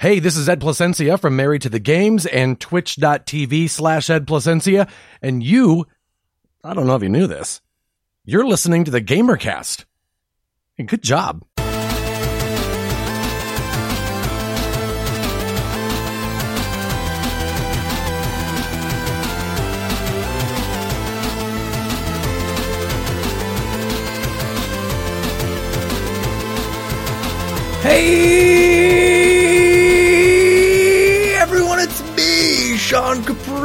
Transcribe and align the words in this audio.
Hey, 0.00 0.20
this 0.20 0.36
is 0.36 0.48
Ed 0.48 0.60
Placencia 0.60 1.18
from 1.18 1.34
Married 1.34 1.62
to 1.62 1.68
the 1.68 1.80
Games 1.80 2.24
and 2.24 2.60
twitch.tv 2.60 3.68
slash 3.68 4.08
Ed 4.08 4.28
Placencia. 4.28 4.88
And 5.20 5.42
you, 5.42 5.88
I 6.62 6.72
don't 6.72 6.86
know 6.86 6.94
if 6.94 7.02
you 7.02 7.08
knew 7.08 7.26
this, 7.26 7.60
you're 8.24 8.46
listening 8.46 8.84
to 8.84 8.92
the 8.92 9.02
Gamercast. 9.02 9.86
And 10.78 10.86
good 10.86 11.02
job. 11.02 11.44
Hey 27.82 28.77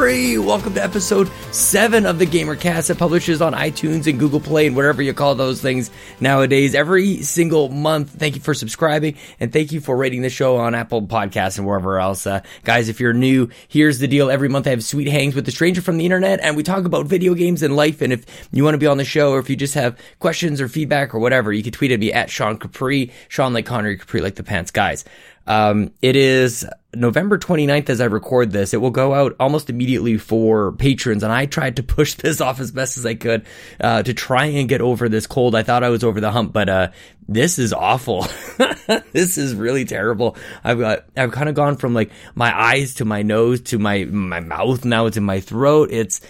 Welcome 0.04 0.74
to 0.74 0.82
episode 0.82 1.30
7 1.50 2.04
of 2.04 2.18
the 2.18 2.26
Gamercast 2.26 2.88
that 2.88 2.98
publishes 2.98 3.40
on 3.40 3.54
iTunes 3.54 4.06
and 4.06 4.18
Google 4.18 4.38
Play 4.38 4.66
and 4.66 4.76
whatever 4.76 5.00
you 5.00 5.14
call 5.14 5.34
those 5.34 5.62
things 5.62 5.90
nowadays 6.20 6.74
every 6.74 7.22
single 7.22 7.70
month. 7.70 8.10
Thank 8.10 8.34
you 8.34 8.42
for 8.42 8.52
subscribing 8.52 9.16
and 9.40 9.50
thank 9.50 9.72
you 9.72 9.80
for 9.80 9.96
rating 9.96 10.20
the 10.20 10.28
show 10.28 10.58
on 10.58 10.74
Apple 10.74 11.00
Podcasts 11.00 11.56
and 11.56 11.66
wherever 11.66 11.98
else. 11.98 12.26
Uh, 12.26 12.42
guys, 12.64 12.90
if 12.90 13.00
you're 13.00 13.14
new, 13.14 13.48
here's 13.68 13.98
the 13.98 14.06
deal. 14.06 14.30
Every 14.30 14.50
month 14.50 14.66
I 14.66 14.70
have 14.70 14.84
sweet 14.84 15.08
hangs 15.08 15.34
with 15.34 15.48
a 15.48 15.50
stranger 15.50 15.80
from 15.80 15.96
the 15.96 16.04
internet 16.04 16.38
and 16.40 16.54
we 16.54 16.62
talk 16.62 16.84
about 16.84 17.06
video 17.06 17.32
games 17.32 17.62
and 17.62 17.74
life. 17.74 18.02
And 18.02 18.12
if 18.12 18.26
you 18.52 18.62
want 18.62 18.74
to 18.74 18.78
be 18.78 18.86
on 18.86 18.98
the 18.98 19.06
show 19.06 19.32
or 19.32 19.38
if 19.38 19.48
you 19.48 19.56
just 19.56 19.72
have 19.72 19.98
questions 20.18 20.60
or 20.60 20.68
feedback 20.68 21.14
or 21.14 21.18
whatever, 21.18 21.50
you 21.50 21.62
can 21.62 21.72
tweet 21.72 21.92
at 21.92 21.98
me 21.98 22.12
at 22.12 22.28
Sean 22.28 22.58
Capri, 22.58 23.10
Sean 23.28 23.54
like 23.54 23.64
Connery, 23.64 23.96
Capri 23.96 24.20
like 24.20 24.34
the 24.34 24.42
pants. 24.42 24.70
Guys, 24.70 25.06
um, 25.46 25.92
it 26.00 26.16
is 26.16 26.66
November 26.94 27.38
29th 27.38 27.90
as 27.90 28.00
I 28.00 28.06
record 28.06 28.50
this. 28.50 28.72
It 28.72 28.78
will 28.78 28.90
go 28.90 29.12
out 29.12 29.36
almost 29.38 29.68
immediately 29.68 30.16
for 30.16 30.72
patrons. 30.72 31.22
And 31.22 31.32
I 31.32 31.46
tried 31.46 31.76
to 31.76 31.82
push 31.82 32.14
this 32.14 32.40
off 32.40 32.60
as 32.60 32.70
best 32.70 32.96
as 32.96 33.06
I 33.06 33.14
could, 33.14 33.46
uh, 33.80 34.02
to 34.02 34.14
try 34.14 34.46
and 34.46 34.68
get 34.68 34.80
over 34.80 35.08
this 35.08 35.26
cold. 35.26 35.54
I 35.54 35.62
thought 35.62 35.84
I 35.84 35.90
was 35.90 36.04
over 36.04 36.20
the 36.20 36.30
hump, 36.30 36.52
but, 36.52 36.68
uh, 36.68 36.88
this 37.26 37.58
is 37.58 37.72
awful. 37.72 38.22
this 39.12 39.38
is 39.38 39.54
really 39.54 39.86
terrible. 39.86 40.36
I've 40.62 40.78
got, 40.78 41.06
I've 41.16 41.32
kind 41.32 41.48
of 41.48 41.54
gone 41.54 41.76
from 41.76 41.94
like 41.94 42.10
my 42.34 42.54
eyes 42.54 42.94
to 42.94 43.06
my 43.06 43.22
nose 43.22 43.62
to 43.62 43.78
my, 43.78 44.04
my 44.04 44.40
mouth. 44.40 44.84
Now 44.84 45.06
it's 45.06 45.16
in 45.16 45.24
my 45.24 45.40
throat. 45.40 45.88
It's, 45.90 46.20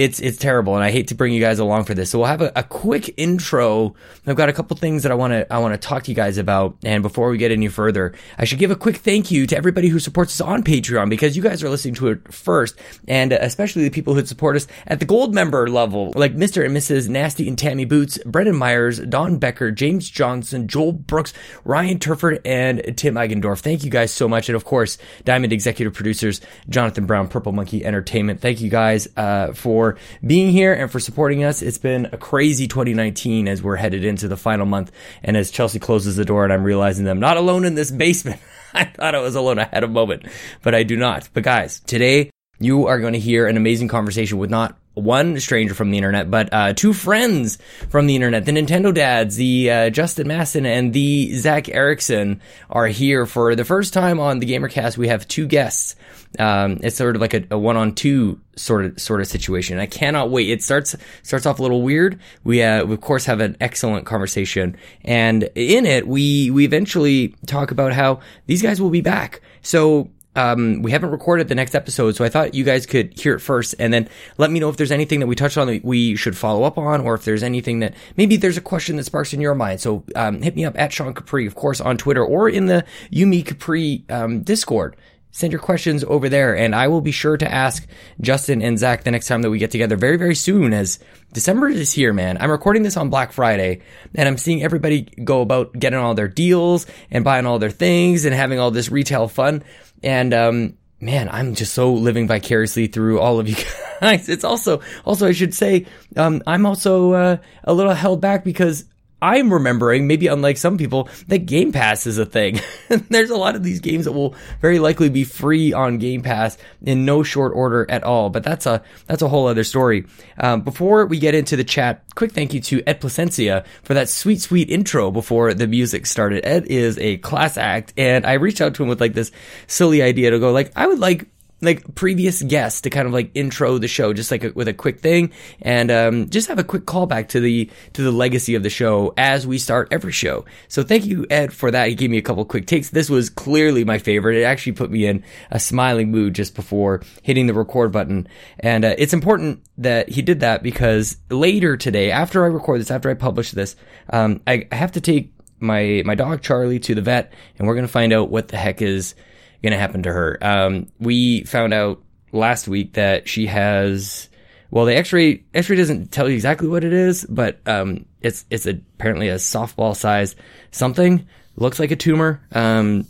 it's 0.00 0.18
it's 0.18 0.38
terrible, 0.38 0.76
and 0.76 0.82
I 0.82 0.90
hate 0.90 1.08
to 1.08 1.14
bring 1.14 1.34
you 1.34 1.42
guys 1.42 1.58
along 1.58 1.84
for 1.84 1.92
this. 1.92 2.08
So 2.08 2.20
we'll 2.20 2.28
have 2.28 2.40
a, 2.40 2.50
a 2.56 2.62
quick 2.62 3.12
intro. 3.18 3.94
I've 4.26 4.34
got 4.34 4.48
a 4.48 4.52
couple 4.54 4.74
things 4.78 5.02
that 5.02 5.12
I 5.12 5.14
want 5.14 5.32
to 5.32 5.52
I 5.52 5.58
want 5.58 5.74
to 5.74 5.88
talk 5.88 6.04
to 6.04 6.10
you 6.10 6.14
guys 6.14 6.38
about. 6.38 6.74
And 6.84 7.02
before 7.02 7.28
we 7.28 7.36
get 7.36 7.50
any 7.50 7.68
further, 7.68 8.14
I 8.38 8.46
should 8.46 8.58
give 8.58 8.70
a 8.70 8.76
quick 8.76 8.96
thank 8.96 9.30
you 9.30 9.46
to 9.46 9.54
everybody 9.54 9.88
who 9.88 9.98
supports 9.98 10.40
us 10.40 10.46
on 10.46 10.62
Patreon 10.62 11.10
because 11.10 11.36
you 11.36 11.42
guys 11.42 11.62
are 11.62 11.68
listening 11.68 11.92
to 11.96 12.08
it 12.08 12.32
first, 12.32 12.78
and 13.08 13.32
especially 13.32 13.82
the 13.82 13.90
people 13.90 14.14
who 14.14 14.24
support 14.24 14.56
us 14.56 14.66
at 14.86 15.00
the 15.00 15.04
gold 15.04 15.34
member 15.34 15.68
level, 15.68 16.14
like 16.16 16.34
Mr. 16.34 16.64
and 16.64 16.74
Mrs. 16.74 17.10
Nasty 17.10 17.46
and 17.46 17.58
Tammy 17.58 17.84
Boots, 17.84 18.18
Brendan 18.24 18.56
Myers, 18.56 19.00
Don 19.00 19.36
Becker, 19.36 19.70
James 19.70 20.08
Johnson, 20.08 20.66
Joel 20.66 20.92
Brooks, 20.92 21.34
Ryan 21.64 21.98
Turford, 21.98 22.40
and 22.46 22.96
Tim 22.96 23.16
Eigendorf. 23.16 23.58
Thank 23.58 23.84
you 23.84 23.90
guys 23.90 24.12
so 24.12 24.30
much, 24.30 24.48
and 24.48 24.56
of 24.56 24.64
course, 24.64 24.96
Diamond 25.26 25.52
executive 25.52 25.92
producers 25.92 26.40
Jonathan 26.70 27.04
Brown, 27.04 27.28
Purple 27.28 27.52
Monkey 27.52 27.84
Entertainment. 27.84 28.40
Thank 28.40 28.62
you 28.62 28.70
guys 28.70 29.06
uh, 29.18 29.52
for 29.52 29.89
being 30.26 30.50
here 30.50 30.72
and 30.72 30.90
for 30.90 31.00
supporting 31.00 31.44
us. 31.44 31.62
It's 31.62 31.78
been 31.78 32.08
a 32.12 32.16
crazy 32.16 32.66
2019 32.66 33.48
as 33.48 33.62
we're 33.62 33.76
headed 33.76 34.04
into 34.04 34.28
the 34.28 34.36
final 34.36 34.66
month 34.66 34.92
and 35.22 35.36
as 35.36 35.50
Chelsea 35.50 35.78
closes 35.78 36.16
the 36.16 36.24
door 36.24 36.44
and 36.44 36.52
I'm 36.52 36.64
realizing 36.64 37.04
that 37.04 37.12
I'm 37.12 37.20
not 37.20 37.36
alone 37.36 37.64
in 37.64 37.74
this 37.74 37.90
basement. 37.90 38.40
I 38.74 38.84
thought 38.84 39.14
I 39.14 39.20
was 39.20 39.34
alone. 39.34 39.58
I 39.58 39.68
had 39.72 39.84
a 39.84 39.88
moment, 39.88 40.26
but 40.62 40.74
I 40.74 40.82
do 40.82 40.96
not. 40.96 41.28
But 41.32 41.42
guys, 41.42 41.80
today 41.80 42.30
you 42.58 42.86
are 42.86 43.00
going 43.00 43.14
to 43.14 43.18
hear 43.18 43.46
an 43.46 43.56
amazing 43.56 43.88
conversation 43.88 44.38
with 44.38 44.50
not 44.50 44.79
one 44.94 45.38
stranger 45.40 45.74
from 45.74 45.90
the 45.90 45.96
internet, 45.96 46.30
but 46.30 46.52
uh, 46.52 46.72
two 46.72 46.92
friends 46.92 47.58
from 47.88 48.06
the 48.06 48.16
internet. 48.16 48.44
The 48.44 48.52
Nintendo 48.52 48.92
dads, 48.92 49.36
the 49.36 49.70
uh, 49.70 49.90
Justin 49.90 50.28
Masson 50.28 50.66
and 50.66 50.92
the 50.92 51.34
Zach 51.34 51.68
Erickson, 51.68 52.40
are 52.68 52.88
here 52.88 53.26
for 53.26 53.54
the 53.54 53.64
first 53.64 53.92
time 53.94 54.18
on 54.18 54.40
the 54.40 54.46
GamerCast. 54.46 54.96
We 54.96 55.08
have 55.08 55.26
two 55.28 55.46
guests. 55.46 55.96
Um, 56.38 56.78
it's 56.82 56.96
sort 56.96 57.16
of 57.16 57.22
like 57.22 57.34
a, 57.34 57.44
a 57.50 57.58
one-on-two 57.58 58.40
sort 58.56 58.84
of 58.84 59.00
sort 59.00 59.20
of 59.20 59.26
situation. 59.26 59.78
I 59.78 59.86
cannot 59.86 60.30
wait. 60.30 60.50
It 60.50 60.62
starts 60.62 60.94
starts 61.22 61.46
off 61.46 61.58
a 61.58 61.62
little 61.62 61.82
weird. 61.82 62.20
We, 62.44 62.62
uh, 62.62 62.84
we 62.84 62.94
of 62.94 63.00
course 63.00 63.24
have 63.24 63.40
an 63.40 63.56
excellent 63.60 64.06
conversation, 64.06 64.76
and 65.04 65.44
in 65.54 65.86
it 65.86 66.06
we 66.06 66.50
we 66.50 66.64
eventually 66.64 67.34
talk 67.46 67.70
about 67.70 67.92
how 67.92 68.20
these 68.46 68.62
guys 68.62 68.80
will 68.80 68.90
be 68.90 69.00
back. 69.00 69.40
So 69.62 70.10
um, 70.40 70.80
we 70.80 70.90
haven't 70.90 71.10
recorded 71.10 71.48
the 71.48 71.54
next 71.54 71.74
episode, 71.74 72.16
so 72.16 72.24
I 72.24 72.30
thought 72.30 72.54
you 72.54 72.64
guys 72.64 72.86
could 72.86 73.18
hear 73.18 73.34
it 73.34 73.40
first 73.40 73.74
and 73.78 73.92
then 73.92 74.08
let 74.38 74.50
me 74.50 74.58
know 74.58 74.70
if 74.70 74.78
there's 74.78 74.90
anything 74.90 75.20
that 75.20 75.26
we 75.26 75.34
touched 75.34 75.58
on 75.58 75.66
that 75.66 75.84
we 75.84 76.16
should 76.16 76.36
follow 76.36 76.62
up 76.62 76.78
on, 76.78 77.02
or 77.02 77.14
if 77.14 77.24
there's 77.24 77.42
anything 77.42 77.80
that 77.80 77.94
maybe 78.16 78.36
there's 78.36 78.56
a 78.56 78.62
question 78.62 78.96
that 78.96 79.04
sparks 79.04 79.34
in 79.34 79.40
your 79.40 79.54
mind. 79.54 79.80
So 79.80 80.02
um, 80.16 80.40
hit 80.40 80.56
me 80.56 80.64
up 80.64 80.78
at 80.78 80.94
Sean 80.94 81.12
Capri, 81.12 81.46
of 81.46 81.54
course, 81.54 81.80
on 81.80 81.98
Twitter 81.98 82.24
or 82.24 82.48
in 82.48 82.66
the 82.66 82.86
Yumi 83.12 83.44
Capri 83.44 84.04
um, 84.08 84.42
Discord. 84.42 84.96
Send 85.32 85.52
your 85.52 85.60
questions 85.60 86.02
over 86.02 86.28
there, 86.28 86.56
and 86.56 86.74
I 86.74 86.88
will 86.88 87.00
be 87.00 87.12
sure 87.12 87.36
to 87.36 87.50
ask 87.50 87.86
Justin 88.20 88.62
and 88.62 88.78
Zach 88.78 89.04
the 89.04 89.12
next 89.12 89.28
time 89.28 89.42
that 89.42 89.50
we 89.50 89.58
get 89.58 89.70
together 89.70 89.96
very, 89.96 90.16
very 90.16 90.34
soon 90.34 90.74
as 90.74 90.98
December 91.32 91.68
is 91.68 91.92
here, 91.92 92.12
man. 92.12 92.36
I'm 92.40 92.50
recording 92.50 92.82
this 92.82 92.96
on 92.96 93.10
Black 93.10 93.30
Friday, 93.30 93.82
and 94.16 94.28
I'm 94.28 94.38
seeing 94.38 94.62
everybody 94.62 95.02
go 95.02 95.40
about 95.40 95.72
getting 95.78 96.00
all 96.00 96.14
their 96.14 96.26
deals 96.26 96.86
and 97.12 97.22
buying 97.22 97.46
all 97.46 97.60
their 97.60 97.70
things 97.70 98.24
and 98.24 98.34
having 98.34 98.58
all 98.58 98.72
this 98.72 98.90
retail 98.90 99.28
fun. 99.28 99.62
And, 100.02 100.34
um, 100.34 100.76
man, 101.00 101.28
I'm 101.28 101.54
just 101.54 101.74
so 101.74 101.92
living 101.92 102.26
vicariously 102.26 102.88
through 102.88 103.20
all 103.20 103.38
of 103.38 103.48
you 103.48 103.54
guys. 104.00 104.28
It's 104.28 104.44
also, 104.44 104.80
also, 105.04 105.28
I 105.28 105.32
should 105.32 105.54
say, 105.54 105.86
um, 106.16 106.42
I'm 106.44 106.66
also, 106.66 107.12
uh, 107.12 107.36
a 107.62 107.72
little 107.72 107.94
held 107.94 108.20
back 108.20 108.42
because 108.42 108.84
I'm 109.22 109.52
remembering, 109.52 110.06
maybe 110.06 110.26
unlike 110.26 110.56
some 110.56 110.78
people, 110.78 111.08
that 111.28 111.46
Game 111.46 111.72
Pass 111.72 112.06
is 112.06 112.18
a 112.18 112.26
thing. 112.26 112.60
There's 113.08 113.30
a 113.30 113.36
lot 113.36 113.56
of 113.56 113.62
these 113.62 113.80
games 113.80 114.04
that 114.06 114.12
will 114.12 114.34
very 114.60 114.78
likely 114.78 115.08
be 115.08 115.24
free 115.24 115.72
on 115.72 115.98
Game 115.98 116.22
Pass 116.22 116.56
in 116.82 117.04
no 117.04 117.22
short 117.22 117.52
order 117.54 117.86
at 117.90 118.04
all. 118.04 118.30
But 118.30 118.44
that's 118.44 118.66
a 118.66 118.82
that's 119.06 119.22
a 119.22 119.28
whole 119.28 119.46
other 119.46 119.64
story. 119.64 120.06
Um, 120.38 120.62
before 120.62 121.06
we 121.06 121.18
get 121.18 121.34
into 121.34 121.56
the 121.56 121.64
chat, 121.64 122.02
quick 122.14 122.32
thank 122.32 122.54
you 122.54 122.60
to 122.60 122.82
Ed 122.86 123.00
Placencia 123.00 123.64
for 123.82 123.94
that 123.94 124.08
sweet 124.08 124.40
sweet 124.40 124.70
intro 124.70 125.10
before 125.10 125.54
the 125.54 125.66
music 125.66 126.06
started. 126.06 126.44
Ed 126.46 126.66
is 126.66 126.98
a 126.98 127.18
class 127.18 127.56
act, 127.56 127.92
and 127.96 128.24
I 128.26 128.34
reached 128.34 128.60
out 128.60 128.74
to 128.74 128.82
him 128.82 128.88
with 128.88 129.00
like 129.00 129.14
this 129.14 129.32
silly 129.66 130.02
idea 130.02 130.30
to 130.30 130.38
go 130.38 130.52
like 130.52 130.72
I 130.76 130.86
would 130.86 130.98
like 130.98 131.26
like 131.60 131.94
previous 131.94 132.42
guests 132.42 132.82
to 132.82 132.90
kind 132.90 133.06
of 133.06 133.12
like 133.12 133.30
intro 133.34 133.78
the 133.78 133.88
show 133.88 134.12
just 134.12 134.30
like 134.30 134.44
a, 134.44 134.50
with 134.52 134.68
a 134.68 134.74
quick 134.74 135.00
thing. 135.00 135.32
And 135.62 135.90
um, 135.90 136.30
just 136.30 136.48
have 136.48 136.58
a 136.58 136.64
quick 136.64 136.84
callback 136.84 137.28
to 137.28 137.40
the 137.40 137.70
to 137.94 138.02
the 138.02 138.12
legacy 138.12 138.54
of 138.54 138.62
the 138.62 138.70
show 138.70 139.12
as 139.16 139.46
we 139.46 139.58
start 139.58 139.88
every 139.90 140.12
show. 140.12 140.44
So 140.68 140.82
thank 140.82 141.04
you 141.04 141.26
ed 141.30 141.52
for 141.52 141.70
that. 141.70 141.88
He 141.88 141.94
gave 141.94 142.10
me 142.10 142.18
a 142.18 142.22
couple 142.22 142.44
quick 142.44 142.66
takes. 142.66 142.90
This 142.90 143.10
was 143.10 143.30
clearly 143.30 143.84
my 143.84 143.98
favorite. 143.98 144.36
It 144.36 144.44
actually 144.44 144.72
put 144.72 144.90
me 144.90 145.06
in 145.06 145.24
a 145.50 145.60
smiling 145.60 146.10
mood 146.10 146.34
just 146.34 146.54
before 146.54 147.02
hitting 147.22 147.46
the 147.46 147.54
record 147.54 147.92
button. 147.92 148.28
And 148.58 148.84
uh, 148.84 148.94
it's 148.98 149.12
important 149.12 149.62
that 149.80 150.10
he 150.10 150.22
did 150.22 150.40
that 150.40 150.62
because 150.62 151.16
later 151.30 151.76
today 151.76 152.10
after 152.10 152.44
i 152.44 152.46
record 152.46 152.80
this 152.80 152.90
after 152.90 153.10
i 153.10 153.14
publish 153.14 153.50
this 153.50 153.76
um, 154.10 154.40
I, 154.46 154.68
I 154.70 154.74
have 154.76 154.92
to 154.92 155.00
take 155.00 155.32
my 155.58 156.02
my 156.04 156.14
dog 156.14 156.42
charlie 156.42 156.78
to 156.80 156.94
the 156.94 157.02
vet 157.02 157.32
and 157.58 157.66
we're 157.66 157.74
going 157.74 157.86
to 157.86 157.92
find 157.92 158.12
out 158.12 158.30
what 158.30 158.48
the 158.48 158.56
heck 158.56 158.82
is 158.82 159.14
going 159.62 159.72
to 159.72 159.78
happen 159.78 160.02
to 160.04 160.12
her. 160.12 160.38
Um, 160.40 160.88
we 160.98 161.44
found 161.44 161.74
out 161.74 162.02
last 162.32 162.68
week 162.68 162.94
that 162.94 163.28
she 163.28 163.46
has. 163.46 164.28
Well, 164.70 164.84
the 164.84 164.96
X-ray 164.96 165.44
X-ray 165.52 165.76
doesn't 165.76 166.12
tell 166.12 166.28
you 166.28 166.34
exactly 166.34 166.68
what 166.68 166.84
it 166.84 166.92
is, 166.92 167.24
but 167.28 167.60
um, 167.66 168.06
it's 168.20 168.44
it's 168.50 168.66
apparently 168.66 169.28
a 169.28 169.36
softball 169.36 169.96
size 169.96 170.36
something. 170.70 171.26
Looks 171.56 171.78
like 171.78 171.90
a 171.90 171.96
tumor 171.96 172.40
um, 172.52 173.06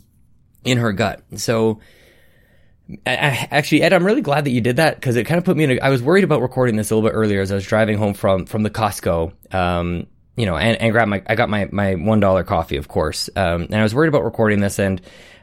in 0.64 0.78
her 0.78 0.92
gut. 0.92 1.22
So. 1.36 1.80
I, 3.06 3.12
I, 3.12 3.48
actually, 3.52 3.82
Ed, 3.82 3.92
I'm 3.92 4.04
really 4.04 4.20
glad 4.20 4.46
that 4.46 4.50
you 4.50 4.60
did 4.60 4.78
that 4.78 4.96
because 4.96 5.14
it 5.14 5.22
kind 5.22 5.38
of 5.38 5.44
put 5.44 5.56
me 5.56 5.62
in. 5.62 5.70
A, 5.70 5.78
I 5.78 5.90
was 5.90 6.02
worried 6.02 6.24
about 6.24 6.42
recording 6.42 6.74
this 6.74 6.90
a 6.90 6.96
little 6.96 7.08
bit 7.08 7.14
earlier 7.14 7.40
as 7.40 7.52
I 7.52 7.54
was 7.54 7.64
driving 7.64 7.96
home 7.96 8.14
from 8.14 8.46
from 8.46 8.64
the 8.64 8.70
Costco. 8.70 9.54
Um, 9.54 10.08
you 10.36 10.46
know, 10.46 10.56
and, 10.56 10.80
and 10.80 10.92
grab 10.92 11.08
my, 11.08 11.22
I 11.26 11.34
got 11.34 11.48
my, 11.48 11.68
my 11.70 11.94
$1 11.94 12.46
coffee, 12.46 12.76
of 12.76 12.88
course. 12.88 13.28
Um, 13.36 13.62
and 13.62 13.76
I 13.76 13.82
was 13.82 13.94
worried 13.94 14.08
about 14.08 14.24
recording 14.24 14.60
this 14.60 14.78
and, 14.78 15.00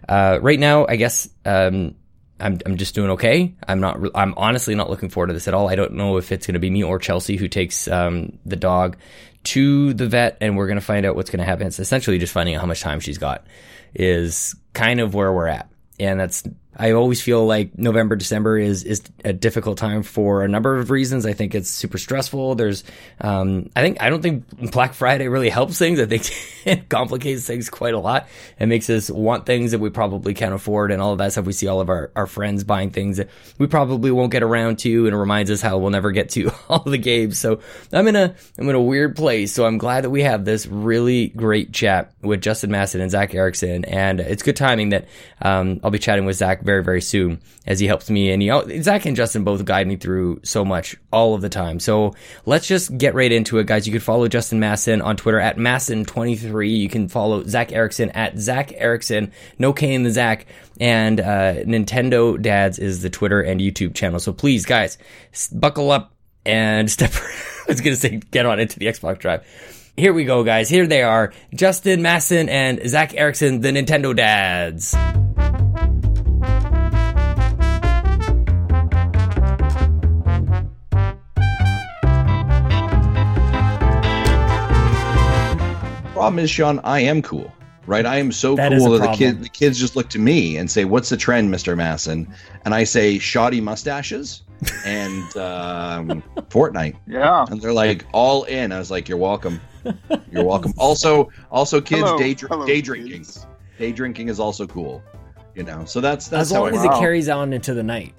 uh, 0.08 0.40
right 0.42 0.60
now, 0.60 0.86
I 0.88 0.96
guess, 0.96 1.30
um, 1.46 1.96
I'm, 2.40 2.60
I'm 2.66 2.78
just 2.78 2.96
doing 2.96 3.12
okay. 3.12 3.56
I'm 3.68 3.80
not, 3.80 4.00
I'm 4.16 4.34
honestly 4.38 4.76
not 4.76 4.90
looking 4.90 5.10
forward 5.10 5.28
to 5.28 5.34
this 5.34 5.48
at 5.48 5.54
all. 5.54 5.70
I 5.70 5.76
don't 5.76 5.94
know 5.94 6.18
if 6.18 6.32
it's 6.32 6.46
going 6.46 6.54
to 6.54 6.60
be 6.60 6.70
me 6.70 6.84
or 6.84 7.00
Chelsea 7.00 7.36
who 7.36 7.48
takes, 7.48 7.88
um, 7.88 8.38
the 8.46 8.56
dog 8.56 8.98
to 9.46 9.94
the 9.94 10.08
vet 10.08 10.38
and 10.40 10.56
we're 10.56 10.68
going 10.68 10.80
to 10.80 10.86
find 10.86 11.06
out 11.06 11.16
what's 11.16 11.30
going 11.30 11.40
to 11.40 11.46
happen. 11.46 11.68
It's 11.68 11.80
essentially 11.80 12.20
just 12.20 12.34
finding 12.34 12.56
out 12.56 12.62
how 12.62 12.68
much 12.68 12.82
time 12.82 13.00
she's 13.00 13.18
got 13.18 13.46
is 13.94 14.56
kind 14.74 15.00
of 15.00 15.14
where 15.14 15.32
we're 15.34 15.48
at. 15.48 15.70
And 16.00 16.20
that's 16.20 16.44
I 16.78 16.92
always 16.92 17.22
feel 17.22 17.46
like 17.46 17.76
November, 17.78 18.16
December 18.16 18.60
is 18.60 18.84
is 18.84 19.02
a 19.26 19.34
difficult 19.34 19.80
time 19.80 20.04
for 20.04 20.44
a 20.44 20.48
number 20.48 20.78
of 20.78 20.92
reasons. 20.92 21.26
I 21.26 21.34
think 21.34 21.56
it's 21.56 21.70
super 21.70 21.98
stressful. 21.98 22.54
There's, 22.54 22.84
um, 23.20 23.72
I 23.76 23.82
think 23.82 24.02
I 24.02 24.12
don't 24.12 24.22
think 24.22 24.72
Black 24.72 24.94
Friday 24.94 25.28
really 25.28 25.50
helps 25.50 25.80
things. 25.80 26.00
I 26.00 26.06
think 26.06 26.32
it 26.66 26.88
complicates 26.88 27.48
things 27.48 27.72
quite 27.72 27.96
a 27.96 28.00
lot. 28.00 28.28
It 28.60 28.68
makes 28.68 28.90
us 28.92 29.10
want 29.10 29.48
things 29.48 29.72
that 29.72 29.80
we 29.80 29.90
probably 29.90 30.36
can't 30.36 30.54
afford, 30.54 30.92
and 30.92 31.02
all 31.02 31.14
of 31.14 31.18
that 31.18 31.32
stuff. 31.32 31.46
We 31.46 31.54
see 31.54 31.68
all 31.68 31.82
of 31.82 31.90
our 31.90 32.12
our 32.16 32.28
friends 32.28 32.64
buying 32.64 32.92
things 32.92 33.18
that 33.18 33.30
we 33.58 33.66
probably 33.66 34.12
won't 34.12 34.32
get 34.32 34.44
around 34.44 34.78
to, 34.80 35.06
and 35.06 35.16
it 35.16 35.18
reminds 35.18 35.50
us 35.50 35.62
how 35.62 35.80
we'll 35.80 35.90
never 35.90 36.12
get 36.12 36.30
to 36.32 36.52
all 36.70 36.84
the 36.84 37.00
games. 37.00 37.40
So 37.40 37.60
I'm 37.92 38.08
in 38.08 38.16
a 38.16 38.36
I'm 38.60 38.70
in 38.70 38.76
a 38.76 38.82
weird 38.82 39.16
place. 39.16 39.52
So 39.52 39.66
I'm 39.66 39.80
glad 39.80 40.04
that 40.04 40.12
we 40.12 40.22
have 40.22 40.46
this 40.46 40.68
really 40.68 41.30
great 41.30 41.74
chat 41.74 42.14
with 42.22 42.42
Justin 42.42 42.70
Masson 42.70 43.02
and 43.02 43.10
Zach 43.10 43.34
Erickson, 43.34 43.84
and 43.86 44.20
it's 44.20 44.44
good 44.44 44.56
timing 44.56 44.90
that 44.90 45.08
um, 45.42 45.80
I'll 45.84 45.90
be 45.90 45.98
chatting 45.98 46.26
with 46.26 46.36
Zach 46.36 46.67
very 46.68 46.84
very 46.84 47.02
soon 47.02 47.42
as 47.66 47.80
he 47.80 47.88
helps 47.88 48.10
me 48.10 48.30
and 48.30 48.42
he 48.42 48.82
Zach 48.84 49.06
and 49.06 49.16
Justin 49.16 49.44
both 49.44 49.66
guide 49.66 49.88
me 49.88 49.96
through 49.96 50.42
so 50.44 50.64
much 50.64 50.96
all 51.12 51.34
of 51.34 51.42
the 51.42 51.50
time. 51.50 51.80
So 51.80 52.14
let's 52.46 52.68
just 52.68 52.98
get 52.98 53.16
right 53.16 53.32
into 53.32 53.58
it, 53.58 53.66
guys. 53.68 53.88
You 53.88 53.94
can 53.94 54.02
follow 54.02 54.28
Justin 54.28 54.60
Masson 54.60 55.02
on 55.02 55.18
Twitter 55.18 55.40
at 55.40 55.58
Masson23. 55.58 56.78
You 56.78 56.90
can 56.90 57.08
follow 57.08 57.44
Zach 57.46 57.72
Erickson 57.72 58.10
at 58.12 58.38
Zach 58.38 58.74
Erickson, 58.76 59.32
no 59.58 59.74
K 59.74 59.94
in 59.94 60.04
the 60.04 60.12
Zach. 60.12 60.46
And 60.80 61.20
uh, 61.20 61.64
Nintendo 61.66 62.40
Dads 62.40 62.78
is 62.78 63.02
the 63.02 63.10
Twitter 63.10 63.42
and 63.42 63.60
YouTube 63.60 63.96
channel. 63.96 64.20
So 64.20 64.34
please, 64.34 64.66
guys, 64.66 64.98
buckle 65.52 65.92
up 65.92 66.14
and 66.46 66.92
step. 66.92 67.12
I 67.16 67.72
was 67.72 67.82
gonna 67.82 67.96
say 67.96 68.22
get 68.32 68.46
on 68.46 68.60
into 68.60 68.78
the 68.80 68.86
Xbox 68.88 69.20
Drive. 69.20 69.46
Here 69.98 70.14
we 70.14 70.26
go, 70.26 70.44
guys. 70.44 70.70
Here 70.70 70.86
they 70.86 71.02
are 71.02 71.34
Justin 71.56 72.04
Masson 72.04 72.50
and 72.50 72.88
Zach 72.88 73.16
Erickson, 73.16 73.62
the 73.62 73.70
Nintendo 73.70 74.16
dads. 74.16 74.96
Problem 86.18 86.40
is, 86.40 86.50
Sean, 86.50 86.80
I 86.84 87.02
am 87.02 87.22
cool, 87.22 87.54
right? 87.86 88.06
I 88.06 88.18
am 88.18 88.32
so 88.32 88.56
that 88.56 88.72
cool 88.72 88.92
that 88.92 89.12
the, 89.12 89.18
kid, 89.18 89.44
the 89.44 89.50
kids 89.50 89.80
just 89.80 89.96
look 89.96 90.10
to 90.10 90.20
me 90.20 90.58
and 90.58 90.70
say, 90.70 90.86
What's 90.86 91.10
the 91.10 91.18
trend, 91.18 91.54
Mr. 91.54 91.76
Masson? 91.78 92.28
And 92.66 92.74
I 92.74 92.84
say, 92.84 93.20
Shoddy 93.20 93.62
mustaches 93.62 94.44
and 94.86 95.38
um, 95.38 96.24
Fortnite. 96.50 96.98
Yeah. 97.08 97.46
And 97.50 97.62
they're 97.62 97.74
like 97.74 98.06
all 98.14 98.44
in. 98.46 98.72
I 98.72 98.80
was 98.80 98.92
like, 98.92 99.08
You're 99.08 99.18
welcome. 99.18 99.62
You're 100.32 100.44
welcome. 100.44 100.74
Also, 100.78 101.30
also, 101.52 101.80
kids 101.80 102.02
hello, 102.02 102.18
day, 102.18 102.34
hello, 102.34 102.66
day 102.66 102.82
drinking. 102.82 103.12
Kids. 103.12 103.46
Day 103.78 103.92
drinking 103.92 104.30
is 104.30 104.40
also 104.40 104.68
cool. 104.68 105.04
You 105.56 105.64
know, 105.64 105.86
so 105.86 106.02
that's 106.02 106.28
that's 106.28 106.52
as 106.52 106.52
long 106.52 106.76
as 106.76 106.84
it 106.84 106.92
carries 107.00 107.30
on 107.30 107.52
into 107.52 107.74
the 107.74 107.84
night. 107.84 108.14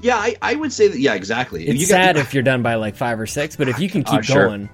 Yeah, 0.00 0.16
I, 0.16 0.36
I 0.42 0.54
would 0.54 0.72
say 0.72 0.88
that. 0.88 0.98
Yeah, 0.98 1.14
exactly. 1.14 1.66
It's 1.66 1.88
sad 1.88 2.16
got, 2.16 2.22
if 2.22 2.34
you're 2.34 2.42
done 2.42 2.62
by 2.62 2.74
like 2.74 2.96
five 2.96 3.18
or 3.18 3.26
six, 3.26 3.56
but 3.56 3.68
if 3.68 3.78
you 3.78 3.88
can 3.88 4.02
keep 4.02 4.20
uh, 4.20 4.22
sure. 4.22 4.46
going. 4.48 4.68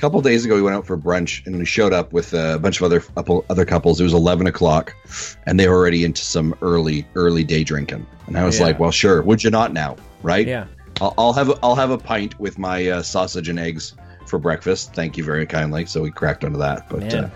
A 0.00 0.08
couple 0.08 0.22
days 0.22 0.46
ago, 0.46 0.54
we 0.54 0.62
went 0.62 0.74
out 0.74 0.86
for 0.86 0.96
brunch 0.96 1.46
and 1.46 1.58
we 1.58 1.66
showed 1.66 1.92
up 1.92 2.14
with 2.14 2.32
a 2.32 2.58
bunch 2.58 2.80
of 2.80 2.84
other 2.84 3.42
other 3.50 3.66
couples. 3.66 4.00
It 4.00 4.04
was 4.04 4.14
eleven 4.14 4.46
o'clock, 4.46 4.96
and 5.44 5.60
they 5.60 5.68
were 5.68 5.74
already 5.74 6.06
into 6.06 6.22
some 6.22 6.54
early 6.62 7.06
early 7.16 7.44
day 7.44 7.64
drinking. 7.64 8.06
And 8.26 8.38
I 8.38 8.46
was 8.46 8.58
yeah. 8.58 8.64
like, 8.64 8.80
"Well, 8.80 8.92
sure. 8.92 9.20
Would 9.20 9.44
you 9.44 9.50
not 9.50 9.74
now? 9.74 9.96
Right? 10.22 10.46
Yeah. 10.46 10.68
I'll, 11.02 11.12
I'll 11.18 11.32
have 11.34 11.50
a, 11.50 11.58
I'll 11.62 11.74
have 11.74 11.90
a 11.90 11.98
pint 11.98 12.40
with 12.40 12.58
my 12.58 12.88
uh, 12.88 13.02
sausage 13.02 13.50
and 13.50 13.58
eggs 13.58 13.92
for 14.24 14.38
breakfast. 14.38 14.94
Thank 14.94 15.18
you 15.18 15.24
very 15.24 15.44
kindly. 15.44 15.84
So 15.84 16.00
we 16.00 16.10
cracked 16.10 16.44
onto 16.44 16.56
that. 16.60 16.88
But 16.88 17.12
uh, 17.12 17.28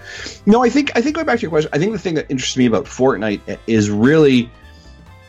no, 0.47 0.65
I 0.65 0.71
think 0.71 0.91
I 0.97 1.03
think 1.03 1.17
going 1.17 1.27
back 1.27 1.41
to 1.41 1.43
your 1.43 1.51
question, 1.51 1.71
I 1.75 1.79
think 1.79 1.93
the 1.93 1.99
thing 1.99 2.15
that 2.15 2.31
interests 2.31 2.57
me 2.57 2.65
about 2.65 2.87
Fortnite 2.87 3.59
is 3.67 3.91
really. 3.91 4.51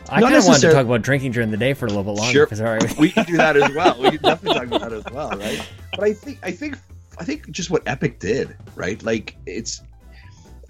I 0.08 0.22
kind 0.22 0.36
of 0.36 0.46
wanted 0.46 0.62
to 0.62 0.72
talk 0.72 0.86
about 0.86 1.02
drinking 1.02 1.32
during 1.32 1.50
the 1.50 1.58
day 1.58 1.74
for 1.74 1.84
a 1.84 1.88
little 1.90 2.04
bit 2.04 2.12
longer. 2.12 2.46
Sure, 2.48 2.78
we 2.98 3.10
can 3.10 3.26
do 3.26 3.36
that 3.36 3.58
as 3.58 3.74
well. 3.74 4.00
We 4.00 4.12
can 4.12 4.22
definitely 4.22 4.58
talk 4.58 4.68
about 4.68 4.80
that 4.80 4.92
as 4.94 5.04
well, 5.12 5.30
right? 5.32 5.68
But 5.90 6.04
I 6.04 6.14
think 6.14 6.38
I 6.42 6.50
think 6.50 6.78
I 7.18 7.24
think 7.24 7.50
just 7.50 7.70
what 7.70 7.82
Epic 7.86 8.18
did, 8.18 8.56
right? 8.74 9.02
Like 9.02 9.36
it's 9.46 9.82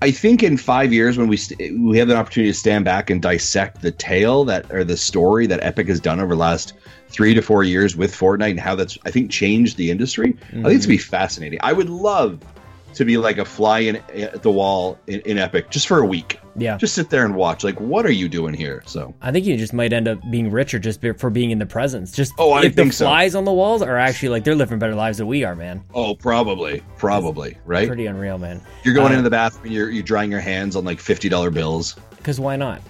I 0.02 0.10
think 0.10 0.43
in 0.43 0.58
five 0.58 0.93
years, 0.93 1.16
when 1.16 1.26
we 1.26 1.38
st- 1.38 1.81
we 1.81 1.98
have 1.98 2.10
an 2.10 2.16
opportunity 2.16 2.52
to 2.52 2.58
stand 2.58 2.84
back 2.84 3.08
and 3.08 3.22
dissect 3.22 3.81
the 3.81 3.90
tale 3.90 4.44
that 4.44 4.70
or 4.70 4.84
the 4.84 4.96
story 4.96 5.46
that 5.46 5.62
Epic 5.62 5.88
has 5.88 6.00
done 6.00 6.20
over 6.20 6.34
the 6.34 6.40
last 6.40 6.75
three 7.08 7.32
to 7.32 7.40
four 7.40 7.64
years 7.64 7.96
with 7.96 8.14
Fortnite 8.14 8.50
and 8.50 8.60
how 8.60 8.75
that's 8.75 8.98
I 9.06 9.10
think 9.10 9.31
changed 9.31 9.78
the 9.78 9.90
industry. 9.90 10.34
Mm-hmm. 10.34 10.60
I 10.60 10.69
think 10.69 10.76
it's 10.76 10.87
be 10.87 10.98
fascinating. 10.98 11.60
I 11.62 11.72
would 11.72 11.88
love 11.88 12.40
to 12.96 13.04
be 13.04 13.19
like 13.19 13.37
a 13.37 13.44
fly 13.44 13.81
in 13.81 13.96
at 13.96 14.43
the 14.43 14.50
wall 14.50 14.98
in, 15.06 15.20
in, 15.20 15.38
Epic 15.38 15.70
just 15.70 15.87
for 15.87 16.00
a 16.00 16.06
week. 16.06 16.40
Yeah, 16.56 16.78
just 16.78 16.94
sit 16.94 17.10
there 17.10 17.25
and 17.25 17.37
watch. 17.37 17.62
Like, 17.62 17.78
what 17.78 18.06
are 18.06 18.12
you 18.12 18.28
doing 18.28 18.54
here? 18.54 18.82
So 18.87 19.14
I 19.20 19.31
think 19.31 19.44
you 19.44 19.56
just 19.58 19.75
might 19.75 19.93
end 19.93 20.08
up 20.08 20.19
being 20.31 20.50
richer 20.50 20.78
just 20.78 21.02
for 21.19 21.31
being 21.31 21.50
in 21.50 21.58
the 21.58 21.66
presence. 21.66 22.12
Just 22.12 22.32
oh, 22.38 22.52
I 22.52 22.64
if 22.64 22.75
think 22.75 22.93
the 22.93 23.04
flies 23.04 23.32
so. 23.32 23.38
on 23.38 23.44
the 23.44 23.52
walls 23.52 23.82
are 23.82 23.98
actually 23.98 24.31
like 24.31 24.44
they're 24.44 24.54
living 24.54 24.78
better 24.78 24.94
lives 24.94 25.19
than 25.19 25.26
we 25.26 25.44
are, 25.44 25.54
man. 25.54 25.84
Oh, 25.94 26.14
probably, 26.14 26.82
probably, 26.96 27.58
right? 27.66 27.87
Pretty 27.87 28.06
unreal, 28.06 28.38
man. 28.38 28.62
You're 28.82 28.94
going 28.94 29.08
uh, 29.08 29.19
into 29.19 29.22
the 29.22 29.31
bathroom. 29.31 29.72
You're 29.72 29.90
you're 29.90 30.02
drying 30.02 30.31
your 30.31 30.40
hands 30.40 30.75
on 30.75 30.84
like 30.84 30.98
fifty 30.98 31.28
dollar 31.28 31.50
bills. 31.50 31.96
Because 32.16 32.40
why 32.40 32.56
not? 32.56 32.81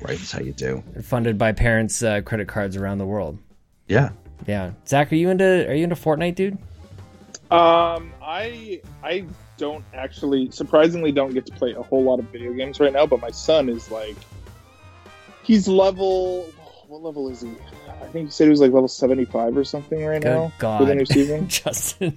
Right, 0.00 0.18
that's 0.18 0.32
how 0.32 0.40
you 0.40 0.52
do. 0.52 0.82
Funded 1.02 1.38
by 1.38 1.52
parents' 1.52 2.02
uh, 2.02 2.20
credit 2.22 2.48
cards 2.48 2.76
around 2.76 2.98
the 2.98 3.06
world. 3.06 3.38
Yeah, 3.86 4.10
yeah. 4.46 4.72
Zach, 4.86 5.12
are 5.12 5.16
you 5.16 5.30
into 5.30 5.68
are 5.68 5.74
you 5.74 5.84
into 5.84 5.96
Fortnite, 5.96 6.34
dude? 6.34 6.58
Um, 7.50 8.12
I 8.22 8.82
I 9.02 9.24
don't 9.56 9.84
actually, 9.94 10.50
surprisingly, 10.50 11.12
don't 11.12 11.32
get 11.32 11.46
to 11.46 11.52
play 11.52 11.72
a 11.72 11.82
whole 11.82 12.02
lot 12.02 12.18
of 12.18 12.26
video 12.26 12.52
games 12.52 12.80
right 12.80 12.92
now. 12.92 13.06
But 13.06 13.20
my 13.20 13.30
son 13.30 13.68
is 13.68 13.90
like, 13.90 14.16
he's 15.42 15.68
level. 15.68 16.44
What 16.86 17.02
level 17.02 17.28
is 17.28 17.42
he? 17.42 17.50
I 17.88 18.06
think 18.06 18.28
he 18.28 18.30
said 18.30 18.44
he 18.44 18.50
was 18.50 18.60
like 18.60 18.72
level 18.72 18.88
seventy-five 18.88 19.56
or 19.56 19.64
something 19.64 20.04
right 20.04 20.22
Good 20.22 20.28
now 20.28 20.52
God. 20.58 20.78
for 20.78 20.84
the 20.86 20.94
new 20.94 21.06
season. 21.06 21.48
Justin. 21.48 22.16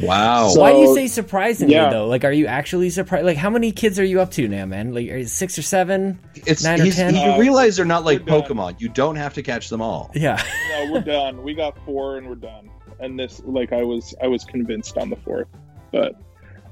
wow. 0.00 0.48
So, 0.48 0.60
Why 0.60 0.72
do 0.72 0.78
you 0.78 0.94
say 0.94 1.06
surprisingly 1.06 1.74
yeah. 1.74 1.90
though? 1.90 2.06
Like, 2.06 2.24
are 2.24 2.32
you 2.32 2.46
actually 2.46 2.90
surprised? 2.90 3.24
Like, 3.24 3.36
how 3.36 3.50
many 3.50 3.72
kids 3.72 3.98
are 3.98 4.04
you 4.04 4.20
up 4.20 4.32
to 4.32 4.46
now, 4.48 4.66
man? 4.66 4.94
Like, 4.94 5.08
are 5.10 5.24
six 5.26 5.58
or 5.58 5.62
seven? 5.62 6.18
It's 6.34 6.62
nine 6.62 6.80
or 6.80 6.90
ten? 6.90 7.14
You 7.14 7.40
realize 7.40 7.76
they're 7.76 7.84
not 7.84 8.04
like 8.04 8.24
Pokemon. 8.24 8.80
You 8.80 8.88
don't 8.88 9.16
have 9.16 9.34
to 9.34 9.42
catch 9.42 9.68
them 9.68 9.80
all. 9.80 10.10
Yeah. 10.14 10.42
no, 10.70 10.92
we're 10.92 11.00
done. 11.02 11.42
We 11.42 11.54
got 11.54 11.76
four, 11.84 12.16
and 12.18 12.28
we're 12.28 12.34
done. 12.34 12.70
And 13.00 13.18
this, 13.18 13.40
like, 13.44 13.72
I 13.72 13.82
was, 13.82 14.14
I 14.22 14.26
was 14.26 14.44
convinced 14.44 14.98
on 14.98 15.10
the 15.10 15.16
fourth. 15.16 15.48
But 15.92 16.16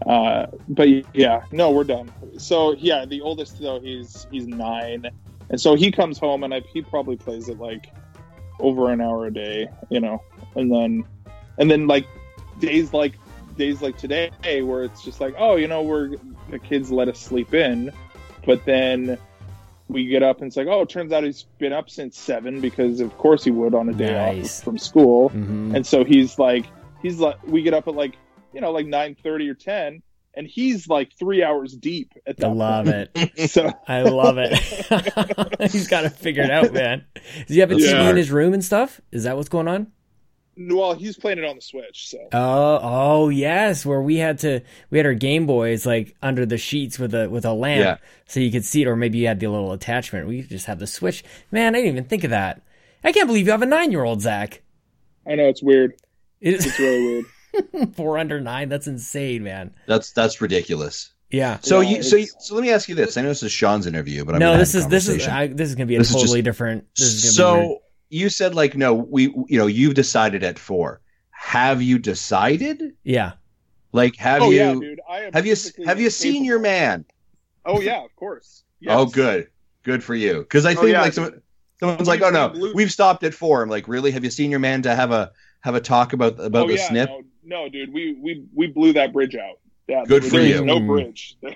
uh, 0.04 0.46
but 0.68 0.88
yeah, 1.14 1.44
no, 1.52 1.70
we're 1.70 1.84
done. 1.84 2.12
So 2.38 2.74
yeah, 2.74 3.04
the 3.06 3.20
oldest 3.20 3.60
though 3.60 3.80
he's 3.80 4.26
he's 4.30 4.46
nine, 4.46 5.06
and 5.48 5.60
so 5.60 5.74
he 5.74 5.90
comes 5.90 6.18
home 6.18 6.44
and 6.44 6.52
I, 6.52 6.60
he 6.72 6.82
probably 6.82 7.16
plays 7.16 7.48
it 7.48 7.58
like 7.58 7.92
over 8.60 8.90
an 8.90 9.00
hour 9.00 9.26
a 9.26 9.32
day, 9.32 9.68
you 9.88 10.00
know, 10.00 10.22
and 10.54 10.70
then 10.70 11.04
and 11.58 11.70
then 11.70 11.86
like 11.86 12.06
days 12.58 12.92
like 12.92 13.14
days 13.56 13.80
like 13.80 13.96
today 13.96 14.30
where 14.62 14.84
it's 14.84 15.02
just 15.02 15.20
like 15.20 15.34
oh 15.38 15.56
you 15.56 15.66
know 15.66 15.82
we're 15.82 16.16
the 16.50 16.58
kids 16.58 16.90
let 16.90 17.08
us 17.08 17.18
sleep 17.18 17.54
in, 17.54 17.90
but 18.44 18.64
then 18.66 19.18
we 19.88 20.06
get 20.06 20.22
up 20.22 20.38
and 20.38 20.48
it's 20.48 20.56
like 20.56 20.66
oh 20.66 20.82
it 20.82 20.88
turns 20.88 21.12
out 21.12 21.22
he's 21.22 21.44
been 21.58 21.72
up 21.72 21.88
since 21.88 22.18
seven 22.18 22.60
because 22.60 23.00
of 23.00 23.16
course 23.18 23.44
he 23.44 23.50
would 23.50 23.74
on 23.74 23.88
a 23.88 23.92
day 23.92 24.12
nice. 24.12 24.58
off 24.58 24.64
from 24.64 24.78
school, 24.78 25.30
mm-hmm. 25.30 25.74
and 25.76 25.86
so 25.86 26.04
he's 26.04 26.38
like 26.38 26.66
he's 27.02 27.18
like 27.18 27.36
we 27.46 27.62
get 27.62 27.74
up 27.74 27.86
at 27.86 27.94
like 27.94 28.16
you 28.56 28.62
know, 28.62 28.72
like 28.72 28.86
nine 28.86 29.14
thirty 29.22 29.48
or 29.48 29.54
ten, 29.54 30.02
and 30.34 30.46
he's 30.46 30.88
like 30.88 31.12
three 31.18 31.42
hours 31.42 31.76
deep 31.76 32.14
at 32.26 32.38
that. 32.38 32.46
I 32.46 32.52
love 32.52 32.86
point. 32.86 33.10
it. 33.14 33.50
so 33.50 33.70
I 33.86 34.00
love 34.00 34.38
it. 34.38 34.58
he's 35.70 35.86
got 35.86 36.00
to 36.00 36.10
figure 36.10 36.42
it 36.42 36.46
figured 36.46 36.50
out, 36.50 36.72
man. 36.72 37.04
Does 37.46 37.54
he 37.54 37.60
have 37.60 37.70
a 37.70 37.74
TV 37.74 38.10
in 38.10 38.16
his 38.16 38.30
room 38.30 38.54
and 38.54 38.64
stuff? 38.64 39.00
Is 39.12 39.24
that 39.24 39.36
what's 39.36 39.50
going 39.50 39.68
on? 39.68 39.92
Well, 40.58 40.94
he's 40.94 41.18
playing 41.18 41.38
it 41.38 41.44
on 41.44 41.56
the 41.56 41.62
Switch. 41.62 42.08
So. 42.08 42.18
Oh, 42.32 42.80
oh 42.82 43.28
yes, 43.28 43.84
where 43.84 44.00
we 44.00 44.16
had 44.16 44.38
to 44.40 44.60
we 44.90 44.98
had 44.98 45.06
our 45.06 45.14
Game 45.14 45.46
Boys 45.46 45.84
like 45.84 46.16
under 46.22 46.46
the 46.46 46.56
sheets 46.56 46.98
with 46.98 47.14
a 47.14 47.28
with 47.28 47.44
a 47.44 47.52
lamp, 47.52 47.80
yeah. 47.84 47.96
so 48.26 48.40
you 48.40 48.50
could 48.50 48.64
see 48.64 48.82
it, 48.82 48.88
or 48.88 48.96
maybe 48.96 49.18
you 49.18 49.26
had 49.26 49.38
the 49.38 49.48
little 49.48 49.72
attachment. 49.72 50.26
We 50.26 50.42
just 50.42 50.66
have 50.66 50.78
the 50.78 50.86
Switch. 50.86 51.22
Man, 51.50 51.74
I 51.74 51.78
didn't 51.78 51.92
even 51.92 52.04
think 52.04 52.24
of 52.24 52.30
that. 52.30 52.62
I 53.04 53.12
can't 53.12 53.26
believe 53.26 53.46
you 53.46 53.52
have 53.52 53.62
a 53.62 53.66
nine 53.66 53.92
year 53.92 54.04
old, 54.04 54.22
Zach. 54.22 54.62
I 55.26 55.34
know 55.34 55.48
it's 55.48 55.62
weird. 55.62 55.94
It 56.40 56.54
is. 56.54 56.66
It's 56.66 56.78
really 56.78 57.24
weird. 57.74 57.94
Four 57.94 58.18
under 58.18 58.40
nine. 58.40 58.68
That's 58.68 58.86
insane, 58.86 59.42
man. 59.42 59.74
That's 59.86 60.12
that's 60.12 60.40
ridiculous. 60.40 61.10
Yeah. 61.30 61.58
So 61.60 61.80
yeah, 61.80 61.96
you 61.96 62.02
so 62.02 62.16
you, 62.16 62.26
so 62.38 62.54
let 62.54 62.62
me 62.62 62.70
ask 62.70 62.88
you 62.88 62.94
this. 62.94 63.16
I 63.16 63.22
know 63.22 63.28
this 63.28 63.42
is 63.42 63.52
Sean's 63.52 63.86
interview, 63.86 64.24
but 64.24 64.36
I'm 64.36 64.38
no. 64.38 64.56
This 64.56 64.74
is 64.74 64.86
this 64.88 65.08
is 65.08 65.26
I, 65.26 65.48
this 65.48 65.68
is 65.68 65.74
going 65.74 65.86
to 65.86 65.90
be 65.90 65.96
a 65.96 65.98
this 65.98 66.12
totally 66.12 66.40
just, 66.40 66.44
different. 66.44 66.86
so 66.94 67.82
you 68.08 68.28
said 68.28 68.54
like 68.54 68.76
no, 68.76 68.94
we 68.94 69.24
you 69.48 69.58
know 69.58 69.66
you've 69.66 69.94
decided 69.94 70.42
at 70.44 70.58
four. 70.58 71.00
Have 71.30 71.82
you 71.82 71.98
decided? 71.98 72.94
Yeah. 73.04 73.32
Like 73.92 74.16
have 74.16 74.42
oh, 74.42 74.50
you 74.50 74.56
yeah, 74.56 74.74
dude. 74.74 75.00
have 75.32 75.46
you 75.46 75.56
have 75.84 76.00
you 76.00 76.10
seen 76.10 76.44
your 76.44 76.58
man? 76.58 77.04
Oh 77.64 77.80
yeah, 77.80 78.04
of 78.04 78.14
course. 78.16 78.62
Oh, 78.76 78.78
yes. 78.80 78.94
Oh 78.98 79.06
good, 79.06 79.48
good 79.84 80.04
for 80.04 80.14
you. 80.14 80.40
Because 80.40 80.66
I 80.66 80.72
oh, 80.72 80.74
think 80.74 80.84
oh, 80.84 80.88
yeah, 80.88 81.00
like 81.00 81.14
some, 81.14 81.40
someone's 81.80 82.06
like, 82.06 82.20
oh 82.20 82.28
no, 82.28 82.72
we've 82.74 82.92
stopped 82.92 83.24
at 83.24 83.32
four. 83.32 83.62
I'm 83.62 83.70
like, 83.70 83.88
really? 83.88 84.10
Have 84.10 84.22
you 84.22 84.28
seen 84.28 84.50
your 84.50 84.60
man 84.60 84.82
to 84.82 84.94
have 84.94 85.12
a 85.12 85.32
have 85.60 85.74
a 85.74 85.80
talk 85.80 86.12
about 86.12 86.38
about 86.38 86.64
oh, 86.64 86.68
the 86.68 86.74
yeah, 86.74 86.88
snip? 86.88 87.08
No, 87.08 87.22
no, 87.42 87.68
dude, 87.70 87.94
we 87.94 88.12
we 88.20 88.44
we 88.54 88.66
blew 88.66 88.92
that 88.92 89.14
bridge 89.14 89.34
out. 89.34 89.60
Yeah, 89.88 90.04
good 90.06 90.26
for 90.26 90.40
you. 90.40 90.62
No 90.62 90.78
mm. 90.78 90.86
bridge. 90.86 91.38
yeah, 91.42 91.54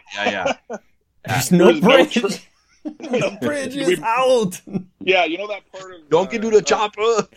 yeah. 0.71 0.77
There's 1.27 1.53
no 1.53 1.79
bridge. 1.79 2.17
No 2.23 2.29
tra- 2.31 2.39
the 2.85 3.39
bridge 3.43 3.77
is 3.77 3.89
We- 3.89 3.99
out. 4.03 4.61
Yeah, 5.01 5.25
you 5.25 5.39
know 5.39 5.49
that 5.49 5.71
part 5.73 5.95
of 5.95 6.09
Don't 6.11 6.27
uh, 6.29 6.31
get 6.31 6.43
to 6.43 6.51
the 6.51 6.59
uh, 6.59 6.61
chopper. 6.63 7.29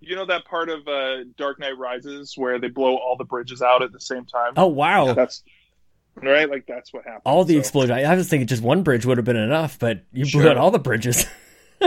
You 0.00 0.16
know 0.16 0.26
that 0.26 0.44
part 0.44 0.68
of 0.70 0.86
uh, 0.88 1.24
Dark 1.36 1.58
Knight 1.60 1.76
Rises 1.78 2.34
where 2.36 2.58
they 2.58 2.68
blow 2.68 2.96
all 2.96 3.16
the 3.16 3.24
bridges 3.24 3.62
out 3.62 3.82
at 3.82 3.92
the 3.92 4.00
same 4.00 4.24
time. 4.26 4.52
Oh 4.56 4.66
wow. 4.68 5.12
That's 5.12 5.42
right. 6.16 6.48
Like 6.48 6.66
that's 6.66 6.92
what 6.92 7.04
happened. 7.04 7.22
All 7.24 7.44
the 7.44 7.54
So- 7.54 7.60
explosion. 7.60 7.96
I 7.96 8.02
I 8.04 8.14
was 8.14 8.28
thinking 8.28 8.46
just 8.46 8.62
one 8.62 8.82
bridge 8.82 9.04
would 9.06 9.18
have 9.18 9.24
been 9.24 9.36
enough, 9.36 9.78
but 9.78 10.02
you 10.12 10.24
blew 10.30 10.48
out 10.48 10.56
all 10.56 10.70
the 10.70 10.78
bridges. 10.78 11.26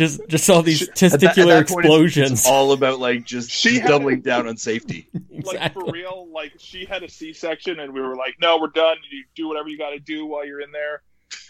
just 0.00 0.26
just 0.28 0.48
all 0.48 0.62
these 0.62 0.82
At 0.88 0.94
that- 0.96 1.12
at 1.12 1.20
testicular 1.20 1.46
that 1.46 1.68
point, 1.68 1.84
it's- 1.84 1.92
explosions. 2.00 2.30
It's 2.32 2.46
all 2.48 2.72
about 2.72 2.98
like 3.00 3.24
just 3.26 3.50
She 3.50 3.78
had- 3.78 3.88
doubling 3.88 4.20
down 4.30 4.48
on 4.48 4.56
safety. 4.56 5.08
like 5.44 5.74
for 5.74 5.84
real. 5.92 6.26
Like 6.32 6.52
she 6.58 6.86
had 6.86 7.02
a 7.02 7.08
C-section, 7.08 7.80
and 7.80 7.92
we 7.92 8.00
were 8.00 8.16
like, 8.16 8.36
"No, 8.40 8.58
we're 8.58 8.68
done. 8.68 8.96
You 9.10 9.24
do 9.34 9.46
whatever 9.48 9.68
you 9.68 9.76
got 9.76 9.90
to 9.90 9.98
do 9.98 10.24
while 10.26 10.46
you're 10.46 10.62
in 10.62 10.72
there." 10.72 11.02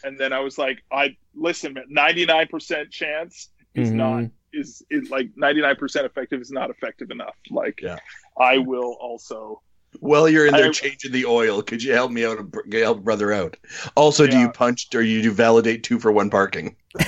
And 0.05 0.19
then 0.19 0.33
I 0.33 0.41
was 0.41 0.59
like, 0.59 0.83
"I 0.91 1.17
listen, 1.35 1.79
ninety 1.89 2.27
nine 2.27 2.49
percent 2.49 2.91
chance 2.91 3.49
is 3.75 3.91
Mhm. 3.91 3.95
not 3.95 4.25
is 4.53 4.83
is 4.91 5.11
like 5.11 5.29
ninety 5.37 5.61
nine 5.61 5.77
percent 5.77 6.05
effective 6.07 6.41
is 6.41 6.51
not 6.51 6.71
effective 6.71 7.11
enough. 7.13 7.37
Like, 7.51 7.81
Yeah. 7.81 7.99
I 8.37 8.59
will 8.59 8.97
also." 9.01 9.63
While 9.99 10.29
you're 10.29 10.47
in 10.47 10.53
there 10.55 10.67
I- 10.69 10.73
changing 10.73 11.13
the 11.13 11.25
oil, 11.27 11.63
could 11.63 11.83
you 11.83 11.93
help 11.93 12.11
me 12.13 12.25
out? 12.25 12.39
and 12.39 12.73
Help 12.73 12.99
a 12.99 13.01
brother 13.01 13.33
out. 13.33 13.57
Also, 13.97 14.27
do 14.27 14.39
you 14.39 14.49
punch 14.49 14.89
or 14.95 15.03
you 15.03 15.21
do 15.23 15.31
validate 15.33 15.83
two 15.83 15.99
for 15.99 16.11
one 16.13 16.31
parking? 16.31 16.77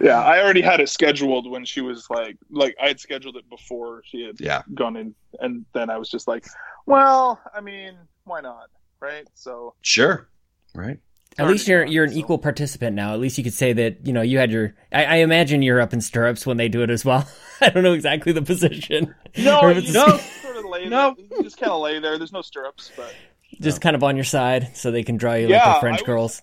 Yeah, 0.00 0.20
I 0.22 0.42
already 0.42 0.62
had 0.62 0.80
it 0.80 0.88
scheduled 0.88 1.50
when 1.50 1.64
she 1.64 1.80
was 1.80 2.08
like, 2.10 2.36
like 2.50 2.74
I 2.82 2.88
had 2.88 3.00
scheduled 3.00 3.36
it 3.36 3.48
before 3.48 4.02
she 4.04 4.22
had 4.24 4.40
Yeah. 4.40 4.62
gone 4.74 4.96
in, 4.96 5.14
and 5.40 5.64
then 5.72 5.90
I 5.90 5.96
was 5.98 6.08
just 6.08 6.26
like, 6.28 6.46
well, 6.86 7.40
I 7.54 7.60
mean, 7.60 7.94
why 8.24 8.40
not, 8.40 8.68
right? 9.00 9.26
So 9.34 9.74
Sure. 9.82 10.28
Right. 10.74 10.98
At 11.38 11.48
least 11.48 11.68
you're 11.68 11.84
you're 11.84 12.04
an 12.04 12.12
so- 12.12 12.18
equal 12.18 12.38
participant 12.38 12.96
now. 12.96 13.12
At 13.12 13.20
least 13.20 13.36
you 13.36 13.44
could 13.44 13.52
say 13.52 13.74
that 13.74 14.06
you 14.06 14.12
know 14.14 14.22
you 14.22 14.38
had 14.38 14.50
your. 14.50 14.74
I, 14.90 15.04
I 15.04 15.14
imagine 15.16 15.60
you're 15.60 15.80
up 15.82 15.92
in 15.92 16.00
stirrups 16.00 16.46
when 16.46 16.56
they 16.56 16.68
do 16.68 16.82
it 16.82 16.88
as 16.88 17.04
well. 17.04 17.28
I 17.60 17.68
don't 17.68 17.82
know 17.82 17.92
exactly 17.92 18.32
the 18.32 18.40
position. 18.40 19.14
no, 19.36 19.68
you 19.68 19.92
no. 19.92 20.06
just 20.06 20.42
sort 20.42 20.56
of 20.56 20.64
lay 20.64 20.84
No. 20.88 21.14
there. 21.14 21.26
You 21.38 21.42
just 21.44 21.58
kind 21.58 21.72
of 21.72 21.82
lay 21.82 21.98
there. 21.98 22.16
There's 22.16 22.32
no 22.32 22.40
stirrups, 22.40 22.90
but 22.96 23.14
just 23.60 23.82
kind 23.82 23.94
of 23.94 24.02
on 24.02 24.16
your 24.16 24.24
side 24.24 24.74
so 24.78 24.90
they 24.90 25.02
can 25.02 25.18
draw 25.18 25.34
you 25.34 25.48
Yeah, 25.48 25.56
like 25.56 25.64
the 25.64 25.70
I 25.76 25.80
French 25.80 26.00
was- 26.00 26.06
girls. 26.06 26.42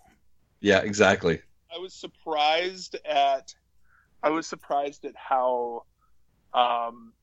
Yeah. 0.61 0.79
Exactly. 0.81 1.41
I 1.75 1.79
was 1.79 1.93
surprised 1.93 2.95
at 3.05 3.53
I 4.21 4.29
was 4.29 4.47
surprised 4.47 5.05
at 5.05 5.13
how 5.15 5.83
um 6.53 7.13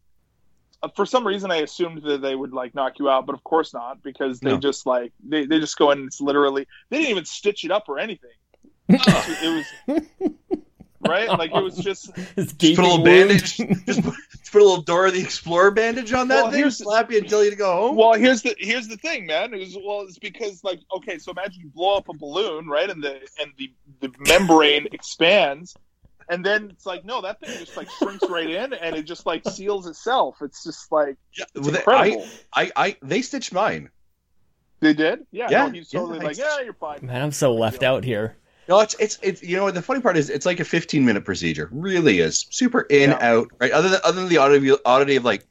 uh, 0.83 0.88
for 0.97 1.04
some 1.04 1.26
reason 1.26 1.50
I 1.50 1.57
assumed 1.57 2.02
that 2.04 2.23
they 2.23 2.35
would 2.35 2.52
like 2.52 2.75
knock 2.75 2.99
you 2.99 3.09
out, 3.11 3.26
but 3.26 3.35
of 3.35 3.45
course 3.45 3.75
not 3.75 4.02
because 4.02 4.40
they 4.40 4.50
No. 4.50 4.59
just 4.59 4.87
like 4.87 5.12
they, 5.23 5.47
they 5.47 5.61
just 5.61 5.76
go 5.76 5.90
in 5.90 5.99
and 5.99 6.07
it's 6.07 6.21
literally 6.21 6.66
they 6.90 6.99
didn't 6.99 7.11
even 7.11 7.25
stitch 7.25 7.64
it 7.64 7.71
up 7.71 7.85
or 7.88 7.99
anything. 7.99 8.30
it 8.88 9.52
was 9.52 9.66
right? 11.07 11.28
Like 11.38 11.52
it 11.54 11.62
was 11.62 11.76
just 11.76 12.14
Just 12.37 12.59
put 12.59 12.62
a 12.78 12.83
little 12.83 12.90
wound. 12.92 13.04
bandage. 13.04 13.57
just, 13.57 13.69
put, 13.69 13.87
just 13.87 14.02
put 14.52 14.61
a 14.62 14.64
little 14.64 14.83
Dora 14.83 15.11
the 15.11 15.21
Explorer 15.21 15.71
bandage 15.71 16.12
on 16.12 16.28
that 16.28 16.45
Well, 16.45 16.52
thing. 16.52 16.71
Slap 16.71 17.11
you 17.11 17.19
and 17.19 17.28
tell 17.28 17.42
you 17.45 17.50
to 17.50 17.57
go 17.57 17.73
home. 17.88 17.97
well 17.97 18.14
here's 18.14 18.42
the 18.42 18.54
here's 18.59 18.88
the 18.88 18.97
thing, 18.97 19.26
man. 19.26 19.54
It 19.54 19.59
was 19.61 19.76
well 19.85 20.02
it's 20.02 20.19
because 20.19 20.62
like 20.64 20.80
okay, 20.97 21.19
so 21.19 21.30
imagine 21.33 21.62
you 21.62 21.71
blow 21.71 21.97
up 21.97 22.09
a 22.09 22.14
balloon, 22.14 22.66
right? 22.66 22.88
And 22.90 23.02
the 23.02 23.21
and 23.40 23.52
the, 23.57 23.73
the 24.00 24.12
membrane 24.28 24.87
expands 24.92 25.75
and 26.28 26.45
then 26.47 26.71
it's 26.71 26.87
like 26.87 27.04
no, 27.04 27.23
that 27.23 27.40
thing 27.40 27.57
just 27.59 27.76
like 27.76 27.88
shrinks 27.99 28.28
right 28.28 28.49
in 28.50 28.73
and 28.73 28.95
it 28.95 29.02
just 29.04 29.26
like 29.26 29.42
seals 29.49 29.87
itself. 29.87 30.37
It's 30.42 30.62
just 30.64 30.92
like 30.92 31.16
yeah, 31.38 31.45
it's 31.54 31.62
well, 31.64 31.73
they- 31.73 31.78
incredible. 31.78 32.26
I, 32.52 32.62
I, 32.64 32.73
I, 32.87 32.97
they 33.02 33.23
stitched 33.23 33.52
mine. 33.52 33.90
They 34.80 34.95
did? 34.95 35.26
Yeah. 35.30 35.49
Yeah, 35.50 35.66
no, 35.66 35.73
he's 35.73 35.90
totally 35.90 36.19
yeah, 36.19 36.23
like, 36.25 36.33
it's- 36.38 36.57
yeah, 36.59 36.64
you're 36.64 36.73
fine. 36.75 37.00
Man, 37.02 37.21
I'm 37.21 37.33
so 37.33 37.52
left 37.54 37.83
out 37.83 38.02
here. 38.04 38.37
No, 38.71 38.81
it's 38.81 38.95
it's 39.00 39.19
it's 39.21 39.43
you 39.43 39.57
know 39.57 39.71
the 39.71 39.83
funny 39.83 40.00
part 40.00 40.17
is 40.17 40.31
it's 40.31 40.47
like 40.47 40.61
a 40.61 40.65
15 40.65 41.05
minute 41.05 41.25
procedure. 41.25 41.69
Really 41.73 42.21
is 42.21 42.47
super 42.50 42.81
in 42.83 43.11
Yeah. 43.11 43.19
out 43.21 43.49
right. 43.61 43.73
Other 43.73 43.89
than 43.91 44.00
other 44.05 44.21
than 44.21 44.29
the 44.31 44.39
oddity, 44.39 44.73
oddity 44.87 45.17
of 45.17 45.25
like 45.25 45.45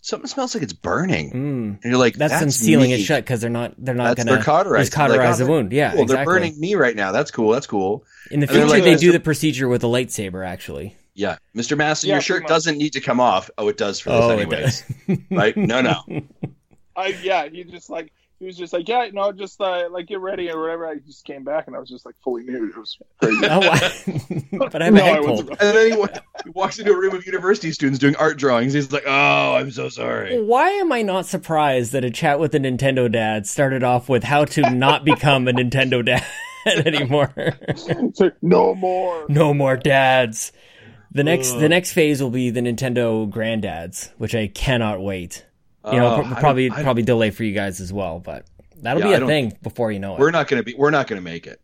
something 0.00 0.28
smells 0.28 0.54
like 0.54 0.62
it's 0.62 0.72
burning, 0.72 1.30
Mm. 1.32 1.82
and 1.82 1.84
you're 1.84 1.98
like 1.98 2.14
That's, 2.14 2.32
them 2.32 2.44
that's 2.44 2.56
sealing 2.56 2.90
me. 2.90 2.94
it 2.94 3.04
shut 3.04 3.24
because 3.24 3.40
they're 3.40 3.50
not 3.50 3.74
they're 3.78 3.94
not 3.94 4.16
That's 4.16 4.24
gonna 4.24 4.36
they're 4.36 4.44
cauterized. 4.44 4.92
just 4.92 4.96
cauterize 4.96 5.38
Like, 5.40 5.46
the 5.46 5.52
oh, 5.52 5.56
wound. 5.56 5.72
Yeah, 5.72 5.90
Cool, 5.92 6.02
exactly. 6.02 6.16
they're 6.16 6.24
burning 6.24 6.60
me 6.60 6.74
right 6.76 6.94
now. 6.96 7.12
That's 7.12 7.30
cool. 7.32 7.50
That's 7.50 7.66
cool. 7.66 8.04
In 8.30 8.40
the 8.40 8.46
future, 8.46 8.66
like, 8.66 8.84
they 8.84 8.94
do 8.96 9.10
the 9.12 9.20
procedure 9.20 9.68
with 9.68 9.82
a 9.82 9.88
lightsaber. 9.88 10.46
Actually, 10.46 10.94
Yeah, 11.14 11.38
Mr. 11.56 11.76
Masson, 11.76 12.08
Yeah, 12.08 12.14
your 12.16 12.22
shirt 12.22 12.46
doesn't 12.46 12.78
need 12.78 12.92
to 12.94 13.00
come 13.00 13.18
off. 13.20 13.50
Oh, 13.58 13.66
it 13.68 13.76
does 13.76 13.98
for 14.00 14.10
this 14.10 14.20
oh, 14.24 14.30
anyways. 14.30 14.84
right? 15.30 15.56
No, 15.56 15.80
no. 15.80 16.02
I 16.96 17.08
yeah, 17.22 17.48
he 17.48 17.64
just 17.64 17.90
like 17.90 18.12
he 18.40 18.46
was 18.46 18.56
just 18.56 18.72
like, 18.72 18.88
yeah, 18.88 19.06
no, 19.12 19.30
just 19.32 19.60
uh, 19.60 19.88
like 19.90 20.06
get 20.08 20.18
ready 20.18 20.50
or 20.50 20.60
whatever. 20.60 20.88
I 20.88 20.96
just 20.96 21.24
came 21.24 21.44
back 21.44 21.66
and 21.68 21.76
I 21.76 21.78
was 21.78 21.88
just 21.90 22.04
like 22.06 22.16
fully 22.24 22.42
nude. 22.42 22.70
It 22.70 22.76
was 22.76 22.98
crazy. 23.22 23.46
oh, 23.48 23.60
wow. 23.60 24.68
but 24.70 24.80
I 24.82 24.86
have 24.86 24.94
No, 24.94 25.02
a 25.02 25.04
I 25.04 25.08
head 25.10 25.24
wasn't. 25.24 25.48
cold. 25.50 25.58
And 25.60 25.76
then 25.76 25.92
he, 25.92 25.96
wa- 25.98 26.08
he 26.44 26.50
walks 26.50 26.78
into 26.78 26.90
a 26.92 26.98
room 26.98 27.14
of 27.14 27.24
university 27.26 27.70
students 27.70 27.98
doing 28.00 28.16
art 28.16 28.38
drawings. 28.38 28.72
He's 28.72 28.90
like, 28.90 29.04
"Oh, 29.06 29.54
I'm 29.54 29.70
so 29.70 29.88
sorry." 29.90 30.42
Why 30.42 30.70
am 30.70 30.90
I 30.90 31.02
not 31.02 31.26
surprised 31.26 31.92
that 31.92 32.04
a 32.04 32.10
chat 32.10 32.40
with 32.40 32.54
a 32.54 32.58
Nintendo 32.58 33.12
dad 33.12 33.46
started 33.46 33.84
off 33.84 34.08
with 34.08 34.24
how 34.24 34.46
to 34.46 34.70
not 34.70 35.04
become 35.04 35.46
a 35.46 35.52
Nintendo 35.52 36.04
dad 36.04 36.24
anymore? 36.86 37.32
Like, 38.18 38.34
no 38.42 38.74
more. 38.74 39.26
no 39.28 39.52
more 39.52 39.76
dads. 39.76 40.50
The 41.12 41.24
next 41.24 41.52
the 41.58 41.68
next 41.68 41.92
phase 41.92 42.22
will 42.22 42.30
be 42.30 42.50
the 42.50 42.60
Nintendo 42.60 43.30
granddads, 43.30 44.10
which 44.16 44.34
I 44.34 44.46
cannot 44.46 45.00
wait. 45.02 45.44
You 45.86 45.92
know, 45.98 46.14
pro- 46.16 46.24
I 46.24 46.28
don't- 46.28 46.38
probably 46.40 46.70
I 46.70 46.74
don't- 46.74 46.84
probably 46.84 47.02
delay 47.02 47.30
for 47.30 47.44
you 47.44 47.54
guys 47.54 47.80
as 47.80 47.92
well, 47.92 48.18
but 48.20 48.46
that'll 48.82 49.02
Yeah, 49.02 49.18
be 49.18 49.24
a 49.24 49.26
thing 49.26 49.52
before 49.62 49.90
you 49.92 49.98
know 49.98 50.14
it. 50.14 50.20
We're 50.20 50.30
not 50.30 50.48
going 50.48 50.60
to 50.60 50.64
be. 50.64 50.74
We're 50.74 50.90
not 50.90 51.06
going 51.06 51.20
to 51.20 51.24
make 51.24 51.46
it. 51.46 51.60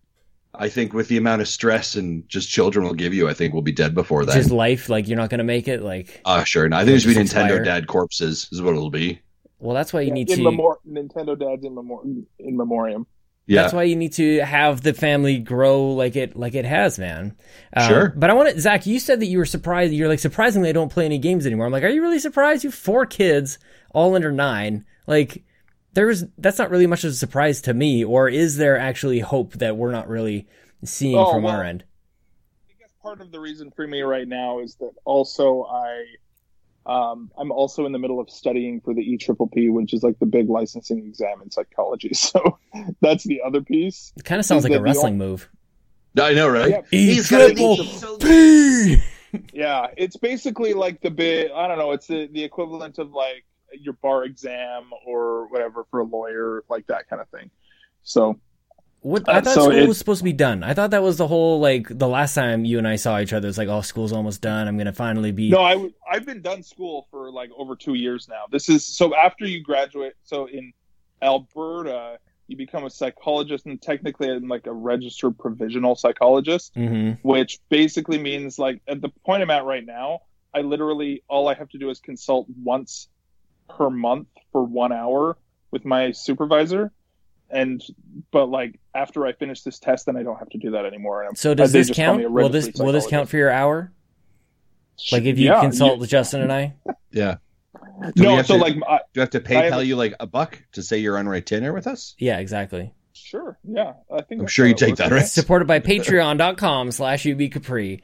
I 0.58 0.70
think 0.70 0.94
with 0.94 1.08
the 1.08 1.18
amount 1.18 1.42
of 1.42 1.48
stress 1.48 1.96
and 1.96 2.26
just 2.30 2.48
children 2.48 2.86
will 2.86 2.94
give 2.94 3.12
you, 3.12 3.28
I 3.28 3.34
think 3.34 3.52
we'll 3.52 3.60
be 3.62 3.72
dead 3.72 3.94
before 3.94 4.24
then. 4.24 4.36
Just 4.36 4.50
life, 4.50 4.88
like 4.88 5.06
you're 5.06 5.18
not 5.18 5.28
going 5.28 5.38
to 5.38 5.44
make 5.44 5.68
it. 5.68 5.82
Like, 5.82 6.22
Uh, 6.24 6.44
sure. 6.44 6.64
And 6.64 6.74
I 6.74 6.78
think 6.78 6.88
there's 6.92 7.04
be 7.04 7.12
Just 7.12 7.34
Nintendo 7.34 7.44
expire. 7.44 7.62
dad 7.64 7.86
corpses 7.88 8.48
is 8.52 8.62
what 8.62 8.70
it'll 8.74 8.88
be. 8.90 9.20
well, 9.58 9.74
that's 9.74 9.92
why 9.92 10.00
you 10.00 10.10
need 10.12 10.30
in 10.30 10.38
to. 10.38 10.44
memor- 10.44 10.78
Nintendo 10.88 11.38
Dad's 11.38 11.64
in, 11.64 11.74
memor- 11.74 12.02
in 12.38 12.56
memoriam. 12.56 13.06
Yeah. 13.46 13.62
That's 13.62 13.74
why 13.74 13.84
you 13.84 13.94
need 13.94 14.12
to 14.14 14.40
have 14.40 14.80
the 14.80 14.92
family 14.92 15.38
grow 15.38 15.92
like 15.92 16.16
it 16.16 16.34
like 16.36 16.54
it 16.54 16.64
has, 16.64 16.98
man. 16.98 17.36
Uh, 17.72 17.86
Sure. 17.88 18.12
But 18.16 18.28
I 18.28 18.34
want 18.34 18.50
to, 18.50 18.60
Zach. 18.60 18.86
You 18.86 18.98
said 18.98 19.20
that 19.20 19.26
you 19.26 19.38
were 19.38 19.44
surprised. 19.46 19.92
You're 19.92 20.08
like 20.08 20.18
surprisingly, 20.18 20.68
I 20.68 20.72
don't 20.72 20.90
play 20.92 21.04
any 21.04 21.18
games 21.18 21.46
anymore. 21.46 21.66
I'm 21.66 21.72
like, 21.72 21.84
are 21.84 21.88
you 21.88 22.02
really 22.02 22.18
surprised? 22.18 22.64
You 22.64 22.70
have 22.70 22.78
four 22.78 23.06
kids, 23.06 23.58
all 23.92 24.16
under 24.16 24.32
nine. 24.32 24.84
Like, 25.06 25.44
there's 25.92 26.24
that's 26.38 26.58
not 26.58 26.70
really 26.70 26.88
much 26.88 27.04
of 27.04 27.10
a 27.12 27.14
surprise 27.14 27.60
to 27.62 27.74
me. 27.74 28.04
Or 28.04 28.28
is 28.28 28.56
there 28.56 28.76
actually 28.78 29.20
hope 29.20 29.52
that 29.54 29.76
we're 29.76 29.92
not 29.92 30.08
really 30.08 30.48
seeing 30.84 31.16
Oh, 31.16 31.32
from 31.32 31.44
well, 31.44 31.54
our 31.54 31.62
end? 31.62 31.84
I 32.68 32.74
guess 32.80 32.90
part 33.00 33.20
of 33.20 33.30
the 33.30 33.38
reason 33.38 33.70
for 33.70 33.86
me 33.86 34.02
right 34.02 34.26
now 34.26 34.58
is 34.58 34.74
that 34.80 34.90
also 35.04 35.62
I, 35.70 36.04
um, 36.86 37.30
I'm 37.36 37.50
also 37.50 37.84
in 37.84 37.92
the 37.92 37.98
middle 37.98 38.20
of 38.20 38.30
studying 38.30 38.80
for 38.80 38.94
the 38.94 39.00
E 39.00 39.16
Triple 39.16 39.48
P, 39.48 39.68
which 39.68 39.92
is 39.92 40.02
like 40.02 40.18
the 40.18 40.26
big 40.26 40.48
licensing 40.48 40.98
exam 40.98 41.42
in 41.42 41.50
psychology. 41.50 42.12
So 42.14 42.58
that's 43.00 43.24
the 43.24 43.40
other 43.44 43.60
piece. 43.60 44.12
It 44.16 44.24
kind 44.24 44.38
of 44.38 44.46
sounds 44.46 44.64
like 44.64 44.70
a 44.72 44.74
that 44.74 44.78
the 44.80 44.84
wrestling 44.84 45.18
move. 45.18 45.48
I 46.20 46.32
know, 46.34 46.48
right? 46.48 46.70
Yeah. 46.70 46.80
He's 46.90 47.30
gotta 47.30 47.54
be 47.54 47.76
Triple 47.76 47.84
so- 47.84 48.18
P. 48.18 48.96
Yeah, 49.52 49.88
it's 49.98 50.16
basically 50.16 50.72
like 50.72 51.02
the 51.02 51.10
big. 51.10 51.50
I 51.50 51.68
don't 51.68 51.78
know. 51.78 51.92
It's 51.92 52.06
the, 52.06 52.26
the 52.32 52.42
equivalent 52.42 52.98
of 52.98 53.12
like 53.12 53.44
your 53.72 53.92
bar 53.94 54.24
exam 54.24 54.90
or 55.06 55.48
whatever 55.48 55.84
for 55.90 56.00
a 56.00 56.04
lawyer, 56.04 56.64
like 56.70 56.86
that 56.86 57.08
kind 57.08 57.20
of 57.20 57.28
thing. 57.28 57.50
So 58.02 58.38
What 59.06 59.28
I 59.28 59.34
Uh, 59.38 59.40
thought 59.42 59.54
so 59.54 59.60
school 59.70 59.72
it- 59.84 59.86
was 59.88 59.98
supposed 59.98 60.18
to 60.18 60.24
be 60.24 60.32
done. 60.32 60.64
I 60.64 60.74
thought 60.74 60.90
that 60.90 61.02
was 61.02 61.16
the 61.16 61.28
whole 61.28 61.60
like 61.60 61.86
the 61.88 62.08
last 62.08 62.34
time 62.34 62.64
you 62.64 62.76
and 62.78 62.88
I 62.88 62.96
saw 62.96 63.20
each 63.20 63.32
other. 63.32 63.46
It's 63.46 63.56
like, 63.56 63.68
oh, 63.68 63.80
school's 63.80 64.12
almost 64.12 64.40
done. 64.42 64.66
I'm 64.66 64.76
gonna 64.76 64.92
finally 64.92 65.30
be. 65.30 65.48
no, 65.48 65.62
I've 66.10 66.26
been 66.26 66.42
done 66.42 66.64
school 66.64 67.06
for 67.12 67.30
like 67.30 67.50
over 67.56 67.76
two 67.76 67.94
years 67.94 68.26
now. 68.28 68.44
This 68.50 68.68
is 68.68 68.84
so 68.84 69.14
after 69.14 69.46
you 69.46 69.62
graduate. 69.62 70.14
So 70.24 70.46
in 70.46 70.72
Alberta, 71.22 72.18
you 72.48 72.56
become 72.56 72.84
a 72.84 72.90
psychologist, 72.90 73.66
and 73.66 73.80
technically, 73.80 74.30
I'm 74.30 74.48
like 74.48 74.66
a 74.66 74.72
registered 74.72 75.38
provisional 75.38 75.94
psychologist. 75.94 76.72
hmm 76.74 77.12
which 77.22 77.58
basically 77.68 78.18
means 78.18 78.58
like 78.58 78.80
at 78.88 79.00
the 79.00 79.08
point 79.24 79.42
I'm 79.42 79.50
at 79.50 79.64
right 79.64 79.84
now, 79.86 80.20
I 80.54 80.60
literally 80.62 81.22
all 81.28 81.48
I 81.48 81.54
have 81.54 81.68
to 81.70 81.78
do 81.78 81.90
is 81.90 82.00
consult 82.00 82.46
once 82.62 83.08
per 83.68 83.88
month 83.90 84.28
for 84.52 84.62
one 84.64 84.92
hour 84.92 85.36
with 85.70 85.84
my 85.84 86.10
supervisor. 86.12 86.92
And 87.50 87.82
but 88.32 88.46
like 88.46 88.78
after 88.94 89.26
I 89.26 89.32
finish 89.32 89.62
this 89.62 89.78
test, 89.78 90.06
then 90.06 90.16
I 90.16 90.22
don't 90.22 90.38
have 90.38 90.48
to 90.50 90.58
do 90.58 90.72
that 90.72 90.84
anymore. 90.84 91.20
And 91.22 91.28
I'm- 91.28 91.34
So 91.36 91.54
does 91.54 91.72
this 91.72 91.88
just 91.88 91.98
call 92.00 92.16
me 92.16 92.22
count? 92.24 92.32
Will 92.34 92.48
this 92.48 92.66
registered 92.66 92.86
will 92.86 92.92
this 92.92 93.06
count 93.06 93.28
for 93.28 93.36
your 93.36 93.50
hour? 93.50 93.92
Like 95.12 95.24
if 95.24 95.38
you 95.38 95.46
Yeah, 95.46 95.60
consult 95.60 95.98
with 96.00 96.08
Justin 96.10 96.42
and 96.42 96.52
I? 96.52 96.74
Yeah. 97.12 97.36
Do 98.14 98.22
no, 98.24 98.36
have 98.36 98.46
so 98.46 98.54
to- 98.56 98.60
like 98.62 98.74
I, 98.88 98.96
Do 98.98 99.02
you 99.14 99.20
have 99.20 99.30
to 99.30 99.40
pay 99.40 99.54
have 99.54 99.72
PayPal 99.72 99.86
you 99.86 99.96
like 99.96 100.14
a 100.20 100.26
buck 100.26 100.62
to 100.72 100.82
say 100.82 100.98
you're 100.98 101.18
on 101.18 101.28
retainer 101.28 101.72
with 101.72 101.86
us? 101.86 102.14
Yeah, 102.18 102.38
exactly. 102.38 102.92
sure, 103.12 103.58
yeah, 103.64 103.94
I 104.12 104.22
think 104.22 104.40
I'm 104.42 104.46
sure 104.46 104.66
you 104.66 104.74
take 104.74 104.96
that, 104.96 105.10
right? 105.10 105.24
Supported 105.26 105.66
by 105.66 105.80
patreon.com 105.80 106.90
slash 106.92 107.26
UB 107.26 107.50
Capri. 107.50 108.02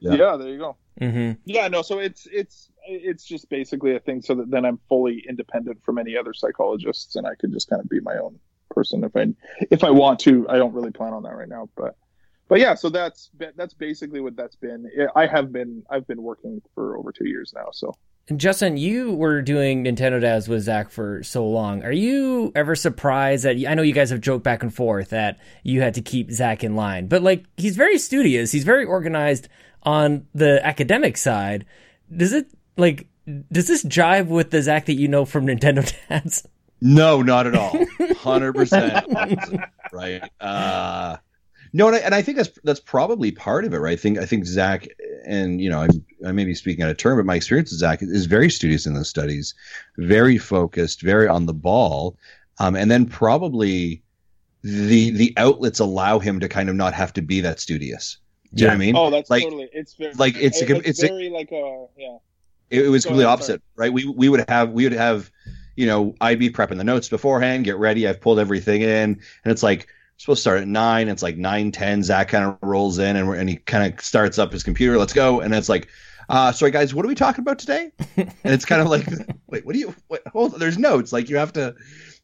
Yeah. 0.00 0.14
Yeah, 0.14 0.36
there 0.36 0.48
you 0.48 0.58
go. 0.58 0.76
Mm-hmm. 1.00 1.40
Yeah, 1.44 1.68
no, 1.68 1.82
so 1.82 1.98
it's 1.98 2.26
it's 2.30 2.70
it's 2.86 3.24
just 3.24 3.48
basically 3.48 3.94
a 3.96 4.00
thing 4.00 4.20
so 4.22 4.34
that 4.34 4.50
then 4.50 4.64
I'm 4.64 4.78
fully 4.88 5.24
independent 5.28 5.82
from 5.84 5.98
any 5.98 6.16
other 6.16 6.34
psychologists 6.34 7.16
and 7.16 7.26
I 7.26 7.34
can 7.38 7.52
just 7.52 7.68
kind 7.70 7.80
of 7.80 7.88
be 7.88 8.00
my 8.00 8.16
own 8.16 8.38
person 8.72 9.04
if 9.04 9.16
I 9.16 9.26
if 9.70 9.84
I 9.84 9.90
want 9.90 10.20
to. 10.20 10.48
I 10.48 10.56
don't 10.56 10.72
really 10.72 10.90
plan 10.90 11.12
on 11.12 11.22
that 11.22 11.34
right 11.34 11.48
now, 11.48 11.68
but 11.76 11.96
but 12.48 12.60
yeah, 12.60 12.74
so 12.74 12.90
that's 12.90 13.30
that's 13.56 13.72
basically 13.72 14.20
what 14.20 14.36
that's 14.36 14.56
been. 14.56 14.90
I 15.16 15.26
have 15.26 15.52
been 15.52 15.84
I've 15.88 16.06
been 16.06 16.22
working 16.22 16.60
for 16.74 16.98
over 16.98 17.10
two 17.10 17.26
years 17.26 17.52
now, 17.54 17.68
so. 17.72 17.94
And 18.28 18.38
Justin, 18.38 18.76
you 18.76 19.14
were 19.14 19.42
doing 19.42 19.84
Nintendo 19.84 20.20
Dads 20.20 20.48
with 20.48 20.62
Zach 20.62 20.90
for 20.90 21.22
so 21.22 21.46
long. 21.48 21.82
Are 21.82 21.90
you 21.90 22.52
ever 22.54 22.76
surprised 22.76 23.44
that 23.44 23.56
I 23.66 23.74
know 23.74 23.82
you 23.82 23.94
guys 23.94 24.10
have 24.10 24.20
joked 24.20 24.44
back 24.44 24.62
and 24.62 24.72
forth 24.72 25.10
that 25.10 25.40
you 25.64 25.80
had 25.80 25.94
to 25.94 26.02
keep 26.02 26.30
Zach 26.30 26.62
in 26.62 26.76
line, 26.76 27.08
but 27.08 27.22
like 27.22 27.44
he's 27.56 27.74
very 27.74 27.96
studious, 27.96 28.52
he's 28.52 28.64
very 28.64 28.84
organized 28.84 29.48
on 29.82 30.26
the 30.34 30.64
academic 30.64 31.16
side. 31.16 31.64
Does 32.14 32.34
it 32.34 32.50
like 32.76 33.08
does 33.50 33.66
this 33.66 33.82
jive 33.82 34.26
with 34.26 34.50
the 34.50 34.60
Zach 34.60 34.86
that 34.86 34.94
you 34.94 35.08
know 35.08 35.24
from 35.24 35.46
Nintendo 35.48 35.90
Dads? 36.08 36.46
No, 36.84 37.22
not 37.22 37.46
at 37.46 37.54
all. 37.54 37.78
Hundred 38.16 38.54
percent. 38.54 39.06
Right. 39.94 40.22
Uh, 40.40 41.18
no, 41.74 41.86
and 41.88 41.96
I, 41.96 41.98
and 41.98 42.14
I, 42.14 42.22
think 42.22 42.38
that's 42.38 42.58
that's 42.64 42.80
probably 42.80 43.30
part 43.30 43.66
of 43.66 43.74
it, 43.74 43.76
right? 43.76 43.92
I 43.92 43.96
think 43.96 44.18
I 44.18 44.24
think 44.24 44.46
Zach 44.46 44.88
and 45.26 45.60
you 45.60 45.68
know 45.68 45.82
I, 45.82 45.88
I 46.26 46.32
may 46.32 46.46
be 46.46 46.54
speaking 46.54 46.82
out 46.82 46.90
of 46.90 46.96
turn, 46.96 47.18
but 47.18 47.26
my 47.26 47.34
experience 47.34 47.70
with 47.70 47.78
Zach 47.78 48.00
is 48.00 48.24
very 48.24 48.48
studious 48.48 48.86
in 48.86 48.94
those 48.94 49.10
studies, 49.10 49.54
very 49.98 50.38
focused, 50.38 51.02
very 51.02 51.28
on 51.28 51.44
the 51.44 51.52
ball, 51.52 52.16
um, 52.58 52.74
and 52.74 52.90
then 52.90 53.04
probably 53.04 54.02
the 54.62 55.10
the 55.10 55.34
outlets 55.36 55.78
allow 55.78 56.18
him 56.18 56.40
to 56.40 56.48
kind 56.48 56.70
of 56.70 56.74
not 56.74 56.94
have 56.94 57.12
to 57.12 57.20
be 57.20 57.42
that 57.42 57.60
studious. 57.60 58.16
Do 58.54 58.64
yeah. 58.64 58.64
you 58.64 58.66
know 58.66 58.70
what 58.70 58.74
I 58.74 58.78
mean? 58.78 58.96
Oh, 58.96 59.10
that's 59.10 59.28
like, 59.28 59.42
totally. 59.42 59.68
It's 59.74 59.92
very, 59.92 60.14
like 60.14 60.36
it's 60.36 60.62
it's, 60.62 60.70
it's, 60.70 60.88
it's 60.88 61.02
very 61.02 61.28
a, 61.28 61.32
like 61.32 61.52
a 61.52 61.86
yeah. 61.98 62.16
It, 62.70 62.86
it 62.86 62.88
was 62.88 63.04
completely 63.04 63.26
opposite, 63.26 63.60
right? 63.76 63.92
We 63.92 64.06
we 64.06 64.30
would 64.30 64.48
have 64.48 64.70
we 64.70 64.84
would 64.84 64.94
have 64.94 65.30
you 65.76 65.86
know 65.86 66.14
I'd 66.20 66.38
be 66.38 66.50
prepping 66.50 66.78
the 66.78 66.84
notes 66.84 67.08
beforehand, 67.08 67.64
get 67.64 67.76
ready. 67.76 68.06
I've 68.06 68.20
pulled 68.20 68.38
everything 68.38 68.82
in, 68.82 68.88
and 68.90 69.20
it's 69.44 69.62
like 69.62 69.88
supposed 70.22 70.38
to 70.38 70.42
start 70.42 70.60
at 70.60 70.68
nine. 70.68 71.08
It's 71.08 71.22
like 71.22 71.36
nine 71.36 71.72
ten. 71.72 72.02
Zach 72.02 72.28
kind 72.28 72.44
of 72.44 72.56
rolls 72.62 72.98
in 72.98 73.16
and, 73.16 73.28
and 73.34 73.48
he 73.48 73.56
kind 73.56 73.92
of 73.92 74.00
starts 74.00 74.38
up 74.38 74.52
his 74.52 74.62
computer. 74.62 74.96
Let's 74.98 75.12
go. 75.12 75.40
And 75.40 75.54
it's 75.54 75.68
like, 75.68 75.88
uh, 76.28 76.52
sorry 76.52 76.70
guys, 76.70 76.94
what 76.94 77.04
are 77.04 77.08
we 77.08 77.14
talking 77.14 77.42
about 77.42 77.58
today? 77.58 77.90
and 78.16 78.32
it's 78.44 78.64
kind 78.64 78.80
of 78.80 78.88
like, 78.88 79.06
wait, 79.48 79.66
what 79.66 79.72
do 79.72 79.80
you? 79.80 79.94
What, 80.08 80.22
hold, 80.28 80.54
on, 80.54 80.60
there's 80.60 80.78
notes. 80.78 81.12
Like 81.12 81.28
you 81.28 81.36
have 81.36 81.52
to. 81.54 81.74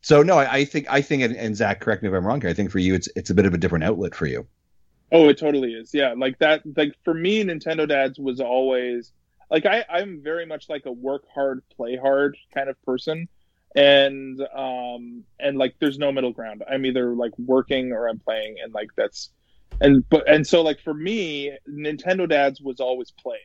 So 0.00 0.22
no, 0.22 0.38
I, 0.38 0.52
I 0.52 0.64
think 0.64 0.86
I 0.88 1.02
think 1.02 1.22
and, 1.22 1.36
and, 1.36 1.56
Zach, 1.56 1.80
correct 1.80 2.02
me 2.02 2.08
if 2.08 2.14
I'm 2.14 2.26
wrong. 2.26 2.40
Here. 2.40 2.50
I 2.50 2.54
think 2.54 2.70
for 2.70 2.78
you, 2.78 2.94
it's 2.94 3.08
it's 3.16 3.30
a 3.30 3.34
bit 3.34 3.46
of 3.46 3.54
a 3.54 3.58
different 3.58 3.84
outlet 3.84 4.14
for 4.14 4.26
you. 4.26 4.46
Oh, 5.10 5.28
it 5.28 5.38
totally 5.38 5.72
is. 5.72 5.92
Yeah, 5.92 6.14
like 6.16 6.38
that. 6.38 6.62
Like 6.76 6.94
for 7.02 7.14
me, 7.14 7.42
Nintendo 7.42 7.88
Dads 7.88 8.18
was 8.18 8.40
always 8.40 9.12
like 9.50 9.66
I 9.66 9.84
I'm 9.90 10.22
very 10.22 10.46
much 10.46 10.68
like 10.68 10.86
a 10.86 10.92
work 10.92 11.24
hard, 11.34 11.62
play 11.74 11.96
hard 11.96 12.36
kind 12.54 12.68
of 12.68 12.80
person 12.82 13.28
and 13.74 14.40
um 14.54 15.24
and 15.38 15.58
like 15.58 15.74
there's 15.78 15.98
no 15.98 16.10
middle 16.10 16.32
ground 16.32 16.62
i'm 16.70 16.86
either 16.86 17.14
like 17.14 17.32
working 17.38 17.92
or 17.92 18.08
i'm 18.08 18.18
playing 18.18 18.56
and 18.62 18.72
like 18.72 18.88
that's 18.96 19.30
and 19.80 20.08
but 20.08 20.28
and 20.28 20.46
so 20.46 20.62
like 20.62 20.80
for 20.80 20.94
me 20.94 21.52
nintendo 21.68 22.28
dads 22.28 22.60
was 22.60 22.80
always 22.80 23.10
playing 23.10 23.40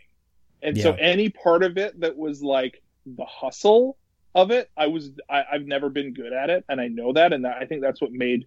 and 0.62 0.78
yeah. 0.78 0.84
so 0.84 0.94
any 0.94 1.30
part 1.30 1.62
of 1.62 1.78
it 1.78 2.00
that 2.00 2.16
was 2.16 2.42
like 2.42 2.82
the 3.06 3.26
hustle 3.26 3.98
of 4.34 4.50
it 4.50 4.70
i 4.78 4.88
was 4.88 5.12
I, 5.30 5.44
i've 5.52 5.66
never 5.66 5.90
been 5.90 6.14
good 6.14 6.32
at 6.32 6.50
it 6.50 6.64
and 6.70 6.80
i 6.80 6.88
know 6.88 7.14
that 7.14 7.34
and 7.34 7.44
that, 7.44 7.58
i 7.58 7.66
think 7.66 7.82
that's 7.82 8.02
what 8.02 8.12
made 8.12 8.46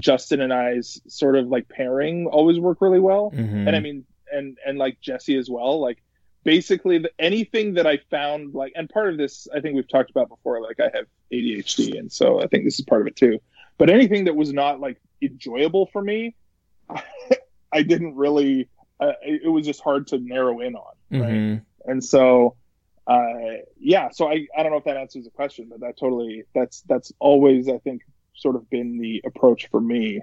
justin 0.00 0.40
and 0.40 0.52
i's 0.52 1.00
sort 1.08 1.36
of 1.36 1.48
like 1.48 1.68
pairing 1.68 2.26
always 2.26 2.58
work 2.58 2.80
really 2.80 3.00
well 3.00 3.30
mm-hmm. 3.34 3.68
and 3.68 3.76
i 3.76 3.80
mean 3.80 4.04
and 4.32 4.56
and 4.64 4.78
like 4.78 4.98
jesse 5.00 5.36
as 5.36 5.50
well 5.50 5.78
like 5.78 6.02
basically 6.48 6.96
the, 6.96 7.10
anything 7.18 7.74
that 7.74 7.86
I 7.86 7.98
found 8.10 8.54
like, 8.54 8.72
and 8.74 8.88
part 8.88 9.10
of 9.10 9.18
this 9.18 9.46
I 9.54 9.60
think 9.60 9.76
we've 9.76 9.86
talked 9.86 10.10
about 10.10 10.30
before. 10.30 10.62
Like 10.62 10.80
I 10.80 10.90
have 10.96 11.04
ADHD, 11.30 11.98
and 11.98 12.10
so 12.10 12.40
I 12.42 12.46
think 12.46 12.64
this 12.64 12.78
is 12.78 12.86
part 12.86 13.02
of 13.02 13.06
it 13.06 13.16
too. 13.16 13.38
But 13.76 13.90
anything 13.90 14.24
that 14.24 14.34
was 14.34 14.50
not 14.50 14.80
like 14.80 14.98
enjoyable 15.20 15.90
for 15.92 16.00
me, 16.00 16.34
I, 16.88 17.02
I 17.72 17.82
didn't 17.82 18.16
really. 18.16 18.70
Uh, 18.98 19.12
it, 19.22 19.48
was 19.48 19.64
just 19.64 19.80
hard 19.80 20.08
to 20.08 20.18
narrow 20.18 20.58
in 20.58 20.74
on, 20.74 20.94
right? 21.10 21.30
Mm-hmm. 21.30 21.90
And 21.90 22.02
so, 22.02 22.56
uh, 23.06 23.60
yeah. 23.78 24.08
So 24.10 24.28
I 24.28 24.46
I 24.56 24.62
don't 24.62 24.72
know 24.72 24.78
if 24.78 24.84
that 24.84 24.96
answers 24.96 25.24
the 25.24 25.30
question, 25.30 25.68
but 25.70 25.80
that 25.80 25.98
totally 26.00 26.44
that's 26.54 26.80
that's 26.88 27.12
always 27.20 27.68
I 27.68 27.78
think 27.78 28.02
sort 28.34 28.56
of 28.56 28.68
been 28.70 28.98
the 28.98 29.22
approach 29.26 29.68
for 29.70 29.80
me 29.80 30.22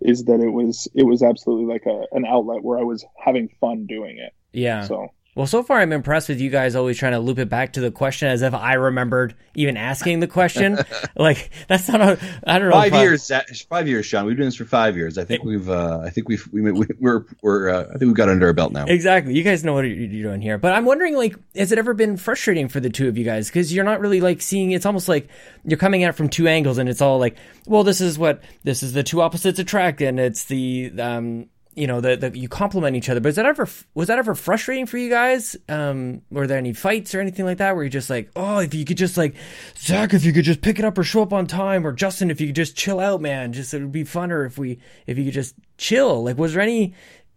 is 0.00 0.24
that 0.24 0.40
it 0.40 0.50
was 0.50 0.88
it 0.94 1.02
was 1.04 1.22
absolutely 1.22 1.66
like 1.66 1.84
a 1.84 2.06
an 2.12 2.24
outlet 2.24 2.62
where 2.62 2.78
I 2.78 2.84
was 2.84 3.04
having 3.22 3.50
fun 3.60 3.86
doing 3.86 4.16
it. 4.16 4.32
Yeah. 4.52 4.82
So 4.82 5.08
well, 5.38 5.46
so 5.46 5.62
far 5.62 5.78
I'm 5.78 5.92
impressed 5.92 6.28
with 6.28 6.40
you 6.40 6.50
guys 6.50 6.74
always 6.74 6.98
trying 6.98 7.12
to 7.12 7.20
loop 7.20 7.38
it 7.38 7.48
back 7.48 7.74
to 7.74 7.80
the 7.80 7.92
question 7.92 8.26
as 8.26 8.42
if 8.42 8.52
I 8.52 8.72
remembered 8.72 9.36
even 9.54 9.76
asking 9.76 10.18
the 10.18 10.26
question. 10.26 10.80
like 11.16 11.50
that's 11.68 11.88
not 11.88 12.00
a 12.00 12.18
I 12.44 12.58
don't 12.58 12.70
know. 12.70 12.74
Five 12.74 12.94
years, 12.94 13.30
I, 13.30 13.44
five 13.70 13.86
years, 13.86 14.04
Sean. 14.04 14.24
We've 14.24 14.32
been 14.32 14.38
doing 14.38 14.48
this 14.48 14.56
for 14.56 14.64
five 14.64 14.96
years. 14.96 15.16
I 15.16 15.22
think 15.24 15.44
we've 15.44 15.70
uh, 15.70 16.00
I 16.04 16.10
think 16.10 16.28
we've 16.28 16.44
we, 16.50 16.72
we're 16.72 17.24
we're 17.40 17.68
uh, 17.68 17.84
I 17.84 17.90
think 17.98 18.00
we've 18.00 18.14
got 18.14 18.28
under 18.28 18.48
our 18.48 18.52
belt 18.52 18.72
now. 18.72 18.86
Exactly. 18.86 19.32
You 19.32 19.44
guys 19.44 19.62
know 19.62 19.74
what 19.74 19.84
you're 19.84 20.08
doing 20.08 20.42
here. 20.42 20.58
But 20.58 20.72
I'm 20.72 20.84
wondering, 20.84 21.14
like, 21.14 21.36
has 21.54 21.70
it 21.70 21.78
ever 21.78 21.94
been 21.94 22.16
frustrating 22.16 22.66
for 22.66 22.80
the 22.80 22.90
two 22.90 23.06
of 23.06 23.16
you 23.16 23.24
guys 23.24 23.46
because 23.46 23.72
you're 23.72 23.84
not 23.84 24.00
really 24.00 24.20
like 24.20 24.42
seeing? 24.42 24.72
It's 24.72 24.86
almost 24.86 25.08
like 25.08 25.28
you're 25.64 25.78
coming 25.78 26.02
at 26.02 26.08
it 26.10 26.12
from 26.14 26.30
two 26.30 26.48
angles, 26.48 26.78
and 26.78 26.88
it's 26.88 27.00
all 27.00 27.20
like, 27.20 27.36
well, 27.64 27.84
this 27.84 28.00
is 28.00 28.18
what 28.18 28.42
this 28.64 28.82
is 28.82 28.92
the 28.92 29.04
two 29.04 29.22
opposites 29.22 29.60
attract, 29.60 30.00
and 30.00 30.18
it's 30.18 30.46
the 30.46 30.90
um 30.98 31.46
you 31.78 31.86
know 31.86 32.00
that 32.00 32.34
you 32.34 32.48
complement 32.48 32.96
each 32.96 33.08
other. 33.08 33.20
But 33.20 33.30
is 33.30 33.36
that 33.36 33.46
ever 33.46 33.68
was 33.94 34.08
that 34.08 34.18
ever 34.18 34.34
frustrating 34.34 34.86
for 34.86 34.98
you 34.98 35.08
guys? 35.08 35.56
Um, 35.68 36.22
were 36.30 36.46
there 36.46 36.58
any 36.58 36.72
fights 36.72 37.14
or 37.14 37.20
anything 37.20 37.44
like 37.44 37.58
that 37.58 37.74
where 37.74 37.84
you're 37.84 37.90
just 37.90 38.10
like, 38.10 38.30
oh, 38.36 38.58
if 38.58 38.74
you 38.74 38.84
could 38.84 38.96
just 38.96 39.16
like 39.16 39.34
Zach, 39.76 40.12
if 40.12 40.24
you 40.24 40.32
could 40.32 40.44
just 40.44 40.60
pick 40.60 40.78
it 40.78 40.84
up 40.84 40.98
or 40.98 41.04
show 41.04 41.22
up 41.22 41.32
on 41.32 41.46
time, 41.46 41.86
or 41.86 41.92
Justin, 41.92 42.30
if 42.30 42.40
you 42.40 42.48
could 42.48 42.56
just 42.56 42.76
chill 42.76 43.00
out, 43.00 43.20
man, 43.20 43.52
just 43.52 43.72
it 43.72 43.80
would 43.80 43.92
be 43.92 44.04
funner 44.04 44.44
if 44.46 44.58
we 44.58 44.80
if 45.06 45.16
you 45.16 45.24
could 45.24 45.34
just 45.34 45.54
chill. 45.76 46.24
Like, 46.24 46.36
was 46.36 46.54
there 46.54 46.62
any 46.62 46.94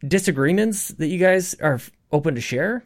disagreements 0.08 0.89
that 0.89 1.08
you 1.08 1.19
guys 1.19 1.54
are 1.56 1.80
open 2.12 2.36
to 2.36 2.41
share? 2.41 2.84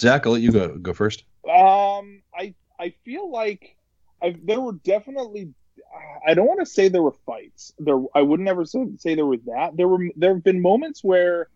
Zach, 0.00 0.26
I'll 0.26 0.32
let 0.32 0.42
you 0.42 0.52
go 0.52 0.76
go 0.76 0.92
first. 0.92 1.24
Um, 1.44 2.22
I 2.34 2.54
I 2.78 2.94
feel 3.04 3.30
like 3.30 3.76
I, 4.22 4.36
there 4.44 4.60
were 4.60 4.72
definitely 4.72 5.54
I 6.26 6.34
don't 6.34 6.46
want 6.46 6.60
to 6.60 6.66
say 6.66 6.88
there 6.88 7.02
were 7.02 7.14
fights. 7.24 7.72
There, 7.78 8.00
I 8.14 8.22
would 8.22 8.40
never 8.40 8.64
say, 8.64 8.86
say 8.98 9.14
there 9.14 9.26
was 9.26 9.42
that. 9.46 9.76
There 9.76 9.88
were 9.88 9.98
there 10.16 10.34
have 10.34 10.44
been 10.44 10.60
moments 10.60 11.02
where, 11.02 11.48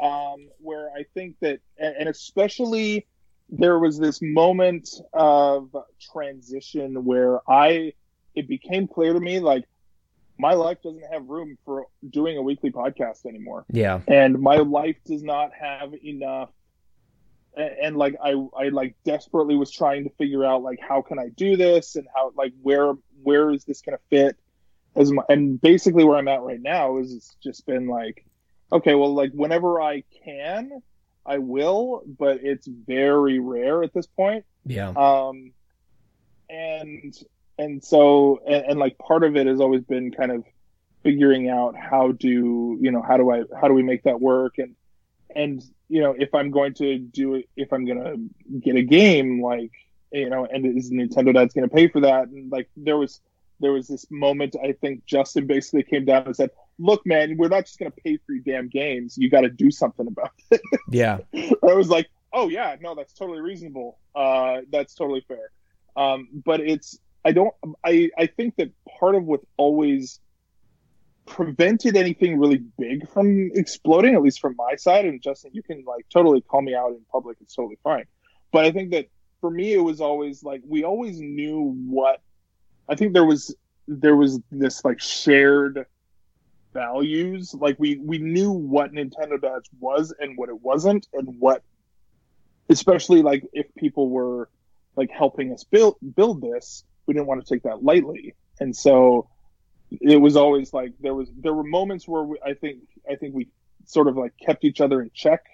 um, 0.00 0.48
where 0.58 0.90
I 0.90 1.04
think 1.14 1.36
that, 1.40 1.60
and 1.78 2.08
especially 2.08 3.06
there 3.50 3.78
was 3.78 3.98
this 3.98 4.20
moment 4.20 4.90
of 5.12 5.74
transition 6.12 7.04
where 7.04 7.40
I, 7.48 7.92
it 8.34 8.48
became 8.48 8.88
clear 8.88 9.12
to 9.12 9.20
me 9.20 9.40
like 9.40 9.64
my 10.38 10.54
life 10.54 10.78
doesn't 10.82 11.04
have 11.12 11.26
room 11.26 11.56
for 11.64 11.86
doing 12.08 12.36
a 12.36 12.42
weekly 12.42 12.70
podcast 12.70 13.26
anymore. 13.26 13.64
Yeah, 13.70 14.00
and 14.06 14.38
my 14.38 14.56
life 14.56 14.96
does 15.06 15.22
not 15.22 15.50
have 15.54 15.94
enough 16.04 16.50
and, 17.56 17.70
and, 17.82 17.96
like 17.96 18.16
I, 18.22 18.34
I 18.56 18.68
like 18.68 18.94
desperately 19.04 19.56
was 19.56 19.70
trying 19.70 20.04
to 20.04 20.10
figure 20.10 20.44
out 20.44 20.62
like 20.62 20.78
how 20.80 21.02
can 21.02 21.18
I 21.18 21.28
do 21.28 21.56
this 21.56 21.96
and 21.96 22.06
how 22.14 22.32
like 22.36 22.52
where 22.62 22.94
where 23.22 23.50
is 23.50 23.64
this 23.64 23.82
going 23.82 23.96
to 23.96 24.04
fit 24.10 24.36
as 24.96 25.12
my, 25.12 25.22
and 25.28 25.60
basically 25.60 26.04
where 26.04 26.16
I'm 26.16 26.28
at 26.28 26.42
right 26.42 26.60
now 26.60 26.98
is 26.98 27.12
it's 27.12 27.36
just 27.42 27.66
been 27.66 27.86
like, 27.86 28.24
okay, 28.72 28.94
well, 28.94 29.14
like 29.14 29.32
whenever 29.32 29.80
I 29.80 30.02
can, 30.24 30.82
I 31.24 31.38
will, 31.38 32.02
but 32.18 32.40
it's 32.42 32.66
very 32.66 33.38
rare 33.38 33.82
at 33.82 33.92
this 33.94 34.06
point. 34.06 34.44
Yeah. 34.66 34.90
Um, 34.90 35.52
and 36.50 37.14
and 37.58 37.84
so 37.84 38.40
and, 38.46 38.64
and 38.66 38.78
like 38.78 38.96
part 38.98 39.24
of 39.24 39.36
it 39.36 39.46
has 39.46 39.60
always 39.60 39.82
been 39.82 40.10
kind 40.10 40.32
of 40.32 40.44
figuring 41.02 41.48
out 41.48 41.76
how 41.76 42.12
do 42.12 42.78
you 42.80 42.90
know 42.90 43.02
how 43.02 43.16
do 43.16 43.30
I 43.30 43.42
how 43.60 43.68
do 43.68 43.74
we 43.74 43.82
make 43.82 44.04
that 44.04 44.20
work 44.20 44.58
and 44.58 44.74
and 45.34 45.62
you 45.88 46.00
know 46.00 46.14
if 46.18 46.34
I'm 46.34 46.50
going 46.50 46.74
to 46.74 46.98
do 46.98 47.34
it 47.34 47.48
if 47.56 47.72
I'm 47.72 47.84
gonna 47.84 48.16
get 48.60 48.76
a 48.76 48.82
game 48.82 49.42
like 49.42 49.72
you 50.12 50.30
know, 50.30 50.46
and 50.46 50.64
is 50.66 50.90
Nintendo 50.90 51.34
that's 51.34 51.54
going 51.54 51.68
to 51.68 51.74
pay 51.74 51.88
for 51.88 52.00
that? 52.00 52.28
And 52.28 52.50
like 52.50 52.68
there 52.76 52.96
was 52.96 53.20
there 53.60 53.72
was 53.72 53.88
this 53.88 54.06
moment 54.10 54.56
I 54.62 54.72
think 54.72 55.04
Justin 55.04 55.46
basically 55.46 55.82
came 55.82 56.04
down 56.04 56.26
and 56.26 56.36
said, 56.36 56.50
"Look, 56.78 57.04
man, 57.06 57.36
we're 57.36 57.48
not 57.48 57.66
just 57.66 57.78
going 57.78 57.90
to 57.90 58.00
pay 58.02 58.18
for 58.18 58.32
your 58.32 58.42
damn 58.44 58.68
games. 58.68 59.16
You 59.18 59.30
got 59.30 59.42
to 59.42 59.50
do 59.50 59.70
something 59.70 60.06
about 60.06 60.32
it." 60.50 60.60
Yeah, 60.90 61.18
I 61.34 61.74
was 61.74 61.88
like, 61.88 62.08
"Oh 62.32 62.48
yeah, 62.48 62.76
no, 62.80 62.94
that's 62.94 63.12
totally 63.12 63.40
reasonable. 63.40 63.98
Uh, 64.14 64.58
that's 64.70 64.94
totally 64.94 65.24
fair." 65.26 65.50
Um, 65.96 66.28
but 66.44 66.60
it's 66.60 66.98
I 67.24 67.32
don't 67.32 67.54
I 67.84 68.10
I 68.16 68.26
think 68.26 68.56
that 68.56 68.70
part 68.98 69.14
of 69.14 69.24
what 69.24 69.40
always 69.56 70.20
prevented 71.26 71.96
anything 71.96 72.38
really 72.38 72.62
big 72.78 73.08
from 73.10 73.50
exploding, 73.54 74.14
at 74.14 74.22
least 74.22 74.40
from 74.40 74.54
my 74.56 74.76
side. 74.76 75.04
And 75.04 75.20
Justin, 75.20 75.50
you 75.52 75.62
can 75.62 75.84
like 75.84 76.06
totally 76.08 76.40
call 76.40 76.62
me 76.62 76.74
out 76.74 76.90
in 76.90 77.00
public; 77.10 77.36
it's 77.40 77.54
totally 77.54 77.78
fine. 77.82 78.04
But 78.52 78.64
I 78.64 78.70
think 78.70 78.92
that 78.92 79.08
for 79.40 79.50
me 79.50 79.72
it 79.72 79.80
was 79.80 80.00
always 80.00 80.42
like 80.42 80.62
we 80.66 80.84
always 80.84 81.20
knew 81.20 81.74
what 81.86 82.20
I 82.88 82.94
think 82.94 83.12
there 83.12 83.24
was 83.24 83.54
there 83.86 84.16
was 84.16 84.40
this 84.50 84.84
like 84.84 85.00
shared 85.00 85.86
values. 86.72 87.54
Like 87.54 87.76
we 87.78 87.96
we 87.96 88.18
knew 88.18 88.50
what 88.50 88.92
Nintendo 88.92 89.40
Dads 89.40 89.68
was 89.80 90.14
and 90.18 90.36
what 90.36 90.48
it 90.48 90.60
wasn't 90.60 91.06
and 91.12 91.38
what 91.38 91.62
especially 92.68 93.22
like 93.22 93.44
if 93.52 93.66
people 93.76 94.10
were 94.10 94.48
like 94.96 95.10
helping 95.10 95.52
us 95.52 95.64
build 95.64 95.96
build 96.14 96.40
this, 96.40 96.84
we 97.06 97.14
didn't 97.14 97.26
want 97.26 97.44
to 97.44 97.54
take 97.54 97.62
that 97.62 97.82
lightly, 97.82 98.34
and 98.60 98.74
so 98.74 99.28
it 99.90 100.20
was 100.20 100.36
always 100.36 100.72
like 100.72 100.92
there 101.00 101.14
was 101.14 101.30
there 101.38 101.54
were 101.54 101.64
moments 101.64 102.06
where 102.06 102.22
we, 102.22 102.38
I 102.44 102.54
think 102.54 102.80
I 103.10 103.16
think 103.16 103.34
we 103.34 103.48
sort 103.86 104.08
of 104.08 104.16
like 104.16 104.32
kept 104.44 104.64
each 104.64 104.80
other 104.80 105.00
in 105.00 105.10
check 105.14 105.44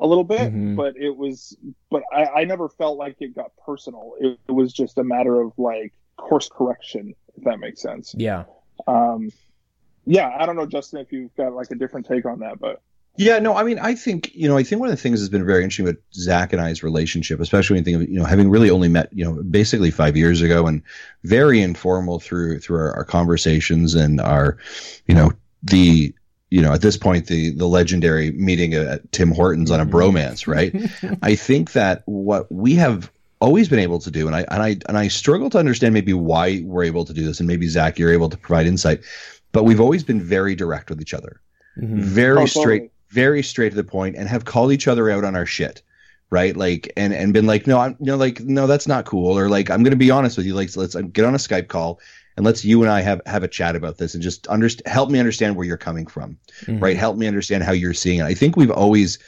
a 0.00 0.06
little 0.06 0.24
bit, 0.24 0.52
Mhm. 0.52 0.76
but 0.76 0.96
it 0.96 1.16
was 1.16 1.56
but 1.90 2.02
I, 2.12 2.24
I 2.26 2.44
never 2.44 2.68
felt 2.68 2.98
like 2.98 3.16
it 3.20 3.34
got 3.34 3.52
personal. 3.64 4.14
It, 4.20 4.38
it 4.48 4.52
was 4.52 4.72
just 4.72 4.98
a 4.98 5.04
matter 5.04 5.40
of 5.40 5.52
like 5.58 5.92
course 6.16 6.48
correction, 6.48 7.14
if 7.36 7.44
that 7.44 7.58
makes 7.60 7.80
sense. 7.80 8.14
Yeah. 8.16 8.44
Um, 8.86 9.30
yeah, 10.06 10.36
I 10.38 10.46
don't 10.46 10.56
know, 10.56 10.66
Justin, 10.66 11.00
if 11.00 11.12
you've 11.12 11.34
got 11.36 11.54
like 11.54 11.70
a 11.70 11.76
different 11.76 12.06
take 12.06 12.26
on 12.26 12.40
that, 12.40 12.58
but 12.58 12.82
Yeah, 13.16 13.38
no, 13.38 13.54
I 13.56 13.62
mean, 13.62 13.78
I 13.78 13.94
think 13.94 14.34
you 14.34 14.48
know, 14.48 14.56
I 14.56 14.64
think 14.64 14.80
one 14.80 14.88
of 14.90 14.96
the 14.96 15.00
things 15.00 15.20
that's 15.20 15.30
been 15.30 15.46
very 15.46 15.62
interesting 15.62 15.84
with 15.86 15.98
Zach 16.12 16.52
and 16.52 16.60
I's 16.60 16.82
relationship, 16.82 17.38
especially 17.40 17.74
when 17.74 17.84
you 17.84 17.84
think 17.84 18.02
of 18.02 18.12
you 18.12 18.18
know 18.18 18.24
having 18.26 18.50
really 18.50 18.70
only 18.70 18.88
met 18.88 19.08
you 19.12 19.24
know 19.24 19.40
basically 19.44 19.92
five 19.92 20.16
years 20.16 20.42
ago 20.42 20.66
and 20.66 20.82
very 21.22 21.62
informal 21.62 22.18
through 22.18 22.58
through 22.58 22.78
our, 22.78 22.92
our 22.96 23.04
conversations 23.04 23.94
and 23.94 24.20
our 24.20 24.58
you 25.06 25.14
know 25.14 25.30
the 25.62 26.12
you 26.54 26.62
know 26.62 26.72
at 26.72 26.82
this 26.82 26.96
point 26.96 27.26
the 27.26 27.50
the 27.50 27.66
legendary 27.66 28.30
meeting 28.32 28.74
at 28.74 29.00
Tim 29.12 29.30
Hortons 29.32 29.70
on 29.72 29.80
a 29.80 29.86
bromance, 29.86 30.46
right? 30.46 30.72
I 31.30 31.34
think 31.34 31.72
that 31.72 32.02
what 32.06 32.50
we 32.52 32.74
have 32.76 33.10
always 33.40 33.68
been 33.68 33.80
able 33.80 33.98
to 33.98 34.10
do, 34.10 34.26
and 34.28 34.36
I 34.36 34.42
and 34.54 34.62
I 34.62 34.70
and 34.88 34.96
I 34.96 35.08
struggle 35.08 35.50
to 35.50 35.58
understand 35.58 35.94
maybe 35.94 36.12
why 36.14 36.62
we're 36.64 36.84
able 36.84 37.04
to 37.06 37.12
do 37.12 37.24
this, 37.24 37.40
and 37.40 37.48
maybe 37.48 37.66
Zach, 37.68 37.98
you're 37.98 38.12
able 38.12 38.28
to 38.30 38.36
provide 38.36 38.66
insight, 38.68 39.00
but 39.50 39.64
we've 39.64 39.80
always 39.80 40.04
been 40.04 40.20
very 40.22 40.54
direct 40.54 40.90
with 40.90 41.00
each 41.00 41.14
other 41.14 41.40
Mhm. 41.76 41.98
very 41.98 42.42
Oh, 42.42 42.46
straight 42.46 42.82
totally. 42.82 42.90
very 43.10 43.42
straight 43.42 43.70
to 43.70 43.76
the 43.76 43.82
point 43.96 44.14
and 44.16 44.28
have 44.28 44.44
called 44.44 44.70
each 44.72 44.86
other 44.86 45.10
out 45.10 45.24
on 45.24 45.34
our 45.34 45.46
shit 45.46 45.82
right 46.30 46.56
like 46.56 46.92
and 46.96 47.12
and 47.12 47.32
been 47.34 47.46
like 47.48 47.66
no 47.66 47.78
i'm 47.80 47.96
you 48.00 48.06
know 48.06 48.16
like 48.16 48.38
no 48.40 48.66
that's 48.68 48.86
not 48.86 49.04
cool 49.06 49.36
or 49.38 49.48
like 49.48 49.70
i'm 49.70 49.82
gonna 49.82 49.96
be 50.06 50.10
honest 50.10 50.36
with 50.36 50.46
you 50.46 50.54
like 50.54 50.70
let's 50.76 50.94
uh, 50.94 51.00
get 51.02 51.24
on 51.24 51.34
a 51.34 51.38
skype 51.48 51.66
call 51.68 51.98
and 52.36 52.44
let's 52.44 52.64
you 52.64 52.82
and 52.82 52.90
i 52.90 53.00
have 53.00 53.20
have 53.26 53.42
a 53.42 53.48
chat 53.48 53.76
about 53.76 53.96
this 53.98 54.14
and 54.14 54.22
just 54.22 54.46
understand 54.48 54.86
help 54.86 55.10
me 55.10 55.18
understand 55.18 55.56
where 55.56 55.66
you're 55.66 55.76
coming 55.76 56.06
from 56.06 56.36
Mhm. 56.66 56.80
right 56.82 56.96
help 56.96 57.16
me 57.16 57.26
understand 57.26 57.62
how 57.62 57.72
you're 57.72 57.94
seeing 57.94 58.20
it 58.20 58.24
i 58.24 58.34
think 58.34 58.56
we've 58.56 58.70
always 58.70 59.18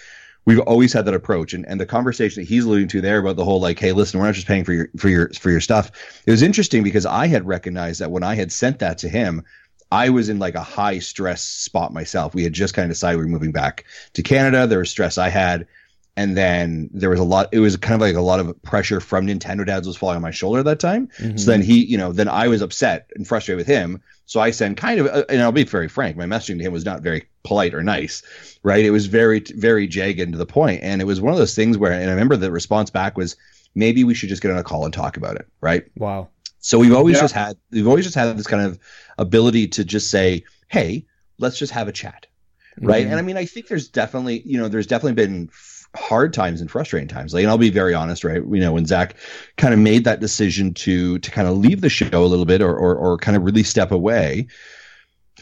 we've 0.45 0.61
always 0.61 0.93
had 0.93 1.05
that 1.07 1.15
approach 1.15 1.55
and, 1.55 1.67
and 1.67 1.81
the 1.81 1.87
conversation 1.87 2.43
that 2.43 2.49
he's 2.49 2.65
alluding 2.65 2.89
to 2.89 3.01
there 3.01 3.19
about 3.19 3.37
the 3.37 3.45
whole 3.45 3.61
like 3.61 3.79
hey 3.79 3.93
listen 3.93 4.19
we're 4.21 4.27
not 4.27 4.35
just 4.35 4.47
paying 4.47 4.65
for 4.65 4.73
your 4.73 4.89
for 4.97 5.09
your 5.09 5.29
for 5.31 5.51
your 5.51 5.61
stuff 5.61 5.91
it 6.27 6.31
was 6.31 6.43
interesting 6.43 6.83
because 6.83 7.07
i 7.07 7.27
had 7.27 7.47
recognized 7.47 8.01
that 8.01 8.11
when 8.11 8.23
i 8.23 8.35
had 8.35 8.51
sent 8.53 8.79
that 8.81 8.99
to 8.99 9.09
him 9.09 9.45
I 9.89 10.11
was 10.11 10.29
in 10.29 10.41
like 10.41 10.57
a 10.57 10.65
high 10.65 10.99
stress 10.99 11.45
spot 11.45 11.93
myself. 11.93 12.35
We 12.35 12.43
had 12.43 12.53
just 12.53 12.75
kind 12.75 12.87
of 12.87 12.91
decided 12.91 13.19
we 13.19 13.25
were 13.25 13.31
moving 13.31 13.53
back 13.53 13.85
to 14.15 14.23
Canada. 14.25 14.67
There 14.67 14.81
was 14.81 14.91
stress 14.91 15.17
I 15.17 15.29
had. 15.29 15.69
And 16.19 16.37
then 16.37 16.89
there 16.95 17.11
was 17.11 17.21
a 17.21 17.25
lot, 17.25 17.49
it 17.53 17.61
was 17.61 17.77
kind 17.77 17.95
of 17.95 18.01
like 18.01 18.15
a 18.15 18.21
lot 18.23 18.41
of 18.41 18.61
pressure 18.63 19.01
from 19.01 19.27
Nintendo 19.27 19.67
dads 19.67 19.87
was 19.87 19.97
falling 19.97 20.17
on 20.17 20.23
my 20.23 20.31
shoulder 20.31 20.61
at 20.61 20.65
that 20.65 20.81
time. 20.81 21.09
Mhm. 21.19 21.39
So 21.39 21.51
then 21.51 21.61
he, 21.61 21.85
you 21.85 21.99
know, 21.99 22.11
then 22.13 22.29
I 22.29 22.49
was 22.49 22.63
upset 22.63 23.11
and 23.15 23.27
frustrated 23.29 23.59
with 23.59 23.67
him. 23.67 24.01
So 24.25 24.41
I 24.41 24.51
sent 24.51 24.77
kind 24.79 24.99
of, 24.99 25.07
uh, 25.07 25.25
and 25.29 25.43
I'll 25.43 25.53
be 25.53 25.65
very 25.65 25.89
frank, 25.89 26.17
my 26.17 26.25
messaging 26.25 26.57
to 26.59 26.65
him 26.65 26.73
was 26.73 26.85
not 26.87 27.03
very 27.03 27.25
polite 27.45 27.75
or 27.75 27.83
nice, 27.83 28.23
right? 28.63 28.85
It 28.85 28.91
was 28.91 29.07
very, 29.07 29.41
very 29.41 29.87
jagged 29.87 30.21
and 30.21 30.33
to 30.33 30.39
the 30.39 30.47
point. 30.47 30.83
And 30.83 31.03
it 31.03 31.05
was 31.05 31.21
one 31.21 31.33
of 31.33 31.39
those 31.39 31.55
things 31.55 31.77
where, 31.77 31.93
and 31.93 32.09
I 32.09 32.13
remember 32.13 32.37
the 32.37 32.51
response 32.51 32.91
back 32.91 33.17
was, 33.19 33.37
maybe 33.75 34.03
we 34.03 34.15
should 34.15 34.31
just 34.31 34.41
get 34.41 34.51
on 34.51 34.57
a 34.57 34.65
call 34.65 34.85
and 34.87 34.95
talk 34.95 35.19
about 35.19 35.37
it, 35.37 35.47
right? 35.61 35.85
Wow. 35.99 36.29
So 36.61 36.79
we've 36.79 36.95
always 36.95 37.17
Yeah. 37.17 37.21
just 37.21 37.35
had 37.35 37.57
we've 37.71 37.87
always 37.87 38.05
just 38.07 38.17
had 38.17 38.37
this 38.37 38.47
kind 38.47 38.67
of 38.67 38.79
ability 39.19 39.69
to 39.69 39.85
just 39.85 40.11
say, 40.11 40.43
"Hey, 40.69 41.05
let's 41.39 41.59
just 41.59 41.73
have 41.73 41.87
a 41.87 41.93
chat." 41.93 42.27
Right? 42.81 43.07
Mhm. 43.07 43.11
And 43.11 43.19
I 43.21 43.23
mean, 43.23 43.37
I 43.37 43.45
think 43.45 43.69
there's 43.69 43.87
definitely, 43.89 44.43
you 44.45 44.59
know, 44.59 44.67
there's 44.69 44.87
definitely 44.87 45.15
been 45.15 45.49
f- 45.53 45.76
hard 45.97 46.33
times 46.33 46.61
and 46.61 46.71
frustrating 46.71 47.09
times. 47.09 47.35
Like, 47.35 47.43
and 47.43 47.51
I'll 47.51 47.59
be 47.59 47.71
very 47.71 47.95
honest, 47.95 48.25
right? 48.25 48.37
You 48.43 48.61
know, 48.61 48.73
when 48.73 48.87
Zach 48.87 49.17
kind 49.57 49.75
of 49.75 49.81
made 49.81 50.05
that 50.05 50.21
decision 50.21 50.75
to 50.75 51.19
to 51.19 51.31
kind 51.31 51.49
of 51.49 51.57
leave 51.59 51.81
the 51.81 51.89
show 51.89 52.25
a 52.25 52.27
little 52.27 52.45
bit 52.45 52.63
or 52.63 52.77
or, 52.77 52.95
or 52.95 53.19
kind 53.19 53.37
of 53.37 53.43
really 53.45 53.63
step 53.63 53.91
away, 53.91 54.47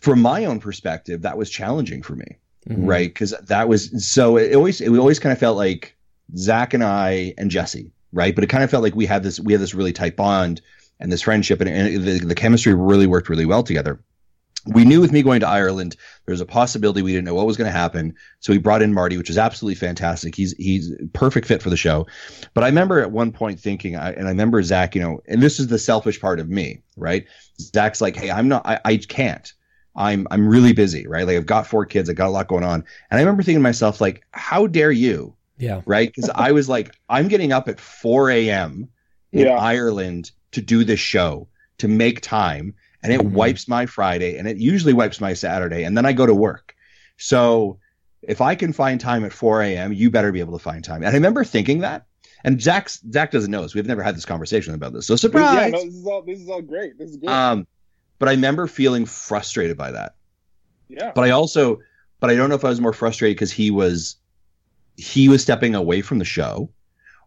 from 0.01 0.21
my 0.21 0.45
own 0.45 0.61
perspective, 0.61 1.23
that 1.23 1.37
was 1.38 1.51
challenging 1.51 2.03
for 2.03 2.17
me 2.17 2.37
Mhm. 2.69 2.88
right? 2.88 3.09
Because 3.09 3.35
that 3.43 3.69
was 3.69 3.90
so. 4.07 4.38
It 4.38 4.55
always 4.55 4.81
it 4.81 4.88
always 4.88 5.19
kind 5.19 5.33
of 5.35 5.38
felt 5.38 5.59
like 5.59 5.95
Zach 6.37 6.73
and 6.73 6.83
I 6.83 7.35
and 7.37 7.51
Jesse, 7.51 7.93
right? 8.12 8.35
But 8.35 8.43
it 8.43 8.47
kind 8.47 8.64
of 8.64 8.71
felt 8.71 8.83
like 8.83 8.95
we 8.95 9.05
had 9.05 9.23
this 9.23 9.38
we 9.38 9.53
had 9.53 9.61
this 9.61 9.75
really 9.75 9.93
tight 9.93 10.17
bond 10.17 10.62
and 10.99 11.12
this 11.12 11.21
friendship, 11.21 11.61
and, 11.61 11.69
and 11.69 12.03
the, 12.03 12.21
the 12.21 12.35
chemistry 12.35 12.73
really 12.73 13.07
worked 13.07 13.29
really 13.29 13.45
well 13.45 13.62
together. 13.62 14.01
We 14.66 14.85
knew 14.85 15.00
with 15.00 15.12
me 15.12 15.22
going 15.22 15.40
to 15.40 15.48
Ireland, 15.48 15.96
there 16.24 16.33
was 16.33 16.40
a 16.40 16.46
possibility 16.46 17.03
we 17.03 17.12
didn't 17.12 17.24
know 17.27 17.35
what 17.35 17.46
was 17.46 17.57
going 17.57 17.70
to 17.70 17.77
happen. 17.79 18.14
So 18.40 18.53
we 18.53 18.59
brought 18.59 18.81
in 18.83 18.94
Marty, 18.94 19.18
which 19.18 19.29
is 19.29 19.37
absolutely 19.37 19.74
fantastic. 19.74 20.35
He's 20.35 20.53
he's 20.57 20.92
perfect 21.12 21.46
fit 21.46 21.62
for 21.62 21.70
the 21.70 21.77
show. 21.77 22.07
But 22.55 22.64
I 22.64 22.68
remember 22.68 23.00
at 23.00 23.11
one 23.12 23.31
point 23.33 23.61
thinking, 23.61 23.96
I, 23.96 24.12
and 24.12 24.27
I 24.27 24.31
remember 24.31 24.62
Zach, 24.62 24.94
you 24.94 25.03
know, 25.03 25.20
and 25.29 25.42
this 25.42 25.61
is 25.61 25.66
the 25.66 25.79
selfish 25.79 26.20
part 26.20 26.40
of 26.40 26.48
me, 26.48 26.83
right? 26.96 27.27
Zach's 27.61 28.00
like, 28.00 28.16
hey, 28.16 28.31
I'm 28.31 28.48
not, 28.48 28.66
I, 28.66 28.81
I 28.85 28.96
can't. 28.96 29.53
I'm 29.96 30.27
I'm 30.31 30.48
really 30.48 30.72
busy, 30.72 31.07
right? 31.07 31.27
Like 31.27 31.37
I've 31.37 31.46
got 31.46 31.66
four 31.66 31.85
kids, 31.87 32.09
I 32.11 32.14
got 32.14 32.27
a 32.29 32.31
lot 32.31 32.48
going 32.48 32.64
on. 32.64 32.85
And 33.11 33.18
I 33.18 33.20
remember 33.20 33.42
thinking 33.42 33.61
to 33.61 33.62
myself, 33.62 34.00
like, 34.00 34.24
how 34.33 34.66
dare 34.66 34.90
you, 34.90 35.37
Yeah. 35.59 35.83
right? 35.87 36.09
Because 36.12 36.31
I 36.35 36.50
was 36.53 36.68
like, 36.68 36.94
I'm 37.09 37.29
getting 37.29 37.53
up 37.53 37.68
at 37.68 37.79
4 37.79 38.31
a.m. 38.31 38.88
in 39.33 39.46
Yeah. 39.46 39.57
Ireland 39.57 40.33
to 40.53 40.61
do 40.62 40.83
this 40.85 40.98
show, 41.00 41.48
to 41.79 41.87
make 41.87 42.22
time, 42.22 42.74
and 43.05 43.12
it 43.12 43.21
Mhm. 43.21 43.31
wipes 43.33 43.69
my 43.69 43.87
Friday, 43.87 44.37
and 44.38 44.49
it 44.49 44.57
usually 44.57 44.93
wipes 44.95 45.21
my 45.21 45.35
Saturday, 45.35 45.85
and 45.85 45.97
then 45.97 46.07
I 46.07 46.12
go 46.12 46.27
to 46.27 46.35
work. 46.35 46.75
So 47.19 47.79
if 48.23 48.40
I 48.40 48.55
can 48.57 48.73
find 48.73 48.99
time 49.01 49.25
at 49.25 49.33
4 49.33 49.62
a.m., 49.62 49.93
you 49.93 50.11
better 50.11 50.33
be 50.33 50.40
able 50.40 50.59
to 50.59 50.62
find 50.62 50.83
time. 50.83 51.03
And 51.03 51.09
I 51.11 51.12
remember 51.12 51.45
thinking 51.45 51.81
that. 51.81 52.07
And 52.43 52.61
Zach's, 52.61 53.01
Zach 53.12 53.31
doesn't 53.31 53.51
know 53.51 53.62
this. 53.62 53.75
We've 53.75 53.87
never 53.87 54.03
had 54.03 54.17
this 54.17 54.25
conversation 54.27 54.75
about 54.75 54.93
this. 54.93 55.07
So 55.07 55.12
yeah, 55.14 55.19
surprise. 55.19 55.73
no, 55.73 55.85
this 55.85 55.95
is 55.95 56.07
all 56.07 56.23
this 56.23 56.40
is 56.40 56.49
all 56.49 56.61
great. 56.62 56.99
This 56.99 57.11
is 57.11 57.17
good. 57.19 57.29
um, 57.31 57.67
but 58.19 58.29
I 58.29 58.33
remember 58.33 58.67
feeling 58.67 59.07
frustrated 59.07 59.77
by 59.77 59.90
that 59.93 60.14
yeah, 60.88 61.12
but 61.14 61.25
I 61.25 61.31
also, 61.31 61.79
but 62.21 62.31
I 62.31 62.35
don't 62.37 62.49
know 62.49 62.55
if 62.55 62.64
I 62.64 62.69
was 62.69 62.81
more 62.81 62.93
frustrated 62.93 63.37
because 63.37 63.51
he 63.53 63.71
was, 63.71 64.17
he 64.97 65.29
was 65.29 65.43
stepping 65.43 65.75
away 65.75 66.03
from 66.03 66.19
the 66.19 66.25
show, 66.25 66.71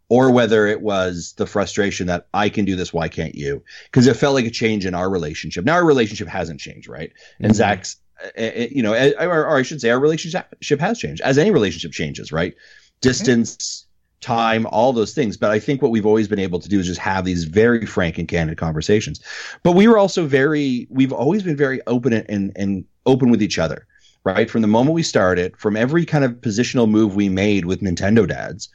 or 0.09 0.31
whether 0.31 0.67
it 0.67 0.81
was 0.81 1.33
the 1.37 1.45
frustration 1.45 2.07
that 2.07 2.27
I 2.33 2.49
can 2.49 2.65
do 2.65 2.75
this, 2.75 2.93
why 2.93 3.09
can't 3.09 3.35
you? 3.35 3.61
Because 3.85 4.07
it 4.07 4.15
felt 4.15 4.35
like 4.35 4.45
a 4.45 4.49
change 4.49 4.85
in 4.85 4.95
our 4.95 5.09
relationship. 5.09 5.65
Now 5.65 5.73
our 5.73 5.85
relationship 5.85 6.27
hasn't 6.27 6.59
changed, 6.61 6.87
right? 6.87 7.11
And 7.39 7.51
Mhm. 7.51 7.55
Zach's, 7.55 7.97
uh, 8.23 8.41
uh, 8.41 8.67
you 8.71 8.81
know, 8.81 8.93
uh, 8.93 9.11
or, 9.19 9.45
or 9.45 9.57
I 9.57 9.63
should 9.63 9.81
say, 9.81 9.89
our 9.89 9.99
relationship 9.99 10.79
has 10.79 10.99
changed, 10.99 11.21
as 11.21 11.37
any 11.37 11.51
relationship 11.51 11.91
changes, 11.91 12.31
right? 12.31 12.53
Distance. 13.01 13.83
Time, 14.19 14.65
all 14.71 14.93
those 14.93 15.13
things. 15.13 15.37
But 15.37 15.51
I 15.51 15.59
think 15.59 15.83
what 15.83 15.91
we've 15.91 16.05
always 16.05 16.27
been 16.27 16.39
able 16.39 16.59
to 16.59 16.67
do 16.67 16.79
is 16.79 16.87
just 16.87 16.99
have 16.99 17.23
these 17.23 17.43
very 17.43 17.85
frank 17.85 18.17
and 18.17 18.27
candid 18.27 18.57
conversations. 18.57 19.21
But 19.61 19.73
we 19.73 19.87
were 19.87 19.99
also 19.99 20.25
very, 20.25 20.87
we've 20.89 21.13
always 21.13 21.43
been 21.43 21.55
very 21.55 21.81
open 21.85 22.13
and, 22.13 22.51
and 22.55 22.83
open 23.05 23.29
with 23.29 23.43
each 23.43 23.59
other 23.59 23.85
right? 24.23 24.49
From 24.49 24.61
the 24.61 24.67
moment 24.67 24.93
we 24.93 25.03
started, 25.03 25.55
from 25.55 25.77
every 25.77 26.05
kind 26.05 26.25
of 26.25 26.33
positional 26.41 26.89
move 26.89 27.15
we 27.15 27.29
made 27.29 27.63
with 27.63 27.79
Nintendo 27.79 28.27
dads, 28.27 28.67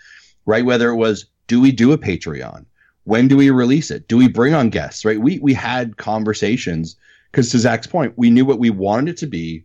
right? 0.46 0.64
Whether 0.64 0.90
it 0.90 0.96
was, 0.96 1.26
do 1.46 1.60
we 1.60 1.72
do 1.72 1.92
a 1.92 1.98
Patreon? 1.98 2.66
When 3.04 3.28
do 3.28 3.36
we 3.36 3.50
release 3.50 3.90
it? 3.90 4.08
Do 4.08 4.16
we 4.16 4.28
bring 4.28 4.54
on 4.54 4.70
guests, 4.70 5.04
right? 5.04 5.20
We, 5.20 5.38
we 5.40 5.54
had 5.54 5.96
conversations 5.96 6.96
because 7.30 7.50
to 7.50 7.58
Zach's 7.58 7.86
point, 7.86 8.12
we 8.16 8.30
knew 8.30 8.44
what 8.44 8.58
we 8.58 8.70
wanted 8.70 9.10
it 9.10 9.16
to 9.18 9.26
be. 9.26 9.64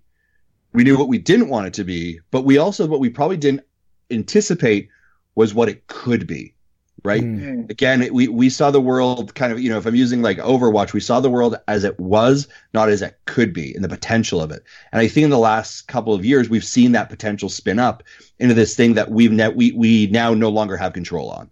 We 0.74 0.84
knew 0.84 0.98
what 0.98 1.10
we 1.10 1.18
didn't 1.18 1.50
want 1.50 1.68
it 1.68 1.74
to 1.76 1.84
be, 1.84 2.20
but 2.32 2.46
we 2.46 2.58
also, 2.58 2.88
what 2.88 3.00
we 3.00 3.10
probably 3.10 3.38
didn't 3.38 3.62
anticipate 4.10 4.90
was 5.36 5.54
what 5.54 5.70
it 5.70 5.86
could 5.88 6.28
be, 6.28 6.54
right? 7.08 7.24
Mm. 7.24 7.40
Mm. 7.42 7.72
again 7.72 8.02
it- 8.02 8.14
we 8.14 8.28
we 8.28 8.50
saw 8.50 8.70
the 8.70 8.82
world 8.82 9.34
kind 9.34 9.52
of 9.54 9.60
you 9.60 9.70
know 9.70 9.78
if 9.78 9.86
i'm 9.86 9.96
using 9.96 10.22
like 10.22 10.38
overwatch 10.40 10.94
we 10.94 11.00
saw 11.00 11.20
the 11.20 11.30
world 11.30 11.56
as 11.68 11.84
it 11.84 11.98
was 12.00 12.48
not 12.74 12.90
as 12.90 13.02
it 13.02 13.18
could 13.26 13.52
be 13.54 13.74
and 13.74 13.84
the 13.84 13.90
potential 13.90 14.42
of 14.42 14.52
it 14.52 14.62
and 14.92 15.00
i 15.02 15.08
think 15.08 15.24
in 15.24 15.30
the 15.30 15.38
last 15.38 15.88
couple 15.88 16.14
of 16.14 16.26
years 16.26 16.50
we've 16.50 16.64
seen 16.66 16.92
that 16.92 17.10
potential 17.10 17.50
spin 17.50 17.80
up 17.80 18.04
into 18.40 18.54
this 18.54 18.76
thing 18.76 18.94
that 18.96 19.10
we've 19.10 19.32
ne- 19.32 19.50
we 19.50 19.72
we 19.72 20.08
now 20.08 20.34
no 20.34 20.50
longer 20.50 20.76
have 20.78 20.94
control 20.94 21.30
on 21.32 21.50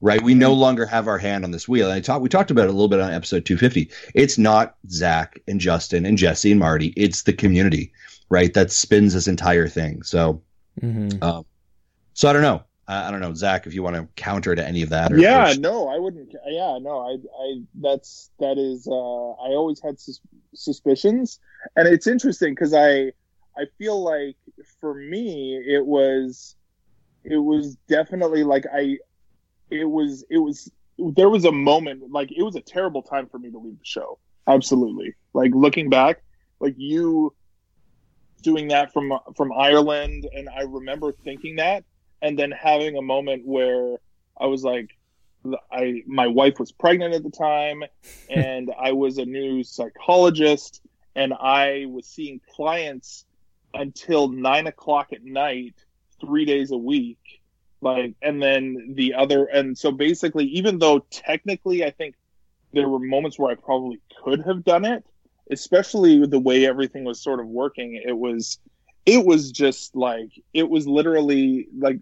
right 0.00 0.22
we 0.22 0.34
no 0.34 0.52
longer 0.52 0.86
have 0.86 1.08
our 1.08 1.18
hand 1.18 1.44
on 1.44 1.50
this 1.50 1.66
wheel 1.68 1.86
and 1.86 1.94
i 1.94 2.00
talked 2.00 2.22
we 2.22 2.28
talked 2.28 2.50
about 2.52 2.64
it 2.66 2.70
a 2.70 2.72
little 2.78 2.88
bit 2.88 3.00
on 3.00 3.12
episode 3.12 3.44
250 3.44 3.90
it's 4.14 4.38
not 4.38 4.76
zach 4.90 5.38
and 5.48 5.60
justin 5.60 6.06
and 6.06 6.18
jesse 6.18 6.50
and 6.52 6.60
marty 6.60 6.92
it's 6.96 7.22
the 7.22 7.32
community 7.32 7.92
right 8.30 8.54
that 8.54 8.70
spins 8.70 9.12
this 9.14 9.26
entire 9.28 9.66
thing 9.68 10.02
so 10.02 10.40
Mhm. 10.82 11.22
um 11.22 11.44
so 12.14 12.28
i 12.28 12.32
don't 12.32 12.42
know 12.42 12.62
I 12.86 13.08
I 13.08 13.10
don't 13.10 13.20
know, 13.20 13.34
Zach, 13.34 13.66
if 13.66 13.74
you 13.74 13.82
want 13.82 13.96
to 13.96 14.08
counter 14.16 14.54
to 14.54 14.66
any 14.66 14.82
of 14.82 14.90
that. 14.90 15.12
Or, 15.12 15.18
yeah, 15.18 15.54
no, 15.58 15.88
I 15.88 15.98
wouldn't. 15.98 16.34
Yeah, 16.46 16.78
no, 16.80 17.00
I, 17.00 17.16
I, 17.42 17.60
that's 17.80 18.30
that 18.40 18.58
is. 18.58 18.86
Uh, 18.86 19.30
I 19.32 19.50
always 19.54 19.80
had 19.80 19.98
sus- 19.98 20.20
suspicions, 20.54 21.38
and 21.76 21.88
it's 21.88 22.06
interesting 22.06 22.54
because 22.54 22.74
I, 22.74 23.12
I 23.56 23.66
feel 23.78 24.02
like 24.02 24.36
for 24.80 24.94
me 24.94 25.56
it 25.56 25.84
was, 25.84 26.56
it 27.24 27.38
was 27.38 27.76
definitely 27.88 28.44
like 28.44 28.64
I, 28.72 28.98
it 29.70 29.84
was, 29.84 30.24
it 30.30 30.38
was. 30.38 30.70
There 30.96 31.28
was 31.28 31.44
a 31.44 31.52
moment 31.52 32.12
like 32.12 32.30
it 32.30 32.42
was 32.42 32.54
a 32.54 32.60
terrible 32.60 33.02
time 33.02 33.28
for 33.28 33.38
me 33.38 33.50
to 33.50 33.58
leave 33.58 33.78
the 33.78 33.84
show. 33.84 34.18
Absolutely, 34.46 35.14
like 35.32 35.50
looking 35.52 35.90
back, 35.90 36.22
like 36.60 36.74
you 36.76 37.34
doing 38.42 38.68
that 38.68 38.92
from 38.92 39.12
from 39.36 39.52
Ireland, 39.52 40.28
and 40.32 40.48
I 40.48 40.62
remember 40.62 41.10
thinking 41.24 41.56
that, 41.56 41.82
and 42.24 42.38
then 42.38 42.50
having 42.50 42.96
a 42.96 43.02
moment 43.02 43.46
where 43.46 43.96
I 44.40 44.46
was 44.46 44.64
like, 44.64 44.96
I 45.70 46.02
my 46.06 46.26
wife 46.26 46.58
was 46.58 46.72
pregnant 46.72 47.14
at 47.14 47.22
the 47.22 47.30
time, 47.30 47.84
and 48.30 48.72
I 48.80 48.92
was 48.92 49.18
a 49.18 49.26
new 49.26 49.62
psychologist, 49.62 50.80
and 51.14 51.34
I 51.34 51.84
was 51.86 52.06
seeing 52.06 52.40
clients 52.56 53.26
until 53.74 54.28
nine 54.28 54.66
o'clock 54.66 55.12
at 55.12 55.22
night, 55.22 55.74
three 56.18 56.46
days 56.46 56.70
a 56.70 56.78
week. 56.78 57.18
Like, 57.82 58.14
and 58.22 58.42
then 58.42 58.94
the 58.94 59.12
other, 59.12 59.44
and 59.44 59.76
so 59.76 59.92
basically, 59.92 60.46
even 60.46 60.78
though 60.78 61.00
technically 61.10 61.84
I 61.84 61.90
think 61.90 62.14
there 62.72 62.88
were 62.88 62.98
moments 62.98 63.38
where 63.38 63.50
I 63.50 63.56
probably 63.56 64.00
could 64.24 64.40
have 64.46 64.64
done 64.64 64.86
it, 64.86 65.04
especially 65.50 66.24
the 66.24 66.40
way 66.40 66.64
everything 66.64 67.04
was 67.04 67.20
sort 67.20 67.40
of 67.40 67.46
working, 67.46 68.02
it 68.02 68.16
was, 68.16 68.58
it 69.04 69.26
was 69.26 69.52
just 69.52 69.94
like, 69.94 70.30
it 70.54 70.70
was 70.70 70.88
literally 70.88 71.68
like 71.76 71.98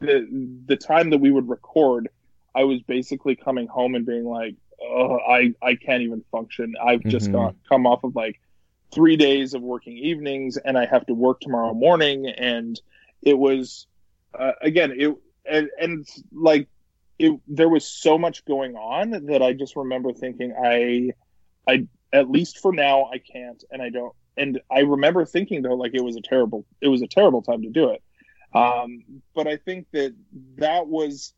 the, 0.00 0.60
the 0.66 0.76
time 0.76 1.10
that 1.10 1.18
we 1.18 1.30
would 1.30 1.48
record, 1.48 2.08
I 2.54 2.64
was 2.64 2.82
basically 2.82 3.36
coming 3.36 3.66
home 3.66 3.94
and 3.94 4.04
being 4.04 4.24
like, 4.24 4.56
oh, 4.80 5.18
I, 5.18 5.54
I 5.62 5.74
can't 5.74 6.02
even 6.02 6.24
function. 6.30 6.74
I've 6.82 7.04
just 7.04 7.28
Mhm. 7.28 7.32
got 7.32 7.54
come 7.68 7.86
off 7.86 8.04
of 8.04 8.16
like 8.16 8.40
three 8.92 9.16
days 9.16 9.54
of 9.54 9.62
working 9.62 9.96
evenings 9.96 10.56
and 10.56 10.76
I 10.76 10.86
have 10.86 11.06
to 11.06 11.14
work 11.14 11.40
tomorrow 11.40 11.72
morning. 11.72 12.26
And 12.28 12.80
it 13.22 13.38
was, 13.38 13.86
uh, 14.38 14.52
again, 14.60 14.92
it, 14.96 15.16
and, 15.46 15.70
and 15.80 16.06
like, 16.32 16.68
it, 17.18 17.38
there 17.46 17.68
was 17.68 17.86
so 17.86 18.18
much 18.18 18.44
going 18.44 18.74
on 18.76 19.26
that 19.26 19.42
I 19.42 19.52
just 19.52 19.76
remember 19.76 20.12
thinking, 20.12 20.54
I, 20.60 21.12
I, 21.66 21.86
at 22.12 22.30
least 22.30 22.58
for 22.58 22.72
now, 22.72 23.06
I 23.12 23.18
can't, 23.18 23.62
and 23.70 23.80
I 23.80 23.90
don't, 23.90 24.12
and 24.36 24.60
I 24.70 24.80
remember 24.80 25.24
thinking 25.24 25.62
though, 25.62 25.74
like 25.74 25.94
it 25.94 26.02
was 26.02 26.16
a 26.16 26.20
terrible, 26.20 26.66
it 26.80 26.88
was 26.88 27.02
a 27.02 27.06
terrible 27.06 27.42
time 27.42 27.62
to 27.62 27.70
do 27.70 27.90
it. 27.90 28.02
Um, 28.54 29.22
but 29.34 29.46
I 29.46 29.56
think 29.56 29.86
that 29.92 30.14
that 30.56 30.86
was, 30.86 31.32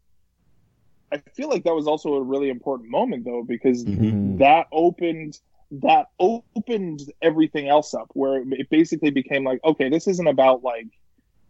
I 1.12 1.22
feel 1.36 1.48
like 1.48 1.64
that 1.64 1.74
was 1.74 1.86
also 1.86 2.14
a 2.14 2.22
really 2.22 2.48
important 2.50 2.90
moment 2.90 3.24
though, 3.24 3.44
because 3.46 3.84
Mhm. 3.84 4.38
that 4.38 4.66
opened 4.72 5.38
that 5.70 6.06
opened 6.20 7.00
everything 7.20 7.68
else 7.68 7.94
up 7.94 8.08
where 8.12 8.42
it 8.52 8.68
basically 8.70 9.10
became 9.10 9.42
like 9.44 9.58
okay 9.64 9.88
this 9.88 10.06
isn't 10.06 10.28
about 10.28 10.62
like 10.62 10.86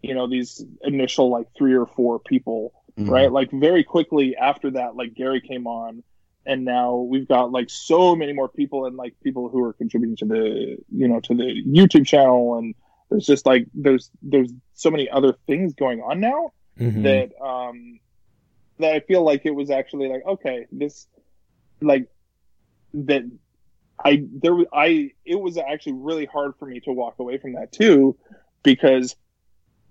you 0.02 0.14
know 0.14 0.26
these 0.26 0.64
initial 0.82 1.30
like 1.30 1.46
three 1.58 1.74
or 1.74 1.84
four 1.84 2.20
people 2.20 2.72
Mhm. 2.96 3.10
right 3.10 3.32
like 3.32 3.50
very 3.50 3.84
quickly 3.84 4.34
after 4.36 4.70
that 4.70 4.94
like 4.96 5.12
gary 5.14 5.40
came 5.42 5.66
on 5.66 6.02
and 6.46 6.64
now 6.64 6.96
we've 6.96 7.28
got 7.28 7.50
like 7.50 7.68
so 7.68 8.14
many 8.14 8.32
more 8.32 8.48
people 8.48 8.86
and 8.86 8.96
like 8.96 9.14
people 9.22 9.48
who 9.50 9.62
are 9.62 9.72
contributing 9.74 10.16
to 10.16 10.24
the 10.24 10.76
you 10.90 11.08
know 11.08 11.20
to 11.20 11.34
the 11.34 11.62
youtube 11.66 12.06
channel 12.06 12.56
and 12.56 12.74
there's 13.10 13.26
just 13.26 13.46
like 13.46 13.66
there's 13.74 14.10
there's 14.22 14.52
so 14.74 14.90
many 14.90 15.08
other 15.08 15.34
things 15.46 15.74
going 15.74 16.00
on 16.00 16.20
now 16.20 16.52
Mhm. 16.78 17.02
that 17.04 17.44
um 17.44 18.00
that 18.78 18.94
I 18.94 19.00
feel 19.00 19.22
like 19.22 19.42
it 19.44 19.54
was 19.54 19.70
actually 19.70 20.08
like 20.08 20.22
okay 20.26 20.66
this 20.72 21.06
like 21.80 22.08
that 22.94 23.22
I 24.04 24.24
there 24.32 24.54
was 24.54 24.66
I 24.72 25.10
it 25.24 25.36
was 25.36 25.56
actually 25.58 25.94
really 25.94 26.26
hard 26.26 26.54
for 26.58 26.66
me 26.66 26.80
to 26.80 26.92
walk 26.92 27.14
away 27.18 27.38
from 27.38 27.54
that 27.54 27.72
too 27.72 28.16
because 28.62 29.14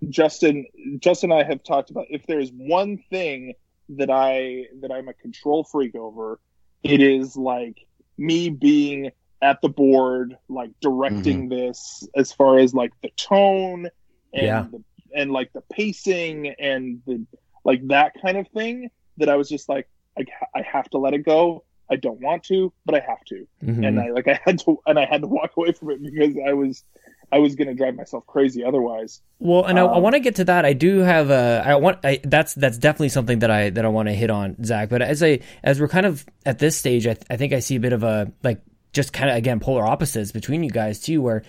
Justin 0.09 0.65
Justin 0.99 1.31
and 1.31 1.39
I 1.41 1.43
have 1.43 1.63
talked 1.63 1.89
about 1.89 2.07
if 2.09 2.25
there's 2.27 2.51
one 2.51 2.97
thing 3.09 3.53
that 3.89 4.09
I 4.09 4.65
that 4.81 4.91
I'm 4.91 5.07
a 5.07 5.13
control 5.13 5.63
freak 5.63 5.95
over 5.95 6.39
it 6.83 7.01
is 7.01 7.37
like 7.37 7.77
me 8.17 8.49
being 8.49 9.11
at 9.43 9.61
the 9.61 9.69
board 9.69 10.35
like 10.49 10.71
directing 10.81 11.49
this 11.49 12.07
as 12.15 12.31
far 12.31 12.57
as 12.59 12.73
like 12.73 12.91
the 13.01 13.09
tone 13.17 13.87
and 14.33 14.45
Yeah. 14.45 14.65
the, 14.71 14.83
and 15.15 15.31
like 15.31 15.51
the 15.53 15.61
pacing 15.71 16.55
and 16.59 17.01
the 17.05 17.25
like 17.65 17.85
that 17.89 18.13
kind 18.21 18.37
of 18.37 18.47
thing 18.49 18.89
that 19.17 19.29
I 19.29 19.35
was 19.35 19.47
just 19.49 19.69
like 19.69 19.87
I, 20.17 20.23
I 20.55 20.61
have 20.61 20.89
to 20.91 20.97
let 20.97 21.13
it 21.13 21.23
go. 21.25 21.63
I 21.91 21.95
don't 21.97 22.19
want 22.21 22.43
to, 22.45 22.71
but 22.85 22.95
I 22.95 22.99
have 23.07 23.23
to. 23.27 23.47
Mhm. 23.63 23.85
And 23.87 23.99
I 23.99 24.09
like 24.09 24.27
I 24.27 24.39
had 24.45 24.59
to 24.59 24.79
and 24.87 24.97
I 24.97 25.05
had 25.05 25.21
to 25.21 25.27
walk 25.27 25.51
away 25.57 25.71
from 25.73 25.91
it 25.91 26.01
because 26.01 26.35
I 26.47 26.53
was 26.53 26.83
I 27.31 27.39
was 27.39 27.55
going 27.55 27.67
to 27.67 27.73
drive 27.73 27.95
myself 27.95 28.25
crazy 28.27 28.63
otherwise. 28.63 29.21
Well, 29.39 29.65
and 29.65 29.79
I, 29.79 29.83
I 29.85 29.95
Um, 29.97 30.03
want 30.03 30.13
to 30.13 30.19
get 30.19 30.35
to 30.35 30.45
that. 30.45 30.65
I 30.65 30.73
do 30.73 30.99
have 30.99 31.31
a. 31.31 31.63
I 31.65 31.75
want. 31.75 31.97
I, 32.03 32.19
that's 32.23 32.53
that's 32.53 32.77
definitely 32.77 33.09
something 33.09 33.39
that 33.39 33.49
I 33.49 33.71
that 33.71 33.83
I 33.83 33.87
want 33.87 34.07
to 34.07 34.13
hit 34.13 34.29
on, 34.29 34.63
Zach. 34.63 34.89
But 34.89 35.01
as 35.01 35.23
I 35.23 35.39
as 35.63 35.79
we're 35.81 35.87
kind 35.87 36.05
of 36.05 36.25
at 36.45 36.59
this 36.59 36.75
stage, 36.77 37.07
I, 37.07 37.17
I 37.31 37.37
think 37.37 37.51
I 37.53 37.59
see 37.59 37.75
a 37.75 37.79
bit 37.79 37.91
of 37.93 38.03
a 38.03 38.31
like 38.43 38.61
just 38.93 39.11
kind 39.11 39.29
of 39.29 39.35
again 39.35 39.59
polar 39.59 39.85
opposites 39.85 40.31
between 40.31 40.63
you 40.63 40.69
guys 40.71 40.99
too. 41.01 41.21
Where 41.21 41.43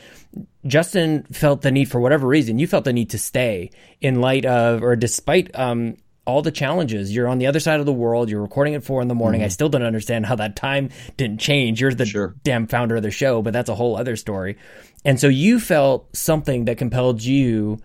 Justin 0.66 1.24
felt 1.30 1.62
the 1.62 1.70
need 1.70 1.90
for 1.90 2.00
whatever 2.00 2.26
reason, 2.26 2.59
you 2.59 2.66
felt 2.66 2.85
the 2.85 2.92
need 2.92 3.11
to 3.11 3.18
stay 3.18 3.70
in 4.00 4.20
light 4.20 4.44
of 4.44 4.83
or 4.83 4.96
despite 4.96 5.54
um 5.59 5.96
all 6.26 6.40
the 6.40 6.50
challenges. 6.50 7.14
You're 7.14 7.28
on 7.28 7.37
the 7.38 7.46
other 7.46 7.61
side 7.61 7.80
of 7.80 7.87
the 7.87 7.92
world. 7.92 8.30
You're 8.30 8.40
recording 8.40 8.74
at 8.74 8.83
four 8.83 9.02
in 9.02 9.09
the 9.09 9.14
morning. 9.14 9.42
I 9.42 9.48
still 9.48 9.68
don't 9.68 9.83
understand 9.83 10.24
how 10.24 10.37
that 10.37 10.57
time 10.57 10.88
didn't 11.18 11.38
change. 11.38 11.83
You're 11.83 11.92
the 11.92 12.07
Sure. 12.07 12.35
damn 12.44 12.66
founder 12.66 12.96
of 12.96 13.02
the 13.02 13.11
show, 13.11 13.42
but 13.42 13.52
that's 13.52 13.68
a 13.68 13.74
whole 13.74 13.94
other 13.94 14.16
story. 14.16 14.57
And 15.04 15.20
so 15.20 15.28
you 15.28 15.61
felt 15.61 16.16
something 16.16 16.64
that 16.64 16.78
compelled 16.78 17.22
you 17.22 17.78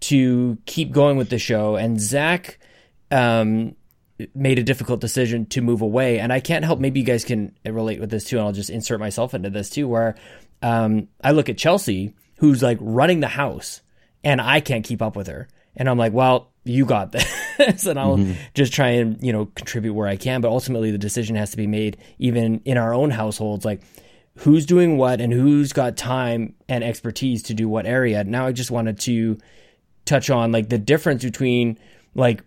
to 0.00 0.58
keep 0.66 0.90
going 0.90 1.16
with 1.16 1.30
the 1.30 1.38
show, 1.38 1.76
and 1.76 2.00
Zach 2.00 2.58
um, 3.12 3.76
made 4.34 4.58
a 4.58 4.62
difficult 4.62 5.00
decision 5.00 5.46
to 5.46 5.60
move 5.60 5.82
away. 5.82 6.18
And 6.18 6.32
I 6.32 6.40
can't 6.40 6.64
help. 6.64 6.80
Maybe 6.80 7.00
you 7.00 7.06
guys 7.06 7.24
can 7.24 7.56
relate 7.64 8.00
with 8.00 8.10
this 8.10 8.24
too, 8.24 8.38
and 8.38 8.46
I'll 8.46 8.52
just 8.52 8.70
insert 8.70 9.00
myself 9.00 9.34
into 9.34 9.50
this 9.50 9.70
too. 9.70 9.88
Where 9.88 10.14
um, 10.62 11.08
I 11.22 11.32
look 11.32 11.48
at 11.48 11.58
Chelsea, 11.58 12.14
who's 12.38 12.62
like 12.62 12.78
running 12.80 13.20
the 13.20 13.28
house, 13.28 13.80
and 14.22 14.40
I 14.40 14.60
can't 14.60 14.84
keep 14.84 15.02
up 15.02 15.16
with 15.16 15.26
her, 15.26 15.48
and 15.76 15.88
I'm 15.88 15.98
like, 15.98 16.12
well. 16.12 16.50
You 16.66 16.86
got 16.86 17.12
this, 17.58 17.84
and 17.84 18.00
I'll 18.00 18.26
just 18.54 18.72
try 18.72 18.92
and 18.92 19.22
you 19.22 19.34
know 19.34 19.44
contribute 19.54 19.92
where 19.92 20.08
I 20.08 20.16
can. 20.16 20.40
But 20.40 20.48
ultimately, 20.48 20.90
the 20.90 20.96
decision 20.96 21.36
has 21.36 21.50
to 21.50 21.58
be 21.58 21.66
made, 21.66 21.98
even 22.18 22.62
in 22.64 22.78
our 22.78 22.94
own 22.94 23.10
households. 23.10 23.66
Like, 23.66 23.82
who's 24.38 24.66
doing 24.66 24.96
what 24.96 25.20
and 25.20 25.32
who's 25.32 25.72
got 25.72 25.96
time 25.96 26.54
and 26.68 26.82
expertise 26.82 27.42
to 27.44 27.54
do 27.54 27.68
what 27.68 27.86
area. 27.86 28.24
Now 28.24 28.46
I 28.46 28.52
just 28.52 28.70
wanted 28.70 28.98
to 29.00 29.38
touch 30.04 30.30
on 30.30 30.52
like 30.52 30.68
the 30.68 30.78
difference 30.78 31.22
between 31.22 31.78
like 32.14 32.42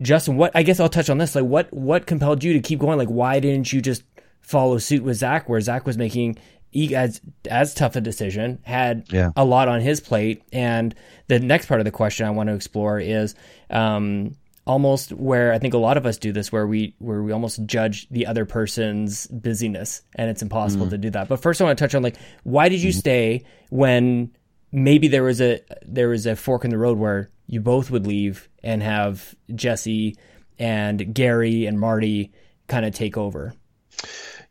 Justin, 0.00 0.36
what 0.36 0.50
I 0.54 0.62
guess 0.62 0.80
I'll 0.80 0.88
touch 0.88 1.08
on 1.10 1.18
this. 1.18 1.34
Like 1.34 1.44
what 1.44 1.72
what 1.72 2.06
compelled 2.06 2.42
you 2.42 2.52
to 2.54 2.60
keep 2.60 2.78
going? 2.78 2.98
Like 2.98 3.08
why 3.08 3.40
didn't 3.40 3.72
you 3.72 3.80
just 3.80 4.02
follow 4.40 4.78
suit 4.78 5.02
with 5.02 5.16
Zach 5.16 5.48
where 5.48 5.60
Zach 5.60 5.86
was 5.86 5.96
making 5.96 6.36
e- 6.72 6.94
as 6.94 7.20
as 7.50 7.74
tough 7.74 7.96
a 7.96 8.00
decision, 8.00 8.58
had 8.62 9.06
Yeah. 9.10 9.30
a 9.36 9.44
lot 9.44 9.68
on 9.68 9.80
his 9.80 10.00
plate. 10.00 10.42
And 10.52 10.94
the 11.28 11.38
next 11.40 11.66
part 11.66 11.80
of 11.80 11.84
the 11.84 11.90
question 11.92 12.26
I 12.26 12.30
want 12.30 12.48
to 12.48 12.54
explore 12.54 12.98
is 13.00 13.34
um 13.70 14.36
almost 14.66 15.12
where 15.12 15.52
I 15.52 15.58
think 15.58 15.74
a 15.74 15.78
lot 15.78 15.98
of 15.98 16.06
us 16.06 16.16
do 16.18 16.32
this, 16.32 16.50
where 16.50 16.66
we 16.66 16.94
where 16.98 17.22
we 17.22 17.32
almost 17.32 17.64
judge 17.66 18.08
the 18.10 18.26
other 18.26 18.44
person's 18.46 19.26
busyness, 19.28 20.02
and 20.16 20.28
it's 20.30 20.42
impossible 20.42 20.88
to 20.90 20.98
do 20.98 21.10
that. 21.10 21.28
But 21.28 21.40
first, 21.40 21.60
I 21.60 21.64
want 21.64 21.78
to 21.78 21.84
touch 21.84 21.94
on 21.94 22.02
like 22.02 22.16
why 22.42 22.68
did 22.68 22.82
you 22.82 22.90
stay 22.92 23.44
when 23.70 24.30
maybe 24.72 25.06
there 25.06 25.22
was 25.22 25.40
a 25.40 25.60
there 25.86 26.08
was 26.08 26.26
a 26.26 26.34
fork 26.34 26.64
in 26.64 26.70
the 26.70 26.78
road 26.78 26.98
where 26.98 27.30
you 27.46 27.60
both 27.60 27.90
would 27.90 28.06
leave 28.06 28.48
and 28.62 28.82
have 28.82 29.34
Jesse 29.54 30.16
and 30.58 31.14
Gary 31.14 31.66
and 31.66 31.78
Marty 31.78 32.32
kind 32.68 32.86
of 32.86 32.94
take 32.94 33.16
over. 33.16 33.54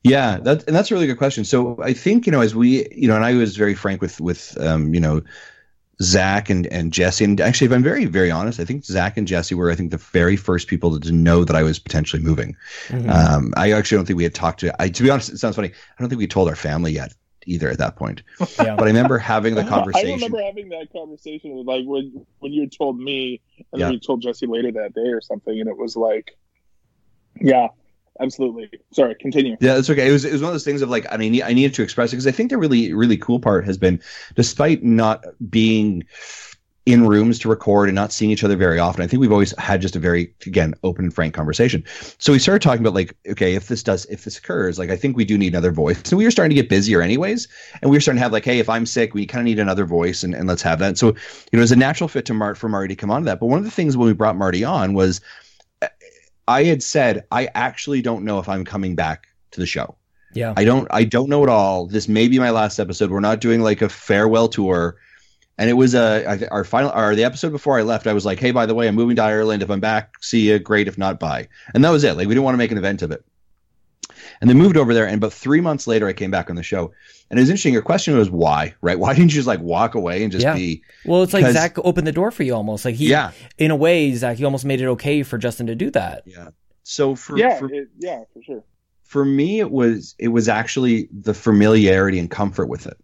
Yeah, 0.03 0.37
that 0.39 0.67
and 0.67 0.75
that's 0.75 0.91
a 0.91 0.93
really 0.93 1.07
good 1.07 1.17
question. 1.17 1.45
So 1.45 1.81
I 1.81 1.93
think 1.93 2.25
you 2.25 2.31
know 2.31 2.41
as 2.41 2.53
we 2.53 2.87
you 2.91 3.07
know, 3.07 3.15
and 3.15 3.23
I 3.23 3.33
was 3.35 3.55
very 3.55 3.73
frank 3.73 4.01
with 4.01 4.19
with 4.19 4.57
um, 4.59 4.93
you 4.93 4.99
know 4.99 5.21
Zach 6.01 6.49
and 6.49 6.67
and 6.67 6.91
Jesse, 6.91 7.23
and 7.23 7.39
actually, 7.39 7.67
if 7.67 7.73
I'm 7.73 7.83
very 7.83 8.05
very 8.05 8.29
honest, 8.29 8.59
I 8.59 8.65
think 8.65 8.83
Zach 8.83 9.15
and 9.15 9.27
Jesse 9.27 9.55
were 9.55 9.71
I 9.71 9.75
think 9.75 9.91
the 9.91 9.97
very 9.97 10.35
first 10.35 10.67
people 10.67 10.99
to 10.99 11.11
know 11.11 11.45
that 11.45 11.55
I 11.55 11.63
was 11.63 11.79
potentially 11.79 12.21
moving. 12.21 12.57
Mm-hmm. 12.89 13.09
Um, 13.09 13.53
I 13.55 13.71
actually 13.71 13.97
don't 13.97 14.05
think 14.05 14.17
we 14.17 14.23
had 14.23 14.35
talked 14.35 14.59
to. 14.61 14.81
I 14.81 14.89
to 14.89 15.03
be 15.03 15.09
honest, 15.09 15.29
it 15.29 15.37
sounds 15.37 15.55
funny. 15.55 15.69
I 15.69 16.01
don't 16.01 16.09
think 16.09 16.19
we 16.19 16.27
told 16.27 16.49
our 16.49 16.55
family 16.55 16.91
yet 16.91 17.13
either 17.45 17.69
at 17.69 17.77
that 17.77 17.95
point. 17.95 18.23
Yeah. 18.59 18.75
But 18.75 18.83
I 18.83 18.87
remember 18.87 19.17
having 19.17 19.55
the 19.55 19.63
conversation. 19.63 20.09
I 20.09 20.13
remember 20.13 20.41
having 20.41 20.69
that 20.69 20.87
conversation 20.91 21.55
with 21.55 21.67
like 21.67 21.85
when 21.85 22.25
when 22.39 22.51
you 22.53 22.67
told 22.67 22.99
me 22.99 23.41
and 23.71 23.79
Yeah. 23.79 23.85
then 23.87 23.93
you 23.93 23.99
told 23.99 24.21
Jesse 24.21 24.47
later 24.47 24.71
that 24.73 24.93
day 24.93 25.09
or 25.09 25.21
something, 25.21 25.59
and 25.59 25.69
it 25.69 25.77
was 25.77 25.95
like, 25.95 26.31
yeah, 27.41 27.67
absolutely. 28.19 28.69
Sorry, 28.93 29.15
continue. 29.19 29.57
Yeah, 29.59 29.75
that's 29.75 29.89
okay. 29.89 30.07
It 30.07 30.11
was 30.11 30.25
it 30.25 30.31
was 30.31 30.41
one 30.41 30.49
of 30.49 30.53
those 30.53 30.63
things 30.65 30.81
of 30.81 30.89
like 30.89 31.05
I 31.11 31.17
mean 31.17 31.41
I 31.43 31.53
needed 31.53 31.73
to 31.75 31.83
express 31.83 32.11
it 32.11 32.17
because 32.17 32.27
I 32.27 32.31
think 32.31 32.49
the 32.49 32.57
really 32.57 32.93
really 32.93 33.17
cool 33.17 33.39
part 33.39 33.65
has 33.65 33.77
been 33.77 34.01
despite 34.35 34.83
not 34.83 35.23
being 35.49 36.03
in 36.85 37.07
rooms 37.07 37.39
to 37.39 37.47
record 37.47 37.87
and 37.87 37.95
not 37.95 38.11
seeing 38.11 38.29
each 38.29 38.43
other 38.43 38.57
very 38.57 38.77
often. 38.77 39.03
I 39.03 39.07
think 39.07 39.21
we've 39.21 39.31
always 39.31 39.57
had 39.57 39.81
just 39.81 39.95
a 39.95 39.99
very 39.99 40.33
again 40.45 40.73
open 40.83 41.05
and 41.05 41.13
frank 41.13 41.33
conversation. 41.33 41.83
So 42.17 42.33
we 42.33 42.39
started 42.39 42.61
talking 42.61 42.81
about 42.81 42.93
like 42.93 43.15
okay 43.29 43.55
if 43.55 43.69
this 43.69 43.83
does 43.83 44.05
if 44.05 44.25
this 44.25 44.37
occurs 44.37 44.77
like 44.77 44.89
I 44.89 44.97
think 44.97 45.15
we 45.15 45.23
do 45.23 45.37
need 45.37 45.53
another 45.53 45.71
voice. 45.71 46.01
And 46.11 46.17
we 46.17 46.25
were 46.25 46.31
starting 46.31 46.55
to 46.55 46.61
get 46.61 46.69
busier 46.69 47.01
anyways, 47.01 47.47
and 47.81 47.89
we 47.89 47.97
were 47.97 48.01
starting 48.01 48.19
to 48.19 48.23
have 48.23 48.33
like 48.33 48.45
hey 48.45 48.59
if 48.59 48.69
I'm 48.69 48.85
sick 48.85 49.13
we 49.13 49.25
kind 49.25 49.41
of 49.41 49.45
need 49.45 49.59
another 49.59 49.85
voice 49.85 50.23
and, 50.23 50.35
and 50.35 50.47
let's 50.47 50.61
have 50.61 50.79
that. 50.79 50.97
So 50.97 51.07
you 51.07 51.13
know 51.53 51.59
it 51.59 51.61
was 51.61 51.71
a 51.71 51.77
natural 51.77 52.07
fit 52.07 52.25
to 52.25 52.33
Mart 52.33 52.57
for 52.57 52.67
Marty 52.67 52.95
to 52.95 52.99
come 52.99 53.11
on 53.11 53.21
to 53.21 53.25
that. 53.25 53.39
But 53.39 53.45
one 53.47 53.59
of 53.59 53.65
the 53.65 53.71
things 53.71 53.95
when 53.95 54.07
we 54.07 54.13
brought 54.13 54.35
Marty 54.35 54.63
on 54.63 54.93
was 54.93 55.21
I 56.47 56.63
had 56.63 56.83
said 56.83 57.23
I 57.31 57.47
actually 57.55 58.01
don't 58.01 58.25
know 58.25 58.39
if 58.39 58.49
I'm 58.49 58.65
coming 58.65 58.95
back 58.95 59.27
to 59.51 59.59
the 59.59 59.65
show. 59.65 59.95
Yeah. 60.33 60.53
I 60.57 60.65
don't 60.65 60.87
I 60.91 61.03
don't 61.03 61.29
know 61.29 61.43
at 61.43 61.49
all. 61.49 61.87
This 61.87 62.07
may 62.07 62.27
be 62.27 62.39
my 62.39 62.49
last 62.49 62.79
episode. 62.79 63.11
We're 63.11 63.19
not 63.19 63.39
doing 63.39 63.61
like 63.61 63.81
a 63.81 63.89
farewell 63.89 64.49
tour. 64.49 64.97
And 65.57 65.69
it 65.69 65.73
was 65.73 65.93
uh, 65.93 66.23
I 66.27 66.37
th- 66.37 66.49
our 66.51 66.63
final, 66.63 66.91
or 66.91 67.13
the 67.15 67.23
episode 67.23 67.51
before 67.51 67.77
I 67.77 67.83
left. 67.83 68.07
I 68.07 68.13
was 68.13 68.25
like, 68.25 68.39
"Hey, 68.39 68.51
by 68.51 68.65
the 68.65 68.73
way, 68.73 68.87
I'm 68.87 68.95
moving 68.95 69.15
to 69.17 69.23
Ireland. 69.23 69.61
If 69.61 69.69
I'm 69.69 69.79
back, 69.79 70.15
see 70.21 70.49
you. 70.49 70.57
Great. 70.59 70.87
If 70.87 70.97
not, 70.97 71.19
bye." 71.19 71.47
And 71.75 71.85
that 71.85 71.91
was 71.91 72.03
it. 72.03 72.17
Like 72.17 72.27
we 72.27 72.33
didn't 72.33 72.43
want 72.43 72.55
to 72.55 72.57
make 72.57 72.71
an 72.71 72.77
event 72.79 73.01
of 73.03 73.11
it. 73.11 73.23
And 74.41 74.49
they 74.49 74.53
moved 74.55 74.77
over 74.77 74.93
there. 74.93 75.05
And 75.05 75.15
about 75.17 75.31
three 75.33 75.61
months 75.61 75.85
later, 75.87 76.07
I 76.07 76.13
came 76.13 76.31
back 76.31 76.49
on 76.49 76.55
the 76.55 76.63
show. 76.63 76.91
And 77.29 77.39
it 77.39 77.41
was 77.43 77.49
interesting. 77.49 77.73
Your 77.73 77.81
question 77.81 78.17
was 78.17 78.29
why, 78.29 78.73
right? 78.81 78.97
Why 78.99 79.13
didn't 79.13 79.31
you 79.31 79.35
just 79.35 79.47
like 79.47 79.59
walk 79.59 79.95
away 79.95 80.23
and 80.23 80.31
just 80.31 80.43
Yeah. 80.43 80.55
be? 80.55 80.81
Well, 81.05 81.23
it's 81.23 81.33
like 81.33 81.45
Zach 81.53 81.77
opened 81.79 82.07
the 82.07 82.11
door 82.11 82.31
for 82.31 82.43
you 82.43 82.53
almost. 82.53 82.83
Like 82.83 82.95
he, 82.95 83.09
Yeah. 83.09 83.31
in 83.57 83.71
a 83.71 83.75
way, 83.75 84.13
Zach, 84.15 84.37
he 84.37 84.45
almost 84.45 84.65
made 84.65 84.81
it 84.81 84.87
okay 84.87 85.23
for 85.23 85.37
Justin 85.37 85.67
to 85.67 85.75
do 85.75 85.89
that. 85.91 86.23
Yeah. 86.25 86.49
So 86.83 87.15
for 87.15 87.37
yeah, 87.37 87.59
for, 87.59 87.71
it, 87.73 87.87
yeah, 87.99 88.23
for 88.33 88.43
sure. 88.43 88.63
for 89.03 89.23
me, 89.23 89.59
it 89.59 89.71
was 89.71 90.15
it 90.19 90.29
was 90.29 90.49
actually 90.49 91.07
the 91.11 91.33
familiarity 91.33 92.19
and 92.19 92.29
comfort 92.29 92.67
with 92.67 92.87
it. 92.87 92.97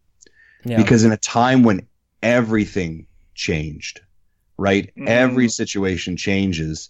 Yeah. 0.65 0.75
because 0.77 1.05
in 1.05 1.11
a 1.13 1.17
time 1.17 1.63
when 1.63 1.87
everything 2.21 3.07
changed 3.35 4.01
right? 4.57 4.91
Mhm. 4.97 5.07
every 5.07 5.47
situation 5.47 6.17
changes. 6.17 6.89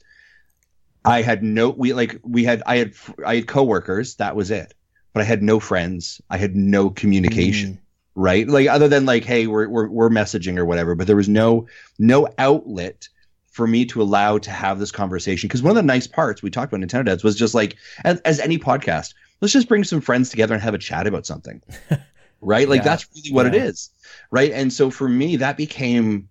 I 1.06 1.22
had 1.22 1.44
no 1.44 1.70
we 1.70 1.94
like 1.94 2.20
we 2.24 2.44
had 2.44 2.64
i 2.66 2.78
had 2.78 2.94
i 3.26 3.36
had 3.36 3.48
coworkers 3.48 4.16
that 4.16 4.36
was 4.36 4.50
it. 4.52 4.74
But 5.14 5.22
i 5.22 5.24
had 5.24 5.44
no 5.44 5.60
friends. 5.60 6.20
I 6.30 6.38
had 6.38 6.56
no 6.56 6.90
communication 6.90 7.80
right? 8.16 8.48
Like 8.48 8.68
other 8.68 8.88
than 8.88 9.06
like 9.06 9.24
hey 9.24 9.46
we're, 9.48 9.68
we're 9.70 9.88
we're 9.88 10.10
messaging 10.10 10.58
or 10.58 10.66
whatever 10.66 10.96
but 10.96 11.06
there 11.08 11.16
was 11.16 11.30
no 11.30 11.68
no 12.00 12.28
outlet 12.38 13.08
for 13.52 13.68
me 13.68 13.86
to 13.86 14.02
allow 14.02 14.38
to 14.40 14.52
have 14.52 14.80
this 14.80 14.92
conversation. 14.92 15.48
Because 15.48 15.62
one 15.62 15.72
of 15.72 15.76
the 15.76 15.84
nice 15.84 16.08
parts 16.08 16.42
we 16.42 16.50
talked 16.50 16.74
about 16.74 16.86
Nintendo 16.86 17.06
Dads 17.06 17.24
was 17.24 17.36
just 17.36 17.54
like 17.54 17.76
as, 18.04 18.20
as 18.22 18.40
any 18.40 18.58
podcast 18.58 19.14
let's 19.42 19.54
just 19.54 19.70
bring 19.70 19.84
some 19.84 20.02
friends 20.02 20.30
together 20.32 20.54
and 20.54 20.64
have 20.64 20.74
a 20.74 20.80
chat 20.80 21.08
about 21.08 21.26
something 21.26 21.62
right 22.42 22.68
like 22.70 22.80
Yeah. 22.80 22.84
that's 22.86 23.08
really 23.16 23.32
what 23.34 23.46
it 23.46 23.54
Yeah. 23.54 23.66
is 23.66 23.90
right 24.32 24.52
and 24.52 24.72
so 24.72 24.90
for 24.90 25.08
me 25.08 25.36
that 25.38 25.58
became 25.58 26.30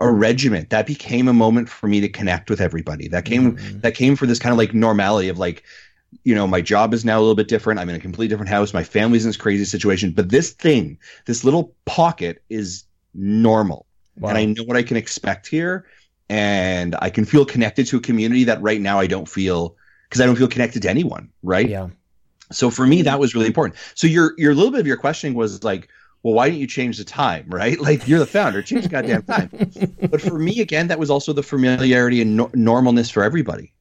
a 0.00 0.10
regiment 0.10 0.70
that 0.70 0.86
became 0.86 1.26
a 1.28 1.32
moment 1.32 1.68
for 1.68 1.88
me 1.88 2.00
to 2.00 2.08
connect 2.08 2.50
with 2.50 2.60
everybody 2.60 3.08
that 3.08 3.24
came 3.24 3.56
Mhm. 3.56 3.80
that 3.82 3.94
came 3.94 4.14
for 4.16 4.26
this 4.26 4.38
kind 4.38 4.52
of 4.52 4.58
like 4.58 4.72
normality 4.74 5.28
of 5.28 5.38
like 5.38 5.64
you 6.24 6.34
know 6.34 6.46
my 6.46 6.60
job 6.60 6.94
is 6.94 7.04
now 7.04 7.18
a 7.18 7.20
little 7.20 7.34
bit 7.34 7.48
different 7.48 7.80
i'm 7.80 7.88
in 7.88 7.96
a 7.96 7.98
completely 7.98 8.28
different 8.28 8.48
house 8.50 8.72
my 8.72 8.84
family's 8.84 9.24
in 9.24 9.28
this 9.30 9.36
crazy 9.36 9.64
situation 9.64 10.12
but 10.12 10.28
this 10.28 10.52
thing 10.52 10.98
this 11.26 11.44
little 11.44 11.74
pocket 11.84 12.42
is 12.48 12.84
normal 13.14 13.86
Wow. 14.18 14.30
and 14.30 14.38
i 14.38 14.44
know 14.44 14.64
what 14.64 14.76
i 14.76 14.82
can 14.82 14.96
expect 14.96 15.46
here 15.48 15.86
and 16.28 16.94
i 17.00 17.10
can 17.10 17.24
feel 17.24 17.44
connected 17.44 17.86
to 17.88 17.96
a 17.96 18.00
community 18.00 18.44
that 18.44 18.60
right 18.62 18.80
now 18.80 19.00
i 19.00 19.06
don't 19.06 19.28
feel 19.28 19.76
because 20.08 20.20
i 20.20 20.26
don't 20.26 20.36
feel 20.36 20.48
connected 20.48 20.82
to 20.82 20.90
anyone 20.90 21.30
right 21.42 21.68
yeah. 21.68 21.88
So 22.50 22.70
for 22.70 22.86
me, 22.86 23.02
that 23.02 23.18
was 23.20 23.34
really 23.34 23.46
important. 23.46 23.78
So 23.94 24.06
your 24.06 24.34
your 24.38 24.54
little 24.54 24.70
bit 24.70 24.80
of 24.80 24.86
your 24.86 24.96
questioning 24.96 25.34
was 25.36 25.62
like, 25.64 25.88
well, 26.22 26.34
why 26.34 26.48
didn't 26.48 26.60
you 26.60 26.66
change 26.66 26.98
the 26.98 27.04
time, 27.04 27.46
right? 27.48 27.78
Like 27.88 28.08
you're 28.08 28.18
the 28.18 28.26
founder, 28.26 28.62
change 28.62 28.84
the 28.84 28.88
goddamn 28.88 29.22
time. 29.22 29.50
but 30.10 30.20
for 30.20 30.38
me, 30.38 30.60
again, 30.60 30.88
that 30.88 30.98
was 30.98 31.10
also 31.10 31.32
the 31.32 31.42
familiarity 31.42 32.20
and 32.20 32.36
no- 32.36 32.48
normalness 32.48 33.10
for 33.12 33.22
everybody, 33.22 33.72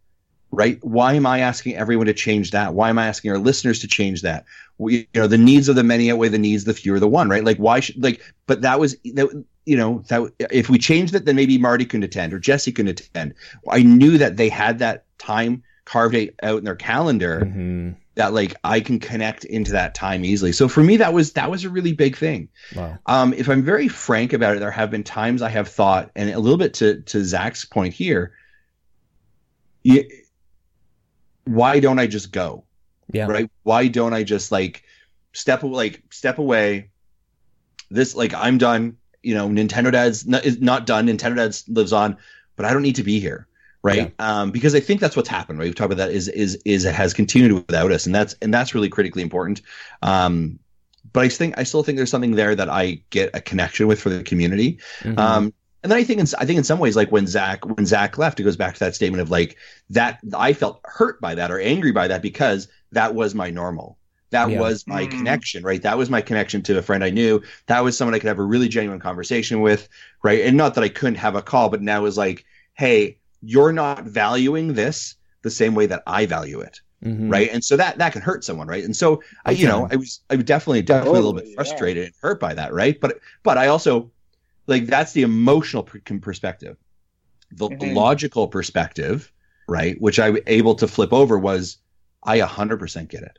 right? 0.52 0.78
Why 0.84 1.14
am 1.14 1.26
I 1.26 1.40
asking 1.40 1.76
everyone 1.76 2.06
to 2.08 2.14
change 2.14 2.52
that? 2.52 2.74
Why 2.74 2.90
am 2.90 3.00
I 3.00 3.08
asking 3.08 3.32
our 3.32 3.40
listeners 3.40 3.80
to 3.80 3.88
change 3.88 4.22
that? 4.22 4.46
We, 4.78 5.08
you 5.14 5.22
know, 5.22 5.28
the 5.28 5.38
needs 5.40 5.70
of 5.70 5.76
the 5.76 5.84
many 5.84 6.12
outweigh 6.12 6.30
the 6.30 6.38
needs 6.38 6.62
of 6.64 6.68
the 6.68 6.74
few 6.80 6.94
or 6.94 7.00
the 7.00 7.08
one, 7.08 7.30
right? 7.30 7.44
Like 7.44 7.58
why 7.58 7.80
should 7.80 8.02
like? 8.04 8.22
But 8.46 8.62
that 8.62 8.80
was 8.80 8.96
that. 9.04 9.46
You 9.66 9.76
know 9.76 10.02
that 10.08 10.32
if 10.50 10.70
we 10.70 10.78
changed 10.78 11.14
it, 11.14 11.26
then 11.26 11.36
maybe 11.36 11.58
Marty 11.58 11.84
couldn't 11.84 12.06
attend 12.06 12.34
or 12.34 12.40
Jesse 12.40 12.72
couldn't 12.72 13.02
attend. 13.02 13.34
I 13.70 13.84
knew 13.84 14.18
that 14.18 14.38
they 14.38 14.48
had 14.48 14.80
that 14.80 15.04
time 15.18 15.62
carved 15.84 16.16
out 16.42 16.60
in 16.60 16.64
their 16.64 16.76
calendar 16.78 17.42
Mhm. 17.42 17.96
That 18.18 18.34
like 18.34 18.56
I 18.64 18.82
can 18.82 19.00
connect 19.00 19.46
into 19.46 19.72
that 19.72 19.96
time 19.96 20.26
easily. 20.26 20.52
So 20.52 20.68
for 20.68 20.84
me, 20.84 20.98
that 20.98 21.14
was 21.14 21.34
that 21.34 21.50
was 21.50 21.64
a 21.64 21.70
really 21.70 21.94
big 21.94 22.18
thing. 22.18 22.50
Wow. 22.76 22.98
Um, 23.06 23.34
if 23.34 23.48
I'm 23.48 23.64
very 23.64 23.88
frank 23.88 24.34
about 24.34 24.56
it, 24.56 24.60
there 24.60 24.72
have 24.72 24.92
been 24.92 25.04
times 25.04 25.42
I 25.42 25.50
have 25.50 25.70
thought, 25.70 26.12
and 26.16 26.30
a 26.30 26.40
little 26.40 26.58
bit 26.58 26.74
to 26.76 27.02
to 27.02 27.24
Zach's 27.24 27.64
point 27.64 27.94
here, 27.94 28.34
you, 29.84 30.08
why 31.46 31.80
don't 31.80 32.00
I 32.00 32.08
just 32.08 32.32
go? 32.32 32.66
Yeah. 33.12 33.28
Right? 33.28 33.50
Why 33.64 33.88
don't 33.88 34.14
I 34.14 34.24
just 34.24 34.52
like 34.52 34.84
step 35.34 35.64
like 35.64 36.04
step 36.12 36.40
away? 36.40 36.90
This 37.90 38.16
like 38.16 38.34
I'm 38.34 38.58
done. 38.58 38.98
You 39.24 39.36
know, 39.36 39.48
Nintendo 39.48 39.92
Dad's 39.92 40.26
not, 40.26 40.46
is 40.46 40.60
not 40.60 40.86
done. 40.86 41.08
Nintendo 41.08 41.36
Dad's 41.36 41.68
lives 41.68 41.94
on, 41.94 42.18
but 42.56 42.66
I 42.66 42.74
don't 42.74 42.82
need 42.82 42.96
to 42.96 43.04
be 43.04 43.20
here, 43.20 43.48
right? 43.84 44.14
Um, 44.20 44.52
because 44.52 44.76
I 44.76 44.80
think 44.80 45.00
that's 45.02 45.16
what's 45.16 45.30
happened. 45.30 45.60
Right? 45.60 45.66
We've 45.66 45.76
talked 45.76 45.94
about 45.94 46.08
that. 46.08 46.12
Is 46.12 46.28
is 46.28 46.56
is 46.66 46.86
it 46.86 46.96
has 46.96 47.14
continued 47.14 47.52
without 47.54 47.92
us, 47.92 48.06
and 48.06 48.16
that's 48.16 48.36
and 48.42 48.54
that's 48.54 48.76
really 48.76 48.90
critically 48.90 49.22
important. 49.24 49.62
Um, 50.02 50.60
but 51.14 51.24
I 51.24 51.30
think 51.30 51.58
I 51.58 51.64
still 51.64 51.84
think 51.84 51.98
there's 51.98 52.12
something 52.12 52.32
there 52.36 52.56
that 52.56 52.70
I 52.70 53.02
get 53.10 53.32
a 53.36 53.42
connection 53.42 53.88
with 53.88 54.02
for 54.02 54.10
the 54.10 54.24
community. 54.24 54.80
Mhm. 55.04 55.18
Um, 55.18 55.54
and 55.84 55.92
then 55.92 56.00
I 56.00 56.04
think 56.04 56.20
in, 56.20 56.28
I 56.38 56.46
think 56.46 56.58
in 56.58 56.64
some 56.64 56.80
ways, 56.80 56.96
like 56.96 57.12
when 57.12 57.28
Zach 57.28 57.66
when 57.66 57.86
Zach 57.86 58.18
left, 58.18 58.40
it 58.40 58.44
goes 58.44 58.58
back 58.58 58.74
to 58.74 58.80
that 58.82 58.96
statement 58.96 59.22
of 59.22 59.30
like 59.30 59.58
that 59.90 60.20
I 60.36 60.54
felt 60.54 60.82
hurt 60.86 61.22
by 61.22 61.36
that 61.36 61.52
or 61.52 61.60
angry 61.60 61.92
by 61.92 62.08
that 62.08 62.22
because 62.22 62.68
that 62.92 63.16
was 63.16 63.36
my 63.36 63.50
normal. 63.50 63.98
That 64.32 64.52
Yeah. 64.52 64.60
was 64.60 64.86
my 64.88 65.06
Mhm. 65.06 65.12
connection, 65.12 65.64
right? 65.64 65.82
That 65.82 65.98
was 65.98 66.10
my 66.10 66.20
connection 66.22 66.62
to 66.64 66.78
a 66.78 66.82
friend 66.82 67.04
I 67.04 67.10
knew. 67.12 67.42
That 67.68 67.84
was 67.84 67.98
someone 67.98 68.14
I 68.14 68.20
could 68.20 68.28
have 68.28 68.40
a 68.40 68.44
really 68.44 68.68
genuine 68.68 69.00
conversation 69.00 69.62
with, 69.62 69.88
right? 70.24 70.42
And 70.42 70.58
not 70.58 70.76
that 70.76 70.84
I 70.84 70.90
couldn't 70.90 71.16
have 71.16 71.36
a 71.36 71.42
call, 71.42 71.70
but 71.70 71.82
now 71.82 72.06
is 72.06 72.18
like, 72.18 72.44
hey, 72.74 73.17
you're 73.42 73.74
not 73.74 74.04
valuing 74.06 74.74
this 74.74 75.16
the 75.44 75.52
same 75.52 75.76
way 75.76 75.86
that 75.88 76.04
I 76.08 76.26
value 76.26 76.60
it 76.62 76.82
Mhm. 77.06 77.32
right? 77.32 77.50
And 77.54 77.64
so 77.64 77.78
that 77.78 78.00
that 78.00 78.12
can 78.12 78.24
hurt 78.24 78.44
someone, 78.44 78.68
right? 78.68 78.84
And 78.84 78.96
so 78.96 79.22
I, 79.46 79.52
you 79.52 79.68
know, 79.68 79.88
I 79.92 79.98
was 79.98 80.22
I 80.32 80.36
was 80.36 80.46
definitely 80.46 80.82
definitely 80.82 81.20
a 81.20 81.22
little 81.22 81.34
bit 81.34 81.42
Totally, 81.42 81.52
yeah. 81.52 81.56
frustrated 81.56 82.06
and 82.06 82.14
hurt 82.24 82.40
by 82.40 82.56
that, 82.56 82.74
right? 82.74 83.00
But 83.00 83.20
but 83.44 83.60
I 83.60 83.68
also 83.68 84.10
like 84.66 84.88
that's 84.88 85.12
the 85.12 85.22
emotional 85.22 85.84
perspective. 85.84 86.76
The 87.52 87.70
Mhm. 87.70 87.94
logical 87.94 88.48
perspective, 88.48 89.32
right, 89.68 89.96
which 90.02 90.20
I 90.20 90.32
was 90.32 90.42
able 90.48 90.74
to 90.74 90.88
flip 90.88 91.14
over 91.14 91.38
was 91.38 91.78
I 92.24 92.40
100% 92.40 93.10
get 93.10 93.22
it. 93.22 93.38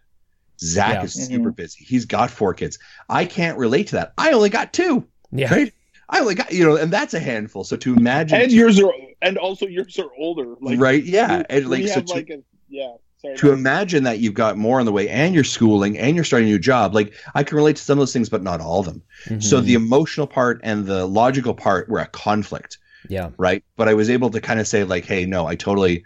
Zach 0.61 0.95
Yeah. 0.95 1.03
is 1.05 1.15
super 1.15 1.51
busy. 1.51 1.85
He's 1.85 2.05
got 2.05 2.31
four 2.31 2.55
kids. 2.55 2.79
I 3.09 3.25
can't 3.25 3.59
relate 3.59 3.89
to 3.89 3.97
that. 3.97 4.13
I 4.17 4.31
only 4.31 4.51
got 4.51 4.73
two, 4.73 5.05
Yeah. 5.33 5.53
right? 5.53 5.75
I 6.11 6.21
only 6.21 6.35
got, 6.35 6.53
you 6.53 6.64
know, 6.64 6.77
and 6.77 6.92
that's 6.92 7.14
a 7.14 7.21
handful. 7.21 7.64
So 7.64 7.77
to 7.77 7.94
imagine, 7.94 8.40
And 8.40 8.51
yours 8.53 8.81
are, 8.81 8.92
and 9.21 9.37
also 9.38 9.66
yours 9.66 9.99
are 9.99 10.09
older. 10.18 10.55
Like, 10.61 10.81
right? 10.81 11.03
Yeah. 11.05 11.38
we- 11.38 11.44
And 11.51 11.68
we 11.68 11.77
like, 11.83 11.88
so 11.88 11.94
have 11.97 12.05
to, 12.07 12.12
like 12.14 12.31
a, 12.31 12.42
yeah. 12.68 12.92
Sorry. 13.21 13.37
to 13.38 13.53
imagine 13.53 14.05
that 14.05 14.21
you've 14.21 14.35
got 14.35 14.57
more 14.57 14.79
on 14.79 14.87
the 14.87 14.92
way 14.92 15.09
and 15.09 15.35
you're 15.35 15.42
schooling 15.42 15.99
and 15.99 16.14
you're 16.14 16.25
starting 16.25 16.49
a 16.49 16.53
new 16.53 16.59
job 16.61 16.94
like 16.94 17.12
i 17.35 17.42
can 17.42 17.57
relate 17.57 17.75
to 17.75 17.83
some 17.83 17.99
of 17.99 18.03
those 18.03 18.12
things 18.12 18.29
but 18.29 18.44
not 18.44 18.61
all 18.61 18.79
of 18.79 18.87
them 18.87 19.03
so 19.40 19.61
Mhm. 19.61 19.64
the 19.64 19.75
emotional 19.75 20.29
part 20.29 20.61
and 20.62 20.87
the 20.87 21.05
logical 21.05 21.53
part 21.53 21.88
were 21.88 21.99
a 21.99 22.07
conflict 22.07 22.79
yeah. 23.09 23.31
right 23.37 23.64
but 23.77 23.88
i 23.88 23.94
was 23.94 24.09
able 24.09 24.31
to 24.31 24.40
kind 24.40 24.61
of 24.61 24.68
say 24.68 24.85
like 24.85 25.05
hey 25.05 25.27
no 25.27 25.49
i 25.49 25.57
totally 25.57 26.05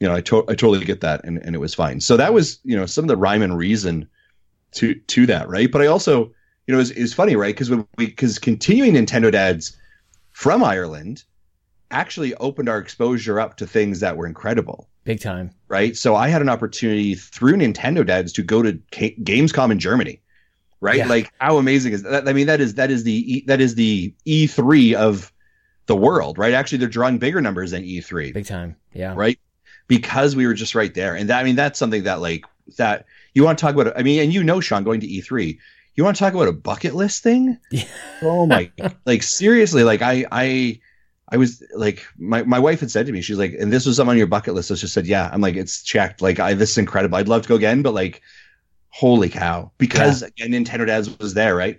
you 0.00 0.08
know 0.08 0.14
i, 0.14 0.22
to- 0.22 0.44
I 0.48 0.54
totally 0.54 0.82
get 0.86 1.02
that 1.02 1.22
and, 1.24 1.36
and 1.44 1.54
it 1.54 1.58
was 1.58 1.74
fine 1.74 2.00
so 2.00 2.16
that 2.16 2.32
was 2.32 2.60
you 2.64 2.74
know 2.74 2.86
some 2.86 3.04
of 3.04 3.08
the 3.08 3.16
rhyme 3.18 3.42
and 3.42 3.54
reason 3.58 4.08
to 4.72 4.94
to 4.94 5.26
that 5.26 5.46
right 5.50 5.70
but 5.70 5.82
i 5.82 5.86
also 5.86 6.32
you 6.66 6.74
know 6.74 6.80
it's 6.80 6.90
it's 6.90 7.12
funny 7.12 7.36
right 7.36 7.54
because 7.54 7.70
we 7.70 7.84
because 7.96 8.38
continuing 8.38 8.94
nintendo 8.94 9.30
dads 9.30 9.76
from 10.32 10.64
ireland 10.64 11.24
actually 11.90 12.34
opened 12.36 12.68
our 12.68 12.78
exposure 12.78 13.38
up 13.38 13.56
to 13.56 13.66
things 13.66 14.00
that 14.00 14.16
were 14.16 14.26
incredible 14.26 14.88
Big 15.04 15.20
time. 15.20 15.50
right? 15.68 15.94
So 15.94 16.16
I 16.16 16.28
had 16.28 16.40
an 16.40 16.48
opportunity 16.48 17.14
through 17.14 17.56
Nintendo 17.56 18.06
Dads 18.06 18.32
to 18.32 18.42
go 18.42 18.62
to 18.62 18.80
K- 18.90 19.14
Gamescom 19.22 19.70
in 19.70 19.78
Germany, 19.78 20.22
right? 20.80 20.96
Yeah. 20.96 21.08
Like 21.08 21.30
how 21.38 21.58
amazing 21.58 21.92
is 21.92 22.02
that? 22.04 22.26
I 22.26 22.32
mean, 22.32 22.46
that 22.46 22.62
is 22.62 22.76
that 22.76 22.90
is 22.90 23.04
the 23.04 23.12
E- 23.12 23.44
that 23.46 23.60
is 23.60 23.74
the 23.74 24.14
E3 24.26 24.94
of 24.94 25.30
the 25.84 25.94
world, 25.94 26.38
right? 26.38 26.54
Actually, 26.54 26.78
they're 26.78 26.88
drawing 26.88 27.18
bigger 27.18 27.42
numbers 27.42 27.72
than 27.72 27.82
E3, 27.82 28.32
Big 28.32 28.46
time. 28.46 28.76
Yeah. 28.94 29.12
right? 29.14 29.38
Because 29.88 30.34
we 30.34 30.46
were 30.46 30.54
just 30.54 30.74
right 30.74 30.94
there, 30.94 31.14
and 31.14 31.28
that 31.28 31.38
I 31.38 31.44
mean, 31.44 31.54
that's 31.56 31.78
something 31.78 32.04
that 32.04 32.22
like 32.22 32.46
that 32.78 33.04
you 33.34 33.44
want 33.44 33.58
to 33.58 33.62
talk 33.62 33.74
about. 33.74 33.92
I 33.98 34.02
mean, 34.02 34.22
and 34.22 34.32
you 34.32 34.42
know, 34.42 34.60
Sean, 34.60 34.84
going 34.84 35.00
to 35.00 35.06
E3, 35.06 35.58
you 35.94 36.04
want 36.04 36.16
to 36.16 36.20
talk 36.20 36.34
about 36.34 36.48
a 36.48 36.52
bucket 36.52 36.94
list 36.94 37.22
thing? 37.22 37.58
Yeah. 37.70 37.84
Oh 38.22 38.46
my, 38.46 38.70
like 39.06 39.22
seriously, 39.22 39.84
like 39.84 40.02
I 40.02 40.24
I. 40.30 40.80
I 41.32 41.38
was 41.38 41.62
like, 41.74 42.04
my, 42.18 42.42
my 42.42 42.58
wife 42.58 42.80
had 42.80 42.90
said 42.90 43.06
to 43.06 43.12
me, 43.12 43.22
she's 43.22 43.38
like, 43.38 43.54
and 43.58 43.72
this 43.72 43.86
was 43.86 43.96
something 43.96 44.10
on 44.10 44.18
your 44.18 44.26
bucket 44.26 44.52
list. 44.54 44.70
I 44.70 44.74
just 44.74 44.92
said, 44.92 45.06
yeah. 45.06 45.30
I'm 45.32 45.40
like, 45.40 45.56
it's 45.56 45.82
checked. 45.82 46.20
Like, 46.20 46.38
I 46.38 46.52
this 46.52 46.72
is 46.72 46.78
incredible. 46.78 47.16
I'd 47.16 47.28
love 47.28 47.42
to 47.42 47.48
go 47.48 47.54
again, 47.54 47.80
but 47.80 47.94
like, 47.94 48.20
holy 48.90 49.30
cow! 49.30 49.72
Because 49.78 50.22
again, 50.22 50.50
Nintendo 50.50 50.86
Dads 50.86 51.18
was 51.18 51.32
there, 51.34 51.56
right? 51.56 51.78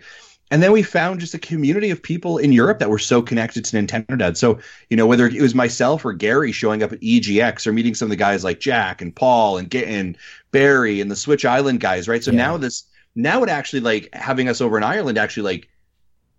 And 0.52 0.62
then 0.62 0.72
we 0.72 0.82
found 0.84 1.20
just 1.20 1.36
a 1.36 1.40
community 1.40 1.90
of 1.92 2.02
people 2.02 2.38
in 2.40 2.52
Europe 2.52 2.80
that 2.80 2.90
were 2.90 3.00
so 3.00 3.22
connected 3.22 3.64
to 3.66 3.78
Nintendo 3.78 4.18
Dads. 4.18 4.40
So 4.40 4.60
you 4.90 4.98
know, 4.98 5.06
whether 5.06 5.28
it 5.28 5.42
was 5.42 5.56
myself 5.56 6.04
or 6.04 6.14
Gary 6.14 6.52
showing 6.52 6.82
up 6.82 6.92
at 6.92 7.00
EGX 7.02 7.66
or 7.68 7.72
meeting 7.72 7.94
some 7.96 8.08
of 8.08 8.10
the 8.10 8.16
guys 8.16 8.44
like 8.44 8.60
Jack 8.60 9.02
and 9.02 9.16
Paul 9.16 9.58
and 9.58 9.74
and 9.76 10.18
Barry 10.52 11.02
and 11.02 11.10
the 11.10 11.16
Switch 11.16 11.46
Island 11.46 11.82
guys, 11.82 12.08
right? 12.08 12.24
So 12.24 12.32
Yeah. 12.32 12.38
now 12.38 12.58
this 12.58 12.84
now 13.16 13.44
it 13.44 13.50
actually 13.50 13.80
like 13.80 14.10
having 14.14 14.48
us 14.50 14.62
over 14.62 14.78
in 14.78 14.84
Ireland 14.84 15.18
actually 15.18 15.44
like 15.44 15.70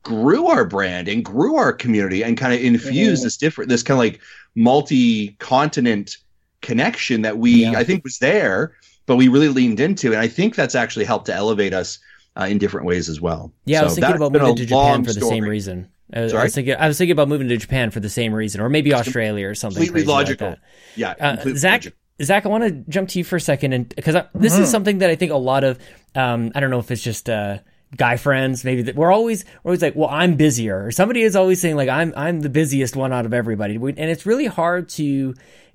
grew 0.03 0.47
our 0.47 0.65
brand 0.65 1.09
and 1.09 1.25
grew 1.25 1.57
our 1.57 1.73
community 1.73 2.23
and 2.23 2.37
kind 2.37 2.53
of 2.55 2.61
infused 2.61 3.23
Mhm. 3.23 3.25
this 3.25 3.37
different 3.37 3.69
this 3.71 3.83
kind 3.83 3.97
of 3.97 3.99
like 3.99 4.21
multi-continent 4.55 6.17
connection 6.63 7.23
that 7.23 7.39
we 7.39 7.65
Yeah. 7.65 7.73
I 7.79 7.85
think 7.85 8.05
was 8.05 8.19
there, 8.19 8.73
but 9.07 9.17
we 9.17 9.29
really 9.29 9.49
leaned 9.49 9.81
into, 9.81 10.13
and 10.13 10.21
I 10.21 10.29
think 10.29 10.55
that's 10.55 10.75
actually 10.75 11.05
helped 11.05 11.27
to 11.27 11.35
elevate 11.35 11.73
us 11.75 11.99
uh, 12.39 12.45
in 12.45 12.59
different 12.59 12.87
ways 12.87 13.09
as 13.09 13.19
well. 13.21 13.51
Yeah, 13.65 13.81
I 13.81 13.85
was 13.85 13.95
So 13.95 14.01
thinking 14.03 14.17
about 14.17 14.33
moving 14.33 14.57
to 14.57 14.67
Japan 14.67 15.05
for 15.05 15.13
the 15.13 15.21
story. 15.21 15.31
same 15.37 15.45
reason. 15.45 15.89
I 16.13 16.21
was, 16.21 16.35
I 16.35 16.45
was 16.45 16.55
thinking 16.55 16.75
I 16.79 16.87
was 16.87 16.99
thinking 16.99 17.13
about 17.13 17.29
moving 17.29 17.49
to 17.49 17.57
Japan 17.57 17.91
for 17.91 18.01
the 18.01 18.11
same 18.11 18.33
reason, 18.35 18.61
or 18.61 18.69
maybe 18.69 18.93
Australia 18.95 19.47
or 19.49 19.55
something. 19.55 19.83
completely 19.83 20.07
like 20.07 20.15
logical. 20.27 20.51
that. 20.51 20.59
Yeah, 20.97 21.11
Uh, 21.19 21.31
completely 21.37 21.59
Zach, 21.59 21.73
logical. 21.73 21.99
Zach, 22.23 22.47
I 22.47 22.49
want 22.49 22.65
to 22.65 22.71
jump 22.91 23.11
to 23.11 23.19
you 23.19 23.25
for 23.25 23.37
a 23.37 23.41
second, 23.41 23.73
and 23.75 23.89
because 23.95 24.15
this 24.35 24.55
Mm-hmm. 24.55 24.63
is 24.63 24.71
something 24.71 24.99
that 24.99 25.11
I 25.11 25.17
think 25.17 25.33
a 25.33 25.37
lot 25.37 25.65
of, 25.65 25.79
um, 26.15 26.51
I 26.55 26.61
don't 26.61 26.71
know 26.71 26.79
if 26.79 26.91
it's 26.91 27.03
just 27.03 27.29
uh, 27.29 27.59
guy 27.97 28.17
friends, 28.17 28.65
maybe 28.65 28.83
that 28.83 28.97
we're 28.97 29.13
always 29.13 29.45
we're 29.63 29.71
always 29.71 29.83
like, 29.83 29.95
well, 29.97 30.09
I'm 30.09 30.37
busier, 30.37 30.87
or 30.87 30.91
somebody 30.93 31.23
is 31.23 31.37
always 31.37 31.61
saying 31.61 31.77
like, 31.77 31.89
I'm 31.91 32.15
I'm 32.17 32.41
the 32.41 32.49
busiest 32.49 32.97
one 32.97 33.13
out 33.13 33.27
of 33.27 33.35
everybody, 33.35 33.77
We- 33.79 33.91
and 33.97 34.11
it's 34.11 34.25
really 34.27 34.47
hard 34.47 34.89
to 34.91 35.35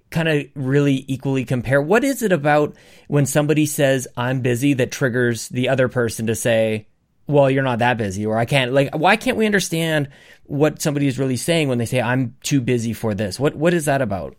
kind 0.10 0.28
of 0.28 0.46
really 0.56 1.06
equally 1.08 1.46
compare. 1.46 1.82
What 1.82 2.04
is 2.04 2.22
it 2.22 2.32
about 2.32 2.76
when 3.08 3.26
somebody 3.26 3.66
says 3.66 4.08
I'm 4.18 4.42
busy 4.42 4.74
that 4.74 4.92
triggers 4.92 5.48
the 5.50 5.70
other 5.70 5.88
person 5.88 6.28
to 6.28 6.36
say, 6.36 6.88
well, 7.28 7.50
you're 7.50 7.64
not 7.64 7.80
that 7.80 7.98
busy, 7.98 8.26
or 8.26 8.38
I 8.38 8.46
can't 8.46 8.74
like, 8.74 8.96
why 8.96 9.16
can't 9.16 9.38
we 9.38 9.46
understand 9.46 10.10
what 10.46 10.82
somebody 10.82 11.08
is 11.08 11.20
really 11.20 11.38
saying 11.38 11.70
when 11.70 11.78
they 11.78 11.86
say 11.86 12.02
I'm 12.02 12.36
too 12.42 12.62
busy 12.62 12.94
for 12.94 13.14
this? 13.14 13.40
What 13.40 13.56
what 13.56 13.74
is 13.76 13.86
that 13.86 14.02
about? 14.02 14.36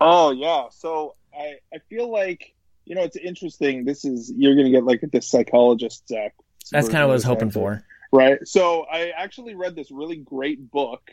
Oh 0.00 0.30
yeah. 0.32 0.68
So 0.70 1.14
I 1.36 1.54
I 1.74 1.78
feel 1.88 2.10
like 2.10 2.54
you 2.84 2.94
know 2.94 3.02
it's 3.02 3.16
interesting. 3.16 3.84
This 3.84 4.04
is 4.04 4.32
you're 4.36 4.54
gonna 4.54 4.70
get 4.70 4.84
like 4.84 5.00
this 5.12 5.28
psychologist 5.28 6.08
Zach. 6.08 6.34
That's 6.70 6.88
kind 6.88 7.02
of 7.02 7.08
what 7.08 7.12
I 7.12 7.14
was 7.14 7.24
hoping 7.24 7.50
for. 7.50 7.84
Right. 8.12 8.38
So 8.46 8.82
I 8.82 9.12
actually 9.16 9.54
read 9.54 9.74
this 9.74 9.90
really 9.90 10.16
great 10.16 10.70
book 10.70 11.10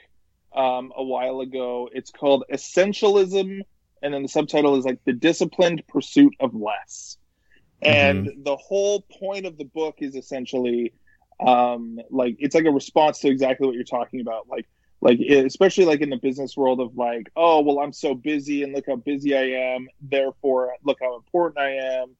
um, 0.56 0.92
a 0.96 1.04
while 1.04 1.40
ago. 1.40 1.90
It's 1.92 2.12
called 2.12 2.44
Essentialism, 2.52 3.62
and 4.02 4.14
then 4.14 4.22
the 4.22 4.28
subtitle 4.28 4.76
is 4.76 4.86
like 4.86 5.00
The 5.06 5.14
Disciplined 5.14 5.84
Pursuit 5.88 6.36
of 6.40 6.54
Less. 6.54 7.18
And 7.82 8.30
the 8.44 8.58
whole 8.58 9.02
point 9.02 9.46
of 9.46 9.58
the 9.58 9.64
book 9.64 9.96
is 10.00 10.16
essentially 10.16 10.94
um, 11.40 12.00
like 12.10 12.36
it's 12.40 12.54
like 12.54 12.66
a 12.66 12.72
response 12.72 13.20
to 13.20 13.30
exactly 13.30 13.66
what 13.66 13.76
you're 13.76 13.86
talking 13.86 14.20
about. 14.20 14.48
Like, 14.50 14.68
like 15.02 15.20
especially 15.20 15.86
like 15.86 16.02
in 16.02 16.10
the 16.10 16.18
business 16.18 16.58
world 16.58 16.80
of 16.80 16.98
like, 16.98 17.32
oh 17.36 17.62
well, 17.62 17.80
I'm 17.80 17.94
so 17.94 18.14
busy, 18.14 18.64
and 18.64 18.74
look 18.74 18.86
how 18.88 18.98
busy 18.98 19.36
I 19.36 19.74
am. 19.74 19.88
Therefore, 20.02 20.74
look 20.84 20.98
how 21.02 21.16
important 21.16 21.60
I 21.60 22.02
am, 22.02 22.16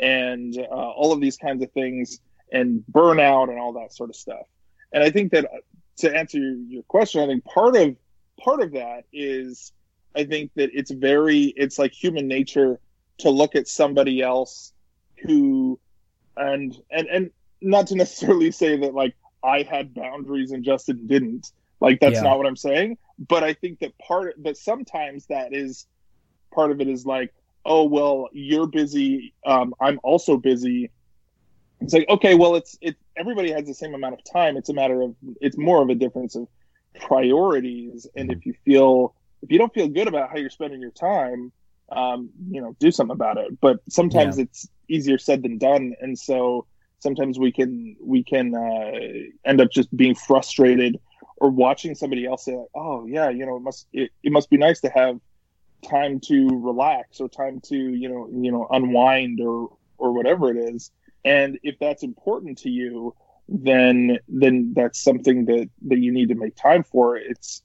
and 0.00 0.56
uh, 0.58 0.64
all 0.70 1.12
of 1.12 1.20
these 1.20 1.36
kinds 1.36 1.62
of 1.62 1.70
things 1.72 2.20
and 2.52 2.84
burnout 2.90 3.48
and 3.48 3.58
all 3.58 3.72
that 3.74 3.92
sort 3.92 4.10
of 4.10 4.16
stuff. 4.16 4.46
And 4.92 5.02
I 5.02 5.10
think 5.10 5.32
that 5.32 5.44
uh, 5.44 5.58
to 5.98 6.14
answer 6.14 6.38
your, 6.38 6.56
your 6.56 6.82
question, 6.84 7.22
I 7.22 7.26
think 7.26 7.44
part 7.44 7.76
of 7.76 7.96
part 8.42 8.60
of 8.60 8.72
that 8.72 9.04
is 9.12 9.72
I 10.14 10.24
think 10.24 10.52
that 10.56 10.70
it's 10.72 10.90
very 10.90 11.52
it's 11.56 11.78
like 11.78 11.92
human 11.92 12.26
nature 12.26 12.80
to 13.18 13.30
look 13.30 13.54
at 13.54 13.68
somebody 13.68 14.20
else 14.20 14.72
who 15.22 15.78
and 16.36 16.76
and 16.90 17.06
and 17.08 17.30
not 17.60 17.88
to 17.88 17.96
necessarily 17.96 18.50
say 18.50 18.76
that 18.78 18.94
like 18.94 19.14
I 19.42 19.62
had 19.62 19.94
boundaries 19.94 20.50
and 20.50 20.64
Justin 20.64 21.06
didn't. 21.06 21.52
Like 21.80 22.00
that's 22.00 22.14
Yeah. 22.14 22.22
not 22.22 22.38
what 22.38 22.46
I'm 22.46 22.56
saying. 22.56 22.98
But 23.18 23.44
I 23.44 23.54
think 23.54 23.80
that 23.80 23.92
part 23.98 24.34
but 24.42 24.56
sometimes 24.56 25.26
that 25.28 25.54
is 25.54 25.86
part 26.54 26.70
of 26.70 26.80
it 26.80 26.88
is 26.88 27.06
like, 27.06 27.32
oh 27.64 27.84
well, 27.84 28.28
you're 28.32 28.66
busy, 28.66 29.34
um, 29.46 29.74
I'm 29.80 29.98
also 30.02 30.36
busy. 30.36 30.90
It's 31.80 31.92
like, 31.92 32.08
okay, 32.08 32.34
well 32.34 32.56
it's 32.56 32.76
it 32.80 32.96
everybody 33.16 33.52
has 33.52 33.66
the 33.66 33.74
same 33.74 33.94
amount 33.94 34.14
of 34.14 34.20
time. 34.30 34.56
It's 34.56 34.68
a 34.70 34.74
matter 34.74 35.02
of 35.02 35.14
it's 35.40 35.58
more 35.58 35.82
of 35.82 35.90
a 35.90 35.94
difference 35.94 36.34
of 36.34 36.48
priorities. 37.00 38.06
And 38.16 38.30
if 38.32 38.46
you 38.46 38.54
feel 38.64 39.14
if 39.42 39.50
you 39.52 39.58
don't 39.58 39.72
feel 39.74 39.88
good 39.88 40.08
about 40.08 40.30
how 40.30 40.36
you're 40.38 40.50
spending 40.50 40.80
your 40.80 40.90
time, 40.92 41.52
um, 41.92 42.30
you 42.50 42.60
know, 42.60 42.74
do 42.80 42.90
something 42.90 43.14
about 43.14 43.38
it. 43.38 43.60
But 43.60 43.78
sometimes 43.88 44.38
it's 44.38 44.68
easier 44.88 45.18
said 45.18 45.42
than 45.42 45.58
done. 45.58 45.94
And 46.00 46.18
so 46.18 46.66
sometimes 47.00 47.38
we 47.38 47.52
can 47.52 47.96
we 48.02 48.24
can 48.24 48.54
uh, 48.54 49.48
end 49.48 49.60
up 49.60 49.70
just 49.70 49.94
being 49.94 50.14
frustrated 50.14 50.98
or 51.38 51.50
watching 51.50 51.94
somebody 51.94 52.26
else 52.26 52.44
say 52.44 52.56
like, 52.56 52.66
oh 52.74 53.06
yeah, 53.06 53.28
you 53.30 53.46
know, 53.46 53.56
it 53.56 53.60
must 53.62 53.86
it, 53.92 54.10
it 54.22 54.32
must 54.32 54.50
be 54.50 54.56
nice 54.56 54.80
to 54.80 54.88
have 54.90 55.18
time 55.88 56.20
to 56.20 56.48
relax 56.60 57.20
or 57.20 57.28
time 57.28 57.60
to 57.64 57.76
you 57.76 58.08
know 58.08 58.28
you 58.32 58.50
know 58.50 58.66
unwind 58.70 59.40
or 59.40 59.68
or 59.98 60.12
whatever 60.12 60.50
it 60.50 60.56
is. 60.74 60.90
And 61.24 61.58
if 61.62 61.76
that's 61.80 62.02
important 62.02 62.58
to 62.58 62.70
you, 62.70 63.14
then 63.48 64.18
then 64.28 64.72
that's 64.74 65.02
something 65.02 65.44
that 65.46 65.68
that 65.88 65.98
you 65.98 66.12
need 66.12 66.28
to 66.28 66.34
make 66.34 66.56
time 66.56 66.82
for. 66.84 67.16
It's 67.16 67.62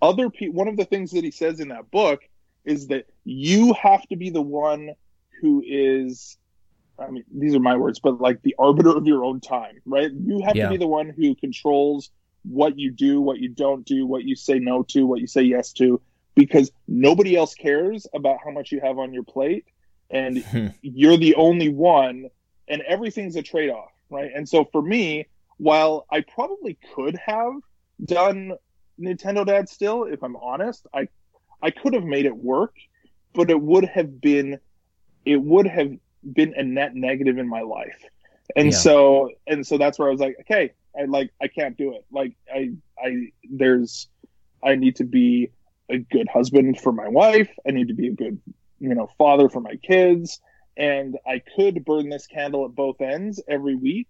other 0.00 0.30
people. 0.30 0.54
One 0.56 0.68
of 0.68 0.76
the 0.76 0.84
things 0.84 1.12
that 1.12 1.24
he 1.24 1.30
says 1.30 1.60
in 1.60 1.68
that 1.68 1.90
book 1.90 2.20
is 2.64 2.88
that 2.88 3.06
you 3.24 3.72
have 3.74 4.02
to 4.08 4.16
be 4.16 4.30
the 4.30 4.42
one 4.42 4.90
who 5.40 5.62
is 5.66 6.36
I 6.98 7.10
mean, 7.10 7.24
these 7.34 7.54
are 7.54 7.60
my 7.60 7.76
words, 7.76 8.00
but 8.00 8.20
like 8.20 8.42
the 8.42 8.54
arbiter 8.58 8.96
of 8.96 9.06
your 9.06 9.24
own 9.24 9.40
time, 9.40 9.76
right? 9.86 10.10
You 10.12 10.42
have 10.42 10.56
Yeah. 10.56 10.64
to 10.64 10.70
be 10.70 10.76
the 10.76 10.86
one 10.86 11.08
who 11.10 11.34
controls 11.34 12.10
what 12.44 12.78
you 12.78 12.90
do, 12.90 13.20
what 13.20 13.38
you 13.38 13.48
don't 13.48 13.84
do, 13.86 14.06
what 14.06 14.24
you 14.24 14.34
say 14.34 14.58
no 14.58 14.82
to, 14.82 15.06
what 15.06 15.20
you 15.20 15.26
say 15.26 15.42
yes 15.42 15.72
to, 15.74 16.00
because 16.34 16.70
nobody 16.88 17.36
else 17.36 17.54
cares 17.54 18.06
about 18.14 18.38
how 18.44 18.50
much 18.50 18.72
you 18.72 18.80
have 18.80 18.98
on 18.98 19.12
your 19.12 19.24
plate. 19.24 19.64
And 20.10 20.44
Hmm. 20.44 20.66
you're 20.82 21.16
the 21.16 21.36
only 21.36 21.68
one, 21.68 22.28
and 22.68 22.82
everything's 22.82 23.36
a 23.36 23.42
trade 23.42 23.70
off, 23.70 23.90
right? 24.10 24.30
And 24.34 24.48
so 24.48 24.64
for 24.70 24.82
me, 24.82 25.26
while 25.56 26.06
I 26.10 26.22
probably 26.22 26.78
could 26.94 27.16
have 27.24 27.54
done 28.04 28.52
Nintendo 29.00 29.46
Dad 29.46 29.68
still, 29.68 30.04
if 30.04 30.22
I'm 30.22 30.36
honest, 30.36 30.86
I 30.92 31.08
I 31.62 31.70
could 31.70 31.94
have 31.94 32.04
made 32.04 32.26
it 32.26 32.36
work, 32.36 32.74
but 33.32 33.50
it 33.50 33.60
would 33.60 33.84
have 33.84 34.20
been 34.20 34.58
it 35.24 35.36
would 35.36 35.66
have 35.66 35.92
been 36.30 36.54
a 36.54 36.62
net 36.62 36.94
negative 36.94 37.38
in 37.38 37.48
my 37.48 37.62
life. 37.62 37.98
And 38.56 38.72
Yeah. 38.72 38.78
so 38.78 39.30
and 39.46 39.66
so 39.66 39.78
that's 39.78 39.98
where 39.98 40.08
I 40.08 40.10
was 40.10 40.20
like, 40.20 40.36
okay, 40.42 40.72
I 40.98 41.04
like 41.04 41.30
I 41.40 41.48
can't 41.48 41.76
do 41.76 41.94
it. 41.94 42.04
Like 42.10 42.34
I 42.52 42.70
I 43.02 43.28
there's 43.50 44.08
I 44.62 44.76
need 44.76 44.96
to 44.96 45.04
be 45.04 45.50
a 45.88 45.98
good 45.98 46.28
husband 46.28 46.78
for 46.80 46.92
my 46.92 47.08
wife. 47.08 47.50
I 47.66 47.72
need 47.72 47.88
to 47.88 47.94
be 47.94 48.08
a 48.08 48.12
good, 48.12 48.40
you 48.78 48.94
know, 48.94 49.08
father 49.18 49.48
for 49.48 49.60
my 49.60 49.76
kids. 49.76 50.40
And 50.76 51.18
I 51.26 51.42
could 51.56 51.84
burn 51.84 52.08
this 52.08 52.26
candle 52.26 52.64
at 52.64 52.74
both 52.74 53.00
ends 53.00 53.42
every 53.48 53.74
week 53.74 54.08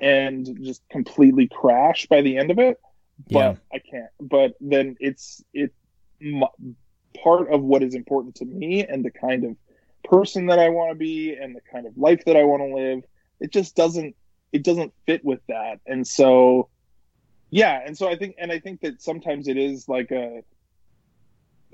and 0.00 0.58
just 0.62 0.82
completely 0.90 1.48
crash 1.48 2.06
by 2.06 2.22
the 2.22 2.38
end 2.38 2.50
of 2.50 2.58
it. 2.58 2.78
But 3.30 3.38
Yeah. 3.38 3.54
I 3.72 3.78
can't. 3.78 4.10
But 4.20 4.54
then 4.60 4.96
it's 5.00 5.42
it 5.52 5.72
m- 6.20 6.44
part 7.22 7.52
of 7.52 7.62
what 7.62 7.82
is 7.82 7.94
important 7.94 8.36
to 8.36 8.44
me 8.44 8.84
and 8.84 9.04
the 9.04 9.10
kind 9.10 9.44
of 9.44 9.56
person 10.04 10.46
that 10.46 10.58
I 10.58 10.70
want 10.70 10.90
to 10.90 10.96
be 10.96 11.34
and 11.34 11.54
the 11.54 11.60
kind 11.72 11.86
of 11.86 11.96
life 11.96 12.24
that 12.26 12.36
I 12.36 12.44
want 12.44 12.62
to 12.62 12.74
live. 12.74 13.04
It 13.42 13.52
just 13.52 13.76
doesn't 13.76 14.14
it 14.52 14.64
doesn't 14.64 14.92
fit 15.06 15.24
with 15.24 15.40
that. 15.48 15.80
And 15.86 16.06
so 16.06 16.70
yeah, 17.50 17.80
and 17.84 17.96
so 17.96 18.08
I 18.08 18.16
think 18.16 18.36
and 18.38 18.50
I 18.50 18.60
think 18.60 18.80
that 18.80 19.02
sometimes 19.02 19.48
it 19.48 19.58
is 19.58 19.86
like 19.88 20.10
a 20.10 20.42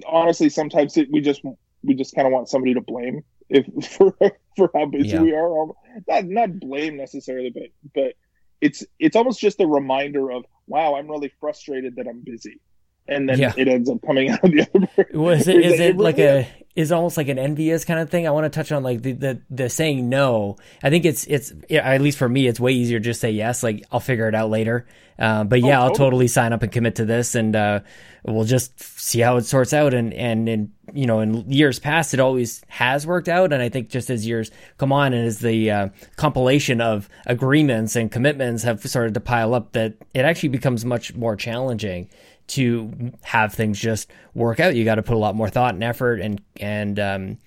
honestly 0.07 0.49
sometimes 0.49 0.97
it, 0.97 1.09
we 1.12 1.21
just 1.21 1.43
we 1.83 1.95
just 1.95 2.14
kind 2.14 2.27
of 2.27 2.33
want 2.33 2.49
somebody 2.49 2.75
to 2.75 2.81
blame 2.81 3.23
if 3.49 3.66
for 3.91 4.16
for 4.57 4.71
how 4.75 4.87
busy 4.87 5.16
Yeah. 5.16 5.23
we 5.23 5.33
are 5.33 5.66
not 6.09 6.25
not 6.27 6.61
blame 6.61 6.97
necessarily 6.97 7.51
but 7.51 7.69
but 7.95 8.12
it's 8.61 8.85
it's 8.99 9.16
almost 9.16 9.41
just 9.41 9.61
a 9.61 9.66
reminder 9.66 10.31
of 10.31 10.45
wow 10.66 10.95
i'm 10.97 11.09
really 11.09 11.33
frustrated 11.41 11.97
that 11.97 12.07
i'm 12.09 12.23
busy 12.25 12.61
and 13.09 13.29
then 13.29 13.39
Yeah. 13.39 13.53
it 13.57 13.69
ends 13.69 13.89
up 13.91 13.99
coming 14.07 14.31
out 14.31 14.43
the 14.43 14.67
other 14.75 14.89
way. 14.97 15.05
Was 15.15 15.49
it 15.49 15.65
is 15.65 15.81
it 15.81 15.97
like 15.97 16.19
a 16.19 16.47
is 16.77 16.93
almost 16.93 17.17
like 17.17 17.27
an 17.29 17.39
envious 17.41 17.85
kind 17.85 17.99
of 17.99 18.09
thing? 18.09 18.27
I 18.29 18.31
want 18.31 18.45
to 18.45 18.51
touch 18.57 18.71
on 18.71 18.83
like 18.85 19.03
the, 19.03 19.13
the 19.13 19.43
the 19.51 19.69
saying 19.69 20.09
no. 20.09 20.57
I 20.83 20.91
think 20.91 21.05
it's 21.05 21.27
it's 21.27 21.53
yeah, 21.69 21.81
at 21.89 22.01
least 22.01 22.19
for 22.19 22.29
me, 22.29 22.47
it's 22.47 22.61
way 22.61 22.73
easier 22.73 22.99
to 23.01 23.05
just 23.05 23.21
say 23.21 23.31
yes. 23.33 23.63
Like 23.63 23.85
I'll 23.91 24.01
figure 24.01 24.29
it 24.29 24.35
out 24.35 24.51
later. 24.51 24.87
Uh, 25.19 25.43
but 25.43 25.61
yeah, 25.61 25.81
I'll 25.81 25.87
Oh, 25.87 25.89
totally. 25.89 25.99
totally 26.11 26.29
sign 26.29 26.53
up 26.53 26.63
and 26.63 26.71
commit 26.71 26.95
to 26.97 27.05
this, 27.05 27.35
and 27.35 27.57
uh, 27.57 27.81
we'll 28.25 28.45
just 28.45 28.79
see 29.01 29.19
how 29.19 29.37
it 29.39 29.47
sorts 29.47 29.73
out. 29.73 29.93
And 29.93 30.15
and 30.15 30.49
in 30.49 30.73
you 30.93 31.07
know 31.07 31.19
in 31.19 31.51
years 31.51 31.81
past, 31.81 32.15
it 32.15 32.21
always 32.21 32.63
has 32.69 33.05
worked 33.05 33.29
out. 33.29 33.53
And 33.53 33.61
I 33.61 33.69
think 33.69 33.89
just 33.89 34.11
as 34.11 34.25
years 34.25 34.53
come 34.77 34.93
on, 34.93 35.13
and 35.15 35.27
as 35.27 35.41
the 35.41 35.73
uh, 35.73 35.89
compilation 36.15 36.81
of 36.81 37.09
agreements 37.27 37.97
and 37.97 38.13
commitments 38.13 38.63
have 38.63 38.81
started 38.85 39.15
to 39.15 39.21
pile 39.21 39.55
up, 39.55 39.73
that 39.73 39.95
it 40.15 40.25
actually 40.25 40.51
becomes 40.51 40.85
much 40.85 41.13
more 41.17 41.35
challenging 41.35 42.09
to 42.49 43.12
have 43.22 43.55
things 43.55 43.78
just 43.78 44.11
work 44.34 44.61
out. 44.61 44.74
You 44.74 44.84
got 44.84 44.96
to 44.96 45.03
put 45.03 45.14
a 45.14 45.18
lot 45.18 45.34
more 45.34 45.49
thought 45.49 45.74
and 45.74 45.84
effort 45.84 46.20
and 46.20 46.40
and 46.59 46.99
um, 46.99 47.38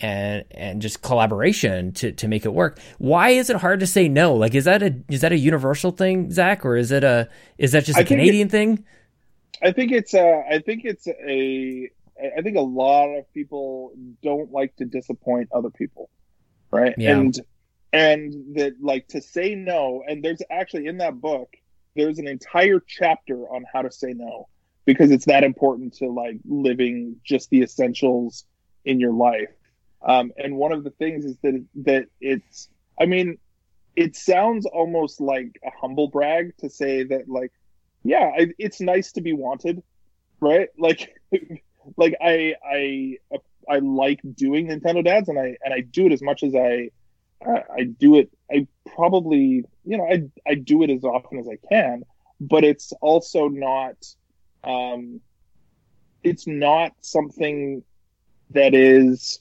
and 0.00 0.44
and 0.50 0.82
just 0.82 1.02
collaboration 1.02 1.92
to 1.92 2.12
to 2.12 2.28
make 2.28 2.44
it 2.44 2.52
work. 2.52 2.78
Why 2.98 3.30
is 3.30 3.50
it 3.50 3.56
hard 3.56 3.80
to 3.80 3.86
say 3.86 4.08
no? 4.08 4.34
Like, 4.34 4.54
is 4.54 4.64
that 4.64 4.82
a 4.82 4.94
is 5.08 5.20
that 5.20 5.32
a 5.32 5.38
universal 5.38 5.90
thing, 5.90 6.30
Zach, 6.30 6.64
or 6.64 6.76
is 6.76 6.92
it 6.92 7.04
a 7.04 7.28
is 7.58 7.72
that 7.72 7.84
just 7.84 7.98
a 7.98 8.00
I 8.00 8.04
think 8.04 8.20
it- 8.20 8.22
Canadian 8.22 8.48
thing? 8.48 8.84
I 9.60 9.72
think 9.72 9.90
it's 9.90 10.14
a, 10.14 10.44
I 10.48 10.60
think 10.60 10.84
it's 10.84 11.08
a 11.08 11.90
I 12.36 12.42
think 12.42 12.56
a 12.56 12.60
lot 12.62 13.08
of 13.16 13.32
people 13.32 13.92
don't 14.22 14.52
like 14.52 14.74
to 14.76 14.84
disappoint 14.84 15.48
other 15.52 15.70
people, 15.70 16.10
right? 16.70 16.94
Yeah. 16.96 17.18
And 17.18 17.38
and 17.92 18.34
that 18.54 18.74
like 18.80 19.08
to 19.08 19.20
say 19.20 19.54
no. 19.54 20.02
And 20.06 20.22
there's 20.22 20.42
actually 20.50 20.86
in 20.86 20.98
that 20.98 21.20
book 21.20 21.48
there's 21.98 22.18
an 22.18 22.28
entire 22.28 22.80
chapter 22.86 23.36
on 23.48 23.64
how 23.72 23.82
to 23.82 23.90
say 23.90 24.12
no 24.12 24.48
because 24.84 25.10
it's 25.10 25.26
that 25.26 25.44
important 25.44 25.94
to 25.94 26.08
like 26.08 26.38
living 26.46 27.16
just 27.24 27.50
the 27.50 27.62
essentials 27.62 28.44
in 28.84 29.00
your 29.00 29.12
life. 29.12 29.50
Um, 30.02 30.32
and 30.36 30.56
one 30.56 30.72
of 30.72 30.84
the 30.84 30.90
things 30.90 31.24
is 31.24 31.36
that 31.42 31.64
that 31.84 32.06
it's 32.20 32.68
I 33.00 33.06
mean 33.06 33.38
it 33.96 34.16
sounds 34.16 34.64
almost 34.64 35.20
like 35.20 35.58
a 35.64 35.70
humble 35.80 36.08
brag 36.08 36.56
to 36.58 36.70
say 36.70 37.02
that 37.04 37.28
like 37.28 37.52
yeah, 38.04 38.30
I, 38.38 38.48
it's 38.58 38.80
nice 38.80 39.12
to 39.12 39.20
be 39.20 39.32
wanted, 39.32 39.82
right? 40.40 40.68
Like, 40.78 41.20
like 41.96 42.14
I 42.20 42.54
I 42.64 43.16
I 43.68 43.78
like 43.78 44.20
doing 44.34 44.68
Nintendo 44.68 45.04
Dads, 45.04 45.28
and 45.28 45.38
I 45.38 45.56
and 45.64 45.74
I 45.74 45.80
do 45.80 46.06
it 46.06 46.12
as 46.12 46.22
much 46.22 46.42
as 46.42 46.54
I 46.54 46.90
I 47.46 47.84
do 47.84 48.16
it. 48.16 48.30
I 48.50 48.66
probably 48.94 49.64
you 49.84 49.96
know 49.96 50.04
I 50.04 50.22
I 50.46 50.54
do 50.54 50.82
it 50.82 50.90
as 50.90 51.04
often 51.04 51.38
as 51.38 51.48
I 51.48 51.56
can, 51.68 52.02
but 52.40 52.64
it's 52.64 52.92
also 53.00 53.48
not 53.48 53.96
um, 54.64 55.20
it's 56.22 56.46
not 56.46 56.92
something 57.00 57.82
that 58.50 58.74
is 58.74 59.40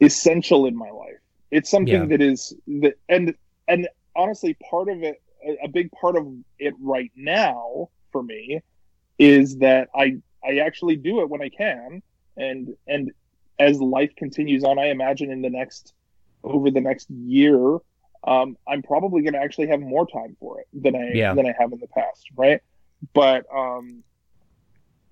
essential 0.00 0.66
in 0.66 0.76
my 0.76 0.90
life. 0.90 1.18
It's 1.50 1.70
something 1.70 2.02
yeah. 2.02 2.06
that 2.06 2.20
is 2.20 2.54
that 2.66 2.94
and 3.08 3.34
and 3.68 3.88
honestly, 4.16 4.56
part 4.70 4.88
of 4.88 5.02
it, 5.02 5.22
a 5.62 5.68
big 5.68 5.90
part 5.92 6.16
of 6.16 6.26
it 6.58 6.74
right 6.80 7.10
now 7.16 7.88
for 8.12 8.22
me, 8.22 8.60
is 9.18 9.56
that 9.58 9.88
I 9.94 10.18
I 10.44 10.58
actually 10.58 10.96
do 10.96 11.20
it 11.20 11.28
when 11.28 11.42
I 11.42 11.48
can, 11.48 12.02
and 12.36 12.74
and 12.86 13.12
as 13.58 13.80
life 13.80 14.14
continues 14.16 14.64
on, 14.64 14.78
I 14.78 14.86
imagine 14.86 15.30
in 15.30 15.42
the 15.42 15.50
next 15.50 15.92
over 16.42 16.70
the 16.70 16.80
next 16.80 17.10
year, 17.10 17.78
um, 18.26 18.56
I'm 18.68 18.82
probably 18.82 19.22
going 19.22 19.34
to 19.34 19.40
actually 19.40 19.68
have 19.68 19.80
more 19.80 20.06
time 20.06 20.36
for 20.38 20.60
it 20.60 20.66
than 20.72 20.94
I 20.94 21.12
yeah. 21.14 21.34
than 21.34 21.46
I 21.46 21.54
have 21.58 21.72
in 21.72 21.78
the 21.78 21.88
past, 21.88 22.26
right? 22.36 22.60
But 23.14 23.44
um, 23.54 24.02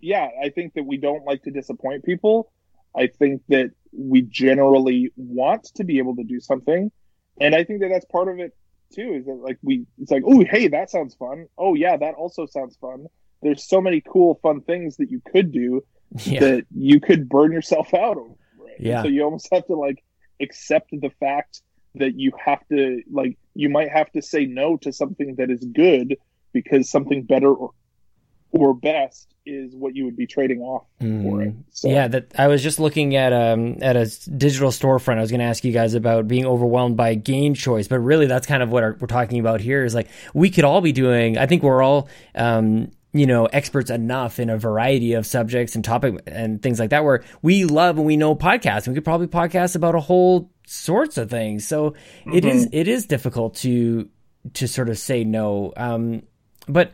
yeah, 0.00 0.28
I 0.42 0.50
think 0.50 0.74
that 0.74 0.84
we 0.84 0.98
don't 0.98 1.24
like 1.24 1.42
to 1.44 1.50
disappoint 1.50 2.04
people. 2.04 2.52
I 2.96 3.06
think 3.06 3.42
that 3.48 3.70
we 3.92 4.22
generally 4.22 5.12
want 5.16 5.64
to 5.76 5.84
be 5.84 5.98
able 5.98 6.16
to 6.16 6.24
do 6.24 6.40
something, 6.40 6.90
and 7.40 7.54
I 7.54 7.64
think 7.64 7.80
that 7.80 7.88
that's 7.88 8.04
part 8.06 8.28
of 8.28 8.38
it 8.38 8.54
too. 8.92 9.14
Is 9.14 9.26
that 9.26 9.34
like 9.34 9.58
we? 9.62 9.86
It's 9.98 10.10
like, 10.10 10.24
oh, 10.26 10.44
hey, 10.44 10.68
that 10.68 10.90
sounds 10.90 11.14
fun. 11.14 11.46
Oh, 11.56 11.74
yeah, 11.74 11.96
that 11.96 12.14
also 12.14 12.46
sounds 12.46 12.76
fun. 12.76 13.06
There's 13.42 13.68
so 13.68 13.80
many 13.80 14.00
cool, 14.00 14.38
fun 14.42 14.60
things 14.62 14.96
that 14.96 15.10
you 15.10 15.22
could 15.32 15.52
do 15.52 15.84
yeah. 16.24 16.40
that 16.40 16.66
you 16.74 17.00
could 17.00 17.28
burn 17.28 17.52
yourself 17.52 17.94
out 17.94 18.16
over. 18.16 18.34
Right? 18.58 18.80
Yeah. 18.80 19.02
so 19.02 19.08
you 19.08 19.22
almost 19.22 19.48
have 19.52 19.66
to 19.66 19.74
like 19.74 20.02
accept 20.40 20.90
the 20.92 21.10
fact 21.20 21.62
that 21.94 22.14
you 22.14 22.32
have 22.44 22.66
to 22.68 23.02
like 23.10 23.36
you 23.54 23.68
might 23.68 23.90
have 23.90 24.10
to 24.12 24.22
say 24.22 24.46
no 24.46 24.76
to 24.76 24.92
something 24.92 25.34
that 25.36 25.50
is 25.50 25.64
good 25.64 26.16
because 26.52 26.90
something 26.90 27.22
better 27.22 27.52
or 27.52 27.72
or 28.50 28.74
best 28.74 29.34
is 29.44 29.74
what 29.74 29.94
you 29.94 30.04
would 30.04 30.16
be 30.16 30.26
trading 30.26 30.60
off 30.60 30.84
mm. 31.00 31.22
for 31.22 31.42
it. 31.42 31.54
So. 31.70 31.88
Yeah, 31.88 32.08
that 32.08 32.32
I 32.38 32.48
was 32.48 32.62
just 32.62 32.78
looking 32.78 33.16
at 33.16 33.32
um 33.32 33.76
at 33.82 33.96
a 33.96 34.06
digital 34.30 34.70
storefront. 34.70 35.18
I 35.18 35.20
was 35.20 35.30
going 35.30 35.40
to 35.40 35.46
ask 35.46 35.64
you 35.64 35.72
guys 35.72 35.94
about 35.94 36.28
being 36.28 36.46
overwhelmed 36.46 36.96
by 36.96 37.14
game 37.14 37.54
choice, 37.54 37.88
but 37.88 37.98
really 37.98 38.26
that's 38.26 38.46
kind 38.46 38.62
of 38.62 38.70
what 38.70 38.82
our, 38.82 38.96
we're 39.00 39.06
talking 39.06 39.38
about 39.40 39.60
here. 39.60 39.84
Is 39.84 39.94
like 39.94 40.08
we 40.34 40.50
could 40.50 40.64
all 40.64 40.80
be 40.80 40.92
doing. 40.92 41.38
I 41.38 41.46
think 41.46 41.62
we're 41.62 41.82
all 41.82 42.08
um 42.34 42.90
you 43.12 43.26
know 43.26 43.46
experts 43.46 43.90
enough 43.90 44.38
in 44.38 44.50
a 44.50 44.58
variety 44.58 45.14
of 45.14 45.26
subjects 45.26 45.74
and 45.74 45.84
topic 45.84 46.20
and 46.26 46.62
things 46.62 46.78
like 46.78 46.90
that 46.90 47.04
where 47.04 47.24
we 47.42 47.64
love 47.64 47.96
and 47.96 48.06
we 48.06 48.16
know 48.16 48.34
podcasts. 48.34 48.86
We 48.86 48.94
could 48.94 49.04
probably 49.04 49.28
podcast 49.28 49.76
about 49.76 49.94
a 49.94 50.00
whole 50.00 50.50
sorts 50.66 51.16
of 51.16 51.30
things. 51.30 51.66
So 51.66 51.90
mm-hmm. 51.90 52.34
it 52.34 52.44
is 52.44 52.68
it 52.72 52.88
is 52.88 53.06
difficult 53.06 53.56
to 53.56 54.08
to 54.54 54.68
sort 54.68 54.88
of 54.88 54.98
say 54.98 55.24
no. 55.24 55.72
Um 55.76 56.22
but 56.68 56.92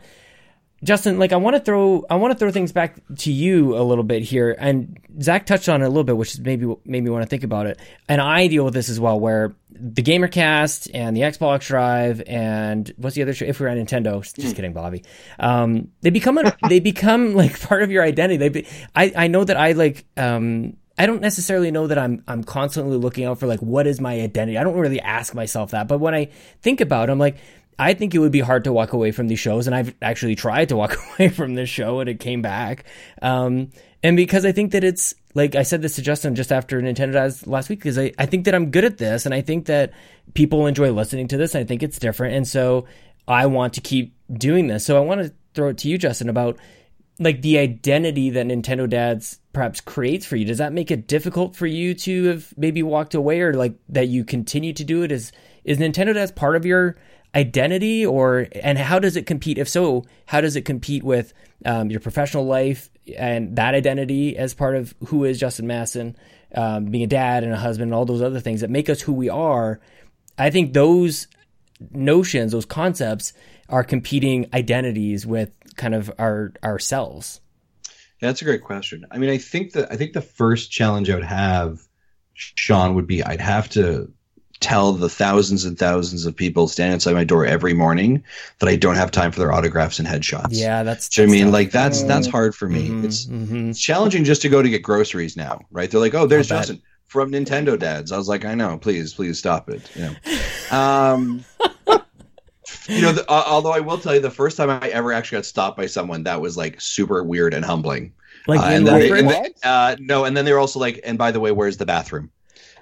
Justin, 0.85 1.17
like 1.17 1.33
I 1.33 1.37
want 1.37 1.55
to 1.55 1.59
throw 1.59 2.05
I 2.09 2.15
want 2.15 2.31
to 2.31 2.37
throw 2.37 2.51
things 2.51 2.71
back 2.71 2.95
to 3.17 3.31
you 3.31 3.75
a 3.75 3.81
little 3.81 4.03
bit 4.03 4.21
here, 4.21 4.55
and 4.57 4.99
Zach 5.19 5.47
touched 5.47 5.67
on 5.67 5.81
it 5.81 5.85
a 5.85 5.89
little 5.89 6.03
bit, 6.03 6.15
which 6.15 6.35
is 6.35 6.39
maybe 6.39 6.67
made 6.85 7.03
me 7.03 7.09
want 7.09 7.23
to 7.23 7.29
think 7.29 7.43
about 7.43 7.65
it. 7.65 7.79
And 8.07 8.21
I 8.21 8.47
deal 8.47 8.63
with 8.63 8.75
this 8.75 8.87
as 8.87 8.99
well, 8.99 9.19
where 9.19 9.55
the 9.71 10.03
GamerCast 10.03 10.91
and 10.93 11.17
the 11.17 11.21
Xbox 11.21 11.67
Drive 11.67 12.21
and 12.27 12.93
what's 12.97 13.15
the 13.15 13.23
other 13.23 13.33
show? 13.33 13.45
If 13.45 13.59
we're 13.59 13.67
on 13.67 13.77
Nintendo, 13.77 14.21
just 14.21 14.37
mm. 14.37 14.55
kidding, 14.55 14.73
Bobby. 14.73 15.03
Um, 15.39 15.89
they 16.01 16.11
become 16.11 16.37
a, 16.37 16.55
they 16.69 16.79
become 16.79 17.33
like 17.35 17.59
part 17.59 17.81
of 17.81 17.89
your 17.89 18.03
identity. 18.03 18.37
They 18.37 18.49
be, 18.49 18.67
I 18.95 19.11
I 19.15 19.27
know 19.27 19.43
that 19.43 19.57
I 19.57 19.71
like 19.71 20.05
um, 20.17 20.77
I 20.97 21.07
don't 21.07 21.21
necessarily 21.21 21.71
know 21.71 21.87
that 21.87 21.97
I'm 21.97 22.23
I'm 22.27 22.43
constantly 22.43 22.97
looking 22.97 23.25
out 23.25 23.39
for 23.39 23.47
like 23.47 23.59
what 23.59 23.87
is 23.87 23.99
my 23.99 24.21
identity. 24.21 24.57
I 24.57 24.63
don't 24.63 24.77
really 24.77 25.01
ask 25.01 25.33
myself 25.33 25.71
that, 25.71 25.87
but 25.87 25.99
when 25.99 26.13
I 26.13 26.29
think 26.61 26.79
about, 26.79 27.09
it, 27.09 27.11
I'm 27.11 27.19
like 27.19 27.37
I 27.77 27.93
think 27.93 28.15
it 28.15 28.19
would 28.19 28.31
be 28.31 28.39
hard 28.39 28.63
to 28.65 28.73
walk 28.73 28.93
away 28.93 29.11
from 29.11 29.27
these 29.27 29.39
shows, 29.39 29.67
and 29.67 29.75
I've 29.75 29.93
actually 30.01 30.35
tried 30.35 30.69
to 30.69 30.75
walk 30.75 30.97
away 31.19 31.29
from 31.29 31.55
this 31.55 31.69
show, 31.69 31.99
and 31.99 32.09
it 32.09 32.19
came 32.19 32.41
back. 32.41 32.85
Um, 33.21 33.69
and 34.01 34.15
because 34.15 34.45
I 34.45 34.51
think 34.51 34.71
that 34.71 34.83
it's 34.83 35.15
like 35.33 35.55
I 35.55 35.63
said 35.63 35.81
this 35.81 35.95
to 35.95 36.01
Justin 36.01 36.35
just 36.35 36.51
after 36.51 36.81
Nintendo 36.81 37.13
Dads 37.13 37.45
last 37.45 37.69
week, 37.69 37.79
because 37.79 37.99
I, 37.99 38.13
I 38.17 38.25
think 38.25 38.45
that 38.45 38.55
I'm 38.55 38.71
good 38.71 38.85
at 38.85 38.97
this, 38.97 39.25
and 39.25 39.35
I 39.35 39.41
think 39.41 39.65
that 39.65 39.91
people 40.33 40.67
enjoy 40.67 40.91
listening 40.91 41.27
to 41.29 41.37
this. 41.37 41.53
And 41.55 41.63
I 41.63 41.65
think 41.65 41.83
it's 41.83 41.99
different, 41.99 42.35
and 42.35 42.47
so 42.47 42.85
I 43.27 43.47
want 43.47 43.73
to 43.73 43.81
keep 43.81 44.15
doing 44.31 44.67
this. 44.67 44.85
So 44.85 44.95
I 44.95 45.01
want 45.01 45.21
to 45.21 45.33
throw 45.53 45.69
it 45.69 45.77
to 45.79 45.89
you, 45.89 45.97
Justin, 45.97 46.29
about 46.29 46.57
like 47.19 47.41
the 47.41 47.57
identity 47.57 48.29
that 48.31 48.45
Nintendo 48.45 48.89
Dads 48.89 49.39
perhaps 49.53 49.81
creates 49.81 50.25
for 50.25 50.35
you. 50.35 50.45
Does 50.45 50.57
that 50.57 50.73
make 50.73 50.91
it 50.91 51.07
difficult 51.07 51.55
for 51.55 51.65
you 51.65 51.93
to 51.93 52.25
have 52.25 52.53
maybe 52.57 52.83
walked 52.83 53.15
away, 53.15 53.41
or 53.41 53.53
like 53.53 53.75
that 53.89 54.07
you 54.07 54.23
continue 54.23 54.71
to 54.73 54.83
do 54.83 55.03
it? 55.03 55.11
Is 55.11 55.33
is 55.65 55.79
Nintendo 55.79 56.13
Dads 56.13 56.31
part 56.31 56.55
of 56.55 56.65
your 56.65 56.95
identity 57.35 58.05
or 58.05 58.47
and 58.63 58.77
how 58.77 58.99
does 58.99 59.15
it 59.15 59.25
compete? 59.25 59.57
If 59.57 59.67
so 59.67 60.05
how 60.25 60.41
does 60.41 60.55
it 60.55 60.61
compete 60.61 61.03
with 61.03 61.33
um, 61.65 61.91
your 61.91 61.99
professional 61.99 62.45
life 62.45 62.89
and 63.17 63.55
that 63.57 63.75
identity 63.75 64.37
as 64.37 64.53
part 64.53 64.75
of 64.75 64.95
who 65.07 65.25
is 65.25 65.39
justin 65.39 65.67
masson 65.67 66.15
um, 66.55 66.85
being 66.85 67.03
a 67.03 67.07
dad 67.07 67.43
and 67.43 67.53
a 67.53 67.57
husband 67.57 67.89
and 67.89 67.93
all 67.93 68.05
those 68.05 68.21
other 68.21 68.39
things 68.39 68.61
that 68.61 68.69
make 68.69 68.89
us 68.89 69.01
who 69.01 69.13
we 69.13 69.29
are? 69.29 69.79
I 70.37 70.49
think 70.49 70.73
those 70.73 71.27
notions 71.91 72.53
those 72.53 72.65
concepts 72.65 73.33
are 73.67 73.83
competing 73.83 74.47
identities 74.53 75.25
with 75.25 75.51
kind 75.75 75.93
of 75.93 76.11
our 76.17 76.53
ourselves. 76.63 77.41
That's 78.21 78.41
a 78.41 78.45
great 78.45 78.63
question. 78.63 79.05
I 79.11 79.17
mean 79.17 79.29
i 79.29 79.37
think 79.37 79.73
that 79.73 79.91
i 79.91 79.97
think 79.97 80.13
the 80.13 80.21
first 80.21 80.71
challenge 80.71 81.09
i 81.09 81.15
would 81.15 81.23
have 81.23 81.81
sean 82.33 82.95
would 82.95 83.07
be 83.07 83.23
i'd 83.23 83.41
have 83.41 83.69
to 83.69 84.11
tell 84.59 84.93
the 84.93 85.09
thousands 85.09 85.65
and 85.65 85.77
thousands 85.77 86.25
of 86.25 86.35
people 86.35 86.67
standing 86.67 86.95
outside 86.95 87.13
my 87.13 87.23
door 87.23 87.45
every 87.45 87.73
morning 87.73 88.23
that 88.59 88.69
I 88.69 88.75
don't 88.75 88.95
have 88.95 89.11
time 89.11 89.31
for 89.31 89.39
their 89.39 89.51
autographs 89.51 89.99
and 89.99 90.07
headshots. 90.07 90.47
Yeah, 90.51 90.83
that's. 90.83 91.09
Do 91.09 91.21
you 91.21 91.27
know 91.27 91.33
I 91.33 91.37
mean 91.37 91.51
like 91.51 91.71
that's 91.71 92.03
that's 92.03 92.27
hard 92.27 92.55
for 92.55 92.69
me. 92.69 92.89
Mm-hmm, 92.89 93.05
it's, 93.05 93.25
mm-hmm. 93.25 93.69
it's 93.69 93.79
challenging 93.79 94.23
just 94.23 94.41
to 94.43 94.49
go 94.49 94.61
to 94.61 94.69
get 94.69 94.81
groceries 94.81 95.35
now, 95.35 95.61
right? 95.71 95.89
They're 95.89 95.99
like, 95.99 96.13
oh, 96.13 96.25
there's 96.25 96.47
Justin 96.47 96.81
from 97.05 97.31
Nintendo 97.31 97.77
Dads. 97.77 98.11
I 98.11 98.17
was 98.17 98.27
like, 98.27 98.45
I 98.45 98.55
know, 98.55 98.77
please, 98.77 99.13
please 99.13 99.37
stop 99.37 99.69
it. 99.69 99.89
You 99.95 100.03
know, 100.03 100.77
um, 100.77 101.45
you 102.87 103.01
know. 103.01 103.11
The, 103.11 103.25
uh, 103.29 103.43
although 103.47 103.73
I 103.73 103.79
will 103.79 103.97
tell 103.97 104.15
you, 104.15 104.21
the 104.21 104.31
first 104.31 104.57
time 104.57 104.69
I 104.69 104.89
ever 104.89 105.13
actually 105.13 105.37
got 105.37 105.45
stopped 105.45 105.77
by 105.77 105.85
someone, 105.85 106.23
that 106.23 106.41
was 106.41 106.57
like 106.57 106.79
super 106.81 107.23
weird 107.23 107.53
and 107.53 107.63
humbling. 107.63 108.13
Like, 108.47 108.59
uh, 108.59 108.63
and 108.65 108.87
then 108.87 108.99
they, 108.99 109.19
and 109.19 109.29
they, 109.29 109.49
uh, 109.63 109.95
no, 109.99 110.25
and 110.25 110.37
then 110.37 110.45
they 110.45 110.53
were 110.53 110.59
also 110.59 110.79
like, 110.79 110.99
and 111.03 111.17
by 111.17 111.31
the 111.31 111.39
way, 111.39 111.51
where's 111.51 111.77
the 111.77 111.85
bathroom? 111.85 112.31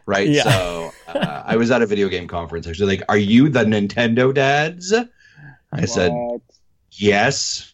Right? 0.06 0.28
Yeah. 0.28 0.44
So 0.44 0.94
uh, 1.08 1.44
I 1.46 1.56
was 1.56 1.72
at 1.72 1.82
a 1.82 1.86
video 1.86 2.10
game 2.10 2.28
conference. 2.28 2.68
Actually, 2.68 2.98
like, 2.98 3.06
are 3.10 3.18
you 3.18 3.50
the 3.50 3.64
Nintendo 3.64 4.34
dads? 4.34 4.94
I 4.94 5.06
what? 5.72 5.90
said 5.90 6.12
yes. 6.92 7.74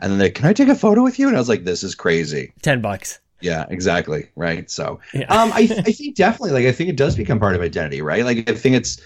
And 0.00 0.12
then 0.12 0.18
they, 0.18 0.30
can 0.30 0.46
I 0.46 0.52
take 0.52 0.68
a 0.68 0.74
photo 0.74 1.02
with 1.02 1.18
you? 1.18 1.28
And 1.28 1.36
I 1.36 1.40
was 1.40 1.48
like, 1.48 1.64
this 1.64 1.82
is 1.82 1.94
crazy. 1.94 2.52
Ten 2.62 2.80
bucks. 2.80 3.20
Yeah, 3.40 3.66
exactly. 3.68 4.28
Right. 4.36 4.70
So, 4.70 5.00
yeah. 5.12 5.24
um, 5.24 5.52
I, 5.52 5.68
I 5.86 5.92
think 5.92 6.16
definitely, 6.16 6.52
like, 6.52 6.66
I 6.66 6.72
think 6.72 6.90
it 6.90 6.96
does 6.96 7.16
become 7.16 7.40
part 7.40 7.56
of 7.56 7.60
identity, 7.60 8.00
right? 8.00 8.24
Like, 8.24 8.48
I 8.48 8.54
think 8.54 8.76
it's, 8.76 9.00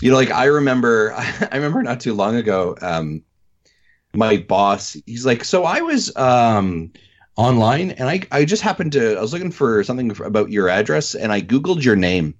you 0.00 0.10
know, 0.10 0.16
like 0.16 0.30
I 0.30 0.44
remember, 0.44 1.12
I 1.52 1.56
remember 1.56 1.82
not 1.82 2.00
too 2.00 2.14
long 2.14 2.36
ago, 2.36 2.76
um, 2.80 3.22
my 4.14 4.36
boss, 4.36 4.96
he's 5.06 5.26
like, 5.26 5.44
so 5.44 5.64
I 5.64 5.80
was, 5.80 6.14
um, 6.16 6.92
online 7.36 7.90
and 7.92 8.08
I, 8.08 8.22
I 8.30 8.44
just 8.44 8.62
happened 8.62 8.92
to 8.92 9.16
I 9.16 9.20
was 9.20 9.32
looking 9.32 9.50
for 9.50 9.82
something 9.82 10.10
about 10.22 10.50
your 10.50 10.68
address 10.68 11.14
and 11.14 11.32
I 11.32 11.40
googled 11.40 11.82
your 11.82 11.96
name. 11.96 12.34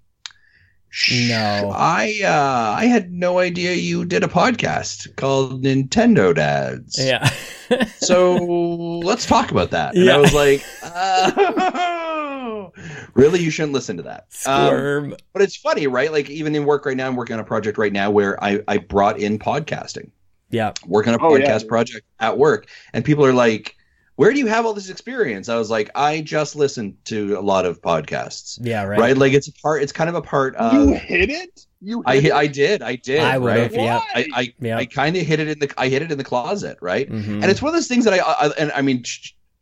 No. 1.11 1.73
I 1.75 2.21
uh 2.23 2.77
I 2.79 2.85
had 2.87 3.13
no 3.13 3.41
idea 3.41 3.75
you 3.75 4.05
did 4.05 4.23
a 4.23 4.29
podcast 4.29 5.17
called 5.17 5.65
Nintendo 5.65 6.33
Dads. 6.33 6.97
Yeah. 6.99 7.29
so 7.97 8.35
let's 8.37 9.27
talk 9.27 9.51
about 9.51 9.73
that. 9.73 9.97
And 9.97 10.05
yeah. 10.05 10.15
I 10.15 10.19
was 10.19 10.33
like, 10.33 10.65
oh, 10.85 12.73
really 13.15 13.41
you 13.41 13.51
shouldn't 13.51 13.73
listen 13.73 13.97
to 13.97 14.05
that. 14.05 14.27
Um, 14.47 15.17
but 15.33 15.43
it's 15.43 15.57
funny, 15.57 15.89
right? 15.89 16.13
Like 16.13 16.31
even 16.31 16.55
in 16.55 16.65
work 16.65 16.87
right 16.87 16.97
now, 16.97 17.09
I'm 17.09 17.17
working 17.17 17.35
on 17.35 17.41
a 17.41 17.45
project 17.45 17.77
right 17.77 17.93
now 17.93 18.13
where 18.13 18.43
I 18.43 18.63
I 18.69 18.79
brought 18.79 19.19
in 19.19 19.41
podcasting. 19.41 20.13
Yeah. 20.51 20.73
Working 20.87 21.15
on 21.15 21.21
a 21.21 21.27
oh, 21.27 21.31
podcast 21.33 21.63
yeah. 21.63 21.69
project 21.69 22.07
at 22.21 22.39
work 22.39 22.69
and 22.93 23.05
people 23.05 23.25
are 23.25 23.33
like 23.33 23.75
where 24.17 24.33
do 24.33 24.39
you 24.39 24.47
have 24.47 24.65
all 24.65 24.75
this 24.75 24.91
experience? 24.91 25.49
I 25.49 25.57
was 25.57 25.71
like, 25.71 25.91
I 25.95 26.21
just 26.21 26.55
listened 26.55 26.97
to 27.07 27.37
a 27.39 27.41
lot 27.41 27.67
of 27.67 27.83
podcasts. 27.83 28.59
Yeah, 28.63 28.85
right. 28.85 28.99
Right, 28.99 29.17
like 29.17 29.33
it's 29.33 29.49
a 29.49 29.53
part. 29.53 29.83
It's 29.83 29.93
kind 29.93 30.09
of 30.09 30.15
a 30.15 30.23
part 30.23 30.55
of. 30.57 30.73
You 30.73 30.95
hit 30.95 31.31
it. 31.31 31.67
You. 31.81 32.03
Hit 32.07 32.07
I 32.07 32.15
it? 32.15 32.33
I 32.33 32.47
did. 32.47 32.83
I 32.83 32.97
did. 32.97 33.21
I 33.21 33.39
would 33.39 33.49
right? 33.49 33.63
have. 33.63 33.75
Yeah. 33.75 34.01
I 34.15 34.27
I, 34.33 34.55
yeah. 34.61 34.79
I 34.79 34.87
kind 34.87 35.17
of 35.17 35.23
hit 35.23 35.41
it 35.41 35.49
in 35.49 35.59
the. 35.59 35.75
I 35.77 35.89
hit 35.89 36.03
it 36.03 36.13
in 36.13 36.19
the 36.19 36.25
closet. 36.25 36.79
Right. 36.81 37.11
Mm-hmm. 37.11 37.43
And 37.43 37.45
it's 37.47 37.61
one 37.61 37.71
of 37.71 37.75
those 37.75 37.89
things 37.89 38.05
that 38.05 38.15
I, 38.15 38.19
I. 38.19 38.51
And 38.57 38.71
I 38.73 38.83
mean, 38.83 39.05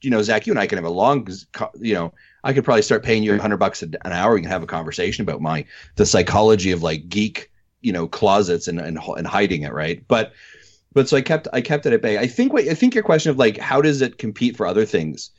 you 0.02 0.10
know, 0.10 0.20
Zach, 0.22 0.46
you 0.46 0.52
and 0.52 0.60
I 0.60 0.66
can 0.66 0.76
have 0.76 0.84
a 0.84 0.90
long. 0.90 1.26
You 1.80 1.94
know, 1.94 2.12
I 2.44 2.52
could 2.52 2.64
probably 2.64 2.82
start 2.82 3.04
paying 3.04 3.22
you 3.22 3.34
a 3.34 3.38
hundred 3.38 3.56
bucks 3.56 3.82
an 3.82 3.96
hour. 4.04 4.34
We 4.34 4.42
can 4.42 4.50
have 4.50 4.62
a 4.62 4.66
conversation 4.66 5.22
about 5.22 5.40
my 5.40 5.64
the 5.96 6.04
psychology 6.04 6.72
of 6.72 6.82
like 6.82 7.08
geek, 7.08 7.50
you 7.80 7.92
know, 7.92 8.06
closets 8.06 8.68
and 8.68 8.78
and, 8.78 8.98
and 8.98 9.26
hiding 9.26 9.62
it. 9.62 9.72
Right. 9.72 10.04
But 10.06 10.34
but 10.92 11.08
so 11.08 11.16
I 11.16 11.22
kept 11.22 11.48
I 11.52 11.60
kept 11.60 11.86
it 11.86 11.92
at 11.92 12.02
bay. 12.02 12.18
I 12.18 12.26
think 12.26 12.52
what 12.52 12.68
I 12.68 12.74
think 12.74 12.94
your 12.94 13.04
question 13.04 13.30
of 13.30 13.38
like 13.38 13.56
how 13.56 13.80
does 13.80 14.02
it 14.02 14.18
compete 14.18 14.56
for 14.56 14.66
other 14.66 14.84
things? 14.84 15.30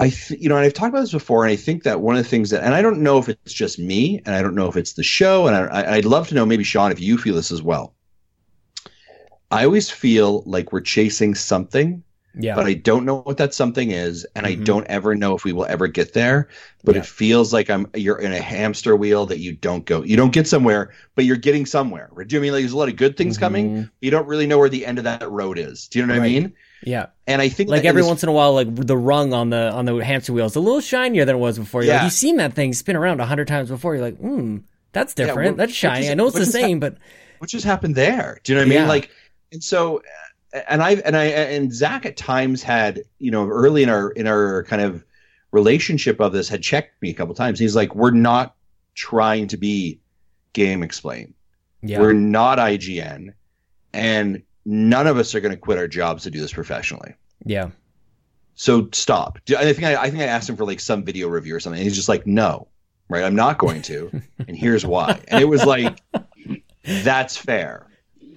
I 0.00 0.08
th- 0.08 0.40
you 0.40 0.48
know, 0.48 0.56
and 0.56 0.64
I've 0.64 0.72
talked 0.72 0.88
about 0.90 1.02
this 1.02 1.12
before, 1.12 1.44
and 1.44 1.52
I 1.52 1.56
think 1.56 1.82
that 1.82 2.00
one 2.00 2.16
of 2.16 2.22
the 2.22 2.28
things 2.28 2.50
that, 2.50 2.62
and 2.62 2.74
I 2.74 2.80
don't 2.80 3.02
know 3.02 3.18
if 3.18 3.28
it's 3.28 3.52
just 3.52 3.78
me, 3.78 4.22
and 4.24 4.34
I 4.34 4.40
don't 4.40 4.54
know 4.54 4.66
if 4.66 4.76
it's 4.76 4.94
the 4.94 5.02
show, 5.02 5.46
and 5.46 5.54
I, 5.54 5.96
I'd 5.96 6.06
love 6.06 6.28
to 6.28 6.34
know 6.34 6.46
maybe 6.46 6.64
Sean 6.64 6.90
if 6.90 7.00
you 7.00 7.18
feel 7.18 7.34
this 7.34 7.52
as 7.52 7.62
well. 7.62 7.94
I 9.50 9.64
always 9.64 9.90
feel 9.90 10.42
like 10.46 10.72
we're 10.72 10.80
chasing 10.80 11.34
something, 11.34 12.02
Yeah. 12.38 12.54
but 12.54 12.66
I 12.66 12.74
don't 12.74 13.04
know 13.04 13.22
what 13.22 13.38
that 13.38 13.52
something 13.54 13.90
is, 13.90 14.24
and 14.36 14.46
I 14.46 14.54
Mhm. 14.54 14.64
don't 14.64 14.86
ever 14.86 15.14
know 15.16 15.34
if 15.34 15.44
we 15.44 15.52
will 15.52 15.66
ever 15.66 15.88
get 15.88 16.12
there. 16.12 16.48
But 16.84 16.94
Yeah. 16.94 17.00
it 17.00 17.06
feels 17.06 17.52
like 17.52 17.68
I'm 17.68 17.88
you're 17.94 18.18
in 18.20 18.32
a 18.32 18.40
hamster 18.40 18.94
wheel 18.94 19.26
that 19.26 19.38
you 19.40 19.52
don't 19.52 19.84
go, 19.84 20.02
you 20.04 20.16
don't 20.16 20.32
get 20.32 20.46
somewhere, 20.46 20.90
but 21.16 21.24
you're 21.24 21.36
getting 21.36 21.66
somewhere. 21.66 22.08
Do 22.26 22.36
you 22.36 22.40
I 22.40 22.42
mean 22.42 22.52
like 22.52 22.62
there's 22.62 22.72
a 22.72 22.76
lot 22.76 22.88
of 22.88 22.96
good 22.96 23.16
things 23.16 23.36
coming? 23.36 23.70
Mhm. 23.70 23.90
You 24.00 24.10
don't 24.12 24.26
really 24.28 24.46
know 24.46 24.58
where 24.58 24.68
the 24.68 24.86
end 24.86 24.98
of 24.98 25.04
that 25.04 25.28
road 25.30 25.58
is. 25.58 25.88
Do 25.88 25.98
you 25.98 26.06
know 26.06 26.14
what 26.14 26.20
Right. 26.20 26.26
I 26.26 26.40
mean? 26.40 26.52
Yeah. 26.84 27.06
And 27.26 27.42
I 27.42 27.48
think 27.48 27.68
Like 27.68 27.80
in 27.82 27.86
every 27.88 28.02
this- 28.02 28.08
once 28.08 28.22
in 28.22 28.28
a 28.28 28.32
while, 28.32 28.54
like 28.54 28.74
the 28.74 28.96
rung 28.96 29.32
on 29.32 29.50
the 29.50 29.70
on 29.72 29.84
the 29.84 29.96
hamster 29.96 30.32
wheel 30.32 30.46
is 30.46 30.56
a 30.56 30.60
little 30.60 30.80
shinier 30.80 31.24
than 31.24 31.34
it 31.36 31.40
was 31.40 31.58
before. 31.58 31.82
You're 31.82 31.92
like, 31.94 32.00
Yeah. 32.00 32.04
you've 32.04 32.12
seen 32.12 32.36
that 32.36 32.54
thing 32.54 32.72
spin 32.72 32.96
around 32.96 33.20
a 33.20 33.26
hundred 33.26 33.48
times 33.48 33.70
before. 33.70 33.94
You're 33.96 34.04
like, 34.04 34.18
hmm, 34.18 34.58
that's 34.92 35.14
Yeah, 35.18 35.26
different. 35.26 35.56
well, 35.58 35.66
that's 35.66 35.76
shiny. 35.76 36.04
is- 36.06 36.10
I 36.10 36.14
know 36.14 36.28
it's 36.28 36.38
the 36.38 36.46
same, 36.46 36.78
but 36.80 36.96
what 37.38 37.50
just 37.50 37.64
happened 37.66 37.96
there? 37.96 38.38
Do 38.44 38.52
you 38.52 38.56
know 38.56 38.62
what 38.62 38.66
I 38.66 38.70
mean? 38.70 38.82
Yeah. 38.82 38.88
Like, 38.88 39.10
and 39.52 39.62
so, 39.64 40.00
and 40.68 40.82
I 40.82 40.92
and 40.94 41.16
I 41.16 41.24
and 41.24 41.72
Zach 41.72 42.06
at 42.06 42.16
times 42.16 42.62
had 42.62 43.02
you 43.18 43.30
know 43.30 43.46
early 43.48 43.82
in 43.82 43.88
our 43.88 44.10
in 44.10 44.26
our 44.26 44.64
kind 44.64 44.82
of 44.82 45.04
relationship 45.52 46.20
of 46.20 46.32
this 46.32 46.48
had 46.48 46.62
checked 46.62 47.00
me 47.02 47.10
a 47.10 47.14
couple 47.14 47.34
times. 47.34 47.58
He's 47.58 47.74
like, 47.76 47.94
we're 47.94 48.10
not 48.12 48.54
trying 48.94 49.48
to 49.48 49.56
be 49.56 50.00
GameXplain. 50.54 51.32
yeah, 51.82 51.98
We're 51.98 52.12
not 52.12 52.58
IGN, 52.58 53.34
and 53.92 54.42
none 54.64 55.06
of 55.06 55.16
us 55.16 55.34
are 55.34 55.40
going 55.40 55.54
to 55.54 55.60
quit 55.60 55.78
our 55.78 55.88
jobs 55.88 56.24
to 56.24 56.30
do 56.30 56.40
this 56.40 56.52
professionally. 56.52 57.14
yeah, 57.44 57.70
So 58.54 58.88
stop. 58.92 59.38
I 59.56 59.72
think 59.72 59.84
I, 59.84 60.02
I 60.02 60.10
think 60.10 60.22
I 60.22 60.26
asked 60.26 60.48
him 60.48 60.56
for 60.56 60.64
like 60.66 60.80
some 60.80 61.04
video 61.04 61.28
review 61.28 61.56
or 61.56 61.60
something. 61.60 61.78
And 61.78 61.84
he's 61.84 61.96
just 61.96 62.08
like, 62.08 62.26
no, 62.26 62.68
right? 63.08 63.24
I'm 63.24 63.34
not 63.34 63.58
going 63.58 63.82
to, 63.82 64.22
and 64.46 64.56
here's 64.56 64.84
why. 64.84 65.20
And 65.28 65.40
it 65.40 65.46
was 65.46 65.64
like, 65.64 65.98
that's 66.84 67.36
fair. 67.36 67.86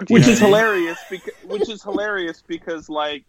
Which 0.08 0.28
is 0.28 0.28
what 0.28 0.28
I 0.28 0.28
mean? 0.28 0.38
hilarious 0.38 1.00
because 1.10 1.34
which 1.46 1.70
is 1.70 1.84
hilarious 1.84 2.42
because 2.48 2.90
like 2.90 3.26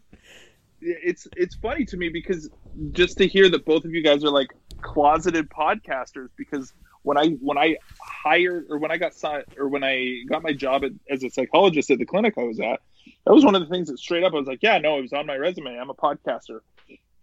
it's 0.80 1.26
it's 1.36 1.54
funny 1.56 1.84
to 1.86 1.96
me 1.96 2.08
because 2.08 2.50
just 2.92 3.18
to 3.18 3.26
hear 3.26 3.48
that 3.48 3.64
both 3.64 3.84
of 3.84 3.92
you 3.92 4.02
guys 4.02 4.24
are 4.24 4.30
like 4.30 4.48
closeted 4.82 5.48
podcasters 5.48 6.28
because 6.36 6.72
when 7.02 7.16
I 7.16 7.30
when 7.40 7.58
I 7.58 7.76
hired 7.98 8.66
or 8.70 8.78
when 8.78 8.90
I 8.90 8.98
got 8.98 9.14
signed 9.14 9.44
or 9.58 9.68
when 9.68 9.82
I 9.82 10.22
got 10.28 10.42
my 10.42 10.52
job 10.52 10.84
at, 10.84 10.92
as 11.10 11.24
a 11.24 11.30
psychologist 11.30 11.90
at 11.90 11.98
the 11.98 12.04
clinic 12.06 12.34
I 12.36 12.42
was 12.42 12.60
at 12.60 12.80
that 13.26 13.32
was 13.32 13.44
one 13.44 13.54
of 13.54 13.62
the 13.62 13.68
things 13.68 13.88
that 13.88 13.98
straight 13.98 14.24
up 14.24 14.32
I 14.32 14.36
was 14.36 14.46
like 14.46 14.62
yeah 14.62 14.78
no 14.78 14.98
it 14.98 15.02
was 15.02 15.12
on 15.12 15.26
my 15.26 15.36
resume. 15.36 15.78
I'm 15.78 15.90
a 15.90 15.94
podcaster. 15.94 16.60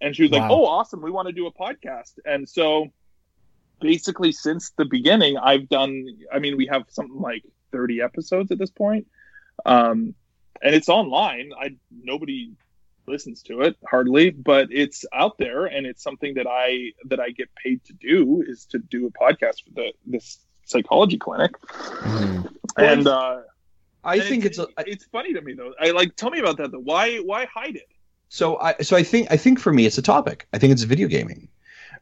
And 0.02 0.16
she 0.16 0.24
was 0.24 0.32
like 0.32 0.50
oh 0.50 0.66
awesome. 0.66 1.02
We 1.02 1.12
want 1.12 1.28
to 1.28 1.34
do 1.34 1.46
a 1.46 1.54
podcast. 1.54 2.14
And 2.26 2.50
so 2.50 2.88
basically 3.80 4.32
since 4.32 4.72
the 4.78 4.86
beginning 4.86 5.38
I've 5.38 5.70
done 5.70 6.06
I 6.34 6.40
mean 6.40 6.58
we 6.58 6.68
have 6.68 6.84
something 6.90 7.20
like 7.20 7.44
30 7.72 8.02
episodes 8.02 8.52
at 8.52 8.58
this 8.58 8.72
point 8.72 9.08
um, 9.66 10.16
and 10.62 10.76
it's 10.76 10.90
online. 10.90 11.52
I 11.60 11.76
nobody 11.92 12.52
listens 13.08 13.42
to 13.44 13.62
it 13.62 13.76
hardly, 13.90 14.30
but 14.30 14.68
it's 14.72 15.06
out 15.14 15.38
there, 15.38 15.66
and 15.66 15.86
it's 15.86 16.04
something 16.04 16.36
that 16.36 16.48
I 16.48 16.92
that 17.06 17.20
I 17.20 17.32
get 17.32 17.50
paid 17.56 17.84
to 17.86 17.94
do 17.94 18.44
is 18.48 18.66
to 18.68 18.80
do 18.80 19.08
a 19.08 19.12
podcast 19.12 19.64
for 19.64 19.72
the 19.74 19.94
this 20.06 20.40
psychology 20.66 21.18
clinic. 21.18 21.52
Mhm. 21.62 22.54
And 22.78 23.08
uh, 23.08 23.42
I 24.04 24.16
and 24.16 24.24
think 24.24 24.46
it's, 24.46 24.58
a, 24.58 24.68
it's 24.80 25.06
funny 25.06 25.34
to 25.34 25.42
me 25.42 25.54
though. 25.54 25.74
I 25.80 25.92
like 25.92 26.16
tell 26.16 26.30
me 26.30 26.40
about 26.40 26.58
that 26.58 26.72
though. 26.72 26.80
Why 26.80 27.18
why 27.18 27.46
hide 27.46 27.76
it? 27.76 27.90
So 28.30 28.58
I 28.60 28.76
so 28.82 28.96
I 28.96 29.04
think 29.04 29.28
I 29.32 29.38
think 29.38 29.60
for 29.60 29.74
me 29.74 29.86
it's 29.86 29.98
a 29.98 30.02
topic. 30.02 30.48
I 30.54 30.58
think 30.58 30.72
it's 30.74 30.84
video 30.84 31.08
gaming. 31.08 31.48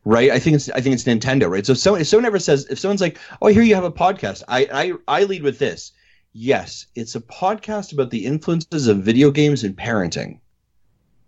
Right? 0.05 0.31
I 0.31 0.39
think 0.39 0.55
it's 0.55 0.69
I 0.69 0.79
think 0.79 0.93
it's 0.93 1.03
Nintendo, 1.03 1.49
right? 1.49 1.65
So 1.65 1.73
if 1.73 1.79
someone 1.79 2.01
if 2.01 2.07
someone 2.07 2.25
ever 2.25 2.39
says 2.39 2.65
if 2.69 2.79
someone's 2.79 3.01
like, 3.01 3.17
"Oh, 3.41 3.47
here 3.47 3.63
you 3.63 3.75
have 3.75 3.83
a 3.83 3.91
podcast." 3.91 4.43
I 4.47 4.67
I 5.09 5.19
I 5.19 5.23
lead 5.25 5.43
with 5.43 5.59
this. 5.59 5.91
Yes, 6.41 6.85
it's 6.95 7.15
a 7.15 7.19
podcast 7.19 7.91
about 7.91 8.11
the 8.11 8.25
influences 8.25 8.87
of 8.87 8.99
video 8.99 9.29
games 9.29 9.65
and 9.65 9.75
parenting. 9.75 10.39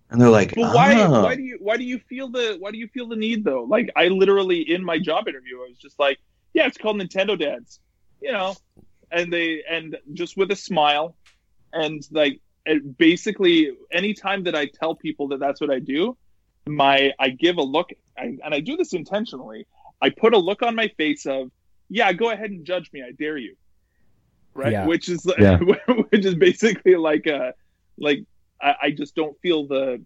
And 0.10 0.22
they're 0.22 0.30
like, 0.30 0.54
Well, 0.56 0.74
why 0.74 1.04
"Oh." 1.04 1.22
why 1.22 1.36
do 1.36 1.44
you 1.44 1.58
why 1.60 1.76
do 1.76 1.84
you 1.84 2.00
feel 2.00 2.30
the 2.30 2.56
why 2.60 2.72
do 2.72 2.78
you 2.78 2.88
feel 2.88 3.10
the 3.10 3.18
need 3.18 3.44
though? 3.44 3.64
Like 3.64 3.90
I 3.98 4.08
literally 4.08 4.62
in 4.62 4.86
my 4.86 5.00
job 5.00 5.28
interview, 5.28 5.58
I 5.58 5.68
was 5.68 5.78
just 5.78 6.00
like, 6.00 6.18
yeah, 6.54 6.66
it's 6.66 6.78
called 6.78 6.96
Nintendo 6.96 7.38
Dads, 7.38 7.82
you 8.22 8.32
know, 8.32 8.56
and 9.12 9.34
they 9.34 9.64
and 9.70 9.98
just 10.14 10.38
with 10.38 10.50
a 10.50 10.56
smile, 10.56 11.18
and 11.74 12.02
like 12.12 12.40
it 12.66 12.98
basically 12.98 13.72
anytime 13.92 14.46
that 14.46 14.56
I 14.56 14.68
tell 14.68 14.96
people 14.96 15.28
that 15.30 15.42
that's 15.42 15.60
what 15.60 15.72
I 15.72 15.80
do, 15.80 16.16
my 16.66 17.12
I 17.20 17.32
give 17.32 17.58
a 17.58 17.64
look, 17.64 17.90
I, 18.18 18.38
and 18.46 18.54
I 18.56 18.62
do 18.62 18.78
this 18.78 18.94
intentionally. 18.94 19.68
I 20.02 20.10
put 20.10 20.34
a 20.34 20.38
look 20.38 20.64
on 20.64 20.74
my 20.74 20.88
face 20.88 21.26
of, 21.26 21.52
yeah, 21.90 22.14
go 22.14 22.30
ahead 22.30 22.50
and 22.50 22.66
judge 22.66 22.90
me, 22.94 23.04
I 23.06 23.12
dare 23.12 23.38
you, 23.38 23.58
right? 24.54 24.72
Yeah. 24.72 24.86
Which 24.86 25.10
is 25.10 25.26
Yeah. 25.40 25.58
which 26.10 26.26
is 26.26 26.36
basically 26.36 26.96
like 26.96 27.26
a 27.28 27.54
like 27.98 28.24
I, 28.62 28.76
I 28.84 28.92
just 28.92 29.16
don't 29.16 29.40
feel 29.42 29.68
the 29.68 30.02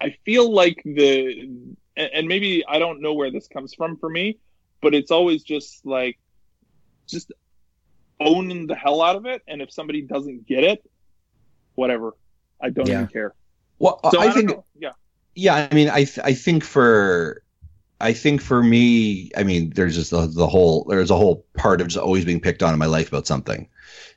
I 0.00 0.16
feel 0.24 0.50
like 0.52 0.80
the 0.84 1.40
and, 1.96 2.10
and 2.14 2.28
maybe 2.28 2.64
I 2.66 2.78
don't 2.78 3.00
know 3.00 3.14
where 3.14 3.30
this 3.30 3.48
comes 3.48 3.74
from 3.74 3.96
for 3.96 4.08
me, 4.08 4.38
but 4.80 4.94
it's 4.94 5.10
always 5.10 5.42
just 5.42 5.84
like 5.84 6.18
just 7.06 7.32
owning 8.20 8.66
the 8.66 8.74
hell 8.74 9.02
out 9.02 9.16
of 9.16 9.26
it 9.26 9.42
and 9.48 9.60
if 9.62 9.72
somebody 9.72 10.02
doesn't 10.02 10.46
get 10.46 10.62
it, 10.64 10.82
whatever. 11.74 12.14
I 12.60 12.70
don't 12.70 12.86
Yeah. 12.86 12.94
even 13.02 13.06
care. 13.08 13.34
Well, 13.78 13.98
So 14.10 14.20
I, 14.20 14.26
I 14.26 14.30
think 14.32 14.50
know. 14.50 14.64
yeah. 14.78 14.90
yeah 15.34 15.68
i 15.70 15.74
mean 15.74 15.88
i 15.88 16.04
th- 16.04 16.18
i 16.24 16.34
think 16.34 16.62
for 16.64 17.42
i 18.00 18.12
think 18.12 18.40
for 18.40 18.62
me 18.62 19.30
i 19.36 19.42
mean 19.42 19.70
there's 19.70 19.96
just 19.96 20.10
the, 20.10 20.26
the 20.26 20.46
whole 20.46 20.84
there's 20.84 21.10
a 21.10 21.16
whole 21.16 21.44
part 21.56 21.80
of 21.80 21.88
just 21.88 22.02
always 22.02 22.24
being 22.24 22.40
picked 22.40 22.62
on 22.62 22.72
in 22.72 22.78
my 22.78 22.86
life 22.86 23.08
about 23.08 23.26
something. 23.26 23.68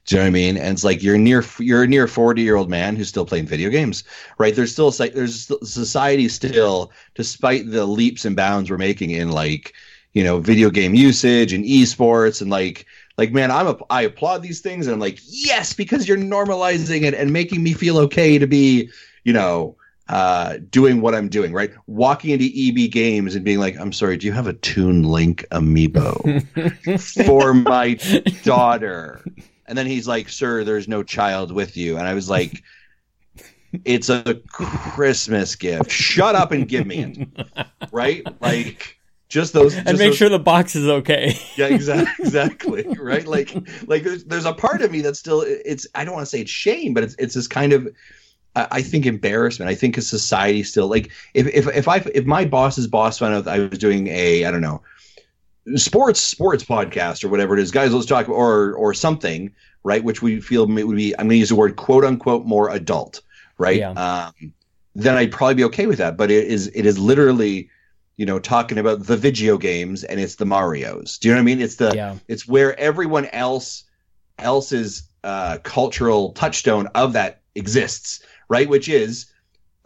Do 0.05 0.15
you 0.15 0.19
know 0.19 0.25
what 0.25 0.27
i 0.27 0.31
mean? 0.31 0.57
And 0.57 0.73
it's 0.73 0.83
like 0.83 1.01
you're 1.01 1.17
near 1.17 1.43
you're 1.59 1.83
a 1.83 1.87
near 1.87 2.07
40 2.07 2.41
year 2.41 2.55
old 2.55 2.69
man 2.69 2.95
who's 2.95 3.09
still 3.09 3.25
playing 3.25 3.45
video 3.45 3.69
games 3.69 4.03
right? 4.37 4.55
There's 4.55 4.71
still 4.71 4.91
there's 4.91 5.51
society 5.63 6.27
still 6.27 6.91
despite 7.15 7.69
the 7.69 7.85
leaps 7.85 8.25
and 8.25 8.35
bounds 8.35 8.69
we're 8.69 8.77
making 8.77 9.11
in 9.11 9.31
like 9.31 9.73
you 10.13 10.23
know 10.23 10.39
video 10.39 10.69
game 10.69 10.93
usage 10.93 11.53
and 11.53 11.65
esports 11.65 12.41
and 12.41 12.49
like 12.49 12.85
like 13.17 13.31
man 13.31 13.51
i'm 13.51 13.67
a 13.67 13.77
i 13.89 14.03
applaud 14.03 14.41
these 14.41 14.61
things 14.61 14.87
and 14.87 14.93
i'm 14.93 14.99
like 14.99 15.19
yes 15.25 15.73
because 15.73 16.07
you're 16.07 16.17
normalizing 16.17 17.03
it 17.03 17.13
and 17.13 17.33
making 17.33 17.63
me 17.63 17.73
feel 17.73 17.97
okay 17.97 18.37
to 18.37 18.47
be 18.47 18.89
you 19.23 19.33
know 19.33 19.75
uh, 20.13 20.59
doing 20.69 21.01
what 21.01 21.15
I'm 21.15 21.27
doing, 21.27 21.51
right? 21.53 21.71
Walking 21.87 22.29
into 22.29 22.45
EB 22.45 22.91
Games 22.91 23.33
and 23.33 23.43
being 23.43 23.57
like, 23.57 23.79
"I'm 23.79 23.91
sorry, 23.91 24.15
do 24.15 24.27
you 24.27 24.33
have 24.33 24.45
a 24.45 24.53
Toon 24.53 25.01
Link 25.01 25.43
amiibo 25.49 27.25
for 27.25 27.55
my 27.55 27.95
daughter?" 28.43 29.25
And 29.65 29.75
then 29.75 29.87
he's 29.87 30.07
like, 30.07 30.29
"Sir, 30.29 30.63
there's 30.63 30.87
no 30.87 31.01
child 31.01 31.51
with 31.51 31.75
you." 31.75 31.97
And 31.97 32.07
I 32.07 32.13
was 32.13 32.29
like, 32.29 32.61
"It's 33.85 34.09
a 34.09 34.35
Christmas 34.51 35.55
gift. 35.55 35.89
Shut 35.89 36.35
up 36.35 36.51
and 36.51 36.67
give 36.67 36.85
me 36.85 36.97
it." 37.03 37.67
Right? 37.91 38.21
Like 38.39 38.99
just 39.29 39.53
those 39.53 39.75
and 39.75 39.87
just 39.87 39.97
make 39.99 40.09
those- 40.09 40.17
sure 40.17 40.29
the 40.29 40.37
box 40.37 40.75
is 40.75 40.87
okay. 40.87 41.35
yeah, 41.57 41.65
exactly, 41.65 42.23
exactly, 42.23 42.83
right? 42.99 43.25
Like, 43.25 43.51
like 43.87 44.03
there's 44.03 44.25
there's 44.25 44.45
a 44.45 44.53
part 44.53 44.83
of 44.83 44.91
me 44.91 45.01
that's 45.01 45.17
still 45.17 45.43
it's 45.47 45.87
I 45.95 46.05
don't 46.05 46.13
want 46.13 46.27
to 46.27 46.29
say 46.29 46.41
it's 46.41 46.51
shame, 46.51 46.93
but 46.93 47.03
it's 47.03 47.15
it's 47.17 47.33
this 47.33 47.47
kind 47.47 47.73
of 47.73 47.87
I, 48.55 48.81
think 48.81 49.05
embarrassment. 49.05 49.69
I 49.69 49.75
think 49.75 49.97
a 49.97 50.01
society 50.01 50.63
still 50.63 50.87
like 50.87 51.11
if 51.33 51.47
if 51.47 51.67
if 51.75 51.87
I 51.87 51.97
if 52.13 52.25
my 52.25 52.45
boss's 52.45 52.87
boss 52.87 53.17
found 53.17 53.33
out 53.33 53.47
I 53.47 53.59
was 53.59 53.79
doing 53.79 54.07
a 54.07 54.45
I 54.45 54.51
don't 54.51 54.61
know 54.61 54.81
sports 55.75 56.19
sports 56.19 56.63
podcast 56.63 57.23
or 57.23 57.29
whatever 57.29 57.57
it 57.57 57.61
is, 57.61 57.71
guys, 57.71 57.93
let's 57.93 58.05
talk 58.05 58.29
or 58.29 58.73
or 58.73 58.93
something, 58.93 59.51
right? 59.83 60.03
Which 60.03 60.21
we 60.21 60.39
feel 60.39 60.67
would 60.67 60.95
be 60.95 61.13
I'm 61.13 61.25
going 61.25 61.29
to 61.31 61.37
use 61.37 61.49
the 61.49 61.55
word 61.55 61.75
quote 61.75 62.05
unquote 62.05 62.45
more 62.45 62.69
adult, 62.69 63.21
right? 63.57 63.77
Yeah. 63.77 63.91
Um, 63.91 64.53
then 64.95 65.17
I'd 65.17 65.31
probably 65.31 65.55
be 65.55 65.63
okay 65.65 65.87
with 65.87 65.97
that. 65.97 66.17
But 66.17 66.29
it 66.29 66.47
is 66.47 66.67
it 66.75 66.85
is 66.85 66.99
literally 66.99 67.69
you 68.15 68.25
know, 68.25 68.39
talking 68.39 68.77
about 68.77 69.05
the 69.05 69.17
video 69.17 69.57
games 69.57 70.03
and 70.03 70.19
it's 70.19 70.35
the 70.35 70.45
Mario's. 70.45 71.17
Do 71.17 71.27
you 71.27 71.33
know 71.33 71.39
what 71.39 71.43
I 71.43 71.45
mean? 71.45 71.61
It's 71.61 71.75
the 71.75 71.93
yeah, 71.95 72.15
it's 72.27 72.47
where 72.47 72.79
everyone 72.79 73.25
else 73.27 73.83
else's 74.37 75.03
uh, 75.23 75.57
cultural 75.63 76.31
touchstone 76.33 76.87
of 76.93 77.13
that 77.13 77.41
exists, 77.55 78.23
right? 78.49 78.67
Which 78.67 78.89
is, 78.89 79.31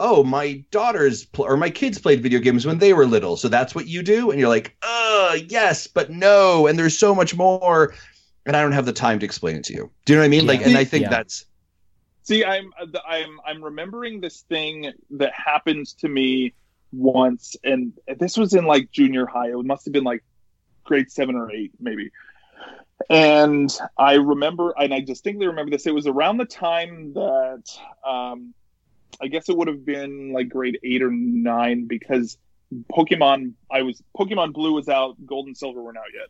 oh, 0.00 0.22
my 0.24 0.64
daughters 0.70 1.24
pl- 1.24 1.46
or 1.46 1.56
my 1.56 1.70
kids 1.70 1.98
played 1.98 2.22
video 2.22 2.40
games 2.40 2.66
when 2.66 2.78
they 2.78 2.92
were 2.92 3.06
little, 3.06 3.36
so 3.36 3.48
that's 3.48 3.74
what 3.74 3.86
you 3.86 4.02
do, 4.02 4.30
and 4.30 4.38
you're 4.38 4.48
like, 4.48 4.76
uh, 4.82 5.36
yes, 5.48 5.86
but 5.86 6.10
no, 6.10 6.66
and 6.66 6.78
there's 6.78 6.98
so 6.98 7.14
much 7.14 7.34
more, 7.36 7.94
and 8.46 8.56
I 8.56 8.62
don't 8.62 8.72
have 8.72 8.86
the 8.86 8.92
time 8.92 9.18
to 9.18 9.26
explain 9.26 9.56
it 9.56 9.64
to 9.64 9.72
you. 9.72 9.90
Do 10.04 10.12
you 10.12 10.16
know 10.16 10.22
what 10.22 10.26
I 10.26 10.28
mean? 10.28 10.46
Like, 10.46 10.62
and 10.62 10.76
I 10.76 10.84
think 10.84 11.02
Yeah. 11.04 11.10
that's 11.10 11.44
See, 12.22 12.44
I'm 12.44 12.70
I'm 13.06 13.40
I'm 13.46 13.64
remembering 13.64 14.20
this 14.20 14.42
thing 14.42 14.92
that 15.12 15.32
happened 15.32 15.86
to 16.00 16.08
me 16.08 16.52
once, 16.92 17.56
and 17.64 17.94
this 18.18 18.36
was 18.36 18.52
in 18.52 18.66
like 18.66 18.92
junior 18.92 19.24
high. 19.24 19.48
It 19.48 19.64
must 19.64 19.86
have 19.86 19.94
been 19.94 20.04
like 20.04 20.22
grade 20.84 21.10
seven 21.10 21.36
or 21.36 21.50
eight, 21.50 21.72
maybe. 21.80 22.10
And 23.10 23.72
I 23.96 24.14
remember, 24.14 24.74
and 24.76 24.92
I 24.92 25.00
distinctly 25.00 25.46
remember 25.46 25.70
this. 25.70 25.86
It 25.86 25.94
was 25.94 26.06
around 26.06 26.38
the 26.38 26.44
time 26.44 27.14
that 27.14 27.62
um, 28.06 28.54
I 29.20 29.28
guess 29.28 29.48
it 29.48 29.56
would 29.56 29.68
have 29.68 29.84
been 29.84 30.32
like 30.32 30.48
grade 30.48 30.78
eight 30.82 31.02
or 31.02 31.10
nine 31.10 31.86
because 31.86 32.38
Pokemon, 32.92 33.52
I 33.70 33.82
was 33.82 34.02
Pokemon 34.16 34.52
Blue 34.52 34.72
was 34.72 34.88
out, 34.88 35.16
Gold 35.24 35.46
and 35.46 35.56
Silver 35.56 35.82
weren't 35.82 35.96
out 35.98 36.12
yet. 36.12 36.28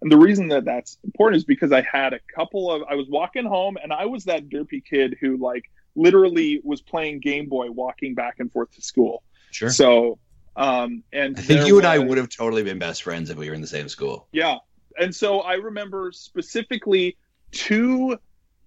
And 0.00 0.10
the 0.10 0.18
reason 0.18 0.48
that 0.48 0.64
that's 0.64 0.98
important 1.04 1.38
is 1.38 1.44
because 1.44 1.72
I 1.72 1.80
had 1.82 2.12
a 2.12 2.18
couple 2.34 2.70
of, 2.70 2.82
I 2.88 2.96
was 2.96 3.08
walking 3.08 3.44
home 3.44 3.78
and 3.80 3.92
I 3.92 4.06
was 4.06 4.24
that 4.24 4.48
derpy 4.48 4.84
kid 4.84 5.16
who 5.20 5.36
like 5.36 5.70
literally 5.94 6.60
was 6.64 6.82
playing 6.82 7.20
Game 7.20 7.48
Boy 7.48 7.70
walking 7.70 8.14
back 8.14 8.40
and 8.40 8.50
forth 8.50 8.72
to 8.72 8.82
school. 8.82 9.22
Sure. 9.52 9.70
So, 9.70 10.18
um, 10.56 11.04
and 11.12 11.38
I 11.38 11.42
think 11.42 11.60
there 11.60 11.68
you 11.68 11.78
and 11.78 11.86
I 11.86 11.98
would 11.98 12.18
have 12.18 12.28
totally 12.28 12.64
been 12.64 12.78
best 12.78 13.04
friends 13.04 13.30
if 13.30 13.36
we 13.36 13.48
were 13.48 13.54
in 13.54 13.60
the 13.60 13.66
same 13.66 13.88
school. 13.88 14.26
yeah. 14.32 14.56
And 14.98 15.14
so 15.14 15.40
I 15.40 15.54
remember 15.54 16.12
specifically 16.12 17.16
two 17.50 18.18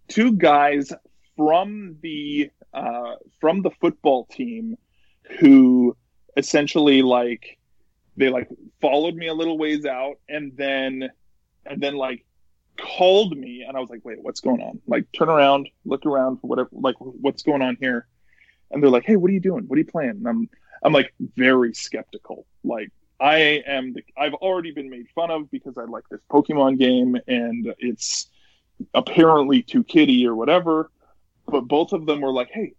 two 0.08 0.34
guys 0.34 0.92
from 1.36 1.98
the 2.02 2.50
uh, 2.74 3.16
from 3.40 3.62
the 3.62 3.72
football 3.72 4.26
team 4.26 4.78
who 5.40 5.96
essentially 6.38 7.02
like 7.02 7.58
they 8.18 8.30
like 8.30 8.48
followed 8.82 9.16
me 9.16 9.28
a 9.28 9.34
little 9.34 9.58
ways 9.58 9.86
out 9.86 10.16
and 10.30 10.56
then 10.56 11.10
and 11.66 11.82
then 11.82 11.96
like 11.96 12.26
called 12.78 13.38
me 13.38 13.64
and 13.68 13.76
I 13.76 13.80
was 13.80 13.90
like, 13.90 14.04
wait, 14.04 14.22
what's 14.22 14.42
going 14.42 14.62
on? 14.62 14.82
Like 14.88 15.06
turn 15.12 15.30
around, 15.30 15.70
look 15.86 16.06
around 16.06 16.42
for 16.42 16.48
whatever 16.48 16.70
like 16.72 16.96
what's 17.00 17.44
going 17.44 17.62
on 17.62 17.78
here. 17.80 18.08
And 18.72 18.82
they're 18.82 18.90
like, 18.90 19.06
Hey, 19.06 19.16
what 19.16 19.30
are 19.30 19.34
you 19.34 19.40
doing? 19.40 19.66
What 19.68 19.78
are 19.78 19.80
you 19.80 19.86
playing? 19.86 20.12
And 20.12 20.28
I'm 20.28 20.50
I'm 20.84 20.94
like 20.94 21.14
very 21.20 21.74
skeptical. 21.74 22.46
Like 22.64 22.92
I 23.20 23.64
am 23.66 23.94
the 23.94 24.04
I've 24.18 24.34
already 24.34 24.72
been 24.72 24.90
made 24.90 25.08
fun 25.16 25.32
of 25.32 25.50
because 25.50 25.78
I 25.78 25.84
like 25.84 26.04
this 26.10 26.22
Pokemon 26.30 26.78
game 26.80 27.18
and 27.28 27.74
it's 27.80 28.30
apparently 28.94 29.62
too 29.62 29.84
kiddie 29.84 30.28
or 30.28 30.36
whatever. 30.36 30.92
But 31.48 31.62
both 31.62 31.94
of 31.94 32.06
them 32.06 32.22
were 32.22 32.34
like, 32.34 32.50
Hey, 32.52 32.74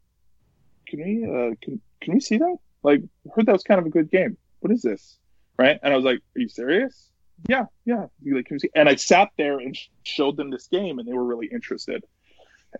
can 0.86 1.02
we 1.02 1.24
uh 1.24 1.54
can 1.62 1.80
can 2.00 2.14
we 2.14 2.20
see 2.20 2.38
that? 2.38 2.56
Like 2.82 3.02
heard 3.34 3.46
that 3.46 3.52
was 3.52 3.62
kind 3.62 3.80
of 3.80 3.86
a 3.86 3.90
good 3.90 4.10
game. 4.10 4.36
What 4.60 4.72
is 4.72 4.82
this? 4.82 5.18
Right? 5.58 5.78
And 5.82 5.92
I 5.92 5.96
was 5.96 6.04
like, 6.04 6.18
Are 6.36 6.40
you 6.40 6.48
serious? 6.48 7.10
Yeah, 7.48 7.66
yeah. 7.84 8.06
Like 8.24 8.46
can 8.46 8.56
we 8.56 8.58
see 8.58 8.70
and 8.74 8.88
I 8.88 8.96
sat 8.96 9.30
there 9.38 9.58
and 9.58 9.76
showed 10.02 10.36
them 10.36 10.50
this 10.50 10.66
game 10.66 10.98
and 10.98 11.08
they 11.08 11.12
were 11.12 11.24
really 11.24 11.46
interested. 11.46 12.04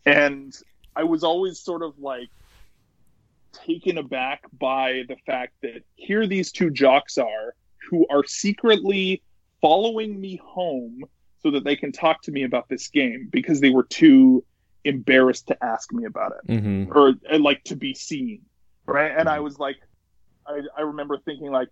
And 0.04 0.54
I 0.94 1.04
was 1.04 1.24
always 1.24 1.58
sort 1.58 1.82
of 1.82 1.98
like 1.98 2.28
taken 3.64 3.98
aback 3.98 4.42
by 4.58 5.02
the 5.08 5.16
fact 5.26 5.54
that 5.62 5.82
here 5.94 6.26
these 6.26 6.52
two 6.52 6.70
jocks 6.70 7.18
are 7.18 7.54
who 7.90 8.06
are 8.10 8.24
secretly 8.24 9.22
following 9.60 10.20
me 10.20 10.40
home 10.44 11.02
so 11.42 11.50
that 11.50 11.64
they 11.64 11.76
can 11.76 11.92
talk 11.92 12.22
to 12.22 12.32
me 12.32 12.42
about 12.44 12.68
this 12.68 12.88
game 12.88 13.28
because 13.30 13.60
they 13.60 13.70
were 13.70 13.84
too 13.84 14.44
embarrassed 14.84 15.46
to 15.48 15.64
ask 15.64 15.92
me 15.92 16.04
about 16.04 16.32
it 16.32 16.52
Mm-hmm. 16.52 16.96
or 16.96 17.14
and, 17.30 17.42
like 17.42 17.62
to 17.64 17.76
be 17.76 17.94
seen 17.94 18.42
right 18.86 19.12
and 19.16 19.28
i 19.28 19.40
was 19.40 19.58
like 19.58 19.76
I, 20.46 20.60
I 20.78 20.82
remember 20.82 21.18
thinking 21.18 21.50
like 21.50 21.68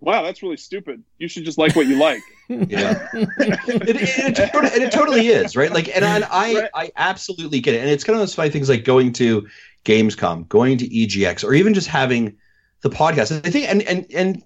wow 0.00 0.22
that's 0.22 0.42
really 0.42 0.56
stupid. 0.56 1.02
You 1.18 1.28
should 1.28 1.44
just 1.44 1.58
like 1.58 1.74
what 1.76 1.86
you 1.86 1.96
like. 1.96 2.22
Yeah. 2.50 3.06
it, 3.12 3.28
it, 3.38 4.38
it, 4.40 4.52
tot- 4.52 4.64
and 4.64 4.82
it 4.82 4.90
totally 4.90 5.28
is 5.28 5.54
right? 5.56 5.70
Like 5.72 5.88
and, 5.94 6.04
I- 6.04 6.26
i 6.30 6.68
i 6.74 6.90
absolutely 6.96 7.60
get 7.60 7.74
it. 7.74 7.78
And 7.80 7.88
it's 7.90 8.02
kind 8.02 8.14
of 8.16 8.20
those 8.20 8.34
funny 8.34 8.50
things 8.50 8.68
like 8.68 8.82
going 8.84 9.12
to 9.14 9.46
gamescom 9.84 10.48
going 10.48 10.76
to 10.78 10.88
egx 10.88 11.44
or 11.44 11.54
even 11.54 11.74
just 11.74 11.86
having 11.86 12.36
the 12.82 12.90
podcast. 12.90 13.46
I 13.46 13.50
think 13.50 13.68
and 13.68 13.82
and 13.82 14.04
and 14.12 14.42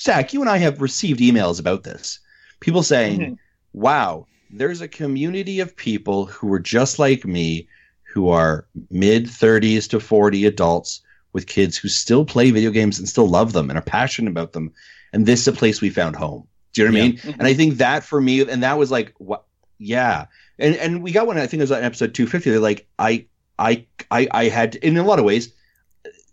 zach 0.00 0.32
you 0.32 0.40
and 0.40 0.48
i 0.48 0.56
have 0.58 0.80
received 0.80 1.18
emails 1.20 1.58
about 1.58 1.82
this. 1.82 2.20
People 2.60 2.82
saying 2.84 3.20
Mhm. 3.20 3.38
wow 3.72 4.26
there's 4.50 4.80
a 4.80 4.88
community 4.88 5.58
of 5.60 5.76
people 5.76 6.26
who 6.26 6.52
are 6.52 6.60
just 6.60 6.98
like 7.00 7.24
me 7.26 7.68
who 8.14 8.28
are 8.30 8.66
mid 8.90 9.26
30s 9.26 9.88
to 9.90 9.98
40 10.00 10.46
adults 10.46 11.02
with 11.32 11.46
kids 11.46 11.76
who 11.76 11.88
still 11.88 12.24
play 12.24 12.50
video 12.52 12.70
games 12.70 12.98
and 12.98 13.08
still 13.08 13.28
love 13.28 13.52
them 13.52 13.68
and 13.68 13.78
are 13.78 13.82
passionate 13.82 14.30
about 14.30 14.52
them 14.52 14.72
and 15.12 15.26
this 15.26 15.40
is 15.40 15.48
a 15.48 15.52
place 15.52 15.80
we 15.80 15.90
found 15.90 16.16
home 16.16 16.46
do 16.74 16.82
you 16.82 16.88
know 16.88 16.92
what 16.94 17.00
i 17.04 17.08
mean 17.08 17.16
Mhm. 17.18 17.32
and 17.38 17.46
I 17.46 17.54
think 17.54 17.78
that 17.78 18.04
for 18.04 18.20
me, 18.20 18.40
and 18.42 18.62
that 18.62 18.78
was 18.78 18.90
like, 18.90 19.14
what? 19.18 19.44
Yeah, 19.78 20.26
and 20.58 20.74
and 20.76 21.02
we 21.02 21.12
got 21.12 21.26
one. 21.26 21.38
I 21.38 21.46
think 21.46 21.60
it 21.60 21.64
was 21.64 21.72
on 21.72 21.82
episode 21.82 22.14
two 22.14 22.26
fifty. 22.26 22.50
They're 22.50 22.58
like, 22.60 22.86
I, 22.98 23.26
I, 23.58 23.86
I, 24.10 24.28
I 24.32 24.44
had 24.48 24.72
to, 24.72 24.86
in 24.86 24.96
a 24.96 25.04
lot 25.04 25.18
of 25.18 25.24
ways. 25.24 25.52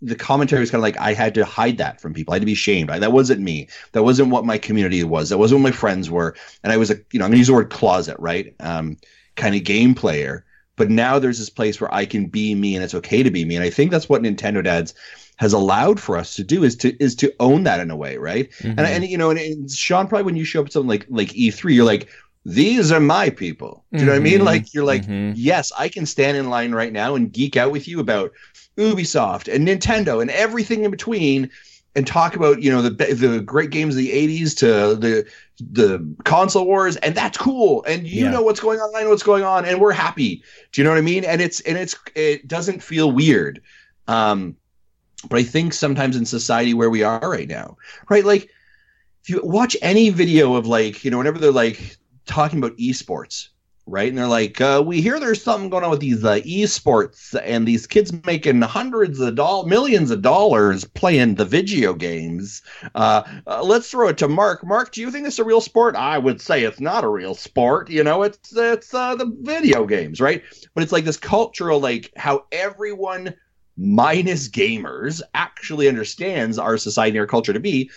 The 0.02 0.14
commentary 0.14 0.60
was 0.60 0.70
kind 0.70 0.80
of 0.80 0.82
like 0.82 0.98
I 0.98 1.14
had 1.14 1.34
to 1.36 1.44
hide 1.44 1.78
that 1.78 2.00
from 2.02 2.12
people. 2.12 2.32
I 2.32 2.36
had 2.36 2.42
to 2.42 2.46
be 2.46 2.54
shamed. 2.54 2.90
I, 2.90 2.98
that 2.98 3.12
wasn't 3.12 3.40
me. 3.40 3.68
That 3.92 4.02
wasn't 4.02 4.28
what 4.30 4.44
my 4.44 4.58
community 4.58 5.02
was. 5.04 5.30
That 5.30 5.38
wasn't 5.38 5.62
what 5.62 5.70
my 5.70 5.76
friends 5.76 6.10
were. 6.10 6.36
And 6.62 6.70
I 6.72 6.76
was 6.76 6.90
a, 6.90 6.96
you 7.12 7.18
know, 7.18 7.24
I'm 7.24 7.30
gonna 7.30 7.38
use 7.38 7.46
the 7.46 7.54
word 7.54 7.70
closet, 7.70 8.16
right? 8.18 8.54
Um, 8.60 8.98
kind 9.36 9.54
of 9.54 9.64
game 9.64 9.94
player. 9.94 10.44
But 10.76 10.90
now 10.90 11.18
there's 11.18 11.38
this 11.38 11.48
place 11.50 11.80
where 11.80 11.92
I 11.94 12.04
can 12.04 12.26
be 12.26 12.54
me, 12.54 12.74
and 12.74 12.84
it's 12.84 12.94
okay 12.94 13.22
to 13.22 13.30
be 13.30 13.44
me. 13.46 13.54
And 13.56 13.64
I 13.64 13.70
think 13.70 13.90
that's 13.90 14.08
what 14.08 14.22
Nintendo 14.22 14.62
Dads 14.62 14.92
has 15.36 15.52
allowed 15.52 16.00
for 16.00 16.16
us 16.16 16.34
to 16.36 16.44
do 16.44 16.64
is 16.64 16.74
to 16.76 16.96
is 17.02 17.14
to 17.16 17.32
own 17.40 17.64
that 17.64 17.80
in 17.80 17.90
a 17.90 17.96
way, 17.96 18.16
right? 18.16 18.50
Mm-hmm. 18.58 18.78
And, 18.78 18.80
and 18.80 19.04
you 19.04 19.18
know, 19.18 19.30
and, 19.30 19.38
and 19.38 19.70
Sean, 19.70 20.06
probably 20.08 20.24
when 20.24 20.36
you 20.36 20.44
show 20.44 20.60
up 20.60 20.66
at 20.66 20.72
something 20.72 20.88
like 20.88 21.06
like 21.10 21.28
E3, 21.28 21.74
you're 21.74 21.84
like, 21.84 22.08
these 22.44 22.90
are 22.92 23.00
my 23.00 23.28
people. 23.30 23.84
Do 23.92 23.98
you 24.00 24.06
know 24.06 24.12
what 24.12 24.18
I 24.20 24.22
mean? 24.24 24.40
Mhm. 24.40 24.44
Like 24.44 24.72
you're 24.72 24.84
like, 24.84 25.04
Mhm. 25.06 25.34
yes, 25.36 25.72
I 25.78 25.88
can 25.88 26.06
stand 26.06 26.36
in 26.36 26.48
line 26.48 26.72
right 26.72 26.92
now 26.92 27.14
and 27.16 27.32
geek 27.32 27.56
out 27.56 27.70
with 27.72 27.86
you 27.88 28.00
about 28.00 28.32
Ubisoft 28.78 29.52
and 29.52 29.66
Nintendo 29.66 30.20
and 30.20 30.30
everything 30.30 30.84
in 30.84 30.90
between, 30.90 31.50
and 31.94 32.06
talk 32.06 32.36
about 32.36 32.62
you 32.62 32.70
know 32.70 32.82
the 32.82 32.90
the 32.90 33.40
great 33.40 33.70
games 33.70 33.94
of 33.94 33.98
the 33.98 34.12
'80s 34.12 34.54
to 34.58 34.66
the 34.96 35.26
the 35.72 36.14
console 36.24 36.66
wars, 36.66 36.96
and 36.96 37.14
that's 37.14 37.38
cool. 37.38 37.82
And 37.84 38.06
you 38.06 38.24
Yeah. 38.24 38.30
know 38.30 38.42
what's 38.42 38.60
going 38.60 38.78
on, 38.78 38.90
I 38.94 39.02
know 39.02 39.10
what's 39.10 39.22
going 39.22 39.44
on, 39.44 39.64
and 39.64 39.80
we're 39.80 39.92
happy. 39.92 40.42
Do 40.72 40.80
you 40.80 40.84
know 40.84 40.90
what 40.90 40.98
I 40.98 41.02
mean? 41.02 41.24
And 41.24 41.40
it's 41.40 41.60
and 41.60 41.76
it's 41.78 41.96
it 42.14 42.46
doesn't 42.46 42.82
feel 42.82 43.10
weird. 43.10 43.60
Um, 44.08 44.56
but 45.28 45.38
I 45.38 45.42
think 45.42 45.72
sometimes 45.72 46.16
in 46.16 46.26
society 46.26 46.74
where 46.74 46.90
we 46.90 47.02
are 47.02 47.30
right 47.30 47.48
now, 47.48 47.76
right? 48.08 48.24
Like 48.24 48.50
if 49.22 49.30
you 49.30 49.40
watch 49.42 49.76
any 49.82 50.10
video 50.10 50.54
of 50.54 50.66
like, 50.66 51.04
you 51.04 51.10
know, 51.10 51.18
whenever 51.18 51.38
they're 51.38 51.50
like 51.52 51.96
talking 52.26 52.58
about 52.58 52.76
esports, 52.76 53.48
right? 53.86 54.08
And 54.08 54.18
they're 54.18 54.26
like, 54.26 54.60
uh, 54.60 54.82
we 54.84 55.00
hear 55.00 55.18
there's 55.18 55.42
something 55.42 55.70
going 55.70 55.84
on 55.84 55.90
with 55.90 56.00
these 56.00 56.24
uh, 56.24 56.40
esports 56.40 57.40
and 57.42 57.66
these 57.66 57.86
kids 57.86 58.12
making 58.24 58.60
hundreds 58.62 59.20
of 59.20 59.36
dollars, 59.36 59.68
millions 59.68 60.10
of 60.10 60.22
dollars 60.22 60.84
playing 60.84 61.36
the 61.36 61.44
video 61.44 61.94
games. 61.94 62.62
Uh, 62.94 63.22
uh, 63.46 63.62
let's 63.62 63.90
throw 63.90 64.08
it 64.08 64.18
to 64.18 64.28
Mark. 64.28 64.66
Mark, 64.66 64.92
do 64.92 65.00
you 65.00 65.10
think 65.10 65.26
it's 65.26 65.38
a 65.38 65.44
real 65.44 65.60
sport? 65.60 65.94
I 65.94 66.18
would 66.18 66.40
say 66.40 66.64
it's 66.64 66.80
not 66.80 67.04
a 67.04 67.08
real 67.08 67.34
sport. 67.34 67.88
You 67.88 68.02
know, 68.02 68.22
it's 68.22 68.56
it's 68.56 68.92
uh, 68.92 69.14
the 69.14 69.32
video 69.40 69.86
games, 69.86 70.20
right? 70.20 70.42
But 70.74 70.82
it's 70.82 70.92
like 70.92 71.04
this 71.04 71.16
cultural, 71.16 71.80
like 71.80 72.12
how 72.16 72.44
everyone 72.50 73.34
minus 73.76 74.48
gamers 74.48 75.22
actually 75.34 75.88
understands 75.88 76.58
our 76.58 76.76
society 76.76 77.16
and 77.16 77.20
our 77.20 77.26
culture 77.26 77.52
to 77.52 77.60
be 77.60 77.90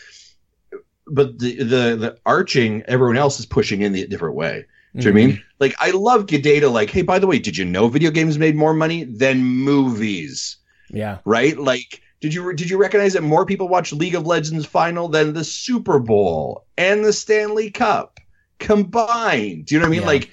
but 1.07 1.39
the 1.39 1.57
the 1.57 1.95
the 1.95 2.17
arching 2.25 2.84
everyone 2.88 3.17
else 3.17 3.39
is 3.39 3.45
pushing 3.45 3.82
in 3.82 3.93
the 3.93 4.05
different 4.07 4.36
way 4.36 4.65
do 4.95 5.07
you 5.07 5.13
know 5.13 5.19
what 5.19 5.23
I 5.23 5.25
mean? 5.25 5.36
Mm-hmm. 5.36 5.43
Like, 5.59 5.75
I 5.80 5.91
love 5.91 6.27
good 6.27 6.41
data. 6.41 6.67
Like, 6.67 6.89
hey, 6.89 7.03
by 7.03 7.19
the 7.19 7.27
way, 7.27 7.38
did 7.38 7.55
you 7.57 7.65
know 7.65 7.88
video 7.89 8.09
games 8.09 8.39
made 8.39 8.55
more 8.55 8.73
money 8.73 9.03
than 9.03 9.43
movies? 9.43 10.57
Yeah. 10.89 11.19
Right? 11.25 11.57
Like, 11.57 12.01
did 12.21 12.34
you 12.34 12.53
did 12.53 12.69
you 12.69 12.77
recognize 12.77 13.13
that 13.13 13.21
more 13.21 13.45
people 13.45 13.67
watch 13.67 13.93
League 13.93 14.15
of 14.15 14.25
Legends 14.25 14.65
final 14.65 15.07
than 15.07 15.34
the 15.34 15.43
Super 15.43 15.99
Bowl 15.99 16.65
and 16.77 17.05
the 17.05 17.13
Stanley 17.13 17.69
Cup 17.69 18.19
combined? 18.57 19.67
Do 19.67 19.75
you 19.75 19.80
know 19.80 19.86
what 19.86 19.89
I 19.89 19.91
mean? 19.91 20.01
Yeah. 20.01 20.07
Like, 20.07 20.30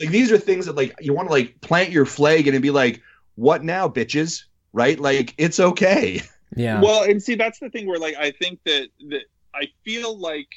like 0.00 0.10
these 0.10 0.30
are 0.30 0.38
things 0.38 0.66
that 0.66 0.76
like 0.76 0.94
you 1.00 1.12
want 1.12 1.28
to 1.28 1.32
like 1.32 1.60
plant 1.60 1.90
your 1.90 2.06
flag 2.06 2.46
and 2.46 2.62
be 2.62 2.70
like, 2.70 3.02
what 3.34 3.64
now, 3.64 3.88
bitches? 3.88 4.44
Right? 4.76 5.00
Like, 5.00 5.34
it's 5.38 5.58
okay. 5.58 6.22
Yeah. 6.54 6.80
Well, 6.80 7.02
and 7.02 7.20
see, 7.22 7.34
that's 7.34 7.58
the 7.58 7.70
thing 7.70 7.86
where, 7.86 7.98
like, 7.98 8.14
I 8.16 8.30
think 8.30 8.60
that 8.66 8.88
that 9.08 9.22
I 9.54 9.68
feel 9.84 10.16
like 10.18 10.48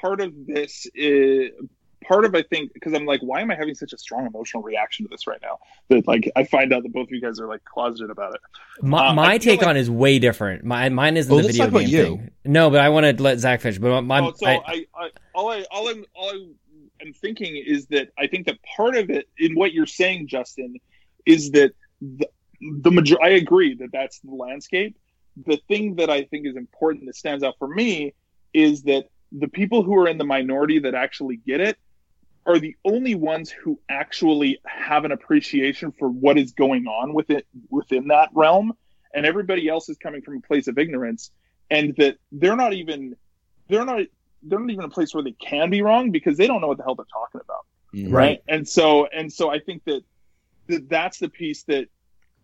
part 0.00 0.20
of 0.20 0.32
this 0.46 0.86
is 0.94 1.50
part 2.06 2.24
of 2.24 2.34
I 2.34 2.42
think 2.42 2.72
because 2.72 2.94
I'm 2.94 3.04
like, 3.04 3.20
why 3.20 3.40
am 3.40 3.50
I 3.50 3.54
having 3.54 3.74
such 3.74 3.92
a 3.92 3.98
strong 3.98 4.26
emotional 4.26 4.62
reaction 4.62 5.04
to 5.04 5.10
this 5.10 5.26
right 5.26 5.40
now? 5.42 5.58
That 5.90 6.08
like 6.08 6.30
I 6.34 6.44
find 6.44 6.72
out 6.72 6.82
that 6.82 6.92
both 6.92 7.08
of 7.08 7.12
you 7.12 7.20
guys 7.20 7.38
are 7.40 7.46
like 7.46 7.64
closeted 7.64 8.10
about 8.10 8.34
it. 8.34 8.40
My, 8.82 9.08
Uh, 9.08 9.14
my 9.14 9.38
take 9.38 9.60
like- 9.60 9.68
on 9.68 9.76
is 9.76 9.90
way 9.90 10.18
different. 10.18 10.64
My 10.64 10.88
mine 10.88 11.16
isn't 11.16 11.30
Well, 11.30 11.40
the 11.40 11.46
let's 11.46 11.56
video 11.58 11.66
talk 11.70 11.80
about 11.82 11.90
game 11.90 12.12
you. 12.12 12.16
thing. 12.18 12.30
No, 12.46 12.70
but 12.70 12.80
I 12.80 12.88
want 12.88 13.16
to 13.16 13.22
let 13.22 13.38
Zach 13.38 13.60
finish. 13.60 13.78
But 13.78 14.02
my, 14.02 14.20
oh, 14.20 14.32
so 14.34 14.46
I, 14.46 14.54
I, 14.66 14.84
I, 14.94 15.10
all 15.34 15.50
I 15.50 15.64
all 15.70 15.88
I'm 15.88 16.04
all 16.14 16.30
I 16.30 16.46
am 17.06 17.12
thinking 17.12 17.56
is 17.56 17.86
that 17.88 18.08
I 18.18 18.26
think 18.28 18.46
that 18.46 18.58
part 18.76 18.96
of 18.96 19.10
it 19.10 19.28
in 19.38 19.54
what 19.54 19.72
you're 19.72 19.86
saying, 19.86 20.28
Justin, 20.28 20.76
is 21.26 21.50
that 21.52 21.72
the, 22.00 22.28
the 22.60 22.90
major. 22.90 23.16
I 23.22 23.30
agree 23.30 23.74
that 23.76 23.90
that's 23.92 24.20
the 24.20 24.34
landscape. 24.34 24.96
The 25.46 25.58
thing 25.68 25.96
that 25.96 26.10
I 26.10 26.24
think 26.24 26.46
is 26.46 26.56
important 26.56 27.06
that 27.06 27.16
stands 27.16 27.44
out 27.44 27.54
for 27.58 27.68
me 27.68 28.14
is 28.52 28.82
that 28.82 29.06
the 29.32 29.48
people 29.48 29.82
who 29.82 29.94
are 29.96 30.08
in 30.08 30.18
the 30.18 30.24
minority 30.24 30.78
that 30.80 30.94
actually 30.94 31.36
get 31.36 31.60
it 31.60 31.76
are 32.46 32.58
the 32.58 32.74
only 32.84 33.14
ones 33.14 33.50
who 33.50 33.78
actually 33.88 34.58
have 34.64 35.04
an 35.04 35.12
appreciation 35.12 35.92
for 35.98 36.08
what 36.08 36.38
is 36.38 36.52
going 36.52 36.86
on 36.86 37.12
within 37.12 37.42
within 37.68 38.08
that 38.08 38.30
realm 38.34 38.72
and 39.14 39.26
everybody 39.26 39.68
else 39.68 39.88
is 39.88 39.98
coming 39.98 40.22
from 40.22 40.38
a 40.38 40.40
place 40.40 40.66
of 40.66 40.78
ignorance 40.78 41.30
and 41.70 41.94
that 41.98 42.16
they're 42.32 42.56
not 42.56 42.72
even 42.72 43.14
they're 43.68 43.84
not 43.84 44.00
they're 44.42 44.58
not 44.60 44.70
even 44.70 44.84
a 44.84 44.88
place 44.88 45.12
where 45.14 45.22
they 45.22 45.32
can 45.32 45.68
be 45.68 45.82
wrong 45.82 46.10
because 46.10 46.38
they 46.38 46.46
don't 46.46 46.60
know 46.62 46.68
what 46.68 46.78
the 46.78 46.84
hell 46.84 46.94
they're 46.94 47.04
talking 47.12 47.40
about 47.42 47.64
Mhm. 47.94 48.12
right 48.12 48.40
and 48.48 48.66
so 48.68 49.06
and 49.06 49.32
so 49.32 49.50
i 49.50 49.58
think 49.58 49.82
that, 49.84 50.02
that 50.68 50.88
that's 50.88 51.18
the 51.18 51.28
piece 51.28 51.64
that 51.64 51.88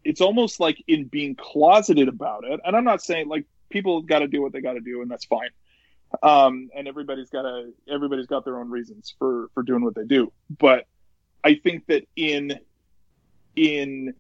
it's 0.05 0.21
almost 0.21 0.61
like 0.61 0.83
in 0.87 1.05
being 1.05 1.35
closeted 1.35 2.09
about 2.09 2.45
it 2.45 2.61
and 2.65 2.77
i'm 2.77 2.85
not 2.85 3.03
saying 3.03 3.29
like 3.29 3.45
people 3.75 4.03
got 4.03 4.21
to 4.21 4.29
do 4.29 4.41
what 4.41 4.53
they 4.53 4.61
got 4.61 4.75
to 4.75 4.81
do 4.81 5.03
and 5.03 5.11
that's 5.11 5.25
fine. 5.25 5.51
Um 6.23 6.71
and 6.75 6.87
everybody's 6.87 7.29
got 7.29 7.43
to 7.43 7.73
everybody's 7.89 8.29
got 8.29 8.45
their 8.45 8.61
own 8.61 8.71
reasons 8.71 9.15
for 9.19 9.49
for 9.53 9.65
doing 9.65 9.83
what 9.83 9.97
they 9.97 10.05
do. 10.05 10.33
But 10.59 10.87
i 11.43 11.55
think 11.57 11.87
that 11.87 12.07
in 12.15 12.59
in 13.57 14.15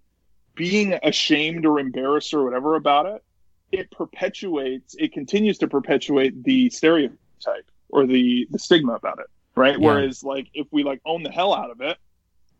being 0.56 0.98
ashamed 1.02 1.64
or 1.66 1.78
embarrassed 1.78 2.34
or 2.34 2.44
whatever 2.44 2.74
about 2.74 3.06
it 3.06 3.22
it 3.70 3.90
perpetuates 3.90 4.96
it 4.98 5.12
continues 5.12 5.58
to 5.58 5.68
perpetuate 5.68 6.42
the 6.44 6.68
stereotype 6.70 7.68
or 7.88 8.06
the 8.06 8.46
the 8.50 8.58
stigma 8.58 8.94
about 8.94 9.18
it 9.20 9.26
right? 9.54 9.78
Yeah. 9.78 9.86
whereas 9.86 10.22
like 10.22 10.48
if 10.52 10.66
we 10.72 10.82
like 10.82 11.00
own 11.04 11.22
the 11.22 11.30
hell 11.30 11.54
out 11.54 11.70
of 11.70 11.80
it 11.80 11.96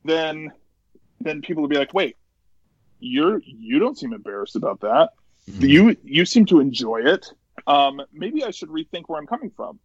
then 0.05 0.53
then 1.21 1.43
people 1.43 1.63
will 1.63 1.69
be 1.69 1.77
like 1.79 1.95
wait 1.95 2.17
you're 3.01 3.41
you 3.45 3.79
don't 3.79 3.99
seem 3.99 4.13
embarrassed 4.13 4.57
about 4.57 4.81
that. 4.81 5.11
Mhm. 5.51 5.69
you 5.69 5.97
you 6.05 6.25
seem 6.25 6.47
to 6.47 6.61
enjoy 6.61 7.03
it. 7.05 7.33
Um 7.67 8.01
maybe 8.13 8.45
i 8.45 8.51
should 8.51 8.69
rethink 8.69 9.05
where 9.07 9.21
i'm 9.21 9.27
coming 9.27 9.51
from. 9.51 9.79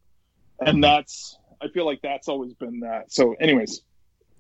And 0.60 0.84
that's 0.84 1.38
i 1.62 1.68
feel 1.68 1.86
like 1.86 2.02
that's 2.02 2.28
always 2.28 2.54
been 2.54 2.82
that. 2.82 3.12
So 3.12 3.34
anyways 3.34 3.82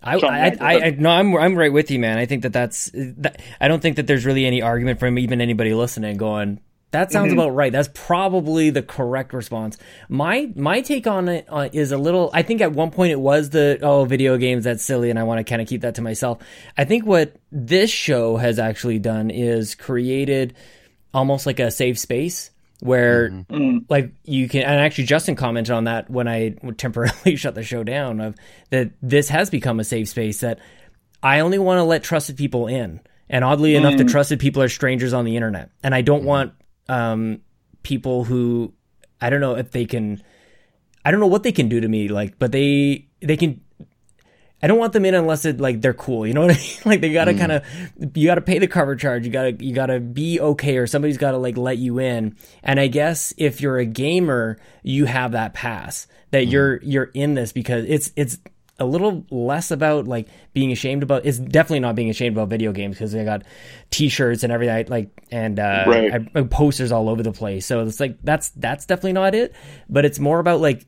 I, 0.01 0.15
I, 0.15 0.57
I, 0.61 0.81
I, 0.85 0.89
no, 0.91 1.09
I'm 1.09 1.35
I'm 1.35 1.55
right 1.55 1.73
with 1.73 1.91
you, 1.91 1.99
man. 1.99 2.17
I 2.17 2.25
think 2.25 2.43
that 2.43 2.53
that's, 2.53 2.89
that, 2.93 3.41
I 3.59 3.67
don't 3.67 3.81
think 3.81 3.97
that 3.97 4.07
there's 4.07 4.25
really 4.25 4.45
any 4.45 4.61
argument 4.61 4.99
from 4.99 5.19
even 5.19 5.41
anybody 5.41 5.73
listening 5.73 6.15
going, 6.15 6.61
that 6.91 7.11
sounds 7.11 7.31
Mhm. 7.31 7.33
about 7.33 7.49
right. 7.55 7.71
That's 7.71 7.89
probably 7.93 8.69
the 8.71 8.81
correct 8.81 9.33
response. 9.33 9.77
My, 10.07 10.49
my 10.55 10.81
take 10.81 11.05
on 11.07 11.29
it 11.29 11.45
uh, 11.49 11.69
is 11.71 11.91
a 11.91 11.97
little, 11.97 12.29
I 12.33 12.41
think 12.41 12.61
at 12.61 12.71
one 12.71 12.89
point 12.91 13.11
it 13.11 13.19
was 13.19 13.51
the, 13.51 13.77
oh, 13.81 14.05
video 14.05 14.37
games, 14.37 14.63
that's 14.63 14.83
silly. 14.83 15.09
And 15.09 15.19
I 15.19 15.23
want 15.23 15.37
to 15.39 15.43
kind 15.43 15.61
of 15.61 15.67
keep 15.67 15.81
that 15.81 15.95
to 15.95 16.01
myself. 16.01 16.39
I 16.77 16.85
think 16.85 17.05
what 17.05 17.35
this 17.51 17.89
show 17.91 18.37
has 18.37 18.57
actually 18.59 18.99
done 18.99 19.29
is 19.29 19.75
created 19.75 20.55
almost 21.13 21.45
like 21.45 21.59
a 21.59 21.69
safe 21.71 21.97
space 21.99 22.51
where 22.81 23.29
Mm. 23.29 23.83
like 23.89 24.11
you 24.23 24.47
can 24.47 24.61
and 24.61 24.79
actually 24.79 25.03
justin 25.03 25.35
commented 25.35 25.73
on 25.73 25.83
that 25.83 26.09
when 26.09 26.29
i 26.29 26.51
temporarily 26.77 27.35
shut 27.35 27.53
the 27.53 27.61
show 27.63 27.83
down 27.83 28.21
of 28.21 28.35
that 28.69 28.91
this 29.01 29.27
has 29.27 29.49
become 29.49 29.81
a 29.81 29.83
safe 29.83 30.07
space 30.07 30.39
that 30.39 30.59
i 31.21 31.41
only 31.41 31.59
want 31.59 31.77
to 31.79 31.83
let 31.83 32.03
trusted 32.03 32.37
people 32.37 32.67
in 32.67 33.01
and 33.29 33.43
oddly 33.43 33.75
enough 33.75 33.97
the 33.97 34.05
trusted 34.05 34.39
people 34.39 34.61
are 34.63 34.69
strangers 34.69 35.11
on 35.11 35.25
the 35.25 35.35
internet 35.35 35.71
and 35.83 35.93
i 35.93 36.01
don't 36.01 36.23
want 36.23 36.53
um 36.89 37.41
people 37.83 38.23
who 38.23 38.73
i 39.21 39.29
don't 39.29 39.41
know 39.41 39.55
if 39.55 39.71
they 39.71 39.85
can 39.85 40.21
i 41.05 41.11
don't 41.11 41.19
know 41.19 41.27
what 41.27 41.43
they 41.43 41.51
can 41.51 41.69
do 41.69 41.79
to 41.79 41.87
me 41.87 42.07
like 42.07 42.37
but 42.39 42.51
they 42.51 43.07
they 43.21 43.37
can 43.37 43.61
I 44.61 44.67
don't 44.67 44.77
want 44.77 44.91
them 44.91 45.05
in 45.05 45.15
unless 45.15 45.45
it 45.45 45.61
like 45.61 45.79
they're 45.81 45.93
cool. 45.93 46.27
You 46.27 46.33
know 46.33 46.41
what 46.41 46.51
I 46.51 46.57
mean? 46.57 46.75
Like 46.85 47.01
they 47.01 47.13
gotta 47.13 47.33
kind 47.33 47.51
of, 47.51 47.63
you 48.13 48.27
gotta 48.27 48.41
pay 48.41 48.59
the 48.59 48.67
cover 48.67 48.95
charge. 48.95 49.25
You 49.25 49.31
gotta, 49.31 49.51
you 49.53 49.73
gotta 49.73 49.99
be 49.99 50.39
okay, 50.39 50.77
or 50.77 50.85
somebody's 50.85 51.17
gotta 51.17 51.37
like 51.37 51.57
let 51.57 51.77
you 51.77 51.99
in. 51.99 52.35
And 52.61 52.79
I 52.79 52.87
guess 52.87 53.33
if 53.37 53.61
you're 53.61 53.77
a 53.77 53.85
gamer, 53.85 54.57
you 54.83 55.05
have 55.05 55.31
that 55.31 55.53
pass 55.53 56.07
that 56.31 56.47
you're 56.47 56.81
you're 56.83 57.11
in 57.13 57.33
this 57.33 57.51
because 57.51 57.85
it's 57.87 58.11
it's 58.15 58.37
a 58.79 58.85
little 58.85 59.25
less 59.29 59.71
about 59.71 60.07
like 60.07 60.27
being 60.53 60.71
ashamed 60.71 61.03
about. 61.03 61.25
It's 61.25 61.37
definitely 61.37 61.81
not 61.81 61.95
being 61.95 62.09
ashamed 62.09 62.35
about 62.37 62.49
video 62.49 62.71
games 62.71 62.95
because 62.95 63.13
I 63.15 63.23
got 63.23 63.43
T-shirts 63.91 64.43
and 64.43 64.51
everything 64.53 64.87
like 64.87 65.09
and 65.31 65.59
uh, 65.59 65.83
Right. 65.87 66.13
I, 66.13 66.39
I- 66.39 66.43
posters 66.43 66.91
all 66.91 67.09
over 67.09 67.23
the 67.23 67.31
place. 67.31 67.65
So 67.65 67.81
it's 67.85 67.99
like 67.99 68.17
that's 68.23 68.49
that's 68.51 68.85
definitely 68.85 69.13
not 69.13 69.35
it. 69.35 69.53
But 69.89 70.05
it's 70.05 70.19
more 70.19 70.39
about 70.39 70.61
like 70.61 70.85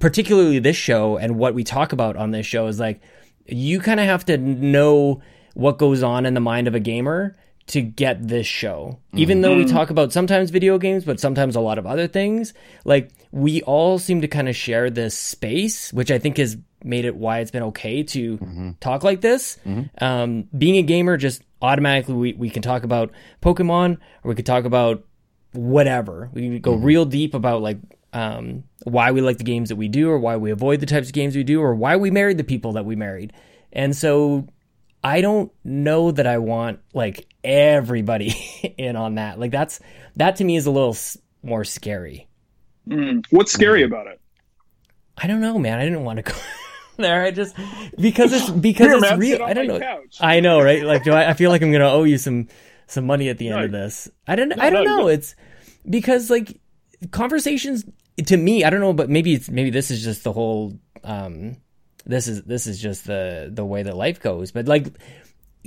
particularly 0.00 0.58
this 0.58 0.76
show 0.76 1.16
and 1.16 1.36
what 1.38 1.54
we 1.54 1.64
talk 1.64 1.92
about 1.92 2.16
on 2.16 2.30
this 2.32 2.46
show 2.46 2.66
is 2.66 2.80
like 2.80 3.00
you 3.46 3.78
kind 3.80 4.00
of 4.00 4.06
have 4.06 4.24
to 4.26 4.38
know 4.38 5.20
what 5.54 5.78
goes 5.78 6.02
on 6.02 6.26
in 6.26 6.34
the 6.34 6.40
mind 6.40 6.66
of 6.66 6.74
a 6.74 6.80
gamer 6.80 7.36
to 7.66 7.80
get 7.80 8.26
this 8.28 8.46
show. 8.46 8.98
Even 9.14 9.40
though 9.40 9.56
we 9.56 9.64
talk 9.64 9.88
about 9.88 10.12
sometimes 10.12 10.50
video 10.50 10.76
games, 10.76 11.04
but 11.04 11.18
sometimes 11.18 11.56
a 11.56 11.60
lot 11.60 11.78
of 11.78 11.86
other 11.86 12.06
things, 12.06 12.52
like 12.84 13.10
we 13.30 13.62
all 13.62 13.98
seem 13.98 14.20
to 14.20 14.28
kind 14.28 14.48
of 14.50 14.56
share 14.56 14.90
this 14.90 15.16
space, 15.18 15.90
which 15.92 16.10
I 16.10 16.18
think 16.18 16.36
has 16.36 16.56
made 16.84 17.04
it 17.06 17.16
why 17.16 17.40
it's 17.40 17.50
been 17.50 17.62
okay 17.64 18.02
to 18.02 18.74
talk 18.80 19.02
like 19.02 19.20
this. 19.20 19.58
Um, 19.98 20.48
being 20.56 20.76
a 20.76 20.82
gamer, 20.82 21.16
just 21.16 21.42
automatically 21.62 22.14
we, 22.14 22.32
we 22.34 22.50
can 22.50 22.62
talk 22.62 22.84
about 22.84 23.10
Pokemon 23.42 23.94
or 24.22 24.28
we 24.28 24.34
could 24.34 24.46
talk 24.46 24.64
about 24.64 25.04
whatever. 25.52 26.30
We 26.32 26.42
can 26.42 26.60
go 26.60 26.74
real 26.74 27.04
deep 27.04 27.34
about 27.34 27.62
like 27.62 27.78
um, 28.12 28.64
why 28.84 29.10
we 29.12 29.20
like 29.20 29.38
the 29.38 29.44
games 29.44 29.70
that 29.70 29.76
we 29.76 29.88
do, 29.88 30.08
or 30.10 30.18
why 30.18 30.36
we 30.36 30.50
avoid 30.50 30.80
the 30.80 30.86
types 30.86 31.08
of 31.08 31.14
games 31.14 31.34
we 31.34 31.42
do, 31.42 31.60
or 31.60 31.74
why 31.74 31.96
we 31.96 32.10
married 32.10 32.38
the 32.38 32.44
people 32.44 32.72
that 32.72 32.84
we 32.84 32.94
married. 32.96 33.32
And 33.72 33.96
so 33.96 34.46
I 35.02 35.20
don't 35.20 35.50
know 35.64 36.10
that 36.12 36.26
I 36.26 36.38
want 36.38 36.78
like 36.92 37.26
everybody 37.42 38.34
in 38.78 38.94
on 38.96 39.16
that. 39.16 39.38
Like 39.40 39.50
that's 39.50 39.80
that 40.16 40.36
to 40.36 40.44
me 40.44 40.56
is 40.56 40.66
a 40.66 40.70
little 40.70 40.90
s- 40.90 41.16
more 41.42 41.64
scary. 41.64 42.28
Mm. 42.88 43.24
what's 43.30 43.50
scary 43.50 43.82
about 43.82 44.06
it 44.08 44.20
I 45.16 45.26
don't 45.26 45.40
know, 45.40 45.58
man. 45.58 45.78
I 45.78 45.84
didn't 45.84 46.04
want 46.04 46.18
to 46.18 46.22
go 46.22 46.34
there. 46.98 47.24
I 47.24 47.30
just 47.30 47.56
because 47.98 48.32
it's 48.32 48.50
because 48.50 48.86
Here, 48.86 48.94
it's 48.96 49.02
man, 49.02 49.18
real. 49.18 49.42
I 49.42 49.52
don't 49.52 49.66
know. 49.66 49.78
couch. 49.80 50.18
I 50.20 50.40
know, 50.40 50.60
right? 50.60 50.82
Like, 50.92 51.04
do 51.04 51.12
I? 51.12 51.30
I 51.30 51.34
feel 51.34 51.50
like 51.50 51.62
I'm 51.62 51.72
gonna 51.72 51.90
owe 51.90 52.04
you 52.04 52.18
some 52.18 52.48
some 52.86 53.06
money 53.06 53.28
at 53.28 53.38
the 53.38 53.48
end 53.48 53.58
No, 53.58 53.64
of 53.64 53.72
this. 53.72 54.08
I 54.26 54.36
don't. 54.36 54.52
I 54.58 54.70
don't 54.70 54.84
no, 54.84 54.96
know. 54.98 55.08
It's 55.08 55.34
because 55.88 56.30
like 56.30 56.60
conversations 57.10 57.84
to 58.26 58.36
me. 58.36 58.64
I 58.64 58.70
don't 58.70 58.80
know, 58.80 58.92
but 58.92 59.10
maybe 59.10 59.34
it's 59.34 59.48
maybe 59.50 59.70
this 59.70 59.90
is 59.90 60.02
just 60.02 60.24
the 60.24 60.32
whole. 60.32 60.78
um 61.02 61.56
This 62.06 62.28
is 62.28 62.42
this 62.44 62.66
is 62.66 62.80
just 62.80 63.06
the 63.06 63.48
the 63.52 63.64
way 63.64 63.82
that 63.82 63.96
life 63.96 64.20
goes. 64.20 64.52
But 64.52 64.66
like, 64.68 64.88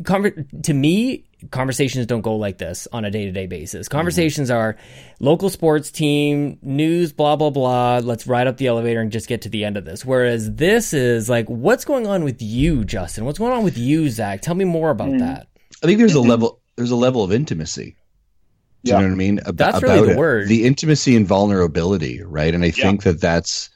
conver- 0.01 0.63
to 0.63 0.73
me, 0.73 1.25
conversations 1.51 2.05
don't 2.05 2.21
go 2.21 2.35
like 2.35 2.57
this 2.57 2.87
on 2.91 3.05
a 3.05 3.11
day 3.11 3.25
to 3.25 3.31
day 3.31 3.47
basis. 3.47 3.87
Mm-hmm. 3.87 3.97
Conversations 3.97 4.51
are 4.51 4.77
local 5.19 5.49
sports 5.49 5.91
team, 5.91 6.59
news, 6.61 7.13
blah, 7.13 7.35
blah, 7.35 7.49
blah. 7.49 7.99
Let's 8.03 8.27
ride 8.27 8.47
up 8.47 8.57
the 8.57 8.67
elevator 8.67 9.01
and 9.01 9.11
just 9.11 9.27
get 9.27 9.41
to 9.43 9.49
the 9.49 9.65
end 9.65 9.77
of 9.77 9.85
this. 9.85 10.05
Whereas 10.05 10.53
this 10.55 10.93
is 10.93 11.29
like, 11.29 11.47
what's 11.47 11.85
going 11.85 12.07
on 12.07 12.23
with 12.23 12.41
you, 12.41 12.83
Justin? 12.85 13.25
What's 13.25 13.39
going 13.39 13.53
on 13.53 13.63
with 13.63 13.77
you, 13.77 14.09
Zach? 14.09 14.41
Tell 14.41 14.55
me 14.55 14.65
more 14.65 14.89
about 14.89 15.09
mm. 15.09 15.19
that. 15.19 15.47
I 15.83 15.87
think 15.87 15.99
there's 15.99 16.15
a 16.15 16.21
level 16.21 16.61
there's 16.75 16.91
a 16.91 16.95
level 16.95 17.23
of 17.23 17.31
intimacy. 17.31 17.95
Do 18.83 18.91
you 18.91 18.97
know 18.99 19.03
what 19.03 19.11
I 19.11 19.15
mean? 19.15 19.39
Ab- 19.45 19.57
That's 19.57 19.81
really 19.81 19.97
about 19.97 20.05
the 20.05 20.11
it. 20.13 20.17
word. 20.17 20.47
The 20.47 20.65
intimacy 20.65 21.15
and 21.15 21.27
vulnerability, 21.27 22.21
right? 22.23 22.53
And 22.53 22.63
I 22.63 22.71
think 22.71 23.03
that 23.03 23.19
that's 23.19 23.69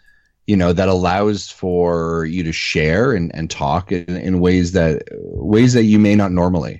you 0.51 0.57
know 0.61 0.71
that 0.79 0.89
allows 0.97 1.39
for 1.61 2.25
you 2.35 2.41
to 2.49 2.51
share 2.69 3.05
and, 3.17 3.25
and 3.37 3.45
talk 3.49 3.91
in, 3.91 4.03
in 4.27 4.33
ways 4.47 4.67
that 4.77 4.93
ways 5.55 5.71
that 5.77 5.85
you 5.91 5.99
may 6.07 6.15
not 6.21 6.31
normally 6.43 6.75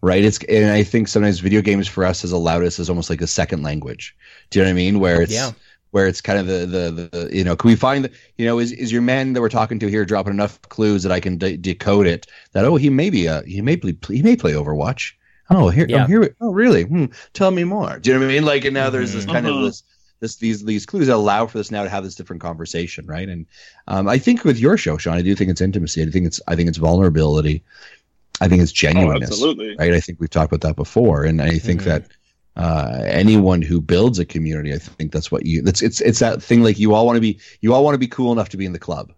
right? 0.00 0.24
It's 0.28 0.38
and 0.44 0.70
i 0.80 0.82
think 0.92 1.08
sometimes 1.08 1.40
video 1.48 1.60
games 1.70 1.88
for 1.94 2.02
us 2.10 2.22
has 2.22 2.32
allowed 2.32 2.62
us 2.68 2.78
as 2.78 2.88
almost 2.88 3.10
like 3.10 3.20
a 3.20 3.26
second 3.40 3.60
language. 3.70 4.04
Do 4.50 4.58
you 4.58 4.64
know 4.64 4.68
what 4.68 4.78
i 4.78 4.82
mean? 4.84 5.00
Where 5.00 5.20
it's 5.24 5.32
Yeah. 5.40 5.50
where 5.94 6.06
it's 6.10 6.20
kind 6.28 6.38
of 6.38 6.46
the, 6.52 6.60
the 6.74 6.84
the 7.12 7.28
you 7.38 7.42
know 7.46 7.56
can 7.56 7.68
we 7.72 7.76
find 7.76 8.04
the 8.04 8.10
you 8.38 8.46
know 8.48 8.60
is 8.60 8.70
is 8.84 8.92
your 8.92 9.02
man 9.02 9.32
that 9.32 9.40
we're 9.40 9.48
talking 9.60 9.78
to 9.80 9.88
here 9.94 10.04
dropping 10.04 10.34
enough 10.38 10.54
clues 10.74 11.02
that 11.02 11.10
i 11.10 11.20
can 11.26 11.34
de- 11.36 11.56
decode 11.56 12.06
it 12.14 12.22
that 12.52 12.64
oh 12.64 12.76
he 12.84 12.90
may 12.90 13.10
be 13.10 13.26
a 13.26 13.42
he 13.54 13.60
may 13.60 13.76
play 13.76 13.94
he 14.18 14.22
may 14.22 14.36
play 14.36 14.52
overwatch. 14.52 15.02
Oh 15.50 15.68
here 15.76 15.86
Yeah. 15.88 16.04
oh 16.04 16.06
here 16.12 16.22
oh 16.44 16.52
really? 16.62 16.82
Hmm, 16.84 17.06
tell 17.32 17.50
me 17.50 17.64
more. 17.64 17.98
Do 17.98 18.04
you 18.10 18.14
know 18.14 18.20
what 18.24 18.30
i 18.30 18.34
mean? 18.36 18.44
Like 18.52 18.64
and 18.66 18.74
now 18.74 18.90
there's 18.90 19.12
this 19.14 19.26
kind 19.34 19.46
of 19.48 19.54
Mhm. 19.56 19.64
this 19.66 19.82
this 20.20 20.36
these 20.36 20.64
these 20.64 20.84
clues 20.86 21.06
that 21.06 21.14
allow 21.16 21.46
for 21.46 21.58
this 21.58 21.70
now 21.70 21.82
to 21.84 21.88
have 21.88 22.04
this 22.04 22.14
different 22.14 22.42
conversation 22.42 23.06
right? 23.06 23.28
And 23.28 23.46
um, 23.86 24.08
i 24.08 24.18
think 24.18 24.44
with 24.44 24.58
your 24.58 24.76
show 24.76 24.96
sean 24.98 25.14
i 25.16 25.22
do 25.22 25.34
think 25.34 25.50
it's 25.50 25.60
intimacy. 25.60 26.02
I 26.02 26.06
think 26.10 26.26
it's 26.26 26.40
i 26.48 26.56
think 26.56 26.68
it's 26.68 26.78
vulnerability. 26.78 27.62
I 28.40 28.46
think 28.48 28.62
it's 28.62 28.72
oh 28.72 28.74
genuineness 28.74 29.30
absolutely. 29.30 29.76
right? 29.76 29.92
I 29.94 30.00
think 30.00 30.20
we've 30.20 30.30
talked 30.30 30.52
about 30.52 30.66
that 30.68 30.76
before. 30.76 31.24
And 31.24 31.40
i 31.42 31.58
think 31.58 31.82
Mhm. 31.82 31.84
that 31.84 32.04
uh, 32.56 33.02
anyone 33.06 33.62
who 33.62 33.80
builds 33.80 34.18
a 34.18 34.24
community 34.24 34.74
i 34.74 34.78
think 34.78 35.12
that's 35.12 35.30
what 35.30 35.46
you 35.46 35.62
that's 35.62 35.80
it's 35.80 36.00
it's 36.00 36.18
that 36.18 36.42
thing 36.42 36.60
like 36.64 36.76
you 36.76 36.92
all 36.92 37.06
want 37.06 37.16
to 37.16 37.20
be 37.20 37.38
you 37.60 37.72
all 37.72 37.84
want 37.84 37.94
to 37.94 37.98
be 37.98 38.08
cool 38.08 38.32
enough 38.32 38.48
to 38.48 38.56
be 38.56 38.66
in 38.66 38.72
the 38.72 38.78
club. 38.80 39.12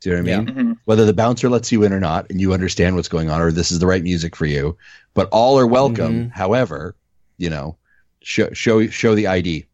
Do 0.00 0.08
you 0.10 0.16
know 0.16 0.22
what 0.22 0.32
i 0.32 0.36
mean? 0.44 0.54
Mhm. 0.54 0.76
whether 0.86 1.04
the 1.04 1.12
bouncer 1.12 1.50
lets 1.50 1.70
you 1.70 1.82
in 1.82 1.92
or 1.92 2.00
not 2.00 2.30
and 2.30 2.40
you 2.40 2.54
understand 2.54 2.96
what's 2.96 3.08
going 3.08 3.28
on 3.28 3.42
or 3.42 3.52
this 3.52 3.70
is 3.70 3.78
the 3.78 3.86
right 3.86 4.02
music 4.02 4.34
for 4.34 4.46
you 4.46 4.76
but 5.12 5.28
all 5.32 5.58
are 5.58 5.66
welcome. 5.66 6.14
Mhm. 6.30 6.30
however 6.32 6.94
you 7.36 7.50
know 7.50 7.76
show 8.22 8.50
show 8.54 8.86
show 8.88 9.14
the 9.14 9.26
id 9.26 9.66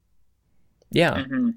Yeah. 0.90 1.24
Mhm. 1.24 1.54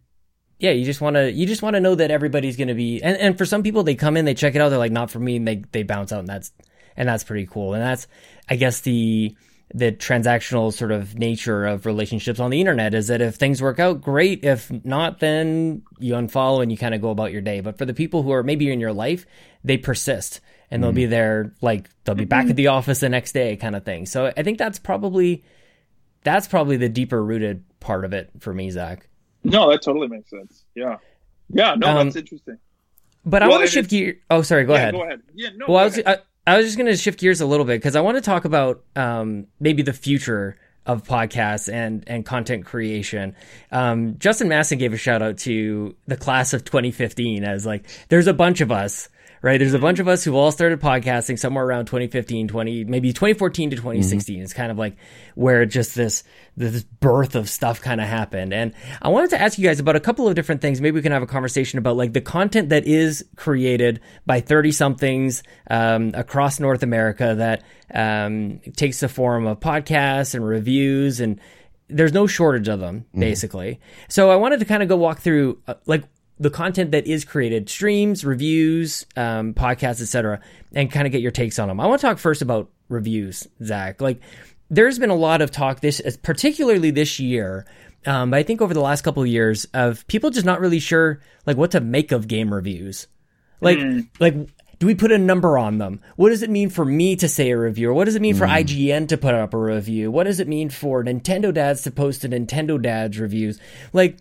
Yeah. 0.59 0.71
You 0.71 0.85
just 0.85 1.01
want 1.01 1.15
to, 1.15 1.31
you 1.31 1.45
just 1.45 1.61
want 1.61 1.75
to 1.75 1.79
know 1.79 1.95
that 1.95 2.09
everybody's 2.11 2.57
going 2.57 2.69
to 2.69 2.73
be, 2.73 3.01
and, 3.01 3.15
and 3.17 3.37
for 3.37 3.45
some 3.45 3.61
people, 3.63 3.83
they 3.83 3.95
come 3.95 4.17
in, 4.17 4.25
they 4.25 4.33
check 4.33 4.55
it 4.55 4.61
out. 4.61 4.69
They're 4.69 4.79
like, 4.79 4.91
not 4.91 5.11
for 5.11 5.19
me. 5.19 5.35
And 5.35 5.47
they, 5.47 5.63
they 5.71 5.83
bounce 5.83 6.11
out 6.11 6.19
and 6.19 6.27
that's, 6.27 6.51
and 6.95 7.07
that's 7.07 7.23
pretty 7.23 7.45
cool. 7.45 7.73
And 7.75 7.83
that's, 7.83 8.07
I 8.49 8.55
guess 8.55 8.81
the, 8.81 9.35
the 9.73 9.91
transactional 9.91 10.73
sort 10.73 10.91
of 10.91 11.19
nature 11.19 11.65
of 11.65 11.85
relationships 11.85 12.39
on 12.39 12.49
the 12.49 12.59
internet 12.59 12.93
is 12.95 13.07
that 13.07 13.21
if 13.21 13.35
things 13.35 13.61
work 13.61 13.79
out, 13.79 14.01
great. 14.01 14.43
If 14.43 14.71
not, 14.83 15.19
then 15.19 15.83
you 15.99 16.13
unfollow 16.13 16.63
and 16.63 16.71
you 16.71 16.77
kind 16.77 16.95
of 16.95 17.01
go 17.01 17.09
about 17.09 17.33
your 17.33 17.41
day. 17.41 17.59
But 17.59 17.77
for 17.77 17.85
the 17.85 17.93
people 17.93 18.23
who 18.23 18.31
are 18.31 18.43
maybe 18.43 18.71
in 18.71 18.79
your 18.79 18.93
life, 18.93 19.25
they 19.63 19.77
persist 19.77 20.39
and 20.71 20.81
they'll 20.81 20.91
be 20.93 21.05
there, 21.05 21.53
like 21.61 21.89
they'll 22.03 22.15
be 22.15 22.25
back 22.25 22.49
at 22.49 22.55
the 22.55 22.67
office 22.67 23.01
the 23.01 23.09
next 23.09 23.33
day 23.33 23.57
kind 23.57 23.75
of 23.75 23.83
thing. 23.83 24.05
So 24.05 24.31
I 24.35 24.41
think 24.43 24.57
that's 24.57 24.79
probably, 24.79 25.43
that's 26.23 26.47
probably 26.47 26.77
the 26.77 26.89
deeper 26.89 27.23
rooted 27.23 27.63
part 27.79 28.05
of 28.05 28.13
it 28.13 28.31
for 28.39 28.53
me, 28.53 28.69
Zach. 28.71 29.07
No 29.51 29.69
that 29.71 29.81
totally 29.81 30.07
makes 30.07 30.29
sense 30.29 30.65
yeah 30.75 30.97
yeah 31.49 31.75
no 31.75 31.87
Um, 31.87 32.07
that's 32.07 32.17
interesting 32.17 32.57
But 33.25 33.43
I 33.43 33.47
want 33.49 33.61
to 33.63 33.67
shift 33.67 33.89
gear. 33.89 34.19
Oh, 34.29 34.41
sorry. 34.41 34.63
Go 34.63 34.73
yeah, 34.73 34.79
ahead. 34.79 34.93
Go 34.93 35.03
ahead. 35.03 35.21
Yeah, 35.35 35.49
no. 35.57 35.65
Well, 35.67 35.77
I 35.79 35.83
was. 35.83 35.99
I, 36.05 36.17
I 36.45 36.55
was 36.57 36.65
just 36.65 36.77
going 36.77 36.87
to 36.87 36.95
shift 36.95 37.19
gears 37.19 37.41
a 37.41 37.45
little 37.45 37.65
bit 37.65 37.75
because 37.81 37.97
I 37.97 38.01
want 38.01 38.15
to 38.15 38.21
talk 38.21 38.45
about 38.45 38.83
um, 38.95 39.47
maybe 39.59 39.81
the 39.81 39.91
future 39.91 40.55
of 40.85 41.03
podcasts 41.03 41.67
and 41.71 42.05
and 42.07 42.25
content 42.25 42.65
creation. 42.65 43.35
Um, 43.69 44.17
Justin 44.17 44.47
Masson 44.47 44.77
gave 44.77 44.93
a 44.93 44.97
shout 44.97 45.21
out 45.21 45.39
to 45.39 45.93
the 46.07 46.15
class 46.15 46.53
of 46.53 46.63
2015 46.63 47.43
as 47.43 47.65
like 47.65 47.85
there's 48.07 48.27
a 48.27 48.33
bunch 48.33 48.61
of 48.61 48.71
us. 48.71 49.09
Right, 49.41 49.59
there's 49.59 49.75
a 49.75 49.79
bunch 49.79 49.99
of 49.99 50.07
us 50.07 50.23
who've 50.23 50.33
all 50.33 50.51
started 50.51 50.81
podcasting 50.81 51.37
somewhere 51.37 51.63
around 51.63 51.85
2015, 51.85 52.47
20 52.47 52.85
maybe 52.85 53.13
2014 53.13 53.69
to 53.69 53.75
2016. 53.75 54.41
It's 54.41 54.53
kind 54.53 54.71
of 54.71 54.79
like 54.79 54.97
where 55.35 55.65
just 55.65 55.93
this 55.93 56.23
this 56.55 56.83
birth 56.83 57.35
of 57.35 57.47
stuff 57.47 57.79
kind 57.79 58.01
of 58.01 58.07
happened. 58.07 58.51
And 58.51 58.73
I 58.99 59.09
wanted 59.09 59.29
to 59.31 59.41
ask 59.41 59.59
you 59.59 59.67
guys 59.67 59.79
about 59.79 59.95
a 59.95 59.99
couple 59.99 60.27
of 60.27 60.33
different 60.33 60.61
things. 60.61 60.81
Maybe 60.81 60.95
we 60.95 61.01
can 61.03 61.11
have 61.11 61.21
a 61.21 61.27
conversation 61.27 61.77
about 61.77 61.97
like 61.97 62.13
the 62.13 62.21
content 62.21 62.69
that 62.69 62.87
is 62.87 63.25
created 63.35 64.01
by 64.25 64.41
30 64.41 64.71
somethings 64.71 65.43
um, 65.69 66.11
across 66.15 66.59
North 66.59 66.81
America 66.81 67.35
that 67.35 67.63
um, 67.93 68.59
takes 68.75 69.01
the 69.01 69.09
form 69.09 69.45
of 69.45 69.59
podcasts 69.59 70.33
and 70.33 70.45
reviews 70.45 71.19
and 71.19 71.39
there's 71.89 72.11
no 72.11 72.27
shortage 72.27 72.67
of 72.67 72.79
them 72.79 73.05
basically. 73.17 73.79
So 74.09 74.31
I 74.31 74.35
wanted 74.35 74.59
to 74.59 74.65
kind 74.65 74.81
of 74.81 74.89
go 74.89 74.97
walk 74.97 75.19
through 75.19 75.61
uh, 75.67 75.75
like 75.85 76.03
the 76.39 76.49
content 76.49 76.91
that 76.91 77.07
is 77.07 77.25
created, 77.25 77.69
streams, 77.69 78.23
reviews, 78.23 79.05
um, 79.15 79.53
podcasts, 79.53 80.01
etc., 80.01 80.39
and 80.73 80.91
kind 80.91 81.07
of 81.07 81.11
get 81.11 81.21
your 81.21 81.31
takes 81.31 81.59
on 81.59 81.67
them. 81.67 81.79
I 81.79 81.87
want 81.87 82.01
to 82.01 82.07
talk 82.07 82.17
first 82.17 82.41
about 82.41 82.69
reviews, 82.89 83.47
Zach. 83.63 84.01
Like, 84.01 84.21
there's 84.69 84.99
been 84.99 85.09
a 85.09 85.15
lot 85.15 85.41
of 85.41 85.51
talk 85.51 85.79
this, 85.79 86.01
particularly 86.21 86.91
this 86.91 87.19
year, 87.19 87.65
um, 88.05 88.31
but 88.31 88.37
I 88.37 88.43
think 88.43 88.61
over 88.61 88.73
the 88.73 88.81
last 88.81 89.01
couple 89.01 89.23
of 89.23 89.29
years 89.29 89.65
of 89.73 90.05
people 90.07 90.29
just 90.29 90.45
not 90.45 90.59
really 90.59 90.79
sure 90.79 91.21
like 91.45 91.57
what 91.57 91.71
to 91.71 91.81
make 91.81 92.11
of 92.11 92.27
game 92.27 92.53
reviews. 92.53 93.07
Like, 93.59 93.79
like 94.19 94.35
do 94.79 94.85
we 94.85 94.95
put 94.95 95.11
a 95.11 95.17
number 95.17 95.57
on 95.57 95.79
them? 95.79 96.01
What 96.15 96.29
does 96.29 96.43
it 96.43 96.49
mean 96.49 96.69
for 96.69 96.85
me 96.85 97.15
to 97.17 97.27
say 97.27 97.49
a 97.49 97.57
review? 97.57 97.89
Or 97.89 97.93
what 97.93 98.05
does 98.05 98.15
it 98.15 98.21
mean 98.21 98.35
for 98.35 98.45
IGN 98.45 99.07
to 99.09 99.17
put 99.17 99.33
up 99.33 99.53
a 99.53 99.57
review? 99.57 100.11
What 100.11 100.25
does 100.25 100.39
it 100.39 100.47
mean 100.47 100.69
for 100.69 101.03
Nintendo 101.03 101.53
dads 101.53 101.81
to 101.83 101.91
post 101.91 102.23
a 102.25 102.29
Nintendo 102.29 102.79
dads 102.79 103.19
reviews? 103.19 103.59
Like, 103.91 104.17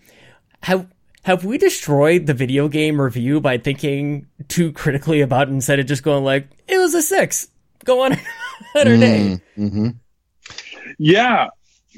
have 0.62 0.86
have 1.26 1.44
we 1.44 1.58
destroyed 1.58 2.26
the 2.26 2.34
video 2.34 2.68
game 2.68 3.00
review 3.00 3.40
by 3.40 3.58
thinking 3.58 4.28
too 4.46 4.70
critically 4.70 5.20
about 5.20 5.48
it 5.48 5.50
instead 5.50 5.80
of 5.80 5.86
just 5.86 6.04
going 6.04 6.22
like 6.22 6.46
it 6.68 6.78
was 6.78 6.94
a 6.94 7.02
six? 7.02 7.48
Go 7.84 8.04
on 8.04 8.16
another 8.76 8.96
day. 9.00 9.40
Mm-hmm. 9.58 9.88
yeah. 10.98 11.48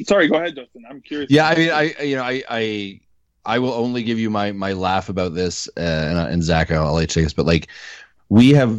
Sorry, 0.05 0.29
go 0.29 0.37
ahead, 0.37 0.57
Justin. 0.57 0.85
I'm 0.89 1.03
curious. 1.03 1.31
Yeah, 1.31 1.47
I 1.47 1.55
mean, 1.57 1.71
I 1.71 2.03
you 2.03 2.17
know, 2.17 2.23
I 2.23 2.43
I 2.49 3.01
I 3.45 3.59
will 3.59 3.75
only 3.75 4.03
give 4.03 4.19
you 4.19 4.31
my 4.31 4.53
my 4.53 4.73
laugh 4.73 5.11
about 5.11 5.35
this, 5.35 5.69
uh, 5.77 5.81
and, 5.81 6.19
and 6.19 6.43
Zach, 6.43 6.71
I'll 6.71 6.95
let 6.95 7.03
you 7.03 7.07
take 7.09 7.25
this, 7.25 7.35
but 7.35 7.45
like 7.45 7.69
we 8.31 8.53
have 8.53 8.79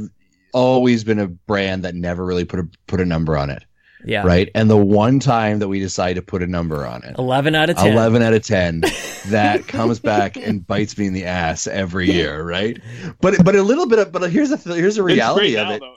always 0.51 1.03
been 1.03 1.19
a 1.19 1.27
brand 1.27 1.83
that 1.83 1.93
never 1.93 2.25
really 2.25 2.45
put 2.45 2.59
a 2.59 2.67
put 2.87 2.99
a 2.99 3.05
number 3.05 3.37
on 3.37 3.51
it, 3.51 3.65
Yeah, 4.05 4.23
right? 4.25 4.49
And 4.55 4.69
the 4.69 4.77
one 4.77 5.19
time 5.19 5.59
that 5.59 5.67
we 5.67 5.79
decide 5.79 6.13
to 6.15 6.21
put 6.21 6.41
a 6.41 6.47
number 6.47 6.85
on 6.85 7.03
it, 7.03 7.15
Eleven 7.17 7.53
out 7.55 7.69
of 7.69 7.75
ten. 7.77 7.91
11 7.91 8.21
out 8.23 8.33
of 8.33 8.43
10 8.43 8.81
that 9.27 9.67
comes 9.67 9.99
back 9.99 10.37
and 10.37 10.65
bites 10.65 10.97
me 10.97 11.07
in 11.07 11.13
the 11.13 11.25
ass 11.25 11.67
every 11.67 12.09
year 12.11 12.41
right? 12.43 12.79
But 13.19 13.43
but 13.43 13.55
a 13.55 13.61
little 13.63 13.87
bit 13.87 13.99
of 13.99 14.11
but 14.11 14.29
here's 14.31 14.49
the 14.49 14.73
here's 14.75 14.95
the 14.95 15.03
reality 15.03 15.55
of 15.57 15.67
now, 15.67 15.73
it. 15.73 15.79
though. 15.81 15.95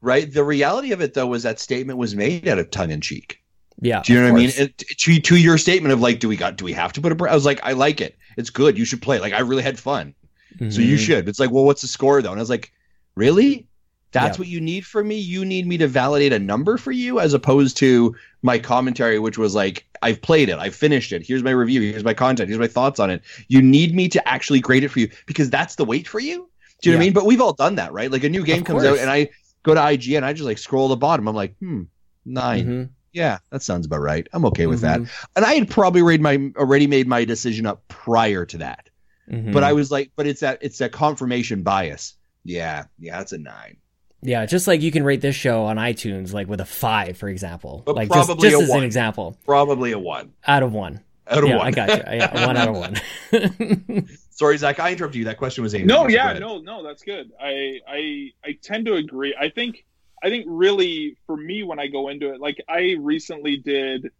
right? 0.00 0.32
The 0.32 0.42
reality 0.44 0.92
of 0.92 1.00
it 1.00 1.14
though 1.14 1.26
was 1.28 1.44
that 1.44 1.60
statement 1.60 1.98
was 1.98 2.14
made 2.16 2.48
out 2.48 2.58
of 2.58 2.70
tongue-in-cheek 2.70 3.38
Yeah, 3.80 4.02
do 4.04 4.12
you 4.12 4.20
know 4.20 4.26
of 4.26 4.32
what 4.32 4.38
i 4.40 4.42
mean? 4.46 4.52
it, 4.56 4.78
to, 4.78 5.20
to 5.20 5.36
your 5.36 5.56
statement 5.56 5.92
of 5.92 6.00
like 6.00 6.18
do 6.18 6.28
we 6.28 6.36
got 6.36 6.56
do 6.56 6.64
we 6.64 6.72
have 6.72 6.92
to 6.94 7.00
put 7.00 7.12
a, 7.20 7.30
I 7.30 7.34
was 7.34 7.44
like 7.46 7.60
i 7.62 7.72
like 7.72 8.00
it. 8.00 8.16
It's 8.36 8.50
good. 8.50 8.76
You 8.76 8.84
should 8.84 9.00
play. 9.02 9.20
Like 9.20 9.32
i 9.32 9.38
really 9.40 9.62
had 9.62 9.78
fun. 9.78 10.14
So 10.58 10.80
you 10.80 10.96
Mhm. 10.96 10.98
should. 10.98 11.28
It's 11.28 11.38
like 11.38 11.50
well 11.52 11.64
what's 11.64 11.82
the 11.82 11.88
score 11.88 12.20
though? 12.22 12.30
And 12.32 12.40
i 12.40 12.42
was 12.42 12.50
like 12.50 12.72
really 13.14 13.68
that's 14.14 14.38
Yeah. 14.38 14.40
what 14.42 14.48
you 14.48 14.60
need 14.60 14.86
from 14.86 15.08
me. 15.08 15.18
You 15.18 15.44
need 15.44 15.66
me 15.66 15.76
to 15.78 15.86
validate 15.86 16.32
a 16.32 16.38
number 16.38 16.78
for 16.78 16.92
you 16.92 17.20
as 17.20 17.34
opposed 17.34 17.76
to 17.78 18.14
my 18.42 18.58
commentary 18.58 19.18
which 19.18 19.36
was 19.38 19.54
like 19.54 19.84
i've 20.02 20.20
played 20.22 20.48
it. 20.48 20.58
I've 20.58 20.74
finished 20.74 21.12
it. 21.12 21.22
Here's 21.26 21.42
my 21.42 21.50
review. 21.50 21.80
Here's 21.82 22.04
my 22.04 22.14
content. 22.14 22.48
Here's 22.48 22.58
my 22.60 22.66
thoughts 22.66 23.00
on 23.00 23.10
it. 23.10 23.22
You 23.48 23.60
need 23.60 23.94
me 23.94 24.08
to 24.08 24.26
actually 24.28 24.60
grade 24.60 24.84
it 24.84 24.88
for 24.88 25.00
you 25.00 25.08
because 25.26 25.50
that's 25.50 25.74
the 25.76 25.84
weight 25.84 26.06
for 26.08 26.20
you. 26.20 26.48
Do 26.80 26.90
you 26.90 26.92
know 26.94 26.98
what 26.98 27.02
i 27.02 27.06
mean? 27.06 27.12
But 27.14 27.26
we've 27.26 27.40
all 27.40 27.52
done 27.54 27.74
that 27.76 27.92
right? 27.92 28.10
Like 28.10 28.24
a 28.24 28.28
new 28.28 28.44
game 28.44 28.60
Of 28.60 28.66
comes 28.66 28.84
out 28.84 28.98
and 28.98 29.10
i 29.10 29.28
go 29.62 29.74
to 29.74 29.80
ign 29.80 30.22
i 30.22 30.32
just 30.32 30.44
like 30.46 30.58
scroll 30.58 30.88
the 30.88 30.96
bottom. 30.96 31.26
I'm 31.28 31.34
like 31.36 31.56
hmm 31.58 31.82
9 32.26 32.64
Mhm. 32.66 32.88
yeah 33.12 33.38
that 33.50 33.62
sounds 33.62 33.86
about 33.86 34.00
right. 34.00 34.26
I'm 34.32 34.44
okay 34.46 34.66
with 34.66 34.80
Mhm. 34.80 34.82
that 34.82 35.00
and 35.36 35.44
i 35.44 35.54
had 35.54 35.68
probably 35.70 36.02
made 36.02 36.20
my 36.20 36.52
already 36.56 36.86
made 36.86 37.06
my 37.08 37.24
decision 37.24 37.66
up 37.66 37.86
prior 37.88 38.44
to 38.46 38.58
that. 38.58 38.88
Mhm. 39.30 39.52
but 39.54 39.64
I 39.64 39.72
was 39.72 39.90
like, 39.90 40.10
but 40.16 40.26
it's 40.26 40.40
that 40.40 40.58
it's 40.60 40.78
that 40.78 40.92
confirmation 40.92 41.62
bias. 41.62 42.14
Yeah, 42.44 42.84
yeah, 42.98 43.16
that's 43.18 43.32
a 43.32 43.38
nine. 43.38 43.78
Yeah, 44.24 44.46
just 44.46 44.66
like 44.66 44.80
you 44.80 44.90
can 44.90 45.04
rate 45.04 45.20
this 45.20 45.36
show 45.36 45.64
on 45.64 45.76
iTunes, 45.76 46.32
like 46.32 46.48
with 46.48 46.60
a 46.60 46.64
five, 46.64 47.18
for 47.18 47.28
example. 47.28 47.82
But 47.84 47.94
like 47.94 48.08
just, 48.08 48.26
probably 48.26 48.48
just 48.48 48.60
a 48.60 48.64
as 48.64 48.70
one. 48.70 48.78
an 48.78 48.84
example, 48.84 49.36
Probably 49.44 49.92
a 49.92 49.98
one 49.98 50.32
out 50.46 50.62
of 50.62 50.72
one. 50.72 51.04
out 51.28 51.44
of 51.44 51.50
yeah, 51.50 51.56
one. 51.58 51.66
I 51.66 51.70
got 51.70 51.88
you. 51.90 52.16
Yeah, 52.16 52.46
one 52.46 52.56
out 52.56 52.68
of 52.68 52.76
one. 52.76 54.08
Sorry, 54.30 54.56
Zach, 54.56 54.80
I 54.80 54.92
interrupted 54.92 55.18
you. 55.18 55.24
That 55.26 55.36
question 55.36 55.62
was 55.62 55.74
aimed. 55.74 55.88
No, 55.88 56.04
at 56.04 56.10
you. 56.10 56.16
Go 56.16 56.22
yeah, 56.24 56.38
no, 56.38 56.58
no, 56.58 56.82
that's 56.82 57.02
good. 57.02 57.32
I, 57.38 57.80
I, 57.86 58.30
I 58.42 58.58
tend 58.62 58.86
to 58.86 58.94
agree. 58.94 59.36
I 59.38 59.50
think, 59.50 59.84
I 60.22 60.30
think 60.30 60.46
really 60.48 61.18
for 61.26 61.36
me 61.36 61.62
when 61.62 61.78
I 61.78 61.88
go 61.88 62.08
into 62.08 62.32
it, 62.32 62.40
like 62.40 62.56
I 62.66 62.96
recently 62.98 63.58
did. 63.58 64.10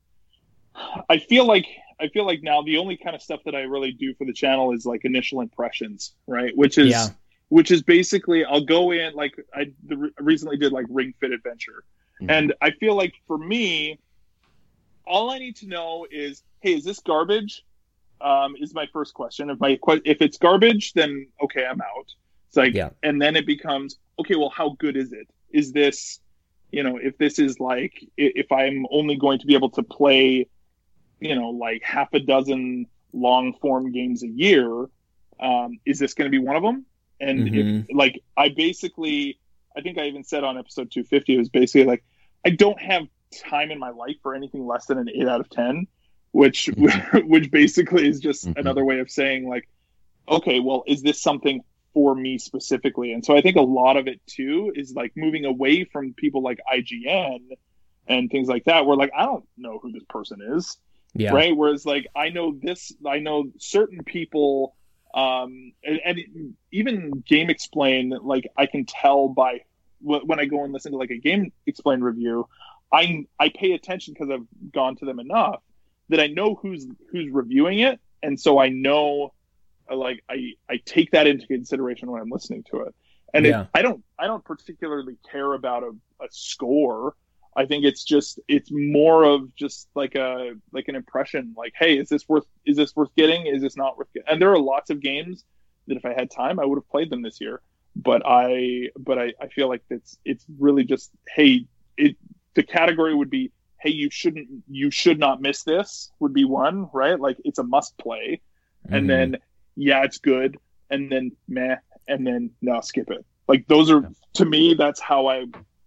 I 1.08 1.18
feel 1.18 1.46
like 1.46 1.66
I 1.98 2.08
feel 2.08 2.26
like 2.26 2.42
now 2.42 2.62
the 2.62 2.78
only 2.78 2.96
kind 2.96 3.16
of 3.16 3.22
stuff 3.22 3.40
that 3.44 3.54
I 3.54 3.60
really 3.60 3.92
do 3.92 4.14
for 4.14 4.24
the 4.24 4.32
channel 4.32 4.72
is 4.72 4.84
like 4.84 5.04
initial 5.04 5.40
impressions, 5.40 6.12
right? 6.26 6.54
Which 6.56 6.76
is 6.78 6.90
Yeah. 6.90 7.06
Which 7.54 7.70
is 7.70 7.82
basically 7.84 8.44
I'll 8.44 8.64
go 8.64 8.90
in 8.90 9.14
like 9.14 9.32
I 9.54 9.66
the, 9.86 10.10
recently 10.18 10.56
did 10.56 10.72
like 10.72 10.86
Ring 10.88 11.14
Fit 11.20 11.30
Adventure, 11.30 11.84
Mhm. 12.20 12.28
and 12.28 12.54
I 12.60 12.72
feel 12.72 12.96
like 12.96 13.14
for 13.28 13.38
me, 13.38 14.00
all 15.06 15.30
I 15.30 15.38
need 15.38 15.54
to 15.62 15.68
know 15.68 16.04
is, 16.10 16.42
hey, 16.62 16.74
is 16.74 16.82
this 16.82 16.98
garbage? 16.98 17.62
Um, 18.20 18.56
is 18.58 18.74
my 18.74 18.86
first 18.92 19.14
question. 19.14 19.50
If 19.50 19.60
my 19.60 19.78
if 20.04 20.20
it's 20.20 20.36
garbage, 20.36 20.94
then 20.94 21.28
okay, 21.44 21.64
I'm 21.64 21.80
out. 21.80 22.08
It's 22.48 22.56
like, 22.56 22.74
Yeah. 22.74 22.90
and 23.04 23.22
then 23.22 23.36
it 23.36 23.46
becomes 23.46 23.98
okay. 24.18 24.34
Well, 24.34 24.50
how 24.50 24.70
good 24.84 24.96
is 24.96 25.12
it? 25.12 25.28
Is 25.50 25.70
this, 25.70 26.18
you 26.72 26.82
know, 26.82 26.96
if 26.96 27.16
this 27.18 27.38
is 27.38 27.60
like, 27.60 27.94
if 28.16 28.50
I'm 28.50 28.84
only 28.90 29.14
going 29.14 29.38
to 29.38 29.46
be 29.46 29.54
able 29.54 29.70
to 29.78 29.84
play, 29.84 30.48
you 31.20 31.34
know, 31.36 31.50
like 31.50 31.84
half 31.84 32.12
a 32.14 32.20
dozen 32.34 32.88
long 33.12 33.54
form 33.62 33.92
games 33.92 34.24
a 34.24 34.28
year, 34.44 34.88
um, 35.38 35.78
is 35.86 36.00
this 36.00 36.14
going 36.14 36.28
to 36.28 36.36
be 36.36 36.44
one 36.44 36.56
of 36.56 36.64
them? 36.64 36.84
And 37.20 37.46
Mhm. 37.46 37.84
if, 37.88 37.96
like, 37.96 38.20
I 38.36 38.48
basically, 38.50 39.38
I 39.76 39.80
think 39.80 39.98
I 39.98 40.06
even 40.06 40.24
said 40.24 40.44
on 40.44 40.58
episode 40.58 40.90
250, 40.90 41.34
it 41.34 41.38
was 41.38 41.48
basically 41.48 41.84
like, 41.84 42.04
I 42.44 42.50
don't 42.50 42.80
have 42.80 43.06
time 43.32 43.70
in 43.70 43.78
my 43.78 43.90
life 43.90 44.16
for 44.22 44.34
anything 44.34 44.66
less 44.66 44.86
than 44.86 44.98
an 44.98 45.08
eight 45.08 45.26
out 45.28 45.40
of 45.40 45.48
10, 45.50 45.86
which, 46.32 46.70
which 47.24 47.50
basically 47.50 48.06
is 48.06 48.20
just 48.20 48.46
Mhm. 48.46 48.56
another 48.56 48.84
way 48.84 48.98
of 49.00 49.10
saying 49.10 49.48
like, 49.48 49.68
okay, 50.28 50.60
well, 50.60 50.84
is 50.86 51.02
this 51.02 51.20
something 51.20 51.62
for 51.92 52.14
me 52.14 52.38
specifically? 52.38 53.12
And 53.12 53.24
so 53.24 53.36
I 53.36 53.40
think 53.40 53.56
a 53.56 53.62
lot 53.62 53.96
of 53.96 54.08
it 54.08 54.20
too 54.26 54.72
is 54.74 54.94
like 54.94 55.12
moving 55.16 55.44
away 55.44 55.84
from 55.84 56.14
people 56.14 56.42
like 56.42 56.60
IGN 56.72 57.40
and 58.06 58.30
things 58.30 58.48
like 58.48 58.64
that, 58.64 58.86
where 58.86 58.96
like, 58.96 59.12
I 59.16 59.24
don't 59.24 59.46
know 59.56 59.78
who 59.78 59.92
this 59.92 60.04
person 60.08 60.40
is 60.42 60.76
yeah. 61.14 61.32
right 61.32 61.56
whereas 61.56 61.86
like 61.86 62.08
i 62.16 62.28
know 62.28 62.58
this 62.60 62.92
i 63.06 63.20
know 63.20 63.44
certain 63.58 64.02
people 64.02 64.74
um 65.14 65.72
and, 65.84 66.00
and 66.04 66.54
even 66.72 67.22
GameXplain 67.30 68.18
like 68.22 68.46
i 68.56 68.66
can 68.66 68.84
tell 68.84 69.28
by 69.28 69.60
when 70.00 70.40
i 70.40 70.44
go 70.44 70.64
and 70.64 70.72
listen 70.72 70.92
to 70.92 70.98
like 70.98 71.10
a 71.10 71.18
game 71.18 71.52
explain 71.66 72.00
review 72.00 72.48
i 72.92 73.24
i 73.38 73.48
pay 73.48 73.72
attention 73.72 74.12
because 74.14 74.30
i've 74.30 74.46
gone 74.72 74.96
to 74.96 75.04
them 75.04 75.18
enough 75.20 75.62
that 76.08 76.20
i 76.20 76.26
know 76.26 76.54
who's 76.54 76.86
who's 77.10 77.30
reviewing 77.32 77.78
it. 77.78 78.00
And 78.22 78.38
so 78.40 78.58
i 78.58 78.68
know 78.68 79.32
like 79.92 80.22
i 80.28 80.52
i 80.68 80.80
take 80.84 81.10
that 81.12 81.26
into 81.26 81.46
consideration 81.46 82.10
when 82.10 82.20
i'm 82.20 82.30
listening 82.30 82.64
to 82.70 82.80
it. 82.80 82.94
And 83.32 83.44
Yeah. 83.46 83.62
it, 83.62 83.68
i 83.74 83.82
don't 83.82 84.02
i 84.18 84.26
don't 84.26 84.44
particularly 84.44 85.16
care 85.30 85.52
about 85.52 85.82
a, 85.82 85.90
a 86.22 86.28
score 86.30 87.14
I 87.56 87.66
think 87.66 87.84
it's 87.84 88.04
just 88.04 88.40
it's 88.48 88.70
more 88.72 89.24
of 89.24 89.54
just 89.54 89.88
like 89.94 90.14
a 90.16 90.52
like 90.72 90.88
an 90.88 90.96
impression 90.96 91.54
like 91.56 91.72
hey 91.78 91.96
is 91.98 92.08
this 92.08 92.28
worth 92.28 92.46
is 92.66 92.76
this 92.76 92.94
worth 92.96 93.14
getting? 93.16 93.46
Is 93.46 93.62
this 93.62 93.76
not 93.76 93.96
worth 93.96 94.12
getting 94.12 94.28
and 94.28 94.40
there 94.42 94.52
are 94.52 94.58
lots 94.58 94.90
of 94.90 95.00
games 95.00 95.44
that 95.86 95.96
if 95.96 96.04
I 96.04 96.14
had 96.14 96.30
time 96.30 96.58
I 96.58 96.64
would 96.64 96.76
have 96.78 96.88
played 96.88 97.10
them 97.10 97.22
this 97.22 97.40
year. 97.40 97.60
But 97.96 98.22
I 98.26 98.88
but 98.98 99.18
I, 99.18 99.34
I 99.40 99.48
feel 99.48 99.68
like 99.68 99.82
it's 99.90 100.18
it's 100.24 100.44
really 100.58 100.84
just 100.84 101.10
hey 101.36 101.66
it 101.96 102.16
the 102.54 102.64
category 102.64 103.14
would 103.14 103.30
be 103.30 103.52
hey 103.80 103.90
you 103.90 104.08
shouldn't 104.10 104.48
you 104.68 104.90
should 104.90 105.18
not 105.18 105.40
miss 105.40 105.62
this 105.62 106.10
would 106.18 106.32
be 106.32 106.44
one 106.44 106.88
right? 106.92 107.18
Like 107.20 107.36
it's 107.44 107.58
a 107.58 107.64
must 107.64 107.96
play. 107.98 108.40
And 108.88 109.04
Mhm. 109.04 109.08
then 109.08 109.36
yeah 109.76 110.02
it's 110.02 110.18
good. 110.18 110.58
And 110.90 111.10
then 111.10 111.32
meh. 111.48 111.76
And 112.08 112.26
then 112.26 112.50
no 112.60 112.80
skip 112.80 113.10
it. 113.10 113.24
Like 113.46 113.66
those 113.68 113.90
are 113.90 114.10
to 114.34 114.44
me 114.44 114.74
that's 114.74 115.00
how 115.00 115.28
i 115.28 115.44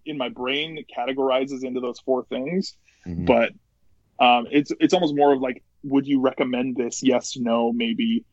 in 0.08 0.18
my 0.18 0.30
brain 0.30 0.78
it 0.78 0.86
categorizes 0.96 1.64
into 1.64 1.80
those 1.80 2.00
four 2.00 2.26
things 2.26 2.76
Mhm. 3.06 3.26
but 3.28 3.52
um 4.26 4.48
it's 4.52 4.72
it's 4.80 4.94
almost 4.94 5.16
more 5.16 5.34
of 5.34 5.40
like 5.42 5.64
would 5.84 6.08
you 6.08 6.20
recommend 6.22 6.76
this 6.76 7.02
yes 7.04 7.38
no 7.38 7.72
maybe 7.72 8.26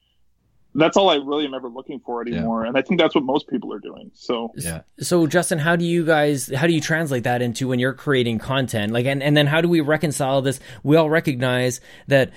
that's 0.77 0.97
all 0.97 1.09
I 1.09 1.17
really 1.17 1.45
am 1.45 1.55
ever 1.55 1.69
looking 1.69 2.01
for 2.05 2.21
anymore. 2.21 2.63
Yeah. 2.63 2.69
And 2.71 2.77
I 2.77 2.83
think 2.83 2.99
that's 2.99 3.15
what 3.15 3.23
most 3.23 3.47
people 3.47 3.73
are 3.73 3.79
doing. 3.79 4.11
So 4.15 4.51
yeah. 4.57 4.81
So 4.99 5.29
Justin, 5.29 5.61
how 5.61 5.77
do 5.77 5.85
you 5.85 6.05
guys 6.05 6.53
how 6.53 6.67
do 6.67 6.73
you 6.73 6.81
translate 6.81 7.23
that 7.23 7.43
into 7.43 7.69
when 7.69 7.79
you're 7.79 7.93
creating 7.93 8.39
content? 8.41 8.93
Like 8.93 9.07
and, 9.07 9.23
and 9.23 9.37
then 9.37 9.47
how 9.47 9.61
do 9.61 9.69
we 9.69 9.81
reconcile 9.81 10.43
this? 10.43 10.59
We 10.83 10.97
all 10.97 11.09
recognize 11.09 11.81
that 12.09 12.33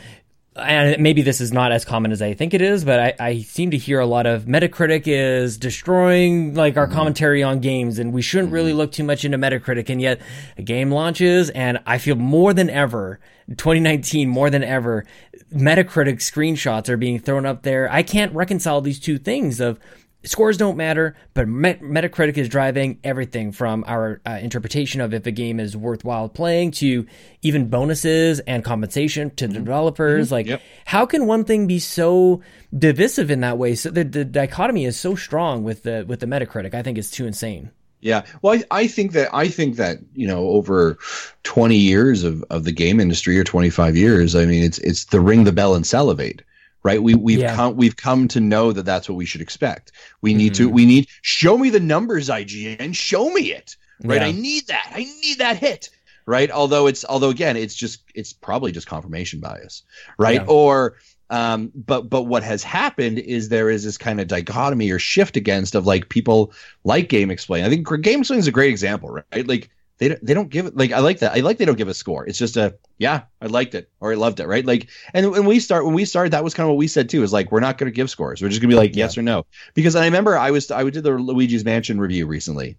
and 0.57 1.01
maybe 1.01 1.21
this 1.21 1.41
is 1.41 1.53
not 1.53 1.71
as 1.71 1.85
common 1.85 2.11
as 2.11 2.21
I 2.21 2.33
think 2.33 2.53
it 2.53 2.61
is, 2.61 2.83
but 2.83 2.99
I, 2.99 3.13
I 3.19 3.41
seem 3.41 3.71
to 3.71 3.77
hear 3.77 3.99
a 3.99 4.05
lot 4.05 4.25
of 4.25 4.45
Metacritic 4.45 5.03
is 5.05 5.57
destroying 5.57 6.53
like 6.53 6.77
our 6.77 6.85
mm-hmm. 6.85 6.95
commentary 6.95 7.43
on 7.43 7.59
games, 7.59 7.99
and 7.99 8.13
we 8.13 8.21
shouldn't 8.21 8.51
really 8.51 8.71
mm-hmm. 8.71 8.79
look 8.79 8.91
too 8.91 9.03
much 9.03 9.25
into 9.25 9.37
Metacritic. 9.37 9.89
And 9.89 10.01
yet, 10.01 10.21
a 10.57 10.61
game 10.61 10.91
launches, 10.91 11.49
and 11.51 11.79
I 11.85 11.97
feel 11.97 12.15
more 12.15 12.53
than 12.53 12.69
ever, 12.69 13.19
2019, 13.49 14.27
more 14.27 14.49
than 14.49 14.63
ever, 14.63 15.05
Metacritic 15.53 16.17
screenshots 16.17 16.89
are 16.89 16.97
being 16.97 17.19
thrown 17.19 17.45
up 17.45 17.63
there. 17.63 17.91
I 17.91 18.03
can't 18.03 18.33
reconcile 18.33 18.81
these 18.81 18.99
two 18.99 19.17
things 19.17 19.59
of 19.59 19.79
scores 20.27 20.57
don't 20.57 20.77
matter, 20.77 21.15
but 21.33 21.47
Met- 21.47 21.81
Metacritic 21.81 22.37
is 22.37 22.49
driving 22.49 22.99
everything 23.03 23.51
from 23.51 23.83
our 23.87 24.21
uh, 24.25 24.39
interpretation 24.41 25.01
of 25.01 25.13
if 25.13 25.25
a 25.25 25.31
game 25.31 25.59
is 25.59 25.75
worthwhile 25.75 26.29
playing 26.29 26.71
to 26.71 27.05
even 27.41 27.69
bonuses 27.69 28.39
and 28.41 28.63
compensation 28.63 29.29
to 29.35 29.45
mm-hmm. 29.45 29.53
developers. 29.53 30.27
Mm-hmm. 30.27 30.33
Like, 30.33 30.47
yep. 30.47 30.61
how 30.85 31.05
can 31.05 31.25
one 31.25 31.43
thing 31.43 31.67
be 31.67 31.79
so 31.79 32.41
divisive 32.77 33.31
in 33.31 33.41
that 33.41 33.57
way? 33.57 33.75
So 33.75 33.89
the, 33.89 34.03
the 34.03 34.25
dichotomy 34.25 34.85
is 34.85 34.99
so 34.99 35.15
strong 35.15 35.63
with 35.63 35.83
the 35.83 36.05
with 36.07 36.19
the 36.19 36.27
Metacritic. 36.27 36.73
I 36.73 36.83
think 36.83 36.97
it's 36.97 37.11
too 37.11 37.25
insane. 37.25 37.71
Yeah, 37.99 38.25
well, 38.41 38.53
I, 38.53 38.81
I 38.81 38.87
think 38.87 39.13
that 39.13 39.33
I 39.33 39.47
think 39.47 39.77
that 39.77 39.97
you 40.13 40.27
know 40.27 40.49
over 40.49 40.97
twenty 41.43 41.77
years 41.77 42.23
of, 42.23 42.43
of 42.49 42.63
the 42.63 42.71
game 42.71 42.99
industry 42.99 43.39
or 43.39 43.43
twenty 43.43 43.71
five 43.71 43.97
years, 43.97 44.35
I 44.35 44.45
mean, 44.45 44.63
it's 44.63 44.77
it's 44.79 45.05
the 45.05 45.19
ring 45.19 45.45
the 45.45 45.51
bell 45.51 45.73
and 45.73 45.85
salivate 45.85 46.43
right? 46.87 47.03
We 47.03 47.15
we've 47.15 47.39
yeah. 47.39 47.53
come 47.53 47.75
we've 47.75 47.97
come 47.97 48.29
to 48.29 48.39
know 48.39 48.71
that 48.71 48.83
that's 48.83 49.09
what 49.09 49.15
we 49.15 49.25
should 49.25 49.41
expect. 49.41 49.91
We 50.21 50.33
need 50.33 50.53
mm-hmm. 50.53 50.69
to 50.69 50.73
we 50.73 50.85
need 50.85 51.09
show 51.21 51.57
me 51.57 51.69
the 51.69 51.81
numbers, 51.81 52.29
IGN, 52.29 52.95
show 52.95 53.29
me 53.29 53.51
it, 53.51 53.75
right? 54.05 54.21
Yeah. 54.21 54.27
I 54.27 54.31
need 54.31 54.67
that. 54.67 54.91
I 54.95 54.99
need 54.99 55.39
that 55.39 55.57
hit, 55.57 55.89
right? 56.25 56.49
Although 56.49 56.87
it's 56.87 57.03
although 57.03 57.29
again, 57.29 57.57
it's 57.57 57.75
just 57.75 58.03
it's 58.15 58.31
probably 58.31 58.71
just 58.71 58.87
confirmation 58.87 59.41
bias, 59.41 59.83
right? 60.17 60.41
Yeah. 60.41 60.47
Or 60.47 60.95
um, 61.29 61.73
but 61.75 62.09
but 62.09 62.23
what 62.23 62.43
has 62.43 62.63
happened 62.63 63.19
is 63.19 63.49
there 63.49 63.69
is 63.69 63.83
this 63.83 63.97
kind 63.97 64.21
of 64.21 64.29
dichotomy 64.29 64.89
or 64.89 64.97
shift 64.97 65.35
against 65.35 65.75
of 65.75 65.85
like 65.85 66.07
people 66.07 66.53
like 66.85 67.09
GameXplain. 67.09 67.65
I 67.65 67.69
think 67.69 67.85
GameXplain 67.85 68.37
is 68.37 68.47
a 68.47 68.51
great 68.53 68.69
example, 68.69 69.09
right? 69.09 69.45
Like 69.45 69.69
they 69.99 70.09
don't, 70.09 70.25
they 70.25 70.33
don't 70.33 70.49
give 70.49 70.67
it 70.67 70.77
like 70.77 70.91
I 70.91 70.99
like 70.99 71.19
that. 71.19 71.33
I 71.35 71.39
like 71.39 71.57
they 71.57 71.65
don't 71.65 71.77
give 71.77 71.87
a 71.87 71.93
score. 71.93 72.25
It's 72.27 72.37
just 72.37 72.55
a 72.55 72.75
yeah, 72.99 73.23
I 73.41 73.47
liked 73.47 73.73
it 73.73 73.89
or 73.99 74.11
I 74.11 74.15
loved 74.15 74.39
it, 74.39 74.47
right? 74.47 74.65
Like 74.65 74.89
and 75.13 75.31
when 75.31 75.45
we 75.45 75.59
start 75.59 75.85
when 75.85 75.95
we 75.95 76.05
started 76.05 76.33
that 76.33 76.43
was 76.43 76.53
kind 76.53 76.65
of 76.65 76.69
what 76.69 76.77
we 76.77 76.87
said 76.87 77.09
too 77.09 77.23
is 77.23 77.33
like 77.33 77.51
we're 77.51 77.59
not 77.59 77.77
going 77.77 77.91
to 77.91 77.95
give 77.95 78.09
scores. 78.09 78.41
We're 78.41 78.49
just 78.49 78.61
going 78.61 78.69
to 78.69 78.75
be 78.75 78.79
like 78.79 78.95
yeah. 78.95 79.05
yes 79.05 79.17
or 79.17 79.23
no. 79.23 79.45
Because 79.73 79.95
I 79.95 80.05
remember 80.05 80.37
I 80.37 80.51
was 80.51 80.69
I 80.69 80.87
did 80.89 81.03
the 81.03 81.11
Luigi's 81.11 81.65
Mansion 81.65 81.99
review 81.99 82.27
recently. 82.27 82.77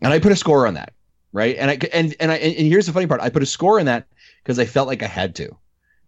And 0.00 0.12
I 0.12 0.18
put 0.18 0.32
a 0.32 0.36
score 0.36 0.66
on 0.66 0.74
that, 0.74 0.92
right? 1.32 1.56
And 1.58 1.70
I 1.70 1.78
and 1.92 2.14
and 2.20 2.30
I 2.30 2.36
and 2.36 2.66
here's 2.68 2.86
the 2.86 2.92
funny 2.92 3.06
part. 3.06 3.20
I 3.20 3.30
put 3.30 3.42
a 3.42 3.46
score 3.46 3.80
on 3.80 3.86
that 3.86 4.06
because 4.42 4.58
I 4.58 4.64
felt 4.64 4.86
like 4.86 5.02
I 5.02 5.08
had 5.08 5.34
to. 5.36 5.48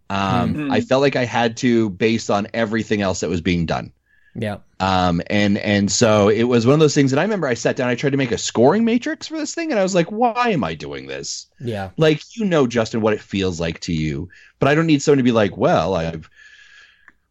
Um 0.09 0.53
mm-hmm. 0.53 0.71
I 0.71 0.79
felt 0.79 1.01
like 1.01 1.17
I 1.17 1.25
had 1.25 1.57
to 1.57 1.89
based 1.89 2.31
on 2.31 2.47
everything 2.53 3.01
else 3.01 3.19
that 3.19 3.29
was 3.29 3.41
being 3.41 3.65
done. 3.65 3.91
Yeah. 4.35 4.57
Um, 4.79 5.21
and 5.27 5.57
and 5.59 5.91
so 5.91 6.29
it 6.29 6.43
was 6.43 6.65
one 6.65 6.73
of 6.73 6.79
those 6.79 6.95
things 6.95 7.11
that 7.11 7.19
I 7.19 7.23
remember 7.23 7.47
I 7.47 7.53
sat 7.53 7.75
down, 7.75 7.89
I 7.89 7.95
tried 7.95 8.11
to 8.11 8.17
make 8.17 8.31
a 8.31 8.37
scoring 8.37 8.83
matrix 8.83 9.27
for 9.27 9.37
this 9.37 9.53
thing, 9.53 9.71
and 9.71 9.79
I 9.79 9.83
was 9.83 9.95
like, 9.95 10.11
why 10.11 10.49
am 10.49 10.63
I 10.63 10.73
doing 10.73 11.07
this? 11.07 11.47
Yeah. 11.59 11.91
Like 11.97 12.21
you 12.35 12.45
know, 12.45 12.67
Justin, 12.67 13.01
what 13.01 13.13
it 13.13 13.21
feels 13.21 13.59
like 13.59 13.79
to 13.81 13.93
you, 13.93 14.29
but 14.59 14.67
I 14.67 14.75
don't 14.75 14.87
need 14.87 15.01
someone 15.01 15.17
to 15.17 15.23
be 15.23 15.31
like, 15.31 15.55
well, 15.55 15.93
I've 15.93 16.29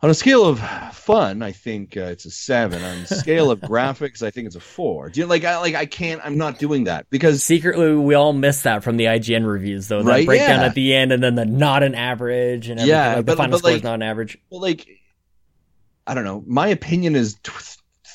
on 0.02 0.10
a 0.10 0.14
scale 0.14 0.46
of 0.46 0.58
fun, 0.94 1.42
I 1.42 1.52
think 1.52 1.96
uh, 1.96 2.02
it's 2.02 2.24
a 2.24 2.30
seven. 2.30 2.82
On 2.82 2.98
a 2.98 3.06
scale 3.06 3.52
of 3.52 3.60
graphics, 3.60 4.20
I 4.22 4.30
think 4.30 4.48
it's 4.48 4.56
a 4.56 4.60
four. 4.60 5.08
Do 5.10 5.20
you 5.20 5.26
like? 5.26 5.44
I 5.44 5.58
like. 5.58 5.76
I 5.76 5.86
can't. 5.86 6.20
I'm 6.24 6.36
not 6.36 6.58
doing 6.58 6.84
that 6.84 7.08
because 7.08 7.44
secretly 7.44 7.94
we 7.94 8.14
all 8.14 8.32
miss 8.32 8.62
that 8.62 8.82
from 8.82 8.96
the 8.96 9.04
IGN 9.04 9.46
reviews, 9.46 9.86
though. 9.86 10.02
That 10.02 10.10
right? 10.10 10.26
breakdown 10.26 10.60
yeah. 10.60 10.66
at 10.66 10.74
the 10.74 10.94
end, 10.94 11.12
and 11.12 11.22
then 11.22 11.36
the 11.36 11.44
not 11.44 11.84
an 11.84 11.94
average, 11.94 12.68
and 12.68 12.80
everything. 12.80 12.88
yeah, 12.88 13.16
like 13.16 13.26
the 13.26 13.36
final 13.36 13.58
score 13.58 13.70
like, 13.70 13.76
is 13.76 13.84
not 13.84 13.94
an 13.94 14.02
average. 14.02 14.38
Well, 14.50 14.60
like 14.60 14.88
I 16.06 16.14
don't 16.14 16.24
know. 16.24 16.42
My 16.46 16.68
opinion 16.68 17.16
is 17.16 17.34
t- 17.42 17.52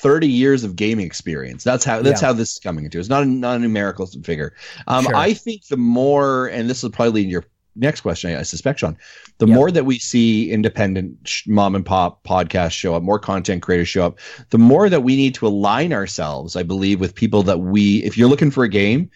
30 0.02 0.28
years 0.28 0.64
of 0.64 0.76
gaming 0.76 1.06
experience. 1.06 1.64
That's 1.64 1.84
how 1.84 2.02
that's 2.02 2.22
yeah. 2.22 2.28
how 2.28 2.34
this 2.34 2.54
is 2.54 2.60
coming 2.60 2.86
into. 2.86 3.00
It's 3.00 3.10
not 3.10 3.24
a, 3.24 3.26
not 3.26 3.58
a 3.58 3.60
numerical 3.60 4.06
figure. 4.06 4.54
Um, 4.88 5.06
sure. 5.06 5.16
I 5.16 5.34
think 5.34 5.68
the 5.68 5.78
more, 5.78 6.48
and 6.48 6.70
this 6.70 6.84
will 6.84 6.92
probably 6.92 7.24
lead 7.24 7.32
your 7.32 7.46
next 7.76 8.02
question, 8.02 8.32
I, 8.32 8.40
I 8.40 8.44
suspect, 8.44 8.80
Sean. 8.80 8.98
The 9.38 9.48
yep. 9.48 9.56
more 9.56 9.72
that 9.72 9.86
we 9.86 10.00
see 10.00 10.52
independent 10.52 11.28
sh- 11.28 11.48
mom 11.48 11.76
and 11.76 11.86
pop 11.86 12.24
podcasts 12.24 12.74
show 12.74 12.96
up, 12.96 13.04
more 13.04 13.20
content 13.20 13.62
creators 13.62 13.88
show 13.88 14.06
up, 14.06 14.20
the 14.50 14.58
more 14.58 14.90
that 14.90 15.02
we 15.02 15.16
need 15.16 15.36
to 15.36 15.48
align 15.48 15.94
ourselves. 15.94 16.56
I 16.56 16.64
believe 16.64 17.00
with 17.00 17.16
people 17.16 17.44
that 17.44 17.60
we, 17.60 18.04
if 18.04 18.18
you're 18.18 18.30
looking 18.30 18.52
for 18.52 18.64
a 18.64 18.70
game, 18.70 19.10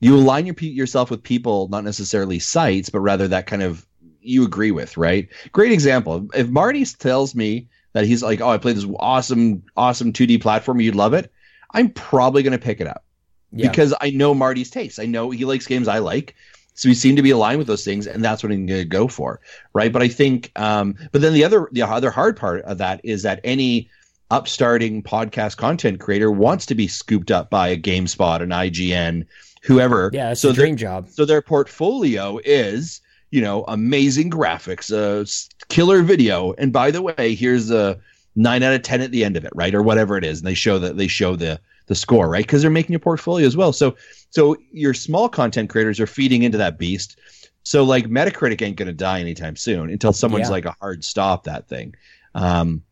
you 0.00 0.16
align 0.16 0.46
your, 0.46 0.54
yourself 0.58 1.10
with 1.10 1.22
people, 1.22 1.68
not 1.68 1.84
necessarily 1.84 2.38
sites, 2.38 2.90
but 2.90 3.00
rather 3.00 3.28
that 3.28 3.46
kind 3.46 3.62
of 3.62 3.86
you 4.20 4.44
agree 4.44 4.70
with, 4.70 4.96
right? 4.96 5.28
Great 5.52 5.72
example. 5.72 6.28
If 6.34 6.48
Marty 6.48 6.84
tells 6.84 7.34
me 7.34 7.68
that 7.94 8.04
he's 8.04 8.22
like, 8.22 8.40
oh, 8.40 8.50
I 8.50 8.58
played 8.58 8.76
this 8.76 8.86
awesome, 8.98 9.62
awesome 9.76 10.12
2D 10.12 10.42
platform. 10.42 10.80
You'd 10.80 10.94
love 10.94 11.14
it. 11.14 11.32
I'm 11.72 11.90
probably 11.90 12.42
going 12.42 12.52
to 12.52 12.58
pick 12.58 12.80
it 12.80 12.86
up 12.86 13.04
yeah. 13.52 13.68
because 13.68 13.94
I 14.00 14.10
know 14.10 14.34
Marty's 14.34 14.70
taste. 14.70 15.00
I 15.00 15.06
know 15.06 15.30
he 15.30 15.44
likes 15.44 15.66
games 15.66 15.88
I 15.88 15.98
like. 15.98 16.34
So 16.74 16.88
we 16.88 16.94
seem 16.94 17.16
to 17.16 17.22
be 17.22 17.30
aligned 17.30 17.58
with 17.58 17.68
those 17.68 17.84
things, 17.84 18.08
and 18.08 18.22
that's 18.24 18.42
what 18.42 18.50
I'm 18.50 18.66
going 18.66 18.80
to 18.80 18.84
go 18.84 19.06
for, 19.06 19.40
right? 19.72 19.92
But 19.92 20.02
I 20.02 20.08
think, 20.08 20.50
um, 20.56 20.96
but 21.12 21.20
then 21.20 21.32
the 21.32 21.44
other, 21.44 21.68
the 21.70 21.82
other 21.82 22.10
hard 22.10 22.36
part 22.36 22.62
of 22.64 22.78
that 22.78 23.00
is 23.04 23.22
that 23.22 23.40
any 23.44 23.90
upstarting 24.28 25.04
podcast 25.04 25.56
content 25.56 26.00
creator 26.00 26.32
wants 26.32 26.66
to 26.66 26.74
be 26.74 26.88
scooped 26.88 27.30
up 27.30 27.48
by 27.48 27.68
a 27.68 27.76
GameSpot, 27.76 28.42
an 28.42 28.48
IGN, 28.48 29.26
whoever. 29.62 30.10
Yeah, 30.12 30.32
it's 30.32 30.40
so 30.40 30.50
a 30.50 30.52
dream 30.52 30.76
job. 30.76 31.10
So 31.10 31.24
their 31.24 31.42
portfolio 31.42 32.40
is 32.44 33.00
you 33.34 33.40
know, 33.40 33.64
amazing 33.66 34.30
graphics, 34.30 34.92
a 34.92 35.26
killer 35.66 36.02
video, 36.02 36.52
and 36.52 36.72
by 36.72 36.92
the 36.92 37.02
way, 37.02 37.34
here's 37.34 37.68
a 37.68 37.98
nine 38.36 38.62
out 38.62 38.72
of 38.72 38.82
ten 38.82 39.00
at 39.00 39.10
the 39.10 39.24
end 39.24 39.36
of 39.36 39.44
it, 39.44 39.50
right, 39.56 39.74
or 39.74 39.82
whatever 39.82 40.16
it 40.16 40.24
is, 40.24 40.38
and 40.38 40.46
they 40.46 40.54
show 40.54 40.78
that 40.78 40.96
they 40.96 41.08
show 41.08 41.34
the 41.34 41.58
the 41.86 41.96
score, 41.96 42.28
right, 42.28 42.46
because 42.46 42.62
they're 42.62 42.70
making 42.70 42.94
a 42.94 43.00
portfolio 43.00 43.44
as 43.44 43.56
well. 43.56 43.72
So, 43.72 43.96
so 44.30 44.56
your 44.70 44.94
small 44.94 45.28
content 45.28 45.68
creators 45.68 45.98
are 45.98 46.06
feeding 46.06 46.44
into 46.44 46.58
that 46.58 46.78
beast. 46.78 47.18
So, 47.64 47.82
like 47.82 48.04
Metacritic 48.04 48.62
ain't 48.62 48.76
going 48.76 48.86
to 48.86 48.92
die 48.92 49.18
anytime 49.18 49.56
soon 49.56 49.90
until 49.90 50.12
someone's 50.12 50.46
yeah. 50.46 50.52
like 50.52 50.66
a 50.66 50.76
hard 50.78 51.04
stop 51.04 51.42
that 51.42 51.66
thing. 51.66 51.96
Um, 52.36 52.84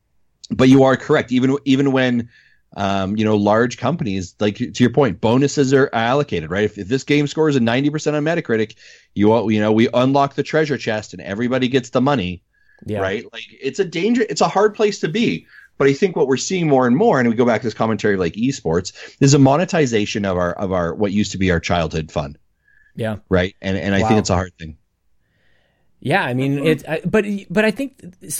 but 0.51 0.69
you 0.69 0.83
are 0.83 0.97
correct. 0.97 1.31
Even 1.31 1.57
even 1.67 1.93
when 1.93 2.29
um, 2.77 3.17
you 3.17 3.25
know, 3.25 3.37
large 3.37 3.77
companies, 3.79 4.35
like 4.41 4.57
to 4.57 4.73
your 4.79 4.91
point, 4.91 5.21
bonuses 5.21 5.73
are 5.73 5.91
allocated, 5.93 6.51
right? 6.51 6.65
If, 6.65 6.79
if 6.79 6.89
this 6.89 7.05
game 7.05 7.27
scores 7.27 7.57
a 7.57 7.61
90% 7.61 8.15
on 8.15 8.25
Metacritic, 8.25 8.77
you 9.15 9.51
you 9.51 9.61
know, 9.61 9.73
we 9.73 9.89
unlock 9.93 10.35
the 10.35 10.43
treasure 10.43 10.79
chest 10.79 11.13
and 11.13 11.23
everybody 11.23 11.69
gets 11.69 11.91
the 11.91 12.01
money, 12.01 12.43
yeah. 12.87 13.01
right? 13.01 13.25
Like 13.33 13.45
it's 13.51 13.79
a 13.79 13.85
danger, 13.85 14.25
it's 14.29 14.41
a 14.41 14.49
hard 14.49 14.75
place 14.75 15.01
to 15.01 15.09
be. 15.09 15.47
But 15.79 15.89
I 15.89 15.95
think 15.95 16.17
what 16.17 16.29
we're 16.29 16.37
seeing 16.37 16.69
more 16.69 16.87
and 16.87 16.97
more, 16.97 17.19
and 17.19 17.29
we 17.29 17.35
go 17.35 17.47
back 17.47 17.63
to 17.63 17.67
this 17.67 17.75
commentary 17.75 18.17
like 18.17 18.35
esports, 18.35 18.93
is 19.21 19.35
a 19.35 19.39
monetization 19.39 20.25
of 20.25 20.37
our 20.37 20.53
of 20.53 20.71
our 20.71 20.95
what 20.95 21.13
used 21.13 21.33
to 21.33 21.39
be 21.39 21.51
our 21.51 21.61
childhood 21.61 22.13
fun. 22.13 22.37
Yeah. 22.95 23.17
Right. 23.29 23.57
And 23.61 23.77
and 23.77 23.95
I 23.95 24.07
think 24.07 24.19
it's 24.19 24.31
a 24.31 24.35
hard 24.35 24.53
thing. 24.59 24.77
Yeah, 26.05 26.25
I 26.25 26.35
mean 26.35 26.67
it, 26.67 26.85
but 27.09 27.25
but 27.49 27.65
I 27.65 27.71
think 27.71 27.95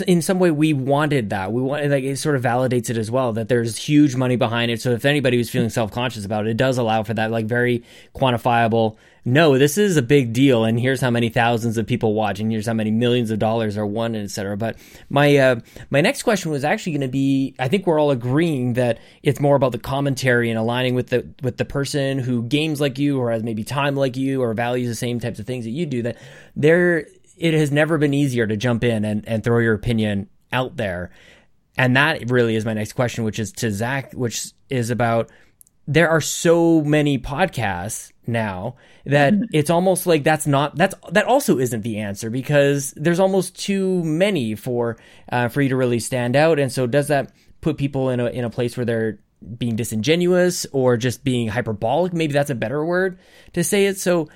in 0.09 0.21
some 0.21 0.41
way 0.41 0.51
we 0.51 0.73
wanted 0.73 1.31
that. 1.31 1.53
We 1.53 1.63
want 1.63 1.89
like 1.89 2.03
it 2.03 2.17
sort 2.17 2.35
of 2.35 2.43
validates 2.43 2.91
it 2.91 2.97
as 2.97 3.09
well 3.09 3.33
that 3.35 3.49
there's 3.49 3.77
huge 3.77 4.17
money 4.17 4.35
behind 4.35 4.73
it. 4.73 4.83
So 4.83 4.91
if 4.91 5.05
anybody 5.05 5.39
was 5.39 5.49
feeling 5.49 5.71
self 5.71 5.93
conscious 5.93 6.25
about 6.25 6.45
it, 6.49 6.51
it 6.51 6.57
does 6.57 6.77
allow 6.77 7.05
for 7.05 7.15
that 7.15 7.31
like 7.31 7.47
very 7.47 7.85
quantifiable. 8.17 8.97
No, 9.25 9.57
this 9.57 9.79
is 9.79 9.97
a 9.97 10.03
big 10.03 10.33
deal, 10.33 10.65
and 10.65 10.81
here's 10.81 11.01
how 11.01 11.11
many 11.11 11.29
thousands 11.29 11.79
of 11.79 11.87
people 11.87 12.15
watch, 12.15 12.41
and 12.41 12.51
here's 12.51 12.67
how 12.67 12.73
many 12.73 12.91
millions 12.91 13.31
of 13.31 13.39
dollars 13.39 13.77
are 13.79 13.87
won, 13.87 14.17
etc. 14.17 14.57
But 14.57 14.77
my 15.09 15.37
uh, 15.37 15.61
my 15.91 16.01
next 16.01 16.25
question 16.25 16.51
was 16.51 16.65
actually 16.65 16.95
going 16.95 17.03
to 17.03 17.09
be: 17.09 17.55
I 17.61 17.69
think 17.69 17.87
we're 17.87 18.01
all 18.01 18.11
agreeing 18.11 18.73
that 18.73 18.99
it's 19.23 19.39
more 19.39 19.55
about 19.55 19.71
the 19.71 19.79
commentary 19.79 20.51
and 20.51 20.59
aligning 20.59 20.97
with 20.97 21.11
the 21.11 21.29
with 21.45 21.59
the 21.59 21.65
person 21.65 22.19
who 22.19 22.43
games 22.43 22.81
like 22.81 22.99
you, 22.99 23.21
or 23.21 23.31
has 23.31 23.45
maybe 23.45 23.63
time 23.63 23.95
like 23.95 24.17
you, 24.17 24.43
or 24.43 24.53
values 24.53 24.89
the 24.89 24.97
same 24.97 25.21
types 25.21 25.39
of 25.39 25.47
things 25.47 25.65
that 25.65 25.71
you 25.71 25.87
do. 25.87 26.03
That 26.03 26.17
there 26.57 27.07
it 27.43 27.55
has 27.55 27.73
never 27.73 27.99
been 27.99 28.15
easier 28.15 28.47
to 28.47 28.57
jump 28.57 28.85
in 28.85 29.05
and, 29.05 29.27
and 29.27 29.43
throw 29.43 29.59
your 29.59 29.75
opinion 29.75 30.31
out 30.53 30.77
there. 30.77 31.11
And 31.77 31.97
that 31.97 32.31
really 32.31 32.55
is 32.55 32.65
my 32.65 32.73
next 32.73 32.93
question, 32.93 33.25
which 33.25 33.41
is 33.41 33.51
to 33.53 33.73
Zach, 33.73 34.13
which 34.13 34.53
is 34.71 34.91
about 34.91 35.29
there 35.89 36.09
are 36.09 36.21
so 36.21 36.83
many 36.83 37.19
podcasts 37.19 38.13
now 38.29 38.77
that 39.07 39.35
it's 39.53 39.71
almost 39.71 40.07
like 40.07 40.23
that's 40.23 40.47
not 40.47 40.77
that's 40.77 40.95
that 41.11 41.27
also 41.27 41.59
isn't 41.59 41.83
the 41.83 41.99
answer 41.99 42.31
because 42.31 42.93
there's 42.93 43.19
almost 43.19 43.59
too 43.59 44.05
many 44.05 44.55
for 44.55 44.97
uh, 45.33 45.49
for 45.49 45.63
you 45.63 45.71
to 45.71 45.77
really 45.77 45.99
stand 45.99 46.37
out. 46.37 46.61
And 46.61 46.71
so 46.71 46.87
does 46.87 47.09
that 47.09 47.33
put 47.61 47.77
people 47.77 48.11
in 48.11 48.21
a 48.21 48.27
in 48.27 48.45
a 48.45 48.51
place 48.51 48.77
where 48.77 48.87
they're 48.87 49.19
being 49.59 49.75
disingenuous 49.75 50.65
or 50.71 50.97
just 50.97 51.25
being 51.25 51.49
hyperbolic? 51.49 52.13
Maybe 52.13 52.35
that's 52.35 52.51
a 52.51 52.55
better 52.55 52.85
word 52.85 53.19
to 53.55 53.65
say 53.65 53.87
it. 53.87 53.99
So 53.99 54.29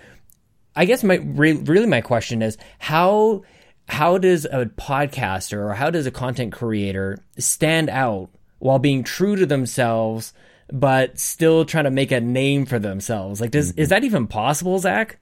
I 0.76 0.84
guess 0.84 1.02
my 1.02 1.16
re- 1.16 1.54
really 1.54 1.86
my 1.86 2.02
question 2.02 2.42
is 2.42 2.58
how 2.78 3.42
how 3.88 4.18
does 4.18 4.44
a 4.44 4.66
podcaster 4.66 5.58
or 5.58 5.74
how 5.74 5.90
does 5.90 6.06
a 6.06 6.10
content 6.10 6.52
creator 6.52 7.18
stand 7.38 7.88
out 7.88 8.30
while 8.58 8.78
being 8.78 9.04
true 9.04 9.36
to 9.36 9.46
themselves, 9.46 10.34
but 10.72 11.18
still 11.18 11.64
trying 11.64 11.84
to 11.84 11.90
make 11.90 12.12
a 12.12 12.20
name 12.20 12.66
for 12.66 12.78
themselves? 12.78 13.40
Like, 13.40 13.52
does 13.52 13.72
is 13.72 13.74
mm-hmm. 13.74 13.88
that 13.90 14.04
even 14.04 14.26
possible, 14.26 14.78
Zach? 14.78 15.18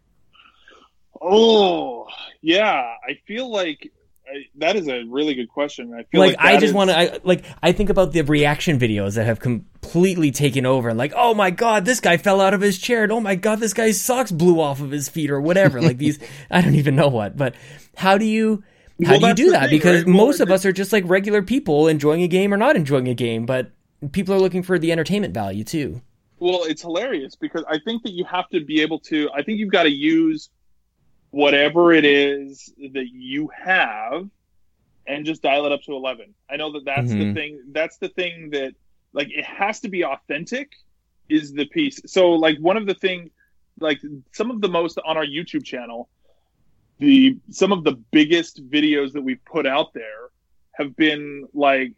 Oh, 1.20 2.06
yeah. 2.43 2.94
I 3.06 3.18
feel 3.26 3.51
like 3.51 3.93
I, 4.26 4.47
that 4.56 4.76
is 4.76 4.89
a 4.89 5.05
really 5.05 5.35
good 5.35 5.48
question. 5.48 5.93
I 5.94 6.02
feel 6.05 6.20
like, 6.20 6.36
like, 6.36 6.44
I 6.44 6.55
just 6.55 6.66
is- 6.66 6.72
want 6.72 6.90
to 6.90 6.98
I, 6.98 7.18
like 7.22 7.44
I 7.62 7.72
think 7.72 7.90
about 7.90 8.12
the 8.12 8.22
reaction 8.22 8.78
videos 8.78 9.14
that 9.14 9.26
have 9.26 9.40
completely 9.85 10.31
taken 10.31 10.66
over 10.66 10.89
and 10.89 10.98
like 10.98 11.12
oh 11.16 11.35
my 11.35 11.51
god 11.51 11.85
this 11.85 12.01
guy 12.01 12.16
fell 12.16 12.40
out 12.40 12.55
of 12.55 12.61
his 12.61 12.78
chair 12.78 13.02
and 13.05 13.12
oh 13.12 13.20
my 13.20 13.35
god 13.35 13.61
this 13.61 13.74
guy's 13.74 14.01
socks 14.01 14.32
blew 14.32 14.61
off 14.61 14.81
of 14.81 14.90
his 14.90 15.09
feet 15.09 15.31
or 15.31 15.40
whatever 15.40 15.81
like 15.81 15.98
these 15.98 16.19
I 16.51 16.61
don't 16.61 16.74
even 16.77 16.97
know 16.97 17.09
what 17.09 17.36
but 17.36 17.55
how 17.97 18.19
do 18.19 18.24
you 18.24 18.62
how 19.05 19.12
Well, 19.12 19.20
do 19.20 19.27
you 19.28 19.35
do 19.35 19.51
that 19.51 19.69
thing, 19.69 19.78
because 19.78 19.97
right? 19.98 20.06
Well, 20.06 20.27
most 20.27 20.40
of 20.40 20.51
us 20.51 20.65
are 20.65 20.73
just 20.73 20.93
like 20.93 21.05
regular 21.06 21.43
people 21.43 21.89
enjoying 21.89 22.23
a 22.23 22.28
game 22.28 22.52
or 22.52 22.56
not 22.56 22.77
enjoying 22.77 23.09
a 23.09 23.15
game 23.15 23.47
but 23.47 23.73
people 24.12 24.35
are 24.35 24.40
looking 24.40 24.62
for 24.62 24.78
the 24.78 24.90
entertainment 24.93 25.35
value 25.35 25.65
too 25.65 26.01
Well, 26.39 26.65
it's 26.65 26.82
hilarious 26.82 27.36
because 27.36 27.65
I 27.69 27.78
think 27.78 28.02
that 28.05 28.12
you 28.12 28.24
have 28.24 28.48
to 28.51 28.65
be 28.65 28.81
able 28.82 28.98
to. 29.01 29.31
I 29.32 29.43
think 29.43 29.59
you've 29.59 29.73
got 29.73 29.85
to 29.85 29.90
use 29.90 30.51
whatever 31.31 31.93
it 31.93 32.05
is 32.05 32.73
that 32.93 33.06
you 33.12 33.51
have 33.56 34.28
and 35.06 35.24
just 35.27 35.43
dial 35.43 35.65
it 35.66 35.73
up 35.73 35.81
to 35.82 35.93
11. 35.93 36.35
I 36.51 36.56
know 36.56 36.73
that 36.73 36.85
that's 36.85 37.11
the 37.12 37.24
Mhm. 37.24 37.35
thing. 37.35 37.61
That's 37.73 37.98
the 37.98 38.09
thing 38.09 38.51
that, 38.51 38.73
like, 39.14 39.28
it 39.30 39.44
has 39.44 39.80
to 39.80 39.88
be 39.88 40.04
authentic, 40.04 40.72
is 41.28 41.52
the 41.52 41.64
piece. 41.66 42.00
So, 42.06 42.32
like, 42.32 42.58
one 42.58 42.76
of 42.76 42.86
the 42.86 42.94
thing, 42.94 43.30
like, 43.80 44.00
some 44.32 44.50
of 44.50 44.60
the 44.60 44.68
most 44.68 44.98
on 45.06 45.16
our 45.16 45.24
YouTube 45.24 45.64
channel, 45.64 46.10
the 46.98 47.38
some 47.50 47.72
of 47.72 47.84
the 47.84 47.92
biggest 48.12 48.68
videos 48.70 49.12
that 49.12 49.22
we've 49.22 49.44
put 49.44 49.66
out 49.66 49.92
there 49.94 50.30
have 50.72 50.94
been 50.96 51.46
like 51.52 51.92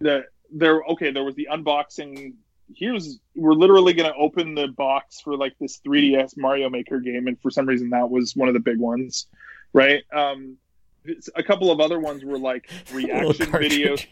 the 0.00 0.24
there 0.52 0.82
okay 0.84 1.10
there 1.10 1.24
was 1.24 1.34
the 1.34 1.48
unboxing. 1.50 2.34
Here's 2.74 3.20
we're 3.36 3.52
literally 3.52 3.92
going 3.92 4.10
to 4.10 4.16
open 4.16 4.54
the 4.54 4.68
box 4.68 5.20
for 5.20 5.36
like 5.36 5.54
this 5.60 5.80
3ds 5.86 6.36
mario 6.36 6.70
maker 6.70 6.98
game 6.98 7.26
and 7.26 7.40
for 7.40 7.50
some 7.50 7.66
reason 7.66 7.90
that 7.90 8.08
was 8.08 8.34
one 8.34 8.48
of 8.48 8.54
the 8.54 8.60
big 8.60 8.78
ones 8.78 9.26
right? 9.72 10.02
Um 10.12 10.56
a 11.36 11.42
couple 11.42 11.70
of 11.70 11.80
other 11.80 12.00
ones 12.00 12.24
were 12.24 12.38
like 12.38 12.70
reaction 12.92 13.46
videos 13.46 14.06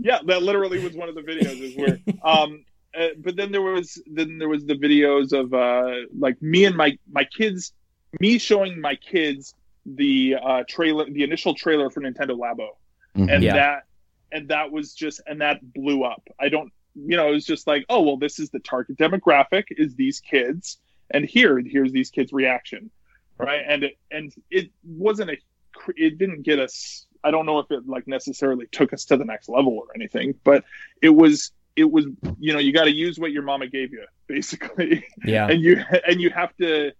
yeah 0.00 0.18
that 0.26 0.42
literally 0.42 0.78
was 0.78 0.94
one 0.94 1.08
of 1.08 1.14
the 1.14 1.22
videos 1.22 1.60
is 1.60 1.74
where 1.76 1.98
um 2.24 2.64
uh, 2.98 3.08
but 3.18 3.36
then 3.36 3.52
there 3.52 3.62
was 3.62 4.00
then 4.06 4.38
there 4.38 4.48
was 4.48 4.64
the 4.66 4.74
videos 4.74 5.32
of 5.32 5.52
uh 5.54 6.06
like 6.18 6.40
me 6.40 6.64
and 6.64 6.76
my 6.76 6.96
my 7.10 7.24
kids 7.24 7.72
me 8.20 8.38
showing 8.38 8.80
my 8.80 8.94
kids 8.96 9.54
the 9.86 10.36
uh 10.42 10.62
trailer 10.68 11.04
the 11.10 11.22
initial 11.22 11.54
trailer 11.54 11.90
for 11.90 12.00
nintendo 12.00 12.36
labo 12.38 12.68
Mhm. 13.16 13.32
and 13.34 13.42
Yeah. 13.42 13.54
that 13.54 13.82
and 14.32 14.48
that 14.48 14.70
was 14.70 14.92
just 14.94 15.20
and 15.26 15.40
that 15.40 15.60
blew 15.72 16.04
up 16.04 16.22
i 16.38 16.48
don't 16.48 16.72
you 16.94 17.16
know 17.16 17.28
it 17.28 17.32
was 17.32 17.46
just 17.46 17.66
like 17.66 17.84
oh 17.88 18.02
well 18.02 18.16
this 18.18 18.38
is 18.38 18.50
the 18.50 18.58
target 18.60 18.96
demographic 18.98 19.64
is 19.70 19.94
these 19.96 20.20
kids 20.20 20.78
and 21.10 21.24
here 21.24 21.58
here's 21.58 21.90
these 21.92 22.10
kids 22.10 22.32
reaction 22.32 22.90
right 23.38 23.62
and 23.66 23.84
it 23.84 23.94
and 24.10 24.32
it 24.50 24.70
wasn't 24.84 25.30
a 25.30 25.36
it 25.96 26.18
didn't 26.18 26.42
get 26.42 26.58
us 26.58 27.06
i 27.24 27.30
don't 27.30 27.46
know 27.46 27.58
if 27.58 27.70
it 27.70 27.86
like 27.86 28.06
necessarily 28.06 28.66
took 28.70 28.92
us 28.92 29.04
to 29.06 29.16
the 29.16 29.24
next 29.24 29.48
level 29.48 29.72
or 29.72 29.86
anything 29.94 30.34
but 30.44 30.64
it 31.02 31.10
was 31.10 31.52
it 31.76 31.90
was 31.90 32.06
you 32.38 32.52
know 32.52 32.58
you 32.58 32.72
got 32.72 32.84
to 32.84 32.92
use 32.92 33.18
what 33.18 33.30
your 33.32 33.42
mama 33.42 33.66
gave 33.68 33.92
you 33.92 34.04
basically. 34.26 35.04
Yeah. 35.24 35.48
And 35.48 35.60
you 35.62 35.82
and 36.06 36.20
you 36.20 36.30
have 36.30 36.54
to 36.56 36.92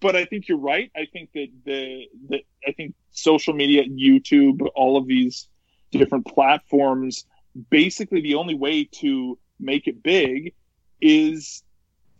but 0.00 0.14
i 0.14 0.24
think 0.26 0.46
you're 0.48 0.58
right. 0.58 0.90
I 0.96 1.06
think 1.12 1.30
that 1.34 1.48
the 1.64 2.06
the 2.28 2.40
i 2.66 2.72
think 2.72 2.94
social 3.10 3.54
media 3.54 3.82
youtube 3.84 4.66
all 4.74 4.96
of 4.96 5.06
these 5.06 5.48
different 5.90 6.26
platforms 6.26 7.24
basically 7.70 8.20
the 8.20 8.34
only 8.34 8.54
way 8.54 8.84
to 8.84 9.38
make 9.60 9.86
it 9.86 10.02
big 10.02 10.52
is 11.00 11.62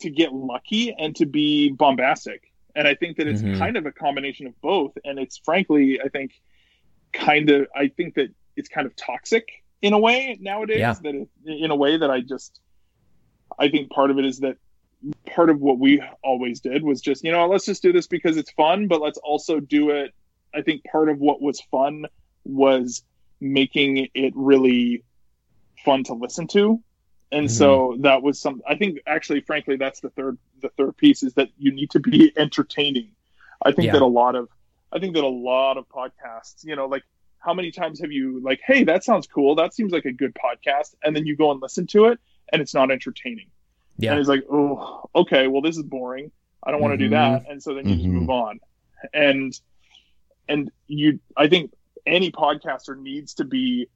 to 0.01 0.11
get 0.11 0.33
lucky 0.33 0.95
and 0.99 1.15
to 1.17 1.27
be 1.27 1.71
bombastic. 1.71 2.41
And 2.77 2.89
i 2.89 2.95
think 2.95 3.17
that 3.19 3.27
it's 3.27 3.43
Mhm. 3.43 3.59
kind 3.59 3.77
of 3.77 3.85
a 3.87 3.93
combination 3.93 4.47
of 4.47 4.59
both. 4.61 4.93
And 5.05 5.19
it's 5.19 5.39
frankly 5.39 6.01
i 6.01 6.09
think 6.09 6.33
kind 7.15 7.49
of 7.49 7.67
i 7.75 7.89
think 7.89 8.15
that 8.15 8.29
it's 8.57 8.69
kind 8.69 8.87
of 8.87 8.95
toxic 8.97 9.49
in 9.81 9.93
a 9.93 9.99
way 9.99 10.37
nowadays 10.41 10.79
Yeah. 10.79 10.95
that 11.03 11.15
it, 11.15 11.29
in 11.47 11.71
a 11.71 11.77
way 11.77 11.97
that 11.97 12.11
i 12.11 12.21
just 12.21 12.61
i 13.59 13.69
think 13.69 13.91
part 13.91 14.11
of 14.11 14.19
it 14.19 14.25
is 14.25 14.41
that 14.41 14.57
part 15.27 15.51
of 15.51 15.61
what 15.61 15.79
we 15.79 16.03
always 16.23 16.61
did 16.61 16.83
was 16.83 17.01
just 17.01 17.25
you 17.25 17.33
know 17.33 17.47
let's 17.47 17.65
just 17.65 17.83
do 17.83 17.93
this 17.93 18.07
because 18.07 18.37
it's 18.37 18.51
fun 18.53 18.89
but 18.89 19.01
let's 19.01 19.19
also 19.19 19.61
do 19.61 19.91
it 19.91 20.13
i 20.55 20.61
think 20.61 20.83
part 20.91 21.09
of 21.09 21.19
what 21.19 21.41
was 21.41 21.61
fun 21.71 22.07
was 22.45 23.03
making 23.41 24.09
it 24.15 24.33
really 24.35 25.05
fun 25.85 26.03
to 26.05 26.15
listen 26.15 26.47
to 26.47 26.83
and 27.33 27.51
so 27.51 27.91
mm-hmm. 27.93 28.03
that 28.03 28.23
was 28.23 28.41
some 28.41 28.63
i 28.69 28.75
think 28.75 28.99
actually 29.07 29.41
frankly 29.41 29.77
that's 29.77 30.01
the 30.01 30.11
third 30.11 30.39
the 30.63 30.71
third 30.71 30.97
piece 30.97 31.23
is 31.23 31.35
that 31.35 31.49
you 31.59 31.73
need 31.73 31.91
to 31.91 32.01
be 32.01 32.33
entertaining 32.37 33.11
i 33.63 33.73
think 33.73 33.87
Yeah. 33.87 33.93
that 33.93 34.03
a 34.03 34.07
lot 34.07 34.35
of 34.35 34.49
i 34.95 34.99
think 34.99 35.15
that 35.15 35.25
a 35.25 35.29
lot 35.29 35.77
of 35.77 35.85
podcasts 35.89 36.65
you 36.65 36.75
know 36.77 36.87
like 36.87 37.03
how 37.39 37.53
many 37.53 37.71
times 37.71 38.01
have 38.01 38.11
you 38.13 38.41
like 38.43 38.61
hey 38.67 38.85
that 38.85 39.05
sounds 39.05 39.27
cool 39.27 39.55
that 39.55 39.75
seems 39.75 39.93
like 39.93 40.05
a 40.07 40.13
good 40.13 40.35
podcast 40.35 40.95
and 41.03 41.15
then 41.15 41.27
you 41.27 41.37
go 41.37 41.51
and 41.51 41.61
listen 41.61 41.87
to 41.87 42.07
it 42.07 42.19
and 42.53 42.63
it's 42.63 42.75
not 42.75 42.91
entertaining 42.91 43.49
yeah 43.99 44.11
and 44.13 44.21
it's 44.21 44.29
like, 44.29 44.43
oh, 44.51 45.09
okay, 45.15 45.47
well, 45.47 45.63
this 45.63 45.77
is 45.77 45.85
boring. 45.85 46.33
I 46.65 46.73
don't 46.73 46.81
want 46.81 46.95
to 46.95 46.99
do 46.99 47.11
that. 47.11 47.45
And 47.49 47.63
so 47.63 47.75
then 47.75 47.89
you 47.89 47.95
just 47.95 48.09
Mhm. 48.09 48.13
move 48.13 48.31
on. 48.31 48.59
And 49.13 49.53
and 50.49 50.71
you, 50.89 51.21
I 51.37 51.47
think 51.49 51.73
any 52.05 52.33
podcaster 52.33 52.99
needs 52.99 53.35
to 53.35 53.45
be 53.45 53.87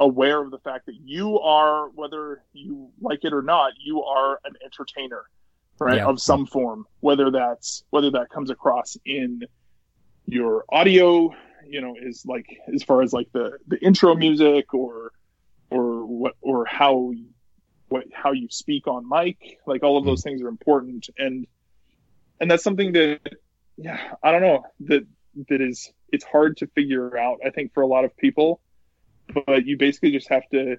aware 0.00 0.40
of 0.40 0.50
the 0.50 0.58
fact 0.60 0.86
that 0.86 0.94
you 1.04 1.38
are, 1.40 1.88
whether 1.90 2.42
you 2.54 2.90
like 3.02 3.24
it 3.24 3.32
or 3.34 3.42
not, 3.42 3.72
you 3.78 4.02
are 4.02 4.40
an 4.46 4.54
entertainer, 4.64 5.24
right, 5.78 5.96
Yeah. 5.98 6.06
of 6.06 6.20
some 6.20 6.46
form. 6.46 6.86
Whether 7.00 7.30
that's 7.30 7.84
whether 7.90 8.10
that 8.12 8.30
comes 8.30 8.48
across 8.50 8.96
in 9.04 9.42
your 10.26 10.64
audio, 10.68 11.34
you 11.66 11.80
know, 11.80 11.94
is 12.00 12.24
like 12.26 12.46
as 12.72 12.82
far 12.82 13.02
as 13.02 13.12
like 13.12 13.28
the 13.32 13.58
the 13.66 13.78
intro 13.78 14.14
music 14.14 14.74
or 14.74 15.12
or 15.70 16.04
what 16.06 16.34
or 16.40 16.64
how 16.64 17.12
what 17.88 18.04
how 18.12 18.32
you 18.32 18.48
speak 18.50 18.86
on 18.86 19.08
mic 19.08 19.58
like 19.66 19.82
all 19.82 19.96
of 19.96 20.04
hmm. 20.04 20.10
those 20.10 20.22
things 20.22 20.42
are 20.42 20.48
important 20.48 21.08
and 21.18 21.46
and 22.40 22.50
that's 22.50 22.64
something 22.64 22.92
that 22.92 23.20
yeah 23.76 24.14
i 24.22 24.32
don't 24.32 24.42
know 24.42 24.64
that 24.80 25.06
that 25.48 25.60
is 25.60 25.92
it's 26.12 26.24
hard 26.24 26.56
to 26.56 26.66
figure 26.68 27.16
out 27.16 27.38
i 27.44 27.50
think 27.50 27.72
for 27.74 27.82
a 27.82 27.86
lot 27.86 28.04
of 28.04 28.16
people 28.16 28.60
but 29.46 29.64
you 29.66 29.76
basically 29.76 30.10
just 30.10 30.28
have 30.28 30.48
to 30.50 30.76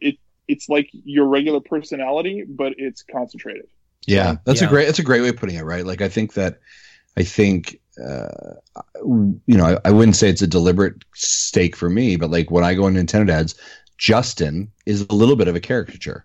it 0.00 0.18
it's 0.48 0.68
like 0.68 0.88
your 0.92 1.26
regular 1.26 1.60
personality 1.60 2.44
but 2.46 2.74
it's 2.78 3.02
concentrated 3.02 3.66
Yeah, 4.06 4.36
that's 4.44 4.60
Yeah. 4.60 4.66
a 4.66 4.70
great 4.70 4.86
that's 4.86 4.98
a 4.98 5.02
great 5.02 5.22
way 5.22 5.30
of 5.30 5.36
putting 5.36 5.56
it, 5.56 5.64
right? 5.64 5.84
Like 5.84 6.02
I 6.02 6.08
think 6.08 6.34
that 6.34 6.60
I 7.16 7.22
think 7.22 7.80
uh, 8.04 8.54
you 9.04 9.56
know 9.56 9.64
I, 9.84 9.88
I 9.88 9.90
wouldn't 9.92 10.16
say 10.16 10.28
it's 10.28 10.42
a 10.42 10.46
deliberate 10.46 11.04
stake 11.14 11.76
for 11.76 11.88
me, 11.88 12.16
but 12.16 12.30
like 12.30 12.50
when 12.50 12.64
I 12.64 12.74
go 12.74 12.84
on 12.84 12.94
Nintendo 12.94 13.26
Dads, 13.28 13.54
Justin 13.98 14.70
is 14.86 15.02
a 15.08 15.14
little 15.14 15.36
bit 15.36 15.48
of 15.48 15.54
a 15.56 15.60
caricature. 15.60 16.24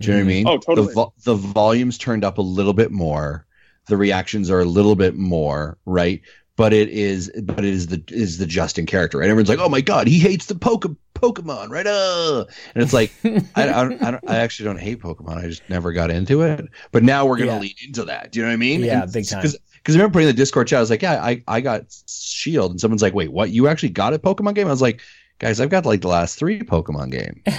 Do 0.00 0.08
you 0.08 0.12
know 0.14 0.18
what 0.20 0.24
I 0.24 0.28
mean? 0.28 0.46
Oh, 0.46 0.58
totally. 0.58 0.86
The, 0.88 0.92
vo- 0.92 1.14
the 1.24 1.34
volume's 1.34 1.98
turned 1.98 2.24
up 2.24 2.38
a 2.38 2.42
little 2.42 2.72
bit 2.74 2.92
more. 2.92 3.46
The 3.86 3.96
reactions 3.96 4.48
are 4.50 4.60
a 4.60 4.64
little 4.64 4.94
bit 4.94 5.16
more, 5.16 5.76
right? 5.86 6.20
But 6.56 6.72
it 6.72 6.88
is, 6.88 7.32
but 7.42 7.60
it 7.60 7.64
is 7.64 7.86
the 7.86 8.02
is 8.08 8.38
the 8.38 8.46
Justin 8.46 8.84
character, 8.84 9.18
right? 9.18 9.28
Everyone's 9.30 9.48
like, 9.48 9.60
"Oh 9.60 9.68
my 9.68 9.80
god, 9.80 10.08
he 10.08 10.18
hates 10.18 10.46
the 10.46 10.56
Poke- 10.56 10.96
Pokemon," 11.14 11.70
right? 11.70 11.86
Uh, 11.86 12.44
and 12.74 12.82
it's 12.82 12.92
like, 12.92 13.12
I, 13.24 13.40
I, 13.56 13.64
don't, 13.84 14.02
I, 14.02 14.10
don't, 14.10 14.28
I 14.28 14.36
actually 14.38 14.64
don't 14.66 14.80
hate 14.80 14.98
Pokemon. 15.00 15.36
I 15.38 15.46
just 15.48 15.62
never 15.70 15.92
got 15.92 16.10
into 16.10 16.42
it. 16.42 16.66
But 16.90 17.04
now 17.04 17.26
we're 17.26 17.38
gonna 17.38 17.52
Yeah. 17.52 17.60
lean 17.60 17.74
into 17.86 18.04
that. 18.06 18.32
Do 18.32 18.40
you 18.40 18.44
know 18.44 18.50
what 18.50 18.54
I 18.54 18.56
mean? 18.56 18.80
Yeah, 18.82 19.04
And 19.04 19.12
big 19.12 19.26
time. 19.28 19.46
Because 19.78 19.94
I 19.94 19.98
remember 19.98 20.14
putting 20.14 20.28
in 20.28 20.34
the 20.34 20.40
Discord 20.40 20.68
chat, 20.68 20.78
I 20.78 20.80
was 20.80 20.90
like, 20.90 21.02
yeah, 21.02 21.22
I, 21.22 21.42
I 21.48 21.60
got 21.60 21.82
Shield, 22.06 22.70
and 22.72 22.80
someone's 22.80 23.02
like, 23.02 23.14
wait, 23.14 23.32
what? 23.32 23.50
You 23.50 23.68
actually 23.68 23.90
got 23.90 24.14
a 24.14 24.18
Pokemon 24.18 24.54
game? 24.54 24.66
I 24.66 24.70
was 24.70 24.82
like, 24.82 25.00
guys, 25.38 25.60
I've 25.60 25.70
got 25.70 25.86
like 25.86 26.00
the 26.00 26.08
last 26.08 26.38
three 26.38 26.60
Pokemon 26.60 27.10
game. 27.12 27.42
Do 27.46 27.52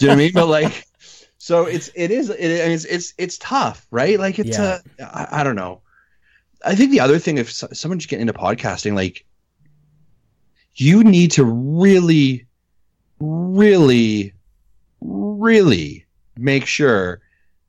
you 0.00 0.06
know 0.08 0.08
what 0.08 0.12
I 0.12 0.16
mean? 0.16 0.32
But 0.34 0.46
like, 0.48 0.86
so 1.38 1.64
it's 1.64 1.90
it 1.94 2.10
is 2.10 2.28
it, 2.30 2.38
it's 2.40 2.84
it's 2.84 3.14
it's 3.18 3.38
tough, 3.38 3.86
right? 3.90 4.18
Like 4.18 4.38
it's 4.38 4.58
Yeah. 4.58 4.80
uh, 5.00 5.04
I, 5.30 5.40
I 5.40 5.44
don't 5.44 5.56
know. 5.56 5.80
I 6.64 6.74
think 6.74 6.90
the 6.90 7.00
other 7.00 7.18
thing, 7.18 7.38
if 7.38 7.52
so- 7.52 7.68
someone's 7.72 8.06
getting 8.06 8.28
into 8.28 8.38
podcasting, 8.38 8.94
like 8.94 9.24
you 10.74 11.04
need 11.04 11.32
to 11.32 11.44
really, 11.44 12.46
really, 13.20 14.34
really 15.00 16.04
make 16.36 16.66
sure 16.66 17.20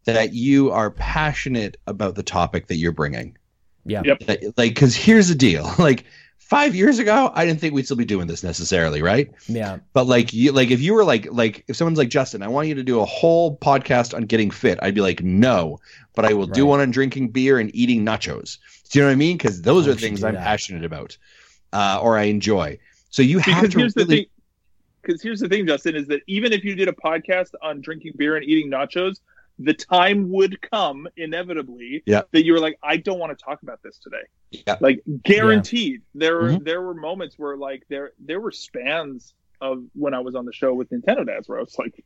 that 0.06 0.34
you 0.34 0.72
are 0.72 0.90
passionate 0.92 1.78
about 1.88 2.16
the 2.16 2.24
topic 2.24 2.68
that 2.68 2.76
you're 2.76 2.92
bringing. 2.92 3.37
Yeah 3.88 4.02
Yep. 4.06 4.24
Like, 4.28 4.42
like, 4.58 4.74
because 4.76 4.96
here's 4.96 5.28
the 5.30 5.36
deal. 5.36 5.70
Like 5.80 6.06
five 6.38 6.76
years 6.76 6.98
ago, 7.00 7.30
I 7.34 7.46
didn't 7.46 7.60
think 7.60 7.74
we'd 7.74 7.84
still 7.86 7.98
be 7.98 8.06
doing 8.06 8.28
this 8.28 8.42
necessarily, 8.44 9.02
right? 9.02 9.30
yeah 9.48 9.80
But 9.94 10.08
like, 10.08 10.32
you, 10.34 10.52
like 10.54 10.72
if 10.72 10.80
you 10.82 10.94
were 10.94 11.04
like, 11.04 11.28
like 11.32 11.66
if 11.68 11.76
someone's 11.76 11.98
like 11.98 12.10
Justin, 12.10 12.42
I 12.42 12.48
want 12.48 12.68
you 12.70 12.76
to 12.76 12.84
do 12.84 13.00
a 13.02 13.06
whole 13.06 13.58
podcast 13.58 14.14
on 14.14 14.24
getting 14.24 14.50
fit, 14.52 14.80
I'd 14.82 14.96
be 14.96 15.02
like, 15.02 15.22
no, 15.22 15.80
but 16.16 16.24
I 16.26 16.34
will 16.34 16.48
do 16.48 16.66
one 16.66 16.80
on 16.80 16.90
drinking 16.92 17.30
beer 17.30 17.60
and 17.60 17.70
eating 17.76 18.06
nachos. 18.06 18.58
Do 18.90 19.00
you 19.00 19.04
know 19.04 19.10
what 19.10 19.14
I 19.14 19.16
mean? 19.16 19.38
Because 19.38 19.62
those 19.62 19.88
Oh, 19.88 19.92
are 19.92 19.96
we 19.96 20.00
things 20.02 20.24
I'm 20.24 20.36
that. 20.36 20.44
passionate 20.44 20.86
about. 20.86 21.18
uh, 21.74 22.00
or 22.02 22.18
I 22.18 22.24
enjoy. 22.24 22.80
So 23.10 23.22
you 23.22 23.40
have 23.40 23.46
because 23.64 23.74
to 23.74 23.80
here's 23.80 23.96
really, 23.96 24.06
the 24.08 24.16
thing. 24.16 24.26
Because 25.02 25.22
here's 25.22 25.40
the 25.42 25.50
thing, 25.50 25.68
Justin, 25.68 25.96
is 25.96 26.08
that 26.08 26.22
even 26.28 26.54
if 26.54 26.64
you 26.64 26.76
did 26.76 26.88
a 26.88 26.94
podcast 26.94 27.52
on 27.62 27.82
drinking 27.82 28.14
beer 28.18 28.36
and 28.38 28.46
eating 28.46 28.70
nachos, 28.72 29.18
the 29.60 29.74
time 29.74 30.30
would 30.32 30.62
come 30.62 31.08
inevitably 31.18 32.04
Yeah. 32.06 32.22
that 32.32 32.46
you 32.46 32.54
were 32.54 32.60
like, 32.60 32.78
I 32.84 32.98
don't 32.98 33.18
want 33.20 33.38
to 33.38 33.44
talk 33.44 33.64
about 33.64 33.82
this 33.84 33.98
today. 33.98 34.24
Yeah. 34.52 34.78
Like 34.80 35.02
guaranteed. 35.24 36.02
There 36.14 36.36
were 36.36 36.50
Mhm. 36.52 36.64
there 36.66 36.82
were 36.82 36.94
moments 36.94 37.38
where 37.40 37.58
like 37.58 37.84
there 37.90 38.12
there 38.20 38.40
were 38.40 38.52
spans 38.52 39.34
of 39.60 39.84
when 39.94 40.14
I 40.14 40.20
was 40.20 40.36
on 40.36 40.46
the 40.46 40.54
show 40.54 40.74
with 40.74 40.90
Nintendo 40.92 41.26
Dads 41.26 41.50
where 41.50 41.58
I 41.58 41.62
was 41.62 41.78
like, 41.80 42.04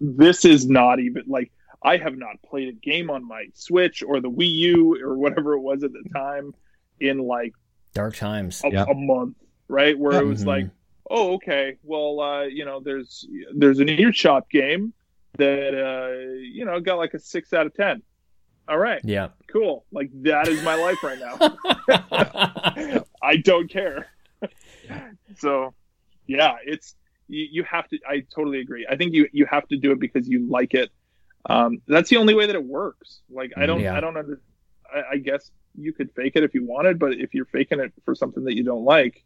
this 0.00 0.44
is 0.44 0.68
not 0.68 0.98
even 1.00 1.24
like 1.26 1.52
I 1.82 1.98
have 1.98 2.16
not 2.16 2.40
played 2.42 2.68
a 2.68 2.72
game 2.72 3.10
on 3.10 3.22
my 3.26 3.46
Switch 3.54 4.02
or 4.02 4.20
the 4.20 4.30
Wii 4.30 4.50
U 4.50 4.98
or 5.02 5.16
whatever 5.16 5.52
it 5.54 5.60
was 5.60 5.84
at 5.84 5.92
the 5.92 6.02
time 6.14 6.54
in 7.00 7.18
like 7.18 7.52
Dark 7.92 8.16
times. 8.16 8.62
a, 8.64 8.70
Yeah. 8.70 8.84
a 8.88 8.94
month, 8.94 9.36
right? 9.68 9.96
Where 9.98 10.18
it 10.20 10.26
was 10.26 10.42
Mhm. 10.44 10.46
like, 10.46 10.66
oh, 11.10 11.34
okay, 11.34 11.76
well, 11.82 12.20
uh, 12.20 12.42
you 12.44 12.64
know, 12.64 12.80
there's 12.80 13.28
there's 13.54 13.78
an 13.80 13.88
eShop 13.88 14.48
game 14.50 14.92
that 15.38 15.74
uh, 15.74 16.32
you 16.40 16.64
know 16.64 16.80
got 16.80 16.96
like 16.98 17.14
a 17.14 17.18
six 17.18 17.52
out 17.52 17.66
of 17.66 17.74
ten. 17.74 18.02
All 18.68 18.78
right, 18.78 19.00
Yeah. 19.04 19.28
cool. 19.46 19.84
Like 19.92 20.10
that 20.22 20.48
is 20.48 20.60
my 20.64 20.74
life 20.74 21.02
right 21.04 21.18
now. 21.20 21.56
I 23.22 23.36
don't 23.36 23.70
care. 23.70 24.08
so, 25.38 25.74
yeah, 26.26 26.56
it's 26.64 26.94
you, 27.28 27.46
you 27.50 27.62
have 27.64 27.88
to. 27.88 27.98
I 28.08 28.24
totally 28.34 28.60
agree. 28.60 28.86
I 28.88 28.96
think 28.96 29.14
you 29.14 29.28
you 29.32 29.46
have 29.46 29.66
to 29.68 29.76
do 29.76 29.92
it 29.92 30.00
because 30.00 30.28
you 30.28 30.48
like 30.48 30.74
it. 30.74 30.90
Um, 31.48 31.78
that's 31.86 32.10
the 32.10 32.16
only 32.16 32.34
way 32.34 32.46
that 32.46 32.56
it 32.56 32.64
works. 32.64 33.20
Like 33.30 33.52
I 33.56 33.66
don't 33.66 33.80
Yeah. 33.80 33.96
I 33.96 34.00
don't 34.00 34.16
under. 34.16 34.40
I, 34.92 35.02
I 35.12 35.16
guess 35.18 35.50
you 35.76 35.92
could 35.92 36.10
fake 36.14 36.32
it 36.36 36.42
if 36.42 36.54
you 36.54 36.64
wanted, 36.64 36.98
but 36.98 37.12
if 37.14 37.34
you're 37.34 37.44
faking 37.46 37.80
it 37.80 37.92
for 38.04 38.14
something 38.14 38.44
that 38.44 38.56
you 38.56 38.64
don't 38.64 38.84
like, 38.84 39.22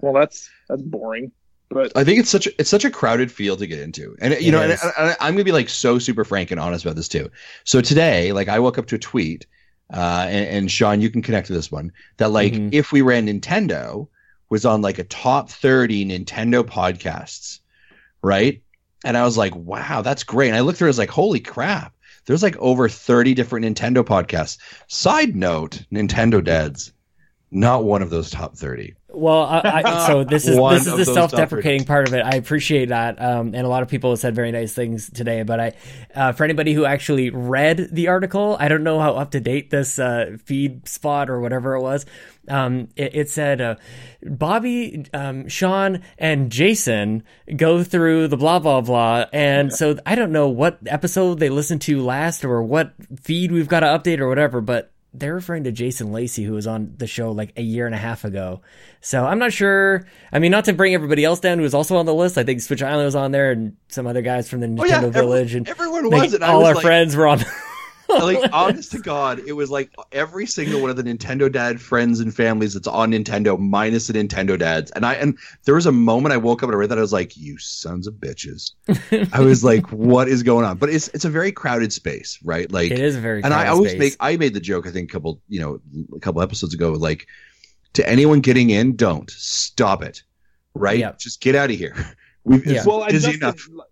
well, 0.00 0.12
that's 0.12 0.50
that's 0.68 0.82
boring. 0.82 1.32
But 1.68 1.92
I 1.96 2.04
think 2.04 2.20
it's 2.20 2.30
such 2.30 2.46
a, 2.46 2.50
it's 2.60 2.70
such 2.70 2.84
a 2.84 2.90
crowded 2.90 3.30
field 3.32 3.58
to 3.58 3.66
get 3.66 3.80
into, 3.80 4.16
and 4.20 4.34
you 4.40 4.52
know, 4.52 4.62
and, 4.62 4.72
and 4.72 5.16
I'm 5.20 5.34
gonna 5.34 5.44
be 5.44 5.52
like 5.52 5.68
so 5.68 5.98
super 5.98 6.24
frank 6.24 6.50
and 6.52 6.60
honest 6.60 6.84
about 6.84 6.94
this 6.96 7.08
too. 7.08 7.30
So 7.64 7.80
today, 7.80 8.32
like 8.32 8.48
I 8.48 8.60
woke 8.60 8.78
up 8.78 8.86
to 8.86 8.94
a 8.96 8.98
tweet, 8.98 9.46
uh, 9.92 10.26
and, 10.28 10.46
and 10.46 10.70
Sean, 10.70 11.00
you 11.00 11.10
can 11.10 11.22
connect 11.22 11.48
to 11.48 11.52
this 11.52 11.70
one 11.70 11.92
that 12.18 12.30
like 12.30 12.52
Mhm. 12.52 12.68
if 12.72 12.92
we 12.92 13.02
ran 13.02 13.26
Nintendo 13.26 14.06
was 14.48 14.64
on 14.64 14.80
like 14.80 14.98
a 15.00 15.04
top 15.04 15.50
30 15.50 16.04
Nintendo 16.06 16.62
podcasts, 16.62 17.60
right? 18.22 18.62
And 19.04 19.16
I 19.16 19.24
was 19.24 19.36
like, 19.36 19.54
wow, 19.54 20.02
that's 20.02 20.24
great. 20.24 20.48
And 20.48 20.56
I 20.56 20.60
looked 20.60 20.78
through, 20.78 20.88
I 20.88 20.90
was 20.90 20.98
like, 20.98 21.10
holy 21.10 21.40
crap, 21.40 21.94
there's 22.26 22.42
like 22.42 22.56
over 22.58 22.88
30 22.88 23.34
different 23.34 23.66
Nintendo 23.66 24.04
podcasts. 24.04 24.58
Side 24.88 25.36
note, 25.36 25.82
Nintendo 25.92 26.42
dads, 26.42 26.92
not 27.50 27.84
one 27.84 28.02
of 28.02 28.10
those 28.10 28.30
top 28.30 28.56
30. 28.56 28.94
Well, 29.16 29.44
I, 29.44 29.82
I, 29.84 30.06
so 30.06 30.24
this 30.24 30.46
is 30.46 30.56
this 30.56 30.86
is 30.86 31.06
the 31.06 31.14
self-deprecating 31.14 31.86
part 31.86 32.06
of 32.08 32.14
it. 32.14 32.22
I 32.24 32.36
appreciate 32.36 32.90
that, 32.90 33.20
um, 33.20 33.54
and 33.54 33.66
a 33.66 33.68
lot 33.68 33.82
of 33.82 33.88
people 33.88 34.10
have 34.10 34.18
said 34.18 34.34
very 34.34 34.52
nice 34.52 34.74
things 34.74 35.08
today. 35.10 35.42
But 35.42 35.60
I, 35.60 35.72
uh, 36.14 36.32
for 36.32 36.44
anybody 36.44 36.74
who 36.74 36.84
actually 36.84 37.30
read 37.30 37.88
the 37.92 38.08
article, 38.08 38.56
I 38.60 38.68
don't 38.68 38.82
know 38.82 39.00
how 39.00 39.14
up 39.14 39.30
to 39.30 39.40
date 39.40 39.70
this 39.70 39.98
uh, 39.98 40.36
Feedspot 40.44 41.28
or 41.28 41.40
whatever 41.40 41.74
it 41.74 41.80
was. 41.80 42.04
Um, 42.48 42.88
it, 42.94 43.14
it 43.14 43.30
said 43.30 43.60
uh, 43.60 43.76
Bobby, 44.22 45.06
um, 45.14 45.48
Sean, 45.48 46.02
and 46.18 46.52
Jason 46.52 47.22
go 47.56 47.82
through 47.82 48.28
the 48.28 48.36
blah 48.36 48.58
blah 48.58 48.82
blah, 48.82 49.26
and 49.32 49.72
so 49.72 49.98
I 50.04 50.14
don't 50.14 50.32
know 50.32 50.48
what 50.48 50.78
episode 50.86 51.38
they 51.38 51.48
listened 51.48 51.80
to 51.82 52.02
last 52.02 52.44
or 52.44 52.62
what 52.62 52.92
feed 53.22 53.50
we've 53.50 53.68
got 53.68 53.80
to 53.80 53.86
update 53.86 54.18
or 54.18 54.28
whatever, 54.28 54.60
but 54.60 54.92
they're 55.18 55.34
referring 55.34 55.64
to 55.64 55.72
Jason 55.72 56.12
Lacey, 56.12 56.44
who 56.44 56.52
was 56.52 56.66
on 56.66 56.94
the 56.98 57.06
show 57.06 57.32
like 57.32 57.52
a 57.56 57.62
year 57.62 57.86
and 57.86 57.94
a 57.94 57.98
half 57.98 58.24
ago. 58.24 58.60
So 59.00 59.24
I'm 59.24 59.38
not 59.38 59.52
sure. 59.52 60.06
I 60.32 60.38
mean, 60.38 60.50
not 60.50 60.64
to 60.66 60.72
bring 60.72 60.94
everybody 60.94 61.24
else 61.24 61.40
down 61.40 61.58
who 61.58 61.64
was 61.64 61.74
also 61.74 61.96
on 61.96 62.06
the 62.06 62.14
list. 62.14 62.38
I 62.38 62.44
think 62.44 62.60
Switch 62.60 62.82
Island 62.82 63.06
was 63.06 63.14
on 63.16 63.32
there, 63.32 63.50
and 63.50 63.76
some 63.88 64.06
other 64.06 64.22
guys 64.22 64.48
from 64.48 64.60
the 64.60 64.66
Nintendo 64.66 64.80
Oh, 64.80 64.84
yeah, 64.84 65.10
Village, 65.10 65.54
and 65.54 65.68
everyone 65.68 66.10
was. 66.10 66.34
And 66.34 66.44
I 66.44 66.48
all 66.48 66.60
was 66.60 66.68
our 66.68 66.74
like, 66.74 66.82
friends 66.82 67.16
were 67.16 67.26
on. 67.26 67.40
like 68.08 68.50
honest 68.52 68.92
to 68.92 68.98
god 68.98 69.38
it 69.46 69.52
was 69.52 69.70
like 69.70 69.90
every 70.12 70.46
single 70.46 70.80
one 70.80 70.90
of 70.90 70.96
the 70.96 71.02
nintendo 71.02 71.50
dad 71.50 71.80
friends 71.80 72.20
and 72.20 72.34
families 72.34 72.74
that's 72.74 72.86
on 72.86 73.12
nintendo 73.12 73.58
minus 73.58 74.06
the 74.06 74.14
nintendo 74.14 74.58
dads. 74.58 74.90
And 74.92 75.04
i 75.04 75.14
and 75.14 75.38
there 75.64 75.74
was 75.74 75.86
a 75.86 75.92
moment 75.92 76.32
i 76.32 76.36
woke 76.36 76.62
up 76.62 76.68
and 76.68 76.74
i 76.74 76.78
read 76.78 76.90
that 76.90 76.98
i 76.98 77.00
was 77.00 77.12
like 77.12 77.36
you 77.36 77.58
sons 77.58 78.06
of 78.06 78.14
bitches. 78.14 78.72
I 79.32 79.40
was 79.40 79.64
like 79.72 79.90
what 79.92 80.28
is 80.28 80.42
going 80.42 80.64
on? 80.64 80.76
But 80.78 80.90
it's 80.90 81.08
it's 81.08 81.24
a 81.24 81.30
very 81.30 81.52
crowded 81.52 81.92
space 81.92 82.38
right? 82.44 82.70
Like 82.70 82.90
it 82.90 82.98
is 82.98 83.16
a 83.16 83.20
very 83.20 83.42
and 83.42 83.52
i 83.52 83.68
always 83.68 83.92
space. 83.92 84.00
make 84.00 84.16
i 84.20 84.36
made 84.36 84.54
the 84.54 84.60
joke 84.60 84.86
i 84.86 84.90
think 84.90 85.10
a 85.10 85.12
couple 85.12 85.40
you 85.48 85.60
know 85.60 85.80
a 86.14 86.20
couple 86.20 86.42
episodes 86.42 86.74
ago 86.74 86.92
like 86.92 87.26
to 87.96 88.08
anyone 88.08 88.40
getting 88.40 88.70
in 88.70 88.94
don't. 88.94 89.30
Stop 89.30 90.02
it. 90.02 90.22
Right? 90.74 90.98
Yep. 90.98 91.18
just 91.18 91.40
get 91.40 91.54
out 91.54 91.70
of 91.70 91.76
here. 91.76 91.94
We've 92.44 92.64
Yeah. 92.64 92.76
it's 92.76 92.86
well, 92.86 93.02
and 93.02 93.12
busy 93.12 93.38
Justin, 93.38 93.74
enough 93.74 93.86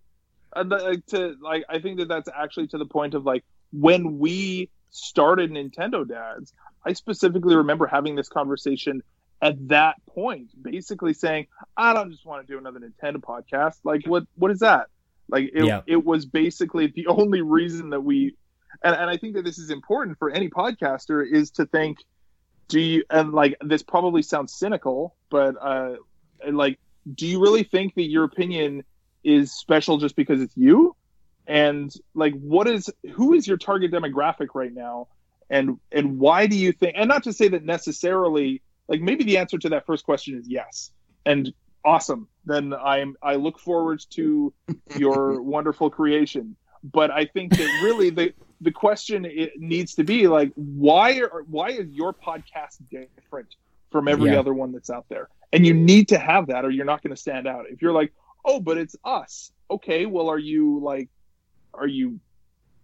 uh, 0.55 0.65
like, 0.69 1.07
to 1.07 1.37
like, 1.41 1.65
I 1.69 1.81
think 1.81 1.99
that 1.99 2.09
that's 2.09 2.29
actually 2.33 2.69
to 2.69 2.79
the 2.79 2.87
point 2.87 3.15
of 3.15 3.25
like 3.25 3.45
when 3.73 4.19
we 4.19 4.71
started 4.91 5.51
Nintendo 5.51 6.07
Dads. 6.07 6.53
I 6.87 6.93
specifically 6.93 7.57
remember 7.57 7.87
having 7.87 8.15
this 8.15 8.29
conversation 8.29 9.03
at 9.43 9.69
that 9.69 9.97
point, 10.07 10.51
basically 10.63 11.13
saying, 11.15 11.47
"I 11.77 11.93
don't 11.93 12.11
just 12.11 12.25
want 12.25 12.47
to 12.47 12.53
do 12.53 12.59
another 12.59 12.81
Nintendo 12.81 13.17
podcast. 13.17 13.77
Like, 13.85 14.07
what 14.07 14.25
what 14.37 14.51
is 14.51 14.61
that? 14.61 14.89
Like, 15.29 15.51
it, 15.55 15.65
Yeah. 15.65 15.81
it 15.87 16.05
was 16.05 16.27
basically 16.27 16.87
the 16.89 17.07
only 17.09 17.41
reason 17.43 17.91
that 17.91 18.01
we." 18.01 18.37
And, 18.83 18.95
and 18.95 19.09
I 19.11 19.17
think 19.17 19.35
that 19.35 19.45
this 19.45 19.59
is 19.59 19.71
important 19.71 20.19
for 20.19 20.31
any 20.31 20.49
podcaster 20.49 21.25
is 21.27 21.51
to 21.53 21.67
think, 21.67 21.99
do 22.69 22.81
you 22.81 23.05
and 23.11 23.33
like 23.33 23.57
this 23.61 23.83
probably 23.83 24.23
sounds 24.23 24.55
cynical, 24.55 25.17
but 25.31 25.55
uh, 25.61 25.97
like, 26.51 26.79
do 27.15 27.27
you 27.27 27.41
really 27.41 27.65
think 27.65 27.95
that 27.95 28.05
your 28.09 28.25
opinion 28.25 28.85
is 29.23 29.53
special 29.53 29.99
just 29.99 30.17
because 30.17 30.41
it's 30.41 30.57
you? 30.57 30.95
And 31.47 31.93
like, 32.15 32.35
what 32.35 32.67
is 32.69 32.91
who 33.13 33.35
is 33.35 33.47
your 33.47 33.57
target 33.59 33.93
demographic 33.93 34.49
right 34.55 34.73
now? 34.73 35.09
And 35.51 35.79
and 35.93 36.19
why 36.19 36.47
do 36.47 36.57
you 36.57 36.73
think? 36.73 36.95
And 36.97 37.09
not 37.09 37.25
to 37.25 37.33
say 37.33 37.49
that 37.49 37.65
necessarily, 37.65 38.63
like 38.89 39.01
maybe 39.01 39.25
the 39.25 39.39
answer 39.39 39.59
to 39.59 39.69
that 39.71 39.87
first 39.87 40.05
question 40.05 40.39
is 40.39 40.49
yes. 40.49 40.91
And 41.27 41.53
awesome. 41.85 42.29
Then 42.47 42.73
I'm 42.73 43.17
I 43.23 43.35
look 43.37 43.59
forward 43.59 44.03
to 44.11 44.53
your 44.97 45.43
wonderful 45.43 45.91
creation. 45.91 46.57
But 46.83 47.11
I 47.11 47.27
think 47.27 47.53
that 47.57 47.81
really 47.83 48.11
the 48.11 48.33
the 48.61 48.71
question 48.73 49.25
it 49.27 49.53
needs 49.59 49.95
to 49.97 50.05
be 50.05 50.27
like 50.29 50.53
why 50.55 51.19
are 51.21 51.43
why 51.49 51.71
is 51.71 51.91
your 51.91 52.15
podcast 52.15 52.79
different 52.91 53.55
from 53.91 54.09
every 54.09 54.31
Yeah. 54.31 54.39
other 54.39 54.55
one 54.55 54.73
that's 54.73 54.89
out 54.91 55.07
there? 55.11 55.29
And 55.53 55.67
you 55.67 55.75
need 55.75 56.09
to 56.09 56.19
have 56.19 56.47
that 56.49 56.65
or 56.65 56.71
you're 56.71 56.85
not 56.87 57.03
going 57.03 57.15
to 57.15 57.21
stand 57.21 57.47
out. 57.47 57.67
If 57.71 57.81
you're 57.83 57.93
like, 57.93 58.13
"Oh, 58.45 58.61
but 58.61 58.77
it's 58.79 58.97
us." 59.05 59.53
Okay, 59.71 60.07
well 60.07 60.29
are 60.31 60.39
you 60.39 60.81
like 60.81 61.09
are 61.79 61.87
you 61.87 62.21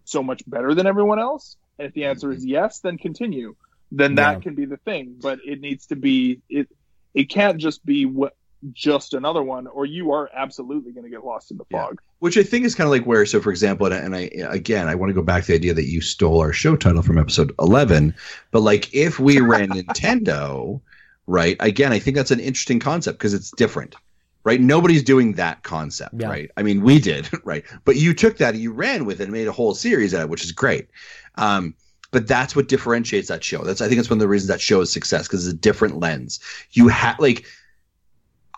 so 0.05 0.21
much 0.23 0.41
better 0.47 0.73
than 0.73 0.87
everyone 0.87 1.19
else? 1.19 1.57
And 1.79 1.87
if 1.87 1.93
the 1.93 2.05
answer 2.05 2.31
is 2.31 2.39
mm-hmm. 2.39 2.49
yes, 2.49 2.79
then 2.79 2.97
continue. 2.97 3.55
Then 3.91 4.15
that 4.15 4.37
Yeah. 4.37 4.39
can 4.39 4.55
be 4.55 4.65
the 4.65 4.77
thing, 4.77 5.15
but 5.21 5.39
it 5.45 5.59
needs 5.59 5.87
to 5.87 5.95
be 5.95 6.41
it 6.49 6.67
it 7.13 7.25
can't 7.29 7.57
just 7.59 7.85
be 7.85 8.05
what 8.05 8.33
just 8.71 9.13
another 9.15 9.41
one 9.41 9.65
or 9.67 9.85
you 9.85 10.11
are 10.11 10.29
absolutely 10.33 10.91
going 10.91 11.03
to 11.03 11.09
get 11.09 11.25
lost 11.25 11.49
in 11.51 11.57
the 11.57 11.65
Yeah. 11.71 11.85
fog. 11.87 11.99
which 12.19 12.37
I 12.37 12.43
think 12.43 12.65
is 12.65 12.75
kind 12.75 12.85
of 12.85 12.91
like 12.91 13.05
where, 13.07 13.25
so 13.25 13.41
for 13.41 13.49
example, 13.49 13.87
and 13.87 13.95
I, 14.15 14.29
and 14.35 14.45
I 14.45 14.53
again, 14.53 14.87
I 14.87 14.93
want 14.93 15.09
to 15.09 15.15
go 15.15 15.23
back 15.23 15.41
to 15.43 15.47
the 15.47 15.55
idea 15.55 15.73
that 15.73 15.89
you 15.89 15.99
stole 16.01 16.39
our 16.39 16.53
show 16.53 16.75
title 16.75 17.01
from 17.01 17.17
episode 17.17 17.51
eleven, 17.59 18.13
but 18.51 18.61
like 18.61 18.93
if 18.93 19.19
we 19.19 19.39
ran 19.39 19.69
Nintendo, 19.71 20.79
right? 21.25 21.57
Again, 21.59 21.91
I 21.91 21.97
think 21.99 22.15
that's 22.15 22.29
an 22.31 22.39
interesting 22.39 22.79
concept 22.79 23.17
because 23.17 23.33
it's 23.33 23.49
different, 23.51 23.95
right? 24.43 24.59
Nobody's 24.61 25.03
doing 25.03 25.33
that 25.33 25.63
concept, 25.63 26.15
Yeah. 26.19 26.27
right? 26.29 26.51
I 26.57 26.63
mean, 26.63 26.81
we 26.81 26.99
did, 26.99 27.29
right? 27.43 27.63
But 27.85 27.95
you 27.97 28.13
took 28.13 28.37
that, 28.37 28.53
and 28.53 28.61
you 28.63 28.71
ran 28.71 29.05
with 29.05 29.19
it, 29.19 29.23
and 29.25 29.33
made 29.33 29.47
a 29.47 29.51
whole 29.51 29.73
series 29.75 30.13
out 30.13 30.21
of 30.21 30.23
it, 30.25 30.29
which 30.29 30.43
is 30.43 30.51
great. 30.51 30.87
Um, 31.35 31.75
but 32.11 32.27
that's 32.27 32.55
what 32.55 32.67
differentiates 32.67 33.29
that 33.29 33.43
show. 33.43 33.63
That's 33.63 33.79
I 33.81 33.87
think 33.87 33.97
that's 33.97 34.09
one 34.09 34.17
of 34.17 34.21
the 34.21 34.27
reasons 34.27 34.49
that 34.49 34.59
show 34.59 34.81
is 34.81 34.91
success 34.91 35.27
because 35.27 35.47
it's 35.47 35.55
a 35.55 35.57
different 35.57 35.99
lens. 35.99 36.39
You 36.71 36.89
have 36.89 37.17
like 37.19 37.45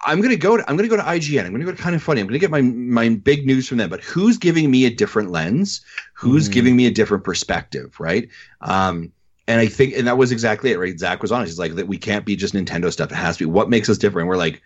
I'm 0.06 0.22
gonna 0.22 0.36
go 0.36 0.58
to 0.58 0.70
I'm 0.70 0.76
gonna 0.76 0.90
go 0.90 0.98
to 0.98 1.04
IGN. 1.04 1.46
I'm 1.46 1.52
gonna 1.52 1.64
go 1.66 1.72
to 1.72 1.78
Kind 1.82 1.96
of 1.96 2.04
Funny. 2.04 2.20
I'm 2.20 2.28
gonna 2.28 2.40
get 2.40 2.52
my 2.52 2.62
my 2.62 3.10
big 3.10 3.46
news 3.46 3.68
from 3.68 3.78
them. 3.78 3.90
But 3.90 4.02
who's 4.04 4.38
giving 4.38 4.70
me 4.72 4.86
a 4.86 4.90
different 4.90 5.32
lens? 5.32 5.82
Who's 6.14 6.50
Mhm. 6.50 6.52
giving 6.54 6.76
me 6.76 6.88
a 6.88 6.92
different 6.92 7.24
perspective? 7.24 7.96
Right. 8.00 8.28
Um, 8.62 9.12
and 9.48 9.60
I 9.62 9.68
think 9.68 9.94
and 9.96 10.08
that 10.08 10.18
was 10.18 10.32
exactly 10.32 10.72
it. 10.72 10.80
Right. 10.80 11.00
Zach 11.00 11.22
was 11.22 11.32
honest. 11.32 11.52
He's 11.52 11.60
like 11.60 11.76
that 11.76 11.88
we 11.88 11.98
can't 11.98 12.26
be 12.26 12.36
just 12.36 12.54
Nintendo 12.54 12.92
stuff. 12.92 13.12
It 13.12 13.16
has 13.16 13.38
to 13.38 13.46
be 13.46 13.52
what 13.52 13.70
makes 13.70 13.88
us 13.88 13.98
different. 13.98 14.24
And 14.24 14.30
we're 14.30 14.38
like 14.38 14.62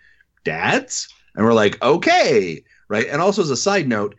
dads, 0.48 1.08
and 1.34 1.44
we're 1.44 1.52
like 1.52 1.80
okay, 1.82 2.62
right. 2.88 3.06
And 3.08 3.20
also 3.20 3.42
as 3.42 3.50
a 3.50 3.56
side 3.56 3.88
note, 3.88 4.14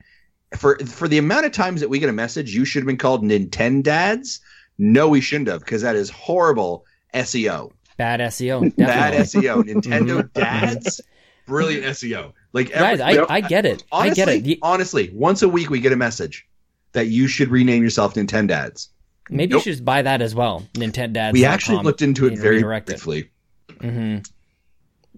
for 0.57 0.77
for 0.79 1.07
the 1.07 1.17
amount 1.17 1.45
of 1.45 1.51
times 1.51 1.81
that 1.81 1.89
we 1.89 1.99
get 1.99 2.09
a 2.09 2.13
message, 2.13 2.53
you 2.53 2.65
should 2.65 2.81
have 2.81 2.87
been 2.87 2.97
called 2.97 3.23
Nintendo 3.23 3.83
dads. 3.83 4.41
No, 4.77 5.09
we 5.09 5.21
shouldn't 5.21 5.49
have 5.49 5.59
because 5.61 5.81
that 5.81 5.95
is 5.95 6.09
horrible 6.09 6.85
SEO. 7.13 7.71
Bad 7.97 8.19
SEO. 8.21 8.73
Bad 8.77 9.13
SEO. 9.25 9.63
Nintendo 9.63 10.31
dads. 10.33 11.01
Brilliant 11.45 11.83
SEO. 11.85 12.33
Like 12.53 12.71
Guys, 12.71 12.99
every, 12.99 13.19
I, 13.19 13.35
I 13.35 13.41
get 13.41 13.65
it. 13.65 13.83
honestly, 13.91 14.23
I 14.23 14.25
get 14.25 14.35
it. 14.35 14.43
The- 14.43 14.59
honestly, 14.61 15.09
once 15.13 15.41
a 15.41 15.49
week 15.49 15.69
we 15.69 15.79
get 15.81 15.91
a 15.91 15.97
message 15.97 16.47
that 16.93 17.07
you 17.07 17.27
should 17.27 17.49
rename 17.49 17.83
yourself 17.83 18.13
Nintendo 18.13 18.47
dads. 18.47 18.89
Maybe 19.29 19.51
Nope. 19.51 19.59
you 19.59 19.63
should 19.63 19.73
just 19.73 19.85
buy 19.85 20.01
that 20.01 20.21
as 20.21 20.33
well. 20.33 20.65
Nintendo 20.73 21.13
Dads. 21.13 21.33
We 21.33 21.45
actually 21.45 21.83
looked 21.83 22.01
into 22.01 22.25
it 22.25 22.39
very 22.39 22.63
briefly. 22.63 23.29
hmm 23.81 24.17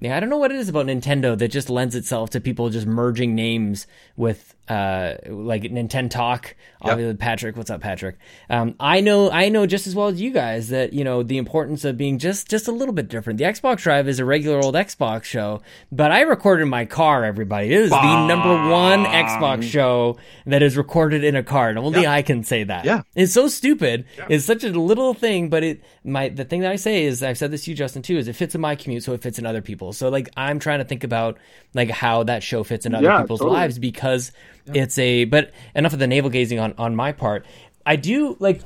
Yeah, 0.01 0.17
I 0.17 0.19
don't 0.19 0.29
know 0.29 0.37
what 0.37 0.51
it 0.51 0.57
is 0.57 0.67
about 0.67 0.87
Nintendo 0.87 1.37
that 1.37 1.49
just 1.49 1.69
lends 1.69 1.95
itself 1.95 2.31
to 2.31 2.41
people 2.41 2.71
just 2.71 2.87
merging 2.87 3.35
names 3.35 3.85
with 4.17 4.55
uh 4.69 5.15
like 5.27 5.63
Nintendo 5.63 6.09
Talk. 6.09 6.55
Yep. 6.83 6.91
Obviously, 6.93 7.17
Patrick, 7.17 7.57
what's 7.57 7.69
up, 7.69 7.81
Patrick? 7.81 8.17
Um, 8.49 8.75
I 8.79 9.01
know, 9.01 9.29
I 9.29 9.49
know 9.49 9.65
just 9.67 9.85
as 9.85 9.95
well 9.95 10.07
as 10.07 10.19
you 10.21 10.31
guys 10.31 10.69
that 10.69 10.93
you 10.93 11.03
know 11.03 11.23
the 11.23 11.37
importance 11.37 11.83
of 11.85 11.97
being 11.97 12.17
just 12.19 12.49
just 12.49 12.67
a 12.67 12.71
little 12.71 12.93
bit 12.93 13.07
different. 13.07 13.37
The 13.37 13.45
Xbox 13.45 13.79
Drive 13.83 14.07
is 14.07 14.19
a 14.19 14.25
regular 14.25 14.59
old 14.63 14.75
Xbox 14.75 15.23
show, 15.23 15.61
but 15.91 16.11
I 16.11 16.21
recorded 16.21 16.63
in 16.63 16.69
my 16.69 16.85
car. 16.85 17.23
Everybody, 17.25 17.67
it 17.67 17.81
is 17.81 17.89
the 17.89 18.27
number 18.27 18.69
one 18.69 19.03
Xbox 19.05 19.63
show 19.63 20.17
that 20.45 20.61
is 20.63 20.77
recorded 20.77 21.23
in 21.23 21.35
a 21.35 21.43
car. 21.43 21.69
And 21.69 21.77
only 21.77 22.07
I 22.07 22.21
can 22.21 22.43
say 22.43 22.63
that. 22.63 22.85
Yeah. 22.85 23.01
it's 23.15 23.33
so 23.33 23.47
stupid. 23.47 24.05
It's 24.29 24.45
such 24.45 24.63
a 24.63 24.69
little 24.69 25.13
thing, 25.13 25.49
but 25.49 25.63
it 25.63 25.83
my 26.03 26.29
the 26.29 26.45
thing 26.45 26.61
that 26.61 26.71
I 26.71 26.75
say 26.77 27.03
is 27.03 27.21
I've 27.21 27.37
said 27.37 27.51
this 27.51 27.65
to 27.65 27.71
you, 27.71 27.77
Justin, 27.77 28.01
too. 28.01 28.17
Is 28.17 28.27
it 28.27 28.33
fits 28.35 28.55
in 28.55 28.61
my 28.61 28.75
commute, 28.75 29.03
so 29.03 29.13
it 29.13 29.21
fits 29.21 29.37
in 29.39 29.45
other 29.45 29.61
people's. 29.61 29.97
So 29.97 30.09
like 30.09 30.29
I'm 30.37 30.59
trying 30.59 30.79
to 30.79 30.85
think 30.85 31.03
about 31.03 31.37
like 31.73 31.89
how 31.89 32.23
that 32.23 32.41
show 32.43 32.63
fits 32.63 32.85
in 32.85 32.95
other 32.95 33.05
Yeah, 33.07 33.21
people's 33.21 33.39
totally. 33.41 33.57
lives 33.57 33.77
because 33.79 34.31
it's 34.67 34.97
a. 34.97 35.25
But 35.25 35.51
enough 35.75 35.93
of 35.93 35.99
the 35.99 36.07
navel 36.07 36.29
gazing 36.29 36.59
on 36.59 36.73
on 36.77 36.95
my 36.95 37.11
part. 37.11 37.45
I 37.85 37.95
do 37.95 38.35
like. 38.39 38.61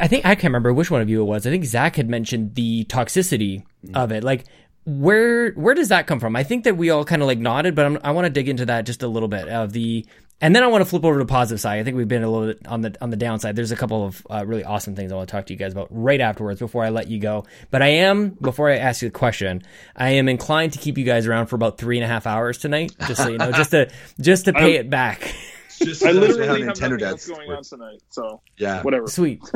I 0.00 0.08
think 0.08 0.24
I 0.24 0.34
can't 0.34 0.44
remember 0.44 0.72
which 0.72 0.90
one 0.90 1.00
of 1.00 1.08
you 1.08 1.22
it 1.22 1.24
was. 1.24 1.46
I 1.46 1.50
think 1.50 1.64
Zach 1.64 1.96
had 1.96 2.08
mentioned 2.08 2.54
the 2.54 2.84
toxicity 2.84 3.64
mm-hmm. 3.84 3.96
of 3.96 4.10
it. 4.10 4.24
Like 4.24 4.44
where 4.86 5.52
where 5.52 5.74
does 5.74 5.88
that 5.88 6.06
come 6.06 6.20
from? 6.20 6.36
I 6.36 6.42
think 6.42 6.64
that 6.64 6.76
we 6.76 6.90
all 6.90 7.04
kind 7.04 7.22
of 7.22 7.28
like 7.28 7.38
nodded, 7.38 7.74
but 7.74 7.86
I'm, 7.86 7.98
I 8.04 8.10
want 8.10 8.26
to 8.26 8.30
dig 8.30 8.48
into 8.48 8.66
that 8.66 8.84
just 8.84 9.02
a 9.02 9.08
little 9.08 9.28
bit 9.28 9.48
of 9.48 9.72
the, 9.72 10.04
and 10.40 10.54
then 10.54 10.62
I 10.62 10.66
want 10.66 10.82
to 10.82 10.84
flip 10.90 11.04
over 11.04 11.18
to 11.18 11.24
the 11.24 11.28
positive 11.30 11.60
side. 11.60 11.78
I 11.78 11.84
think 11.84 11.96
we've 11.96 12.08
been 12.08 12.22
a 12.22 12.30
little 12.30 12.48
bit 12.54 12.66
on 12.66 12.80
the 12.82 12.94
on 13.00 13.10
the 13.10 13.16
downside. 13.16 13.56
There's 13.56 13.72
a 13.72 13.76
couple 13.76 14.04
of 14.04 14.26
uh, 14.30 14.44
really 14.46 14.64
awesome 14.64 14.94
things 14.96 15.10
I 15.12 15.16
want 15.16 15.28
to 15.28 15.32
talk 15.32 15.46
to 15.46 15.52
you 15.52 15.58
guys 15.58 15.72
about 15.72 15.88
right 15.90 16.20
afterwards 16.20 16.60
before 16.60 16.84
I 16.84 16.90
let 16.90 17.08
you 17.08 17.18
go. 17.18 17.44
But 17.70 17.82
I 17.82 17.88
am 17.88 18.30
before 18.30 18.70
I 18.70 18.76
ask 18.76 19.02
you 19.02 19.08
the 19.08 19.18
question, 19.18 19.62
I 19.96 20.10
am 20.10 20.28
inclined 20.28 20.72
to 20.74 20.78
keep 20.78 20.98
you 20.98 21.04
guys 21.04 21.26
around 21.26 21.46
for 21.46 21.56
about 21.56 21.78
three 21.78 21.96
and 21.98 22.04
a 22.04 22.08
half 22.08 22.26
hours 22.26 22.58
tonight, 22.58 22.92
just 23.06 23.22
so 23.22 23.28
you 23.30 23.38
know, 23.38 23.52
just 23.52 23.70
to 23.70 23.90
just 24.20 24.44
to 24.46 24.52
pay 24.52 24.74
it 24.76 24.90
back. 24.90 25.34
Just 25.76 26.04
I 26.04 26.12
literally 26.12 26.46
how 26.46 26.54
have 26.54 26.62
Nintendo 26.76 26.90
nothing 26.92 27.02
else 27.02 27.26
going 27.26 27.50
on 27.50 27.64
tonight, 27.64 28.00
so 28.08 28.40
Yeah. 28.56 28.82
whatever. 28.82 29.08
Sweet. 29.08 29.42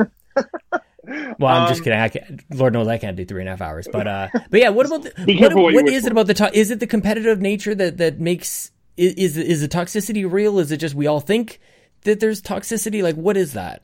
Well, 1.39 1.47
I'm 1.55 1.67
just 1.69 1.79
Um, 1.79 1.83
kidding. 1.85 1.99
I 1.99 2.09
can't, 2.09 2.43
Lord 2.53 2.73
knows 2.73 2.87
I 2.87 2.97
can't 2.97 3.15
do 3.17 3.25
three 3.25 3.41
and 3.41 3.47
a 3.47 3.53
half 3.53 3.61
hours. 3.61 3.87
But 3.91 4.05
uh, 4.05 4.27
but 4.51 4.59
yeah, 4.59 4.69
what 4.69 4.85
about 4.85 5.03
the, 5.03 5.11
Be 5.25 5.39
what, 5.39 5.55
what 5.55 5.69
you 5.73 5.81
what 5.81 5.87
it 5.87 6.05
about 6.11 6.27
the 6.27 6.33
to- 6.35 6.55
is 6.55 6.69
it 6.71 6.79
the 6.81 6.87
competitive 6.87 7.39
nature 7.41 7.73
that 7.73 7.97
that 7.97 8.19
makes 8.19 8.71
is 8.99 9.13
is, 9.15 9.37
is 9.37 9.61
the 9.61 9.67
toxicity 9.67 10.29
real? 10.29 10.59
Is 10.59 10.71
it 10.71 10.77
just 10.77 10.95
we 10.95 11.07
all 11.07 11.19
think 11.21 11.59
that 12.03 12.19
there's 12.19 12.41
toxicity? 12.41 13.01
Like 13.01 13.15
what 13.15 13.37
is 13.37 13.53
that? 13.53 13.83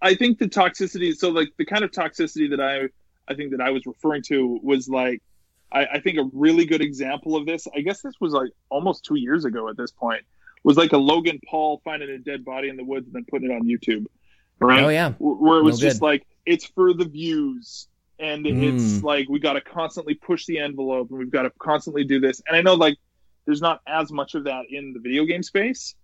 I 0.00 0.14
think 0.14 0.38
the 0.38 0.48
toxicity. 0.48 1.14
So 1.14 1.30
like 1.30 1.48
the 1.58 1.64
kind 1.64 1.84
of 1.84 1.90
toxicity 1.90 2.50
that 2.50 2.60
I 2.60 2.88
I 3.30 3.34
think 3.34 3.52
that 3.52 3.60
I 3.60 3.70
was 3.70 3.86
referring 3.86 4.22
to 4.24 4.58
was 4.62 4.88
like 4.88 5.22
I, 5.70 5.86
I 5.94 6.00
think 6.00 6.18
a 6.18 6.28
really 6.32 6.66
good 6.66 6.82
example 6.82 7.36
of 7.36 7.46
this. 7.46 7.66
I 7.74 7.80
guess 7.80 8.02
this 8.02 8.14
was 8.20 8.32
like 8.32 8.50
almost 8.68 9.04
two 9.04 9.16
years 9.16 9.44
ago 9.44 9.68
at 9.68 9.76
this 9.76 9.90
point. 9.90 10.22
Was 10.64 10.76
like 10.76 10.92
a 10.92 10.98
Logan 10.98 11.40
Paul 11.48 11.80
finding 11.84 12.08
a 12.10 12.18
dead 12.18 12.44
body 12.44 12.68
in 12.68 12.76
the 12.76 12.84
woods 12.84 13.06
and 13.06 13.14
then 13.14 13.24
putting 13.28 13.50
it 13.50 13.54
on 13.54 13.62
YouTube, 13.64 14.06
right? 14.60 14.84
Oh 14.84 14.88
yeah, 14.90 15.12
where 15.18 15.58
it 15.58 15.64
was 15.64 15.80
No 15.80 15.88
just 15.88 16.00
good. 16.00 16.06
like 16.06 16.26
it's 16.46 16.64
for 16.66 16.92
the 16.92 17.04
views 17.04 17.88
and 18.18 18.44
Mm. 18.44 18.62
it's 18.62 19.02
like 19.02 19.28
we 19.28 19.40
got 19.40 19.54
to 19.54 19.60
constantly 19.60 20.14
push 20.14 20.44
the 20.46 20.58
envelope 20.58 21.08
and 21.10 21.18
we've 21.18 21.30
got 21.30 21.42
to 21.42 21.50
constantly 21.58 22.04
do 22.04 22.20
this 22.20 22.42
and 22.46 22.54
i 22.56 22.60
know 22.60 22.74
like 22.74 22.96
there's 23.46 23.60
not 23.60 23.80
as 23.86 24.12
much 24.12 24.34
of 24.34 24.44
that 24.44 24.64
in 24.70 24.92
the 24.92 25.00
video 25.00 25.24
game 25.24 25.42
space 25.42 25.94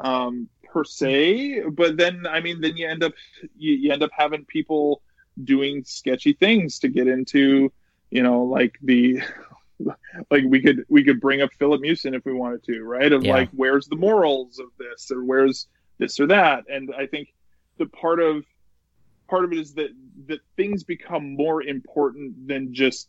um, 0.00 0.48
per 0.64 0.84
se 0.84 1.62
but 1.72 1.96
then 1.96 2.26
i 2.26 2.40
mean 2.40 2.60
then 2.60 2.76
you 2.76 2.86
end 2.86 3.02
up 3.02 3.12
you, 3.56 3.74
you 3.74 3.92
end 3.92 4.02
up 4.02 4.10
having 4.12 4.44
people 4.44 5.02
doing 5.44 5.82
sketchy 5.84 6.32
things 6.32 6.78
to 6.78 6.88
get 6.88 7.08
into 7.08 7.72
you 8.10 8.22
know 8.22 8.42
like 8.44 8.76
the 8.82 9.20
like 10.30 10.44
we 10.46 10.60
could 10.60 10.84
we 10.88 11.04
could 11.04 11.20
bring 11.20 11.40
up 11.40 11.50
philip 11.58 11.80
Mewson 11.80 12.14
if 12.14 12.24
we 12.24 12.32
wanted 12.32 12.62
to 12.64 12.82
right 12.82 13.12
of 13.12 13.24
Yeah. 13.24 13.34
like 13.34 13.50
where's 13.52 13.86
the 13.86 13.96
morals 13.96 14.58
of 14.58 14.66
this 14.78 15.10
or 15.10 15.24
where's 15.24 15.68
this 15.98 16.18
or 16.20 16.26
that 16.26 16.64
and 16.68 16.90
i 16.98 17.06
think 17.06 17.32
the 17.78 17.86
part 17.86 18.20
of 18.20 18.44
part 19.28 19.44
of 19.44 19.52
it 19.52 19.58
is 19.58 19.74
that 19.74 19.90
that 20.26 20.40
things 20.56 20.82
become 20.84 21.34
more 21.36 21.62
important 21.62 22.48
than 22.48 22.74
just 22.74 23.08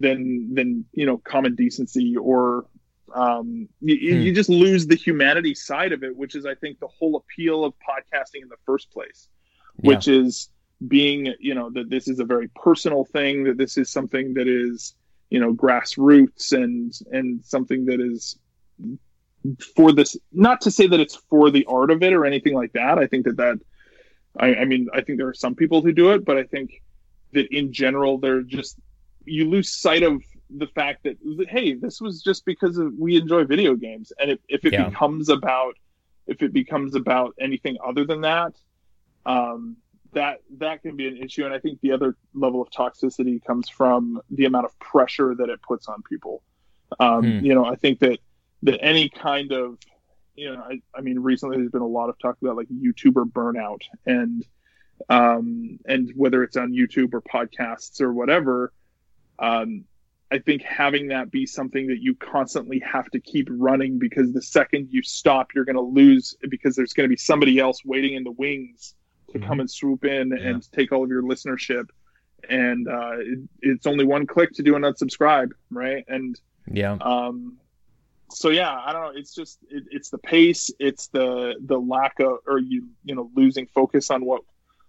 than 0.00 0.54
than 0.54 0.84
you 0.92 1.06
know 1.06 1.18
common 1.18 1.54
decency 1.54 2.16
or 2.16 2.66
um 3.14 3.68
you, 3.80 4.16
Hmm. 4.16 4.22
you 4.22 4.34
just 4.34 4.50
lose 4.50 4.86
the 4.86 4.96
humanity 4.96 5.54
side 5.54 5.92
of 5.92 6.02
it 6.02 6.16
which 6.16 6.34
is 6.34 6.44
i 6.46 6.54
think 6.54 6.78
the 6.80 6.88
whole 6.88 7.16
appeal 7.16 7.64
of 7.64 7.72
podcasting 7.88 8.42
in 8.42 8.48
the 8.48 8.56
first 8.66 8.90
place 8.90 9.28
Yeah. 9.82 9.90
which 9.90 10.08
is 10.08 10.50
being 10.86 11.32
you 11.38 11.54
know 11.54 11.70
that 11.70 11.88
this 11.88 12.08
is 12.08 12.18
a 12.18 12.24
very 12.24 12.48
personal 12.54 13.04
thing 13.04 13.44
that 13.44 13.56
this 13.56 13.78
is 13.78 13.90
something 13.90 14.34
that 14.34 14.48
is 14.48 14.94
you 15.30 15.40
know 15.40 15.54
grassroots 15.54 16.52
and 16.52 16.92
and 17.12 17.44
something 17.44 17.86
that 17.86 18.00
is 18.00 18.38
for 19.76 19.92
this 19.92 20.16
not 20.32 20.60
to 20.62 20.70
say 20.70 20.86
that 20.86 21.00
it's 21.00 21.16
for 21.30 21.50
the 21.50 21.64
art 21.66 21.90
of 21.90 22.02
it 22.02 22.12
or 22.12 22.24
anything 22.24 22.54
like 22.54 22.72
that 22.72 22.98
i 22.98 23.06
think 23.06 23.24
that 23.26 23.36
that 23.36 23.58
I, 24.36 24.56
I 24.56 24.64
mean, 24.64 24.88
I 24.92 25.00
think 25.00 25.18
there 25.18 25.28
are 25.28 25.34
some 25.34 25.54
people 25.54 25.80
who 25.80 25.92
do 25.92 26.10
it, 26.10 26.24
but 26.24 26.36
I 26.36 26.42
think 26.42 26.82
that 27.34 27.46
in 27.56 27.72
general, 27.72 28.18
they're 28.18 28.42
just 28.42 28.76
you 29.24 29.48
lose 29.48 29.70
sight 29.70 30.02
of 30.02 30.20
the 30.50 30.66
fact 30.68 31.04
that 31.04 31.16
hey, 31.48 31.74
this 31.74 32.00
was 32.00 32.22
just 32.22 32.44
because 32.44 32.78
of, 32.78 32.92
we 32.98 33.16
enjoy 33.16 33.44
video 33.44 33.74
games, 33.74 34.12
and 34.20 34.30
if, 34.30 34.38
if 34.48 34.64
it 34.64 34.72
Yeah. 34.72 34.88
becomes 34.88 35.28
about 35.28 35.74
if 36.26 36.42
it 36.42 36.52
becomes 36.52 36.94
about 36.94 37.34
anything 37.38 37.76
other 37.84 38.04
than 38.06 38.22
that, 38.22 38.54
um, 39.26 39.76
that 40.12 40.38
that 40.58 40.82
can 40.82 40.96
be 40.96 41.06
an 41.08 41.16
issue. 41.18 41.44
And 41.44 41.52
I 41.52 41.58
think 41.58 41.80
the 41.80 41.92
other 41.92 42.16
level 42.34 42.62
of 42.62 42.70
toxicity 42.70 43.44
comes 43.44 43.68
from 43.68 44.20
the 44.30 44.44
amount 44.46 44.64
of 44.66 44.78
pressure 44.78 45.34
that 45.34 45.48
it 45.48 45.60
puts 45.62 45.86
on 45.88 46.02
people. 46.08 46.42
Um, 47.00 47.38
Hmm. 47.40 47.44
You 47.44 47.54
know, 47.54 47.64
I 47.64 47.76
think 47.76 47.98
that 48.00 48.18
that 48.62 48.82
any 48.82 49.08
kind 49.08 49.52
of 49.52 49.78
you 50.36 50.52
know, 50.52 50.60
I, 50.68 50.80
I 50.96 51.00
mean, 51.00 51.20
recently 51.20 51.58
there's 51.58 51.70
been 51.70 51.80
a 51.82 51.86
lot 51.86 52.08
of 52.08 52.18
talk 52.18 52.36
about 52.42 52.56
like 52.56 52.66
YouTuber 52.68 53.30
burnout 53.30 53.82
and 54.06 54.44
um, 55.08 55.78
and 55.86 56.12
whether 56.16 56.42
it's 56.42 56.56
on 56.56 56.72
YouTube 56.72 57.14
or 57.14 57.20
podcasts 57.22 58.00
or 58.00 58.12
whatever. 58.12 58.72
Um, 59.38 59.84
I 60.30 60.38
think 60.38 60.62
having 60.62 61.08
that 61.08 61.30
be 61.30 61.46
something 61.46 61.86
that 61.88 62.00
you 62.00 62.14
constantly 62.14 62.80
have 62.80 63.08
to 63.10 63.20
keep 63.20 63.48
running 63.50 63.98
because 63.98 64.32
the 64.32 64.42
second 64.42 64.88
you 64.90 65.02
stop, 65.02 65.48
you're 65.54 65.64
going 65.64 65.76
to 65.76 65.82
lose 65.82 66.34
because 66.48 66.74
there's 66.74 66.92
going 66.92 67.04
to 67.04 67.08
be 67.12 67.16
somebody 67.16 67.58
else 67.58 67.84
waiting 67.84 68.14
in 68.14 68.24
the 68.24 68.32
wings 68.32 68.94
to 69.32 69.38
come 69.38 69.60
and 69.60 69.70
swoop 69.70 70.04
in 70.04 70.30
Yeah. 70.30 70.48
and 70.48 70.72
take 70.72 70.92
all 70.92 71.04
of 71.04 71.10
your 71.10 71.22
listenership. 71.22 71.86
And 72.48 72.88
uh, 72.88 73.18
it, 73.18 73.38
it's 73.60 73.86
only 73.86 74.04
one 74.04 74.26
click 74.26 74.52
to 74.54 74.62
do 74.62 74.76
an 74.76 74.82
unsubscribe, 74.82 75.50
right? 75.70 76.04
And 76.08 76.38
yeah, 76.70 76.92
um, 77.00 77.58
so 78.30 78.50
yeah, 78.50 78.70
I 78.72 78.92
don't 78.92 79.02
know. 79.02 79.12
It's 79.14 79.34
just 79.34 79.58
it, 79.70 79.84
it's 79.90 80.10
the 80.10 80.18
pace, 80.18 80.70
it's 80.78 81.08
the 81.08 81.54
the 81.64 81.78
lack 81.78 82.20
of 82.20 82.38
or 82.46 82.58
you 82.58 82.88
you 83.04 83.14
know 83.14 83.30
losing 83.34 83.66
focus 83.66 84.10
on 84.10 84.24
what 84.24 84.42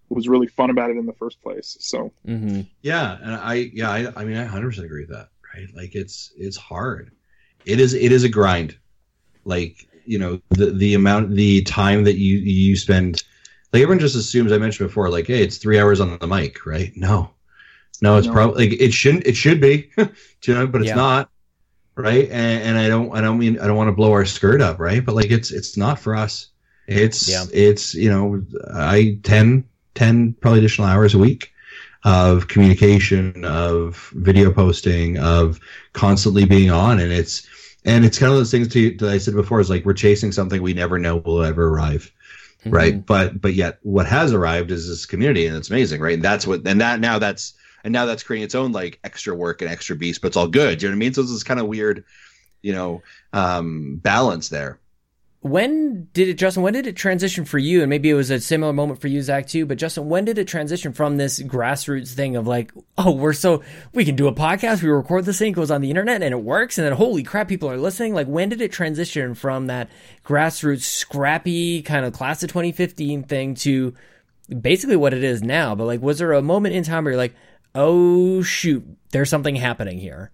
was 0.08 0.28
really 0.28 0.46
fun 0.46 0.70
about 0.70 0.90
it 0.90 0.96
in 0.96 1.06
the 1.06 1.12
first 1.14 1.40
place. 1.42 1.76
So 1.80 2.12
hmm 2.24 2.62
Yeah, 2.82 3.18
and 3.22 3.34
I 3.34 3.54
yeah, 3.72 3.90
I, 3.90 4.12
I 4.16 4.24
mean 4.24 4.36
I 4.36 4.44
100% 4.44 4.86
agree 4.86 5.02
with 5.02 5.10
that, 5.10 5.28
right? 5.54 5.68
Like 5.74 5.94
it's 5.94 6.32
it's 6.36 6.56
hard. 6.56 7.12
It 7.64 7.80
is 7.80 7.94
it 7.94 8.12
is 8.12 8.24
a 8.24 8.28
grind. 8.28 8.78
Like, 9.44 9.88
you 10.04 10.18
know, 10.18 10.40
the 10.50 10.72
the 10.72 10.94
amount 10.94 11.34
the 11.36 11.62
time 11.62 12.04
that 12.04 12.18
you 12.18 12.38
you 12.38 12.76
spend 12.76 13.22
like 13.72 13.82
everyone 13.82 14.00
just 14.00 14.16
assumes 14.16 14.52
I 14.52 14.58
mentioned 14.58 14.88
before 14.88 15.10
like 15.10 15.26
hey, 15.26 15.42
it's 15.42 15.58
3 15.58 15.78
hours 15.78 16.00
on 16.00 16.18
the 16.18 16.26
mic, 16.26 16.66
right? 16.66 16.92
No. 16.96 17.30
No, 18.02 18.18
it's 18.18 18.26
No. 18.26 18.32
probably 18.32 18.68
like 18.68 18.80
it 18.80 18.92
shouldn't 18.92 19.26
it 19.26 19.36
should 19.36 19.60
be, 19.60 19.90
you 19.98 20.54
know, 20.54 20.66
but 20.66 20.80
it's 20.82 20.90
Yeah. 20.90 20.96
not. 20.96 21.30
Right? 21.96 22.30
And, 22.30 22.62
and 22.62 22.78
I 22.78 22.88
don't 22.88 23.10
I 23.16 23.20
don't 23.22 23.38
mean 23.38 23.58
I 23.58 23.66
don't 23.66 23.76
want 23.76 23.88
to 23.88 23.92
blow 23.96 24.12
our 24.12 24.26
skirt 24.26 24.60
up, 24.60 24.78
right? 24.78 25.04
But 25.04 25.14
like 25.14 25.30
it's 25.30 25.50
it's 25.50 25.76
not 25.76 25.98
for 25.98 26.14
us. 26.14 26.48
It's 26.86 27.28
Yeah. 27.28 27.46
it's 27.52 27.94
you 27.94 28.10
know, 28.10 28.44
I 28.74 29.18
10 29.22 29.64
10 29.96 30.34
probably 30.40 30.60
additional 30.60 30.86
hours 30.86 31.14
a 31.14 31.18
week 31.18 31.52
of 32.04 32.48
communication, 32.48 33.44
of 33.44 34.10
video 34.14 34.52
posting, 34.52 35.18
of 35.18 35.58
constantly 35.92 36.44
being 36.44 36.70
on, 36.70 37.00
and 37.00 37.12
it's 37.12 37.46
and 37.84 38.04
it's 38.04 38.18
kind 38.18 38.32
of 38.32 38.38
those 38.38 38.50
things 38.50 38.68
to, 38.68 38.96
that 38.98 39.08
I 39.08 39.18
said 39.18 39.34
before 39.34 39.60
is 39.60 39.70
like 39.70 39.84
we're 39.84 39.94
chasing 39.94 40.32
something 40.32 40.62
we 40.62 40.74
never 40.74 40.98
know 40.98 41.16
will 41.16 41.42
ever 41.42 41.68
arrive, 41.68 42.12
Mm-hmm. 42.66 42.74
right? 42.74 43.06
But 43.06 43.40
but 43.40 43.54
yet 43.54 43.78
what 43.82 44.06
has 44.06 44.32
arrived 44.32 44.70
is 44.70 44.88
this 44.88 45.06
community, 45.06 45.46
and 45.46 45.56
it's 45.56 45.70
amazing, 45.70 46.00
right? 46.00 46.14
And 46.14 46.24
that's 46.24 46.46
what 46.46 46.66
and 46.66 46.80
that 46.80 47.00
now 47.00 47.18
that's 47.18 47.54
and 47.84 47.92
now 47.92 48.06
that's 48.06 48.22
creating 48.24 48.44
its 48.44 48.54
own 48.56 48.72
like 48.72 48.98
extra 49.04 49.34
work 49.34 49.62
and 49.62 49.70
extra 49.70 49.94
beast, 49.94 50.20
but 50.20 50.28
it's 50.28 50.36
all 50.36 50.48
good. 50.48 50.78
Do 50.78 50.86
you 50.86 50.90
know 50.90 50.94
what 50.94 50.98
I 50.98 51.00
mean? 51.00 51.14
So 51.14 51.22
it's 51.22 51.32
this 51.32 51.44
kind 51.44 51.60
of 51.60 51.68
weird, 51.68 52.04
you 52.62 52.72
know, 52.72 53.02
um, 53.32 53.96
balance 54.02 54.48
there. 54.48 54.80
When 55.46 56.08
did 56.12 56.28
it, 56.28 56.34
Justin? 56.34 56.62
When 56.62 56.72
did 56.72 56.86
it 56.86 56.96
transition 56.96 57.44
for 57.44 57.58
you? 57.58 57.80
And 57.80 57.88
maybe 57.88 58.10
it 58.10 58.14
was 58.14 58.30
a 58.30 58.40
similar 58.40 58.72
moment 58.72 59.00
for 59.00 59.06
you, 59.06 59.22
Zach, 59.22 59.46
too. 59.46 59.64
But 59.64 59.78
Justin, 59.78 60.08
when 60.08 60.24
did 60.24 60.38
it 60.38 60.48
transition 60.48 60.92
from 60.92 61.16
this 61.16 61.38
grassroots 61.40 62.14
thing 62.14 62.34
of 62.34 62.46
like, 62.46 62.72
oh, 62.98 63.12
we're 63.12 63.32
so 63.32 63.62
we 63.92 64.04
can 64.04 64.16
do 64.16 64.26
a 64.26 64.34
podcast, 64.34 64.82
we 64.82 64.88
record 64.88 65.24
this 65.24 65.38
thing, 65.38 65.52
goes 65.52 65.70
on 65.70 65.82
the 65.82 65.90
internet, 65.90 66.22
and 66.22 66.32
it 66.32 66.42
works, 66.42 66.78
and 66.78 66.86
then 66.86 66.94
holy 66.94 67.22
crap, 67.22 67.46
people 67.46 67.70
are 67.70 67.76
listening. 67.76 68.12
Like, 68.12 68.26
when 68.26 68.48
did 68.48 68.60
it 68.60 68.72
transition 68.72 69.34
from 69.34 69.68
that 69.68 69.88
grassroots, 70.24 70.82
scrappy 70.82 71.82
kind 71.82 72.04
of 72.04 72.12
class 72.12 72.42
of 72.42 72.48
2015 72.48 73.22
thing 73.22 73.54
to 73.56 73.94
basically 74.60 74.96
what 74.96 75.14
it 75.14 75.22
is 75.22 75.42
now? 75.42 75.74
But 75.74 75.84
like, 75.84 76.02
was 76.02 76.18
there 76.18 76.32
a 76.32 76.42
moment 76.42 76.74
in 76.74 76.82
time 76.82 77.04
where 77.04 77.12
you're 77.12 77.18
like, 77.18 77.36
oh 77.74 78.42
shoot, 78.42 78.84
there's 79.10 79.30
something 79.30 79.54
happening 79.54 79.98
here? 79.98 80.32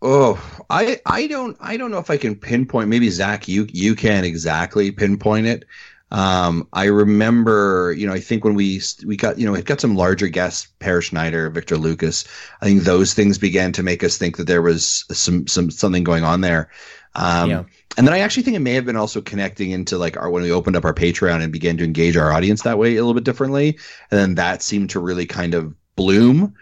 Oh, 0.00 0.40
I 0.70 1.00
I 1.04 1.26
don't 1.26 1.56
I 1.60 1.76
don't 1.76 1.90
know 1.90 1.98
if 1.98 2.10
I 2.10 2.16
can 2.16 2.36
pinpoint. 2.36 2.88
Maybe 2.88 3.10
Zach, 3.10 3.48
you 3.48 3.66
you 3.72 3.94
can 3.94 4.24
exactly 4.24 4.92
pinpoint 4.92 5.46
it. 5.46 5.64
Um, 6.10 6.66
I 6.72 6.84
remember, 6.84 7.94
you 7.96 8.06
know, 8.06 8.14
I 8.14 8.20
think 8.20 8.44
when 8.44 8.54
we 8.54 8.80
we 9.04 9.16
got, 9.16 9.38
you 9.38 9.44
know, 9.44 9.52
we 9.52 9.62
got 9.62 9.80
some 9.80 9.94
larger 9.94 10.28
guests, 10.28 10.68
Peer 10.78 11.02
Schneider, 11.02 11.50
Victor 11.50 11.76
Lucas. 11.76 12.24
I 12.62 12.66
think 12.66 12.82
those 12.82 13.12
things 13.12 13.38
began 13.38 13.72
to 13.72 13.82
make 13.82 14.02
us 14.02 14.16
think 14.16 14.36
that 14.36 14.46
there 14.46 14.62
was 14.62 15.04
some 15.10 15.46
some 15.46 15.70
something 15.70 16.04
going 16.04 16.24
on 16.24 16.40
there. 16.40 16.70
Um, 17.14 17.50
yeah. 17.50 17.64
And 17.96 18.06
then 18.06 18.14
I 18.14 18.20
actually 18.20 18.44
think 18.44 18.56
it 18.56 18.60
may 18.60 18.74
have 18.74 18.86
been 18.86 18.96
also 18.96 19.20
connecting 19.20 19.70
into 19.70 19.98
like 19.98 20.16
our 20.16 20.30
when 20.30 20.44
we 20.44 20.52
opened 20.52 20.76
up 20.76 20.84
our 20.84 20.94
Patreon 20.94 21.42
and 21.42 21.52
began 21.52 21.76
to 21.78 21.84
engage 21.84 22.16
our 22.16 22.32
audience 22.32 22.62
that 22.62 22.78
way 22.78 22.92
a 22.96 23.00
little 23.00 23.14
bit 23.14 23.24
differently, 23.24 23.78
and 24.10 24.20
then 24.20 24.34
that 24.36 24.62
seemed 24.62 24.90
to 24.90 25.00
really 25.00 25.26
kind 25.26 25.54
of 25.54 25.74
bloom 25.96 26.54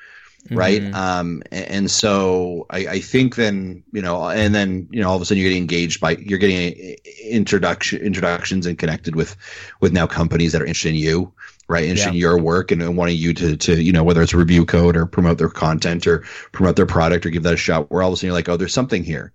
right 0.51 0.83
mm-hmm. 0.83 0.95
um 0.95 1.43
and, 1.51 1.71
and 1.71 1.91
so 1.91 2.67
I, 2.71 2.79
I 2.79 3.01
think 3.01 3.37
then 3.37 3.83
you 3.93 4.03
know 4.03 4.29
and 4.29 4.55
then 4.55 4.89
you 4.91 5.01
know 5.01 5.09
all 5.09 5.17
of 5.17 5.23
a 5.23 5.25
sudden 5.25 5.41
you're 5.41 5.51
getting 5.51 5.63
engaged 5.63 6.01
by 6.01 6.13
you're 6.13 6.39
getting 6.39 6.97
introduction 7.25 8.01
introductions 8.01 8.67
and 8.67 8.79
connected 8.79 9.17
with 9.17 9.37
with 9.81 9.93
now 9.93 10.07
companies 10.07 10.53
that 10.53 10.63
are 10.63 10.67
interested 10.67 10.91
in 10.91 10.97
you 10.97 11.33
right 11.69 11.85
interested 11.85 12.11
yeah. 12.11 12.15
in 12.15 12.21
your 12.21 12.39
work 12.39 12.71
and, 12.71 12.83
and 12.83 12.97
wanting 12.97 13.17
you 13.17 13.35
to 13.35 13.57
to 13.57 13.83
you 13.83 13.93
know 13.93 14.05
whether 14.05 14.23
it's 14.23 14.35
review 14.35 14.65
code 14.65 14.97
or 14.97 15.07
promote 15.07 15.39
their 15.39 15.49
content 15.49 16.07
or 16.07 16.21
promote 16.53 16.77
their 16.77 16.87
product 16.87 17.27
or 17.27 17.31
give 17.31 17.43
that 17.43 17.55
a 17.55 17.57
shot 17.57 17.91
where 17.91 18.03
all 18.03 18.09
of 18.09 18.15
a 18.15 18.17
sudden 18.17 18.29
you're 18.29 18.35
like 18.35 18.49
oh 18.49 18.57
there's 18.57 18.75
something 18.75 19.03
here 19.03 19.33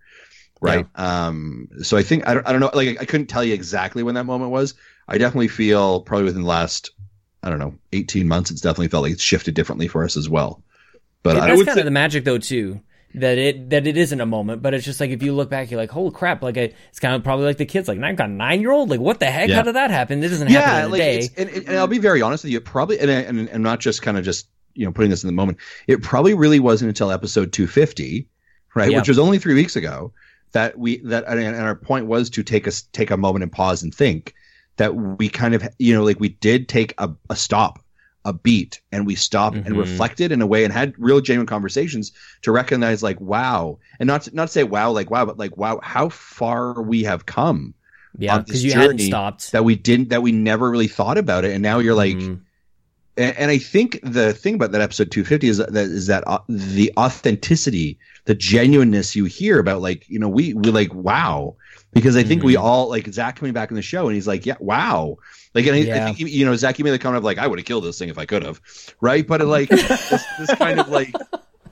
right 0.62 0.88
yeah. 0.98 1.28
um 1.28 1.68
so 1.82 1.98
i 1.98 2.04
think 2.04 2.28
I 2.28 2.34
don't, 2.34 2.48
I 2.48 2.52
don't 2.52 2.62
know 2.62 2.72
like 2.74 3.02
i 3.02 3.06
couldn't 3.06 3.28
tell 3.28 3.44
you 3.44 3.54
exactly 3.54 4.04
when 4.04 4.16
that 4.16 4.26
moment 4.26 4.52
was 4.52 4.76
i 5.08 5.18
definitely 5.18 5.50
feel 5.50 6.02
probably 6.02 6.26
within 6.26 6.44
the 6.44 6.48
last 6.48 6.92
i 7.44 7.50
don't 7.50 7.60
know 7.60 7.76
18 7.92 8.28
months 8.28 8.52
it's 8.52 8.62
definitely 8.62 8.88
felt 8.88 9.04
like 9.04 9.14
it's 9.14 9.24
shifted 9.24 9.54
differently 9.54 9.88
for 9.88 10.04
us 10.04 10.16
as 10.16 10.30
well 10.30 10.64
but 11.24 11.36
that's 11.36 11.64
kind 11.64 11.76
say- 11.76 11.82
of 11.82 11.86
the 11.86 11.92
magic, 11.92 12.24
though, 12.24 12.38
too. 12.38 12.82
That 13.14 13.38
it 13.38 13.70
that 13.72 13.88
it 13.88 13.98
isn't 13.98 14.22
a 14.22 14.26
moment, 14.26 14.62
but 14.62 14.74
it's 14.74 14.86
just 14.86 15.02
like 15.02 15.10
if 15.10 15.22
you 15.22 15.34
look 15.34 15.50
back, 15.50 15.70
you're 15.70 15.78
like, 15.78 15.92
"Holy 15.92 16.12
crap!" 16.12 16.42
Like 16.42 16.58
I, 16.58 16.72
it's 16.90 17.00
kind 17.02 17.14
of 17.14 17.26
probably 17.26 17.44
like 17.44 17.58
the 17.58 17.66
kids, 17.66 17.90
like 17.90 18.00
I've 18.00 18.16
got 18.16 18.30
a 18.30 18.32
nine 18.32 18.62
year 18.62 18.72
old. 18.72 18.90
Like 18.90 19.02
what 19.02 19.20
the 19.20 19.26
heck? 19.26 19.50
Yeah. 19.50 19.58
How 19.58 19.64
did 19.64 19.76
that 19.76 19.92
happen? 19.92 20.22
This 20.22 20.32
doesn't 20.32 20.50
yeah, 20.50 20.62
happen 20.62 20.86
in 20.86 20.92
like 20.92 21.02
a 21.02 21.20
day. 21.20 21.30
And, 21.36 21.50
and, 21.50 21.78
I'll 21.78 21.88
be 21.88 21.98
very 21.98 22.22
honest 22.22 22.46
with 22.46 22.54
you. 22.54 22.62
Probably, 22.62 23.00
and, 23.00 23.12
and, 23.12 23.50
and 23.50 23.64
not 23.64 23.82
just 23.82 24.02
kind 24.02 24.18
of 24.18 24.24
just 24.24 24.48
you 24.76 24.86
know 24.86 24.94
putting 24.94 25.10
this 25.10 25.24
in 25.24 25.28
the 25.28 25.34
moment. 25.34 25.58
It 25.88 26.02
probably 26.02 26.34
really 26.34 26.62
wasn't 26.62 26.88
until 26.88 27.12
episode 27.12 27.52
250, 27.52 28.30
right, 28.76 28.96
which 28.96 29.10
was 29.10 29.20
only 29.20 29.40
three 29.40 29.56
weeks 29.56 29.76
ago, 29.76 30.14
that 30.54 30.78
we 30.78 31.00
that 31.00 31.28
and 31.28 31.56
our 31.56 31.76
point 31.76 32.06
was 32.06 32.30
to 32.32 32.44
take 32.44 32.68
us 32.68 32.84
take 32.94 33.12
a 33.12 33.18
moment 33.18 33.44
and 33.44 33.52
pause 33.52 33.84
and 33.84 33.94
think 33.94 34.34
that 34.78 34.96
we 34.96 35.30
kind 35.30 35.54
of 35.54 35.68
you 35.80 35.94
know 35.94 36.04
like 36.04 36.20
we 36.20 36.30
did 36.30 36.68
take 36.68 36.94
a, 36.98 37.10
a 37.30 37.36
stop 37.36 37.84
a 38.26 38.34
beat 38.34 38.82
and 38.92 39.06
we 39.06 39.16
stopped 39.16 39.58
mm-hmm. 39.58 39.68
and 39.68 39.78
reflected 39.78 40.32
in 40.32 40.42
a 40.42 40.48
way 40.48 40.64
and 40.64 40.72
had 40.72 40.94
real 40.98 41.22
genuine 41.22 41.48
conversations 41.48 42.12
to 42.42 42.52
recognize 42.52 43.02
like 43.02 43.20
wow 43.20 43.78
and 44.00 44.08
not 44.08 44.24
to, 44.24 44.36
not 44.36 44.46
to 44.46 44.52
say 44.52 44.64
wow 44.64 44.92
like 44.92 45.10
wow 45.10 45.26
but 45.26 45.38
like 45.38 45.58
wow 45.58 45.80
how 45.82 46.10
far 46.10 46.82
we 46.82 47.04
have 47.04 47.26
come 47.26 47.74
yeah 48.18 48.40
because 48.40 48.64
you 48.64 48.74
hadn't 48.74 49.00
stopped 49.00 49.52
that 49.52 49.66
we 49.66 49.76
didn't 49.76 50.10
that 50.10 50.22
we 50.22 50.32
never 50.32 50.70
really 50.70 50.88
thought 50.88 51.18
about 51.18 51.44
it 51.44 51.52
and 51.52 51.64
now 51.64 51.80
you're 51.80 51.96
like 51.96 52.16
mm-hmm. 52.16 52.36
and, 53.18 53.38
and, 53.38 53.52
I 53.52 53.58
think 53.58 54.00
the 54.04 54.34
thing 54.34 54.56
about 54.56 54.72
that 54.74 54.82
episode 54.82 55.10
250 55.10 55.48
is 55.48 55.58
that 55.58 55.76
is 55.76 56.08
that 56.08 56.24
uh, 56.28 56.40
the 56.48 56.94
authenticity 56.98 57.98
the 58.26 58.36
genuineness 58.36 59.16
you 59.16 59.26
hear 59.26 59.58
about 59.58 59.82
like 59.82 60.08
you 60.08 60.20
know 60.20 60.30
we 60.30 60.54
we 60.54 60.70
like 60.70 60.94
wow 60.94 61.56
because 61.94 62.16
I 62.16 62.24
think 62.24 62.40
mm-hmm. 62.40 62.48
we 62.48 62.56
all 62.56 62.90
like 62.90 63.08
Zach 63.08 63.36
coming 63.36 63.54
back 63.54 63.70
in 63.70 63.76
the 63.76 63.82
show 63.82 64.08
and 64.08 64.16
he's 64.16 64.28
like, 64.28 64.46
yeah, 64.46 64.56
wow. 64.60 65.18
Like, 65.54 65.66
and 65.66 65.76
I, 65.76 65.80
yeah. 65.80 66.08
I 66.08 66.14
think, 66.14 66.30
you 66.30 66.46
know, 66.46 66.56
Zach, 66.56 66.80
you 66.80 66.86
made 66.86 66.92
the 66.92 67.00
comment 67.00 67.18
of 67.18 67.24
like, 67.24 67.38
I 67.38 67.48
would 67.48 67.60
have 67.60 67.66
killed 67.66 67.84
this 67.84 68.00
thing 68.00 68.10
if 68.10 68.18
I 68.18 68.26
could 68.26 68.44
have. 68.44 68.62
Right. 69.02 69.26
But 69.26 69.42
like 69.42 69.70
this, 69.70 70.26
this 70.40 70.56
kind 70.56 70.80
of 70.80 70.90
like, 70.90 71.14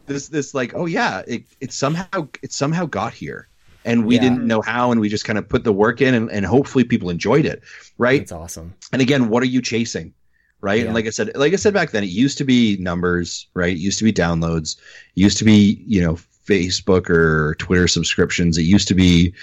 this, 0.06 0.28
this 0.28 0.54
like, 0.54 0.74
oh 0.76 0.86
yeah, 0.86 1.24
it, 1.28 1.44
it 1.62 1.72
somehow, 1.72 2.28
it 2.42 2.52
somehow 2.52 2.86
got 2.86 3.14
here 3.14 3.48
and 3.86 4.06
we 4.06 4.16
yeah. 4.16 4.22
didn't 4.22 4.46
know 4.46 4.62
how 4.62 4.92
and 4.92 5.00
we 5.00 5.08
just 5.08 5.24
kind 5.24 5.40
of 5.40 5.48
put 5.48 5.64
the 5.64 5.72
work 5.72 6.02
in 6.02 6.14
and, 6.14 6.30
and 6.30 6.46
hopefully 6.46 6.84
people 6.84 7.10
enjoyed 7.10 7.46
it. 7.46 7.64
Right. 7.98 8.20
That's 8.22 8.32
awesome. 8.34 8.74
And 8.92 9.02
again, 9.02 9.30
what 9.30 9.44
are 9.44 9.48
you 9.48 9.62
chasing? 9.62 10.14
right? 10.62 10.80
Yeah. 10.80 10.86
And 10.86 10.94
like 10.94 11.06
I 11.06 11.10
said, 11.10 11.32
like 11.36 11.54
I 11.54 11.56
said 11.56 11.74
back 11.74 11.92
then, 11.92 12.04
it 12.04 12.10
used 12.10 12.38
to 12.40 12.44
be 12.44 12.78
numbers, 12.78 13.48
right? 13.54 13.74
It 13.74 13.80
used 13.80 14.00
to 14.00 14.06
be 14.06 14.14
downloads, 14.14 14.78
it 15.16 15.22
used 15.22 15.38
to 15.38 15.46
be 15.46 15.84
you 15.86 16.02
know 16.02 16.18
Facebook 16.48 17.10
or 17.10 17.56
Twitter 17.56 17.88
subscriptions. 17.88 18.58
It 18.58 18.64
used 18.64 18.88
to 18.90 18.96
be 18.96 19.34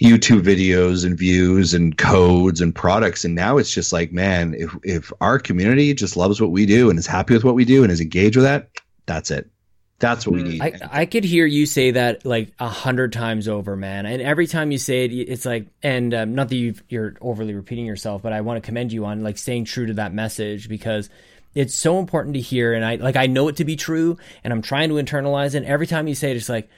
YouTube 0.00 0.42
videos 0.42 1.04
and 1.04 1.16
views 1.18 1.74
and 1.74 1.96
codes 1.96 2.60
and 2.60 2.74
products. 2.74 3.24
And 3.24 3.34
now 3.34 3.58
it's 3.58 3.70
just 3.70 3.92
like, 3.92 4.12
man, 4.12 4.54
if, 4.54 4.74
if 4.82 5.12
our 5.20 5.38
community 5.38 5.92
just 5.92 6.16
loves 6.16 6.40
what 6.40 6.50
we 6.50 6.64
do 6.64 6.88
and 6.88 6.98
is 6.98 7.06
happy 7.06 7.34
with 7.34 7.44
what 7.44 7.54
we 7.54 7.64
do 7.64 7.82
and 7.82 7.92
is 7.92 8.00
engaged 8.00 8.36
with 8.36 8.44
that, 8.44 8.68
that's 9.06 9.30
it. 9.30 9.50
That's 9.98 10.26
what 10.26 10.36
we 10.36 10.42
need. 10.42 10.62
I, 10.62 10.72
I 10.90 11.04
could 11.04 11.24
hear 11.24 11.44
you 11.44 11.66
say 11.66 11.90
that 11.90 12.24
like 12.24 12.54
a 12.58 12.68
hundred 12.68 13.12
times 13.12 13.48
over, 13.48 13.76
man. 13.76 14.06
And 14.06 14.22
every 14.22 14.46
time 14.46 14.70
you 14.70 14.78
say 14.78 15.04
it, 15.04 15.12
it's 15.12 15.44
like, 15.44 15.66
and 15.82 16.14
um, 16.14 16.34
not 16.34 16.48
that 16.48 16.56
you 16.56 16.74
are 16.94 17.14
overly 17.20 17.54
repeating 17.54 17.84
yourself, 17.84 18.22
but 18.22 18.32
I 18.32 18.40
want 18.40 18.62
to 18.62 18.66
commend 18.66 18.94
you 18.94 19.04
on 19.04 19.22
like 19.22 19.36
staying 19.36 19.66
true 19.66 19.84
to 19.86 19.94
that 19.94 20.14
message 20.14 20.70
because 20.70 21.10
it's 21.54 21.74
so 21.74 21.98
important 21.98 22.34
to 22.34 22.40
hear. 22.40 22.72
And 22.72 22.84
I 22.84 22.96
like 22.96 23.16
I 23.16 23.26
know 23.26 23.48
it 23.48 23.56
to 23.56 23.64
be 23.64 23.76
true, 23.76 24.16
and 24.44 24.52
I'm 24.52 24.62
trying 24.62 24.88
to 24.90 24.96
internalize 24.96 25.54
it. 25.54 25.58
And 25.58 25.66
every 25.66 25.86
time 25.86 26.08
you 26.08 26.14
say 26.14 26.30
it, 26.30 26.36
it's 26.36 26.48
like 26.48 26.68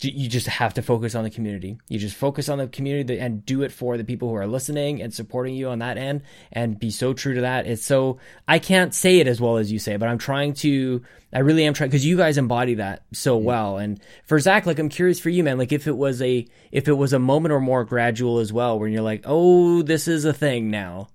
you 0.00 0.28
just 0.28 0.46
have 0.46 0.74
to 0.74 0.82
focus 0.82 1.14
on 1.14 1.24
the 1.24 1.30
community. 1.30 1.78
You 1.88 1.98
just 1.98 2.16
focus 2.16 2.48
on 2.48 2.58
the 2.58 2.68
community 2.68 3.18
and 3.18 3.44
do 3.44 3.62
it 3.62 3.72
for 3.72 3.96
the 3.96 4.04
people 4.04 4.28
who 4.28 4.36
are 4.36 4.46
listening 4.46 5.02
and 5.02 5.12
supporting 5.12 5.54
you 5.54 5.68
on 5.68 5.80
that 5.80 5.98
end 5.98 6.22
and 6.52 6.78
be 6.78 6.90
so 6.90 7.12
true 7.12 7.34
to 7.34 7.40
that. 7.40 7.66
It's 7.66 7.84
so, 7.84 8.18
I 8.46 8.58
can't 8.58 8.94
say 8.94 9.18
it 9.18 9.26
as 9.26 9.40
well 9.40 9.56
as 9.56 9.72
you 9.72 9.78
say, 9.78 9.96
but 9.96 10.08
I'm 10.08 10.18
trying 10.18 10.54
to, 10.54 11.02
I 11.32 11.40
really 11.40 11.64
am 11.64 11.74
trying 11.74 11.90
because 11.90 12.06
you 12.06 12.16
guys 12.16 12.38
embody 12.38 12.74
that 12.74 13.04
so 13.12 13.36
mm-hmm. 13.36 13.46
well. 13.46 13.78
And 13.78 14.00
for 14.26 14.38
Zach, 14.38 14.66
like, 14.66 14.78
I'm 14.78 14.88
curious 14.88 15.18
for 15.18 15.30
you, 15.30 15.42
man, 15.42 15.58
like 15.58 15.72
if 15.72 15.86
it 15.86 15.96
was 15.96 16.22
a, 16.22 16.46
if 16.70 16.86
it 16.86 16.92
was 16.92 17.12
a 17.12 17.18
moment 17.18 17.52
or 17.52 17.60
more 17.60 17.84
gradual 17.84 18.38
as 18.38 18.52
well, 18.52 18.78
where 18.78 18.88
you're 18.88 19.02
like, 19.02 19.22
oh, 19.24 19.82
this 19.82 20.06
is 20.06 20.24
a 20.24 20.32
thing 20.32 20.70
now. 20.70 21.08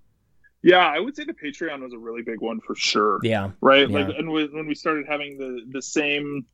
Yeah, 0.61 0.86
I 0.86 0.99
would 0.99 1.15
say 1.15 1.23
the 1.23 1.34
Patreon 1.34 1.81
was 1.81 1.94
a 1.94 1.98
really 1.98 2.22
big 2.22 2.41
one 2.41 2.60
for 2.60 2.76
sure. 2.76 3.19
Yeah. 3.23 3.52
Right. 3.61 3.90
Yeah. 3.90 3.99
Like, 3.99 4.18
and 4.18 4.30
when 4.30 4.68
we 4.68 4.76
started 4.76 5.06
having 5.07 5.38
the, 5.38 5.61
the 5.69 5.81
same, 5.81 6.45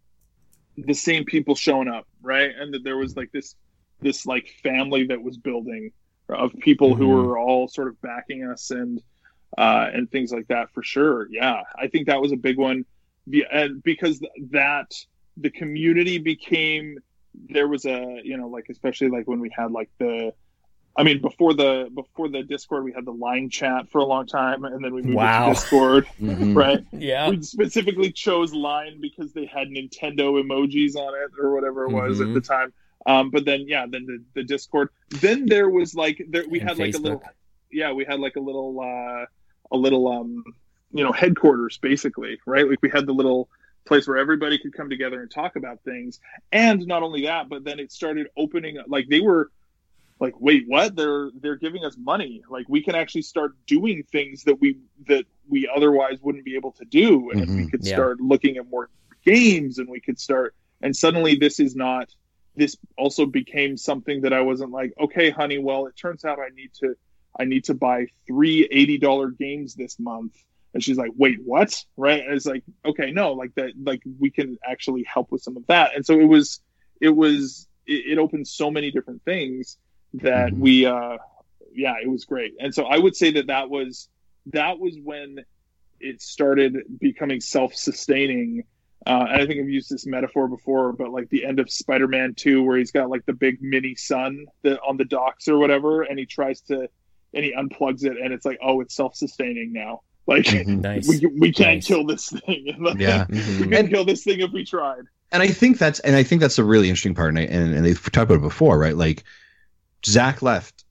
the 0.77 0.94
same 0.94 1.26
people 1.26 1.56
showing 1.56 1.88
up, 1.88 2.07
right? 2.22 2.52
And 2.56 2.73
that 2.73 2.84
there 2.84 2.98
was 2.98 3.15
like 3.15 3.32
this 3.32 3.56
this 4.02 4.26
like 4.26 4.48
family 4.61 5.07
that 5.07 5.22
was 5.22 5.38
building 5.38 5.91
of 6.30 6.53
people 6.60 6.91
mm-hmm. 6.91 7.02
who 7.02 7.07
were 7.07 7.38
all 7.38 7.68
sort 7.68 7.88
of 7.88 7.99
backing 8.02 8.44
us 8.44 8.72
and 8.72 9.02
uh, 9.57 9.90
and 9.94 10.11
things 10.11 10.32
like 10.32 10.48
that 10.48 10.72
for 10.73 10.84
sure. 10.84 11.27
Yeah, 11.30 11.61
I 11.77 11.88
think 11.88 12.07
that 12.07 12.22
was 12.22 12.32
a 12.32 12.38
big 12.38 12.57
one, 12.57 12.86
and 13.52 13.82
because 13.84 14.22
that 14.52 14.91
the 15.38 15.49
community 15.49 16.18
became 16.18 16.98
there 17.49 17.68
was 17.68 17.86
a 17.86 18.19
you 18.23 18.38
know 18.38 18.48
like 18.48 18.65
especially 18.69 19.10
like 19.10 19.27
when 19.27 19.40
we 19.40 19.49
had 19.56 19.72
like 19.72 19.90
the 19.99 20.34
I 20.98 21.04
mean, 21.04 21.22
before 21.22 21.54
the 21.54 21.90
before 21.94 22.30
the 22.30 22.44
Discord, 22.44 22.84
we 22.86 22.94
had 22.94 23.06
the 23.06 23.12
line 23.12 23.50
chat 23.50 23.90
for 23.90 24.00
a 24.00 24.06
long 24.06 24.26
time, 24.26 24.64
and 24.64 24.84
then 24.84 24.94
we 24.94 25.02
moved 25.02 25.16
wow. 25.16 25.48
to 25.48 25.54
Discord, 25.54 26.08
mm-hmm. 26.22 26.58
right? 26.58 26.86
Yeah. 26.94 27.30
We 27.30 27.42
specifically 27.42 28.12
chose 28.12 28.54
Line 28.54 29.02
because 29.02 29.34
they 29.34 29.46
had 29.46 29.68
Nintendo 29.68 30.42
emojis 30.42 30.96
on 30.96 31.14
it 31.16 31.32
or 31.42 31.54
whatever 31.54 31.86
it 31.86 31.92
was 31.92 32.20
mm-hmm. 32.20 32.30
at 32.30 32.34
the 32.34 32.42
time. 32.42 32.74
Um, 33.06 33.30
but 33.30 33.46
then, 33.46 33.66
yeah, 33.68 33.86
then 33.88 34.06
the, 34.06 34.24
the 34.34 34.44
Discord. 34.44 34.90
Then 35.10 35.46
there 35.46 35.70
was 35.70 35.96
like 35.96 36.26
there 36.30 36.46
we 36.50 36.60
and 36.60 36.70
had 36.70 36.78
Facebook. 36.78 36.80
like 36.80 36.96
a 36.96 37.00
little, 37.00 37.24
yeah, 37.72 37.92
we 37.92 38.06
had 38.06 38.20
like 38.20 38.38
a 38.38 38.40
little 38.40 38.80
uh, 38.80 39.26
a 39.72 39.78
little 39.78 40.08
um, 40.08 40.44
you 40.96 41.04
know, 41.04 41.12
headquarters 41.12 41.78
basically, 41.78 42.40
right? 42.46 42.68
Like 42.70 42.82
we 42.82 42.90
had 42.90 43.06
the 43.06 43.14
little 43.14 43.50
place 43.86 44.08
where 44.08 44.18
everybody 44.18 44.58
could 44.58 44.74
come 44.74 44.90
together 44.90 45.22
and 45.22 45.30
talk 45.30 45.58
about 45.58 45.82
things. 45.84 46.22
And 46.54 46.88
not 46.88 47.04
only 47.04 47.24
that, 47.24 47.50
but 47.50 47.66
then 47.66 47.80
it 47.80 47.92
started 47.92 48.28
opening 48.38 48.78
up 48.78 48.86
like 48.88 49.08
they 49.10 49.20
were 49.20 49.52
like 50.26 50.41
wait 50.41 50.64
what? 50.68 50.95
They're 50.95 51.30
they're 51.39 51.56
giving 51.56 51.85
us 51.85 51.95
money. 51.97 52.43
Like 52.49 52.65
we 52.68 52.81
can 52.81 52.95
actually 52.95 53.22
start 53.22 53.52
doing 53.68 54.03
things 54.11 54.43
that 54.43 54.60
we 54.60 54.80
that 55.07 55.26
we 55.47 55.69
otherwise 55.73 56.18
wouldn't 56.22 56.45
be 56.45 56.56
able 56.56 56.72
to 56.73 56.85
do. 56.85 57.30
And 57.31 57.41
mm-hmm. 57.41 57.57
we 57.57 57.69
could 57.69 57.85
yeah. 57.85 57.95
start 57.95 58.19
looking 58.19 58.57
at 58.57 58.68
more 58.69 58.89
games 59.23 59.77
and 59.77 59.88
we 59.89 59.99
could 59.99 60.19
start 60.19 60.56
and 60.81 60.95
suddenly 60.95 61.35
this 61.35 61.60
is 61.60 61.76
not 61.76 62.10
this 62.56 62.77
also 62.97 63.26
became 63.26 63.76
something 63.76 64.22
that 64.22 64.34
I 64.34 64.41
wasn't 64.41 64.72
like 64.72 64.93
okay 64.99 65.30
honey 65.30 65.57
well 65.57 65.88
it 65.88 65.95
turns 65.95 66.26
out 66.26 66.39
I 66.39 66.49
need 66.56 66.72
to 66.81 66.95
I 67.38 67.45
need 67.45 67.65
to 67.65 67.73
buy 67.73 68.07
three 68.27 68.68
$80 69.02 69.38
games 69.38 69.76
this 69.76 69.99
month. 69.99 70.34
And 70.73 70.84
she's 70.84 70.97
like 70.97 71.11
wait 71.15 71.39
what? 71.43 71.84
Right? 71.97 72.22
And 72.23 72.34
it's 72.34 72.45
like 72.45 72.64
okay 72.84 73.11
no 73.11 73.34
like 73.34 73.53
that 73.56 73.72
like 73.81 74.02
we 74.19 74.30
can 74.31 74.57
actually 74.65 75.03
help 75.03 75.31
with 75.31 75.41
some 75.43 75.57
of 75.57 75.68
that. 75.68 75.95
And 75.95 76.06
so 76.06 76.19
it 76.19 76.26
was 76.26 76.61
it 76.99 77.10
was 77.10 77.68
it, 77.85 78.14
it 78.14 78.18
opened 78.18 78.47
so 78.47 78.72
many 78.72 78.91
different 78.91 79.23
things 79.23 79.77
that 80.22 80.52
mm-hmm. 80.52 80.62
we 80.62 80.86
uh 80.86 81.18
yeah 81.74 81.96
it 82.02 82.10
was 82.10 82.26
great 82.26 82.54
and 82.60 82.74
so 82.74 82.86
i 82.86 82.98
would 82.98 83.16
say 83.16 83.32
that 83.32 83.48
that 83.48 83.70
was 83.70 84.10
that 84.48 84.80
was 84.80 84.98
when 85.04 85.44
it 86.00 86.22
started 86.22 86.78
becoming 87.00 87.42
self-sustaining 87.42 88.64
uh, 89.08 89.28
and 89.30 89.42
I 89.42 89.46
think 89.46 89.60
I've 89.60 89.70
used 89.70 89.92
this 89.92 90.08
metaphor 90.08 90.48
before, 90.48 90.92
but 90.92 91.12
like 91.12 91.30
the 91.30 91.46
end 91.46 91.60
of 91.60 91.70
Spider-Man 91.70 92.34
2, 92.34 92.64
where 92.64 92.76
he's 92.76 92.92
got 92.92 93.08
like 93.08 93.24
the 93.28 93.34
big 93.34 93.62
mini 93.62 93.94
sun 93.94 94.48
that 94.64 94.80
on 94.82 94.98
the 94.98 95.06
docks 95.06 95.48
or 95.48 95.60
whatever, 95.60 96.02
and 96.02 96.18
he 96.18 96.26
tries 96.26 96.62
to, 96.62 96.90
and 97.32 97.46
he 97.46 97.54
unplugs 97.54 98.04
it, 98.04 98.18
and 98.18 98.34
it's 98.34 98.48
like, 98.48 98.58
oh, 98.64 98.82
it's 98.82 98.96
self-sustaining 98.96 99.72
now. 99.72 100.02
Like 100.26 100.46
mm-hmm. 100.46 100.82
nice. 100.82 101.08
we 101.08 101.24
we 101.28 101.52
can't 101.52 101.76
nice. 101.76 101.86
kill 101.86 102.04
this 102.04 102.30
thing. 102.30 102.66
yeah, 102.98 103.26
mm-hmm. 103.26 103.62
we 103.62 103.68
can't 103.68 103.92
kill 103.92 104.06
this 104.06 104.24
thing 104.24 104.40
if 104.40 104.52
we 104.52 104.66
tried 104.66 105.04
and 105.32 105.44
I 105.44 105.48
think 105.48 105.78
that's 105.78 106.00
and 106.00 106.16
I 106.16 106.24
think 106.24 106.42
that's 106.42 106.58
a 106.58 106.64
really 106.64 106.88
interesting 106.88 107.16
part, 107.16 107.30
and, 107.30 107.40
I, 107.40 107.42
and, 107.44 107.74
and 107.76 107.86
they've 107.86 108.02
talked 108.02 108.30
about 108.30 108.36
it 108.36 108.42
before, 108.42 108.78
right? 108.78 108.96
Like 108.96 109.24
Zach 110.06 110.41
left, 110.41 110.86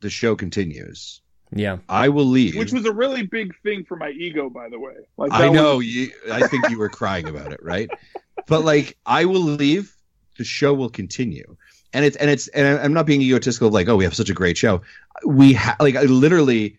the 0.00 0.10
show 0.10 0.36
continues. 0.36 1.22
Yeah, 1.52 1.78
I 1.88 2.08
will 2.08 2.24
leave, 2.24 2.56
which 2.56 2.72
was 2.72 2.84
a 2.84 2.92
really 2.92 3.22
big 3.22 3.54
thing 3.62 3.84
for 3.84 3.96
my 3.96 4.10
ego, 4.10 4.50
by 4.50 4.68
the 4.68 4.78
way. 4.78 4.94
Like 5.16 5.32
I 5.32 5.48
know 5.48 5.76
was... 5.76 5.86
you. 5.86 6.10
I 6.30 6.46
think 6.48 6.68
you 6.68 6.78
were 6.78 6.88
crying 6.88 7.28
about 7.28 7.52
it, 7.52 7.62
right? 7.62 7.88
But 8.48 8.64
like, 8.64 8.98
I 9.06 9.26
will 9.26 9.40
leave. 9.40 9.94
The 10.38 10.44
show 10.44 10.74
will 10.74 10.90
continue, 10.90 11.56
and 11.92 12.04
it's 12.04 12.16
and 12.16 12.28
it's 12.28 12.48
and 12.48 12.78
I'm 12.80 12.92
not 12.92 13.06
being 13.06 13.22
egotistical. 13.22 13.68
Of 13.68 13.74
like, 13.74 13.88
oh, 13.88 13.96
we 13.96 14.04
have 14.04 14.14
such 14.14 14.28
a 14.28 14.34
great 14.34 14.58
show. 14.58 14.82
We 15.24 15.54
have 15.54 15.76
like 15.80 15.96
I 15.96 16.02
literally, 16.02 16.78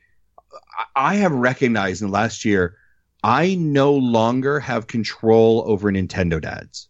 I 0.95 1.15
have 1.15 1.31
recognized 1.31 2.01
in 2.01 2.09
the 2.09 2.14
last 2.14 2.45
year, 2.45 2.77
I 3.23 3.55
no 3.55 3.93
longer 3.93 4.59
have 4.59 4.88
control 4.88 5.64
over 5.65 5.91
Nintendo 5.91 6.41
dads. 6.41 6.88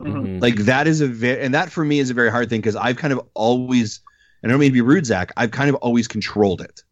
Mm-hmm. 0.00 0.38
Like 0.38 0.56
that 0.56 0.86
is 0.86 1.00
a 1.00 1.08
very, 1.08 1.42
and 1.42 1.54
that 1.54 1.70
for 1.70 1.84
me 1.84 1.98
is 1.98 2.10
a 2.10 2.14
very 2.14 2.30
hard 2.30 2.48
thing 2.48 2.60
because 2.60 2.76
I've 2.76 2.96
kind 2.96 3.12
of 3.12 3.20
always, 3.34 4.00
and 4.42 4.50
I 4.50 4.52
don't 4.52 4.60
mean 4.60 4.70
to 4.70 4.74
be 4.74 4.80
rude, 4.80 5.06
Zach, 5.06 5.32
I've 5.36 5.50
kind 5.50 5.68
of 5.68 5.76
always 5.76 6.08
controlled 6.08 6.60
it. 6.60 6.82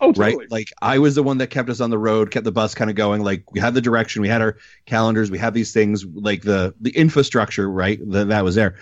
Oh, 0.00 0.12
totally. 0.12 0.36
right. 0.36 0.50
Like 0.50 0.72
I 0.82 0.98
was 0.98 1.14
the 1.14 1.22
one 1.22 1.38
that 1.38 1.48
kept 1.48 1.70
us 1.70 1.80
on 1.80 1.90
the 1.90 1.98
road, 1.98 2.30
kept 2.30 2.44
the 2.44 2.52
bus 2.52 2.74
kind 2.74 2.90
of 2.90 2.96
going. 2.96 3.22
Like 3.22 3.50
we 3.52 3.60
had 3.60 3.74
the 3.74 3.80
direction, 3.80 4.22
we 4.22 4.28
had 4.28 4.42
our 4.42 4.58
calendars, 4.84 5.30
we 5.30 5.38
had 5.38 5.54
these 5.54 5.72
things, 5.72 6.04
like 6.04 6.42
the 6.42 6.74
the 6.80 6.90
infrastructure, 6.90 7.70
right? 7.70 7.98
The, 8.02 8.26
that 8.26 8.44
was 8.44 8.54
there. 8.54 8.76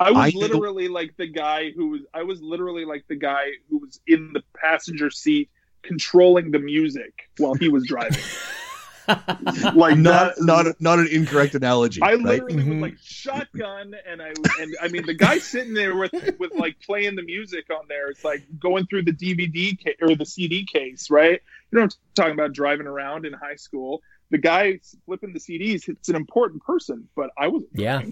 I 0.00 0.10
was 0.10 0.34
I 0.34 0.38
literally 0.38 0.88
like 0.88 1.16
the 1.16 1.26
guy 1.26 1.72
who 1.72 1.90
was. 1.90 2.00
I 2.14 2.22
was 2.22 2.40
literally 2.40 2.84
like 2.84 3.04
the 3.08 3.16
guy 3.16 3.46
who 3.68 3.78
was 3.78 4.00
in 4.06 4.32
the 4.32 4.42
passenger 4.56 5.10
seat 5.10 5.50
controlling 5.82 6.50
the 6.50 6.58
music 6.58 7.28
while 7.38 7.54
he 7.54 7.68
was 7.68 7.86
driving. 7.86 8.22
like 9.74 9.96
not 9.96 10.34
not 10.38 10.66
not 10.80 10.98
an 10.98 11.08
incorrect 11.10 11.54
analogy. 11.54 12.02
I 12.02 12.14
literally 12.14 12.56
right? 12.56 12.66
mm-hmm. 12.66 12.82
like 12.82 12.98
shotgun, 13.02 13.94
and 14.06 14.20
I 14.20 14.32
and 14.60 14.76
I 14.82 14.88
mean 14.88 15.06
the 15.06 15.14
guy 15.14 15.38
sitting 15.38 15.72
there 15.72 15.96
with 15.96 16.12
with 16.38 16.54
like 16.54 16.76
playing 16.80 17.16
the 17.16 17.22
music 17.22 17.66
on 17.70 17.86
there. 17.88 18.10
It's 18.10 18.24
like 18.24 18.42
going 18.58 18.86
through 18.86 19.04
the 19.04 19.12
DVD 19.12 19.82
ca- 19.82 19.96
or 20.02 20.14
the 20.14 20.26
CD 20.26 20.66
case, 20.66 21.10
right? 21.10 21.40
You 21.70 21.78
know, 21.78 21.84
I'm 21.84 21.90
talking 22.14 22.32
about 22.32 22.52
driving 22.52 22.86
around 22.86 23.24
in 23.24 23.32
high 23.32 23.56
school. 23.56 24.02
The 24.30 24.38
guy 24.38 24.80
flipping 25.06 25.32
the 25.32 25.40
CDs. 25.40 25.88
It's 25.88 26.10
an 26.10 26.16
important 26.16 26.62
person, 26.62 27.08
but 27.16 27.30
I 27.38 27.48
was 27.48 27.62
yeah. 27.72 28.02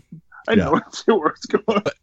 I 0.48 0.54
yeah. 0.54 0.64
know 0.64 1.16
where 1.18 1.28
it's 1.28 1.46
going. 1.46 1.62
But, 1.66 1.94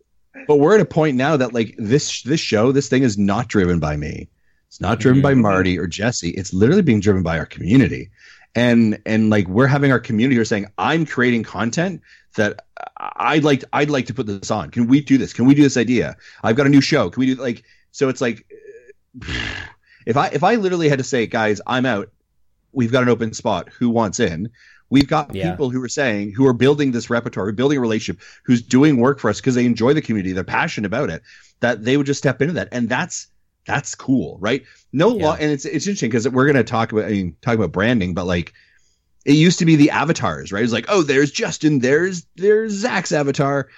but 0.47 0.57
we're 0.57 0.75
at 0.75 0.81
a 0.81 0.85
point 0.85 1.17
now 1.17 1.37
that 1.37 1.53
like 1.53 1.73
this 1.79 2.21
this 2.21 2.39
show, 2.39 2.71
this 2.71 2.89
thing 2.89 3.01
is 3.01 3.17
not 3.17 3.47
driven 3.47 3.79
by 3.79 3.97
me. 3.97 4.29
It's 4.67 4.81
not 4.81 4.99
driven 4.99 5.19
mm-hmm. 5.19 5.41
by 5.41 5.49
Marty 5.49 5.79
or 5.79 5.87
Jesse. 5.87 6.29
It's 6.29 6.53
literally 6.53 6.81
being 6.81 6.99
driven 6.99 7.23
by 7.23 7.39
our 7.39 7.45
community 7.45 8.09
and 8.55 9.01
and 9.05 9.29
like 9.29 9.47
we're 9.47 9.67
having 9.67 9.91
our 9.91 9.99
community 9.99 10.39
are 10.39 10.45
saying 10.45 10.67
i'm 10.77 11.05
creating 11.05 11.43
content 11.43 12.01
that 12.35 12.65
i'd 12.97 13.43
like 13.43 13.63
i'd 13.73 13.89
like 13.89 14.07
to 14.07 14.13
put 14.13 14.25
this 14.25 14.51
on. 14.51 14.69
Can 14.69 14.87
we 14.87 15.01
do 15.01 15.17
this? 15.17 15.33
Can 15.33 15.45
we 15.45 15.55
do 15.55 15.61
this 15.61 15.77
idea? 15.77 16.17
I've 16.43 16.55
got 16.55 16.65
a 16.65 16.69
new 16.69 16.81
show. 16.81 17.09
Can 17.09 17.21
we 17.21 17.27
do 17.27 17.41
like 17.41 17.63
so 17.91 18.09
it's 18.09 18.21
like 18.21 18.45
if 20.05 20.17
i 20.17 20.27
if 20.27 20.43
i 20.43 20.55
literally 20.55 20.89
had 20.89 20.99
to 20.99 21.03
say 21.03 21.27
guys 21.27 21.61
i'm 21.67 21.85
out. 21.85 22.09
We've 22.71 22.91
got 22.91 23.03
an 23.03 23.09
open 23.09 23.33
spot. 23.33 23.69
Who 23.69 23.89
wants 23.89 24.19
in? 24.19 24.49
We've 24.89 25.07
got 25.07 25.33
yeah. 25.33 25.51
people 25.51 25.69
who 25.69 25.83
are 25.83 25.89
saying 25.89 26.33
who 26.33 26.47
are 26.47 26.53
building 26.53 26.91
this 26.91 27.09
repertoire 27.09 27.51
building 27.51 27.77
a 27.77 27.81
relationship 27.81 28.21
who's 28.45 28.61
doing 28.61 28.97
work 28.97 29.19
for 29.19 29.29
us 29.29 29.39
because 29.39 29.55
they 29.55 29.65
enjoy 29.65 29.93
the 29.93 30.01
community. 30.01 30.33
They're 30.33 30.43
passionate 30.43 30.87
about 30.87 31.09
it 31.09 31.21
that 31.59 31.83
they 31.83 31.97
would 31.97 32.05
just 32.05 32.17
step 32.17 32.41
into 32.41 32.55
that. 32.55 32.69
And 32.71 32.89
that's 32.89 33.27
that's 33.65 33.95
cool, 33.95 34.37
right? 34.39 34.63
No 34.91 35.15
yeah. 35.15 35.25
law, 35.25 35.33
and 35.39 35.51
it's 35.51 35.65
it's 35.65 35.87
interesting 35.87 36.09
because 36.09 36.27
we're 36.27 36.45
going 36.45 36.55
to 36.55 36.63
talk 36.63 36.91
about 36.91 37.05
I 37.05 37.09
mean 37.09 37.35
talk 37.41 37.55
about 37.55 37.71
branding, 37.71 38.13
but 38.13 38.25
like 38.25 38.53
it 39.25 39.33
used 39.33 39.59
to 39.59 39.65
be 39.65 39.75
the 39.75 39.91
avatars, 39.91 40.51
right? 40.51 40.63
It's 40.63 40.73
like 40.73 40.85
oh, 40.89 41.03
there's 41.03 41.31
Justin, 41.31 41.79
there's 41.79 42.25
there's 42.35 42.73
Zach's 42.73 43.11
avatar. 43.11 43.69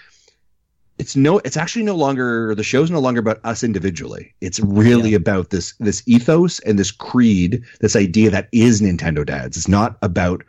It's 0.97 1.15
no, 1.15 1.39
it's 1.39 1.57
actually 1.57 1.83
no 1.83 1.95
longer 1.95 2.55
the 2.55 2.63
show's 2.63 2.89
no 2.89 3.01
longer 3.01 3.19
about 3.19 3.41
us 3.43 3.63
individually. 3.63 4.33
It's 4.39 4.61
really 4.61 5.11
yeah. 5.11 5.17
about 5.17 5.49
this 5.49 5.73
this 5.79 6.01
ethos 6.07 6.59
and 6.59 6.79
this 6.79 6.91
creed, 6.91 7.63
this 7.81 7.95
idea 7.95 8.29
that 8.29 8.47
is 8.53 8.81
Nintendo 8.81 9.25
Dads. 9.25 9.57
It's 9.57 9.67
not 9.67 9.97
about 10.01 10.43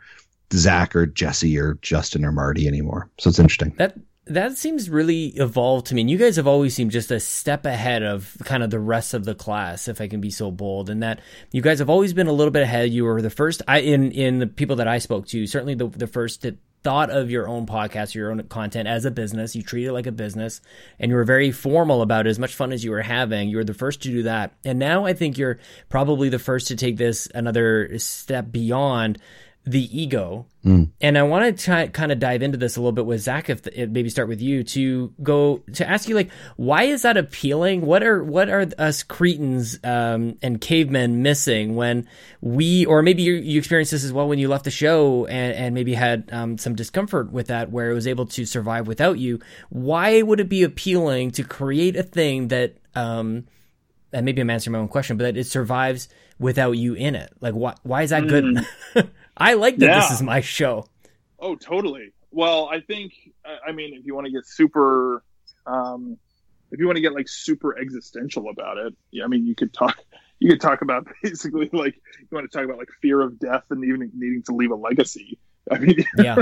Zach 0.53 0.95
or 0.95 1.05
Jesse 1.05 1.59
or 1.59 1.77
Justin 1.81 2.23
or 2.23 2.31
Marty 2.31 2.67
anymore. 2.67 3.09
So 3.19 3.29
it's 3.29 3.39
interesting. 3.39 3.75
That 3.77 3.97
that 4.29 4.57
seems 4.57 4.89
really 4.89 5.27
evolved 5.27 5.87
to 5.87 5.95
me. 5.95 6.01
And 6.01 6.09
you 6.09 6.17
guys 6.17 6.35
have 6.35 6.47
always 6.47 6.73
seemed 6.75 6.91
just 6.91 7.11
a 7.11 7.19
step 7.19 7.65
ahead 7.65 8.03
of 8.03 8.37
kind 8.43 8.63
of 8.63 8.69
the 8.69 8.79
rest 8.79 9.13
of 9.13 9.25
the 9.25 9.35
class, 9.35 9.87
if 9.87 10.01
I 10.01 10.07
can 10.07 10.21
be 10.21 10.31
so 10.31 10.51
bold. 10.51 10.89
And 10.89 11.03
that 11.03 11.19
you 11.51 11.61
guys 11.61 11.79
have 11.79 11.89
always 11.89 12.13
been 12.13 12.27
a 12.27 12.33
little 12.33 12.51
bit 12.51 12.63
ahead. 12.63 12.91
You 12.91 13.05
were 13.05 13.21
the 13.21 13.29
first 13.29 13.61
I 13.67 13.79
in 13.79 14.11
in 14.11 14.39
the 14.39 14.47
people 14.47 14.77
that 14.77 14.87
I 14.87 14.99
spoke 14.99 15.27
to, 15.27 15.47
certainly 15.47 15.75
the 15.75 15.87
the 15.87 16.07
first 16.07 16.41
that 16.43 16.57
thought 16.83 17.09
of 17.09 17.29
your 17.29 17.49
own 17.49 17.65
podcast, 17.65 18.15
your 18.15 18.31
own 18.31 18.41
content 18.43 18.87
as 18.87 19.03
a 19.03 19.11
business. 19.11 19.55
You 19.55 19.63
treat 19.63 19.85
it 19.85 19.93
like 19.93 20.07
a 20.07 20.11
business, 20.11 20.61
and 20.99 21.09
you 21.09 21.17
were 21.17 21.23
very 21.23 21.51
formal 21.51 22.01
about 22.01 22.27
it. 22.27 22.29
As 22.29 22.39
much 22.39 22.55
fun 22.55 22.71
as 22.71 22.83
you 22.83 22.91
were 22.91 23.01
having, 23.01 23.49
you 23.49 23.57
were 23.57 23.63
the 23.63 23.73
first 23.73 24.01
to 24.03 24.09
do 24.09 24.23
that. 24.23 24.53
And 24.63 24.79
now 24.79 25.05
I 25.05 25.13
think 25.13 25.37
you're 25.37 25.59
probably 25.89 26.29
the 26.29 26.39
first 26.39 26.67
to 26.67 26.75
take 26.75 26.97
this 26.97 27.27
another 27.33 27.97
step 27.97 28.51
beyond 28.51 29.19
the 29.67 30.01
ego. 30.01 30.45
Mm. 30.65 30.91
And 31.01 31.17
I 31.17 31.23
want 31.23 31.57
to 31.57 31.63
try, 31.63 31.87
kind 31.87 32.11
of 32.11 32.19
dive 32.19 32.41
into 32.41 32.57
this 32.57 32.77
a 32.77 32.79
little 32.79 32.93
bit 32.93 33.05
with 33.05 33.19
Zach, 33.21 33.49
if 33.49 33.63
the, 33.63 33.85
maybe 33.87 34.09
start 34.09 34.29
with 34.29 34.41
you 34.41 34.63
to 34.63 35.13
go 35.21 35.61
to 35.73 35.87
ask 35.87 36.07
you 36.07 36.15
like, 36.15 36.31
why 36.55 36.83
is 36.83 37.01
that 37.01 37.17
appealing? 37.17 37.85
What 37.85 38.01
are 38.01 38.23
what 38.23 38.49
are 38.49 38.65
us 38.77 39.03
cretins 39.03 39.77
um, 39.83 40.37
and 40.41 40.61
cavemen 40.61 41.21
missing 41.21 41.75
when 41.75 42.07
we, 42.39 42.85
or 42.85 43.01
maybe 43.01 43.23
you, 43.23 43.33
you 43.33 43.59
experienced 43.59 43.91
this 43.91 44.05
as 44.05 44.13
well 44.13 44.29
when 44.29 44.39
you 44.39 44.47
left 44.47 44.63
the 44.63 44.71
show 44.71 45.25
and, 45.25 45.53
and 45.53 45.75
maybe 45.75 45.93
had 45.93 46.29
um, 46.31 46.57
some 46.57 46.73
discomfort 46.75 47.31
with 47.31 47.47
that, 47.47 47.69
where 47.69 47.91
it 47.91 47.93
was 47.93 48.07
able 48.07 48.25
to 48.27 48.45
survive 48.45 48.87
without 48.87 49.19
you. 49.19 49.39
Why 49.69 50.21
would 50.21 50.39
it 50.39 50.49
be 50.49 50.63
appealing 50.63 51.31
to 51.31 51.43
create 51.43 51.97
a 51.97 52.03
thing 52.03 52.47
that, 52.49 52.77
um, 52.95 53.47
and 54.13 54.25
maybe 54.25 54.39
I'm 54.39 54.49
answering 54.49 54.71
my 54.73 54.79
own 54.79 54.87
question, 54.87 55.17
but 55.17 55.25
that 55.25 55.37
it 55.37 55.45
survives 55.45 56.07
without 56.39 56.71
you 56.71 56.93
in 56.93 57.15
it? 57.15 57.33
Like, 57.41 57.53
why 57.53 57.75
why 57.83 58.03
is 58.03 58.11
that 58.11 58.23
mm. 58.23 58.29
good? 58.29 59.09
I 59.37 59.53
like 59.53 59.77
that 59.77 59.85
yeah. 59.85 59.99
this 60.01 60.11
is 60.11 60.21
my 60.21 60.41
show. 60.41 60.87
Oh, 61.39 61.55
totally. 61.55 62.13
Well, 62.31 62.69
I 62.71 62.81
think 62.81 63.13
I 63.65 63.71
mean 63.71 63.93
if 63.93 64.05
you 64.05 64.15
want 64.15 64.25
to 64.25 64.31
get 64.31 64.45
super 64.45 65.23
um 65.65 66.17
if 66.71 66.79
you 66.79 66.85
want 66.85 66.97
to 66.97 67.01
get 67.01 67.13
like 67.13 67.29
super 67.29 67.77
existential 67.77 68.49
about 68.49 68.77
it, 68.77 68.95
yeah, 69.11 69.23
I 69.23 69.27
mean 69.27 69.45
you 69.45 69.55
could 69.55 69.73
talk 69.73 69.97
you 70.39 70.49
could 70.49 70.61
talk 70.61 70.81
about 70.81 71.07
basically 71.23 71.69
like 71.73 71.95
you 72.19 72.27
want 72.31 72.49
to 72.49 72.55
talk 72.55 72.65
about 72.65 72.77
like 72.77 72.89
fear 73.01 73.21
of 73.21 73.39
death 73.39 73.63
and 73.69 73.83
even 73.83 74.11
needing 74.13 74.43
to 74.43 74.53
leave 74.53 74.71
a 74.71 74.75
legacy. 74.75 75.37
I 75.71 75.79
mean, 75.79 75.97
yeah. 76.17 76.37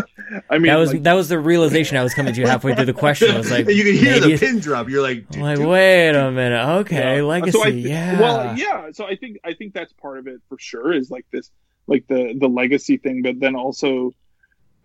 I 0.51 0.59
mean, 0.59 0.67
that 0.67 0.75
was 0.75 0.93
like, 0.93 1.03
that 1.03 1.13
was 1.13 1.29
the 1.29 1.39
realization 1.39 1.97
I 1.97 2.03
was 2.03 2.13
coming 2.13 2.35
to 2.35 2.41
halfway 2.43 2.75
through 2.75 2.85
the 2.85 2.93
question. 2.93 3.31
I 3.31 3.39
was 3.39 3.49
like, 3.49 3.67
you 3.67 3.83
can 3.83 3.95
hear 3.95 4.19
the 4.19 4.37
pin 4.37 4.59
drop. 4.59 4.87
You're 4.87 5.01
like, 5.01 5.25
I'm 5.33 5.41
like, 5.41 5.57
wait 5.57 6.09
a 6.09 6.29
minute, 6.29 6.63
okay, 6.81 7.17
yeah. 7.17 7.23
legacy, 7.23 7.57
so 7.57 7.63
th- 7.63 7.85
yeah. 7.85 8.19
Well, 8.19 8.55
yeah. 8.55 8.91
So 8.91 9.05
I 9.05 9.15
think 9.15 9.39
I 9.43 9.55
think 9.55 9.73
that's 9.73 9.91
part 9.93 10.19
of 10.19 10.27
it 10.27 10.41
for 10.47 10.59
sure. 10.59 10.93
Is 10.93 11.09
like 11.09 11.25
this 11.31 11.49
like 11.87 12.07
the 12.07 12.35
the 12.39 12.47
legacy 12.47 12.97
thing 12.97 13.21
but 13.21 13.39
then 13.39 13.55
also 13.55 14.11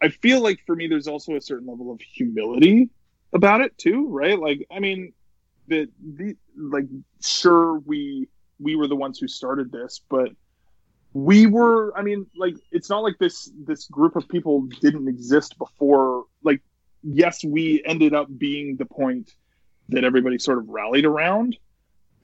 i 0.02 0.08
feel 0.08 0.40
like 0.40 0.60
for 0.66 0.76
me 0.76 0.86
there's 0.86 1.08
also 1.08 1.34
a 1.34 1.40
certain 1.40 1.66
level 1.66 1.92
of 1.92 2.00
humility 2.00 2.88
about 3.32 3.60
it 3.60 3.76
too 3.78 4.08
right? 4.08 4.38
Like 4.38 4.66
i 4.70 4.80
mean 4.80 5.12
the, 5.68 5.88
the 6.16 6.36
like 6.56 6.86
sure 7.22 7.78
we 7.80 8.28
we 8.58 8.76
were 8.76 8.88
the 8.88 8.96
ones 8.96 9.18
who 9.18 9.28
started 9.28 9.70
this 9.70 10.00
but 10.08 10.30
we 11.12 11.46
were 11.46 11.96
i 11.96 12.02
mean 12.02 12.26
like 12.36 12.54
it's 12.70 12.90
not 12.90 13.02
like 13.02 13.18
this 13.18 13.50
this 13.66 13.86
group 13.86 14.16
of 14.16 14.28
people 14.28 14.62
didn't 14.80 15.08
exist 15.08 15.56
before 15.58 16.24
like 16.42 16.60
yes 17.02 17.42
we 17.44 17.82
ended 17.84 18.14
up 18.14 18.26
being 18.36 18.76
the 18.76 18.84
point 18.84 19.32
that 19.88 20.04
everybody 20.04 20.38
sort 20.38 20.58
of 20.58 20.68
rallied 20.68 21.04
around 21.04 21.56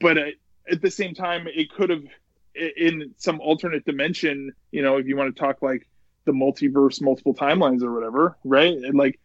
but 0.00 0.18
at, 0.18 0.34
at 0.70 0.82
the 0.82 0.90
same 0.90 1.14
time 1.14 1.46
it 1.48 1.70
could 1.72 1.90
have 1.90 2.04
in 2.76 3.14
some 3.16 3.40
alternate 3.40 3.84
dimension, 3.84 4.52
you 4.70 4.82
know, 4.82 4.96
if 4.96 5.06
you 5.06 5.16
want 5.16 5.34
to 5.34 5.40
talk 5.40 5.62
like 5.62 5.86
the 6.24 6.32
multiverse, 6.32 7.00
multiple 7.00 7.34
timelines 7.34 7.82
or 7.82 7.92
whatever, 7.92 8.36
right? 8.44 8.72
And 8.72 8.94
like 8.94 9.18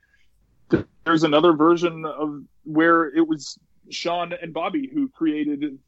there's 1.04 1.24
another 1.24 1.54
version 1.54 2.06
of 2.06 2.44
where 2.64 3.08
it 3.08 3.28
was 3.28 3.58
Sean 3.90 4.34
and 4.34 4.54
Bobby 4.54 4.90
who 4.92 5.10
created 5.10 5.80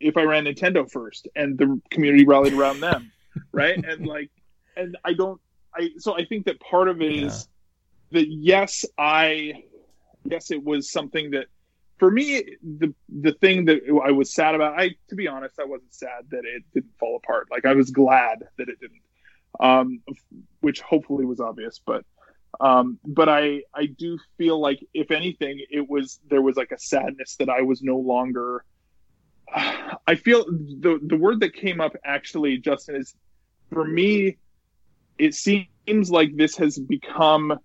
if 0.00 0.16
I 0.16 0.22
ran 0.22 0.44
Nintendo 0.44 0.90
first 0.90 1.28
and 1.36 1.56
the 1.56 1.80
community 1.90 2.24
rallied 2.24 2.54
around 2.54 2.80
them, 2.80 3.12
right? 3.52 3.76
and 3.76 4.06
like 4.06 4.30
and 4.76 4.96
I 5.04 5.12
don't 5.12 5.40
I 5.74 5.90
so 5.98 6.16
I 6.16 6.24
think 6.24 6.46
that 6.46 6.60
part 6.60 6.88
of 6.88 7.00
it 7.00 7.12
yeah. 7.12 7.26
is 7.26 7.48
that 8.10 8.28
yes, 8.28 8.84
I 8.98 9.64
yes 10.24 10.50
it 10.50 10.62
was 10.62 10.90
something 10.90 11.30
that 11.32 11.46
for 12.02 12.10
me, 12.10 12.42
the 12.64 12.92
the 13.08 13.30
thing 13.34 13.66
that 13.66 13.78
I 14.04 14.10
was 14.10 14.34
sad 14.34 14.56
about, 14.56 14.76
I 14.76 14.96
to 15.10 15.14
be 15.14 15.28
honest, 15.28 15.60
I 15.60 15.66
wasn't 15.66 15.94
sad 15.94 16.24
that 16.30 16.44
it 16.44 16.64
didn't 16.74 16.98
fall 16.98 17.14
apart. 17.14 17.46
Like 17.48 17.64
I 17.64 17.74
was 17.74 17.92
glad 17.92 18.42
that 18.58 18.68
it 18.68 18.80
didn't, 18.80 19.02
um, 19.60 20.02
which 20.58 20.80
hopefully 20.80 21.24
was 21.24 21.38
obvious. 21.38 21.80
But 21.86 22.04
um, 22.58 22.98
but 23.06 23.28
I 23.28 23.62
I 23.72 23.86
do 23.86 24.18
feel 24.36 24.58
like 24.58 24.84
if 24.92 25.12
anything, 25.12 25.64
it 25.70 25.88
was 25.88 26.18
there 26.28 26.42
was 26.42 26.56
like 26.56 26.72
a 26.72 26.78
sadness 26.80 27.36
that 27.36 27.48
I 27.48 27.62
was 27.62 27.84
no 27.84 27.98
longer. 27.98 28.64
I 29.54 30.16
feel 30.16 30.44
the 30.44 30.98
the 31.00 31.16
word 31.16 31.38
that 31.38 31.54
came 31.54 31.80
up 31.80 31.94
actually, 32.04 32.58
Justin, 32.58 32.96
is 32.96 33.14
for 33.72 33.84
me. 33.84 34.38
It 35.18 35.36
seems 35.36 36.10
like 36.10 36.34
this 36.34 36.56
has 36.56 36.80
become 36.80 37.56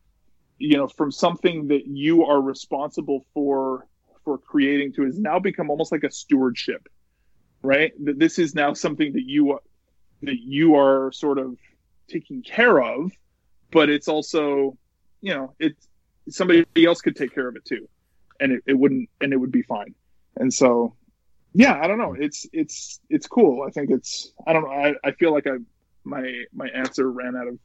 you 0.59 0.77
know 0.77 0.89
from 0.89 1.11
something 1.11 1.69
that 1.69 1.87
you 1.87 2.25
are 2.25 2.39
responsible 2.39 3.25
for 3.33 3.87
for 4.27 4.37
creating 4.37 4.91
to 4.91 5.03
has 5.03 5.17
now 5.17 5.39
become 5.39 5.69
almost 5.69 5.89
like 5.93 6.03
a 6.03 6.11
stewardship 6.11 6.89
right? 7.61 7.93
That 8.05 8.19
this 8.19 8.39
is 8.39 8.55
now 8.55 8.73
something 8.73 9.13
that 9.13 9.23
you 9.23 9.59
that 10.21 10.39
you 10.39 10.75
are 10.75 11.11
sort 11.11 11.37
of 11.37 11.57
taking 12.07 12.41
care 12.41 12.81
of 12.81 13.11
but 13.71 13.89
it's 13.89 14.07
also 14.07 14.77
you 15.21 15.33
know 15.33 15.53
it's 15.59 15.87
somebody 16.29 16.65
else 16.85 17.01
could 17.01 17.15
take 17.15 17.33
care 17.35 17.47
of 17.47 17.55
it 17.55 17.65
too 17.65 17.87
and 18.39 18.51
it, 18.53 18.63
it 18.65 18.73
wouldn't 18.73 19.09
and 19.21 19.33
it 19.33 19.37
would 19.37 19.51
be 19.51 19.61
fine. 19.61 19.93
And 20.37 20.53
so 20.53 20.95
yeah 21.53 21.79
i 21.81 21.87
don't 21.87 21.97
know. 21.97 22.15
It's 22.19 22.47
it's 22.51 22.99
it's 23.09 23.27
cool. 23.27 23.63
I 23.67 23.71
think 23.71 23.91
it's 23.91 24.31
i 24.45 24.53
don't 24.53 24.63
know. 24.63 24.71
I, 24.71 24.93
I 25.03 25.11
feel 25.11 25.33
like 25.33 25.47
i 25.47 25.57
my 26.03 26.43
my 26.53 26.67
answer 26.69 27.11
ran 27.11 27.35
out 27.35 27.47
of 27.47 27.59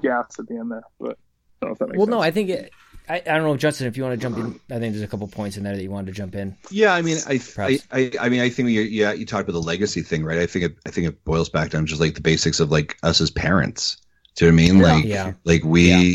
gas 0.00 0.38
at 0.38 0.46
the 0.48 0.56
end 0.56 0.70
there 0.70 0.82
but 1.00 1.16
i 1.62 1.66
don't 1.66 1.70
know 1.70 1.72
if 1.72 1.78
that 1.78 1.88
makes 1.88 1.98
well 1.98 2.06
sense. 2.06 2.10
no 2.10 2.20
i 2.20 2.30
think 2.30 2.50
it, 2.50 2.72
I, 3.08 3.16
I 3.16 3.20
don't 3.20 3.42
know 3.44 3.56
justin 3.56 3.86
if 3.86 3.96
you 3.96 4.02
want 4.02 4.18
to 4.18 4.22
jump 4.22 4.38
in 4.38 4.58
i 4.74 4.78
think 4.78 4.92
there's 4.94 5.02
a 5.02 5.06
couple 5.06 5.26
points 5.28 5.56
in 5.56 5.62
there 5.64 5.76
that 5.76 5.82
you 5.82 5.90
wanted 5.90 6.06
to 6.06 6.12
jump 6.12 6.34
in 6.34 6.56
Yeah, 6.70 6.94
I 6.94 7.02
mean, 7.02 7.18
I, 7.26 7.40
I, 7.58 7.78
I, 7.92 8.10
I 8.20 8.28
mean, 8.28 8.40
I 8.40 8.48
think 8.48 8.70
you, 8.70 8.80
yeah, 8.80 9.12
you 9.12 9.26
talked 9.26 9.48
about 9.48 9.52
the 9.60 9.66
legacy 9.66 10.00
thing, 10.02 10.24
right? 10.24 10.38
I 10.38 10.46
think 10.46 10.64
it, 10.64 10.76
I 10.86 10.90
think 10.90 11.06
it 11.08 11.24
boils 11.24 11.48
back 11.50 11.70
down 11.70 11.82
to 11.82 11.88
just 11.88 12.00
like 12.00 12.14
the 12.14 12.20
basics 12.20 12.60
of 12.60 12.70
like 12.70 12.96
us 13.02 13.20
as 13.20 13.30
parents. 13.30 13.98
Do 14.36 14.46
you 14.46 14.52
know 14.52 14.56
what 14.56 14.62
I 14.62 14.72
mean? 14.72 14.82
Like, 14.82 15.04
Yeah. 15.04 15.32
like 15.44 15.62
we, 15.64 15.90
Yeah. 15.90 16.14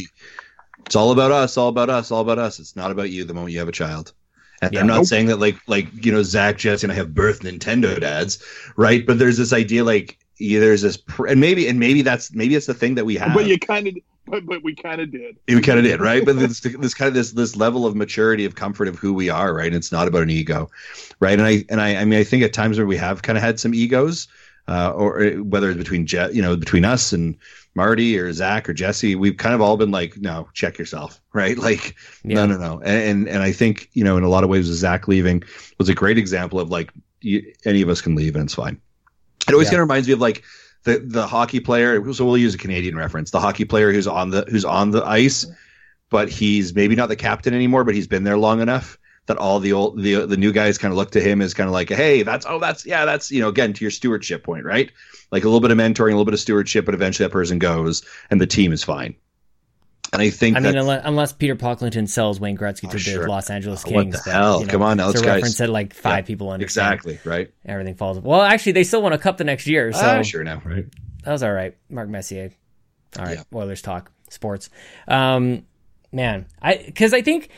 it's 0.86 0.96
all 0.96 1.12
about 1.12 1.32
us, 1.32 1.58
all 1.58 1.70
about 1.70 1.90
us, 1.90 2.12
all 2.12 2.22
about 2.22 2.40
us. 2.40 2.60
It's 2.60 2.76
not 2.76 2.92
about 2.92 3.12
you 3.12 3.24
the 3.24 3.34
moment 3.34 3.54
you 3.54 3.60
have 3.60 3.70
a 3.70 3.74
child. 3.74 4.12
And 4.62 4.74
Yeah. 4.74 4.82
I'm 4.82 4.88
not 4.88 4.98
Nope. 4.98 5.06
saying 5.06 5.28
that 5.28 5.40
like, 5.40 5.58
like 5.68 5.88
you 6.04 6.12
know, 6.12 6.24
Zach, 6.24 6.58
Jesse, 6.58 6.86
and 6.86 6.92
I 6.92 6.96
have 6.96 7.14
birth 7.14 7.42
Nintendo 7.42 8.00
dads, 8.00 8.44
right? 8.76 9.06
But 9.06 9.20
there's 9.20 9.38
this 9.38 9.54
idea, 9.54 9.84
like, 9.84 10.18
yeah, 10.40 10.60
there's 10.60 10.82
this, 10.82 10.98
pr- 10.98 11.28
and 11.28 11.40
maybe, 11.40 11.68
and 11.68 11.80
maybe 11.80 12.02
that's 12.02 12.34
maybe 12.34 12.56
it's 12.56 12.66
the 12.66 12.74
thing 12.74 12.96
that 12.96 13.06
we 13.06 13.16
have. 13.16 13.34
but 13.34 13.46
you 13.46 13.58
kind 13.60 13.88
of 13.88 13.94
but, 14.30 14.46
but 14.46 14.64
we 14.64 14.76
kind 14.76 15.02
of 15.02 15.12
did 15.12 15.38
We 15.48 15.62
kind 15.62 15.80
of 15.80 15.86
did, 15.86 16.00
right? 16.00 16.24
But 16.26 16.38
this, 16.38 16.60
this 16.62 16.94
kind 16.94 17.08
of 17.08 17.14
this 17.14 17.32
this 17.34 17.56
level 17.56 17.86
of 17.86 17.96
maturity 17.96 18.46
of 18.46 18.56
comfort 18.56 18.88
of 18.88 18.98
who 18.98 19.14
we 19.14 19.30
are, 19.30 19.54
right? 19.54 19.68
And 19.68 19.76
It's 19.76 19.92
not 19.92 20.08
about 20.08 20.24
an 20.24 20.30
ego, 20.30 20.70
right? 21.20 21.34
And 21.38 21.42
I 21.48 21.66
and 21.70 21.82
I 21.82 21.96
I 21.98 22.06
mean 22.06 22.20
I 22.20 22.24
think 22.24 22.44
at 22.44 22.54
times 22.54 22.78
where 22.78 22.88
we 22.88 22.98
have 22.98 23.22
kind 23.22 23.38
of 23.38 23.44
had 23.44 23.60
some 23.60 23.74
egos, 23.74 24.28
uh, 24.68 24.92
or 24.92 25.24
uh, 25.24 25.32
whether 25.44 25.70
it's 25.70 25.78
between 25.78 26.06
Je- 26.06 26.32
you 26.32 26.42
know 26.42 26.56
between 26.56 26.86
us 26.86 27.12
and 27.14 27.36
Marty 27.76 28.18
or 28.20 28.32
Zach 28.34 28.68
or 28.68 28.74
Jesse, 28.74 29.16
we've 29.16 29.38
kind 29.38 29.54
of 29.56 29.62
all 29.62 29.78
been 29.78 29.92
like, 29.92 30.18
no, 30.18 30.50
check 30.54 30.78
yourself, 30.78 31.22
right? 31.34 31.58
Like, 31.58 31.96
Yeah. 32.24 32.46
no, 32.46 32.48
no, 32.48 32.58
no. 32.58 32.82
And, 32.82 33.04
and 33.04 33.30
and 33.30 33.44
I 33.44 33.52
think 33.52 33.90
you 33.94 34.04
know 34.04 34.18
in 34.18 34.24
a 34.24 34.30
lot 34.30 34.44
of 34.44 34.50
ways, 34.50 34.66
Zach 34.66 35.08
leaving 35.08 35.44
was 35.78 35.90
a 35.90 35.94
great 35.96 36.18
example 36.18 36.60
of 36.60 36.70
like 36.70 36.92
you, 37.22 37.44
any 37.66 37.82
of 37.82 37.90
us 37.90 38.02
can 38.02 38.16
leave 38.16 38.36
and 38.36 38.46
it's 38.46 38.56
fine. 38.56 38.80
It 39.48 39.54
always 39.54 39.68
Yeah. 39.68 39.72
kind 39.72 39.82
of 39.82 39.90
reminds 39.90 40.08
me 40.08 40.14
of 40.14 40.20
like 40.22 40.44
the 40.84 41.00
the 41.00 41.28
hockey 41.28 41.60
player. 41.60 42.14
So 42.14 42.26
we'll 42.26 42.38
use 42.38 42.56
a 42.56 42.58
Canadian 42.58 42.96
reference. 42.96 43.32
The 43.32 43.40
hockey 43.40 43.66
player 43.66 43.92
who's 43.92 44.08
on 44.08 44.30
the 44.30 44.46
who's 44.50 44.66
on 44.66 44.92
the 44.92 45.04
ice, 45.04 45.46
but 46.10 46.30
he's 46.30 46.74
maybe 46.74 46.96
not 46.96 47.10
the 47.10 47.16
captain 47.16 47.54
anymore, 47.54 47.84
but 47.84 47.96
he's 47.96 48.08
been 48.08 48.24
there 48.24 48.38
long 48.38 48.62
enough 48.62 48.98
that 49.30 49.38
all 49.38 49.60
the 49.60 49.74
old 49.74 50.02
the 50.02 50.26
the 50.26 50.38
new 50.38 50.52
guys 50.52 50.78
kind 50.78 50.92
of 50.92 50.98
look 50.98 51.12
to 51.12 51.22
him 51.22 51.42
as 51.42 51.54
kind 51.54 51.68
of 51.68 51.74
like, 51.74 51.90
hey, 51.90 52.24
that's 52.24 52.46
oh 52.50 52.60
that's 52.60 52.86
yeah 52.86 53.06
that's 53.06 53.32
you 53.32 53.40
know 53.40 53.48
again 53.48 53.74
to 53.74 53.84
your 53.84 53.92
stewardship 53.92 54.44
point, 54.44 54.66
right? 54.66 54.92
Like 55.32 55.44
a 55.44 55.48
little 55.48 55.62
bit 55.62 55.72
of 55.72 55.78
mentoring, 55.78 56.10
a 56.10 56.18
little 56.18 56.26
bit 56.26 56.34
of 56.34 56.40
stewardship, 56.40 56.86
but 56.86 56.96
eventually 56.96 57.28
that 57.28 57.32
person 57.32 57.60
goes 57.60 58.04
and 58.30 58.42
the 58.42 58.48
team 58.48 58.74
is 58.74 58.84
fine. 58.84 59.16
And 60.12 60.22
I 60.22 60.30
think 60.32 60.58
I 60.58 60.60
mean, 60.60 60.76
unless, 60.76 61.02
unless 61.06 61.34
Peter 61.34 61.56
Pocklington 61.56 62.10
sells 62.10 62.40
Wayne 62.40 62.58
Gretzky 62.58 62.88
Oh, 62.88 62.92
to 62.92 62.98
sure. 63.00 63.24
the 63.26 63.30
Los 63.30 63.50
Angeles 63.50 63.84
Kings, 63.84 64.16
What 64.16 64.24
the 64.26 64.30
but, 64.32 64.34
hell? 64.34 64.60
you 64.62 64.66
know, 64.66 64.72
Come 64.72 64.82
on 64.82 64.98
now, 64.98 65.10
it's 65.10 65.16
let's 65.16 65.22
a 65.22 65.26
guys- 65.26 65.36
reference 65.36 65.58
that 65.60 65.70
like 65.70 65.94
five 65.94 66.24
Yeah, 66.26 66.28
people 66.28 66.50
understand. 66.50 66.94
exactly 66.96 67.20
right. 67.30 67.52
Everything 67.66 67.96
falls. 67.96 68.20
Well, 68.20 68.42
actually, 68.42 68.72
they 68.74 68.84
still 68.84 69.02
won 69.04 69.14
a 69.14 69.18
cup 69.20 69.38
the 69.38 69.44
next 69.44 69.68
year, 69.68 69.92
so 69.94 70.00
ah, 70.02 70.22
sure 70.24 70.44
now, 70.44 70.62
right? 70.66 70.86
that 71.24 71.32
was 71.32 71.44
all 71.44 71.52
right. 71.54 71.76
Mark 71.90 72.10
Messier. 72.10 72.52
All 73.20 73.26
right, 73.26 73.38
Yeah. 73.38 73.44
Oilers 73.58 73.82
talk 73.82 74.12
sports. 74.30 74.70
Um, 75.08 75.64
man, 76.12 76.48
I 76.62 76.78
because 76.86 77.14
I 77.14 77.22
think 77.22 77.50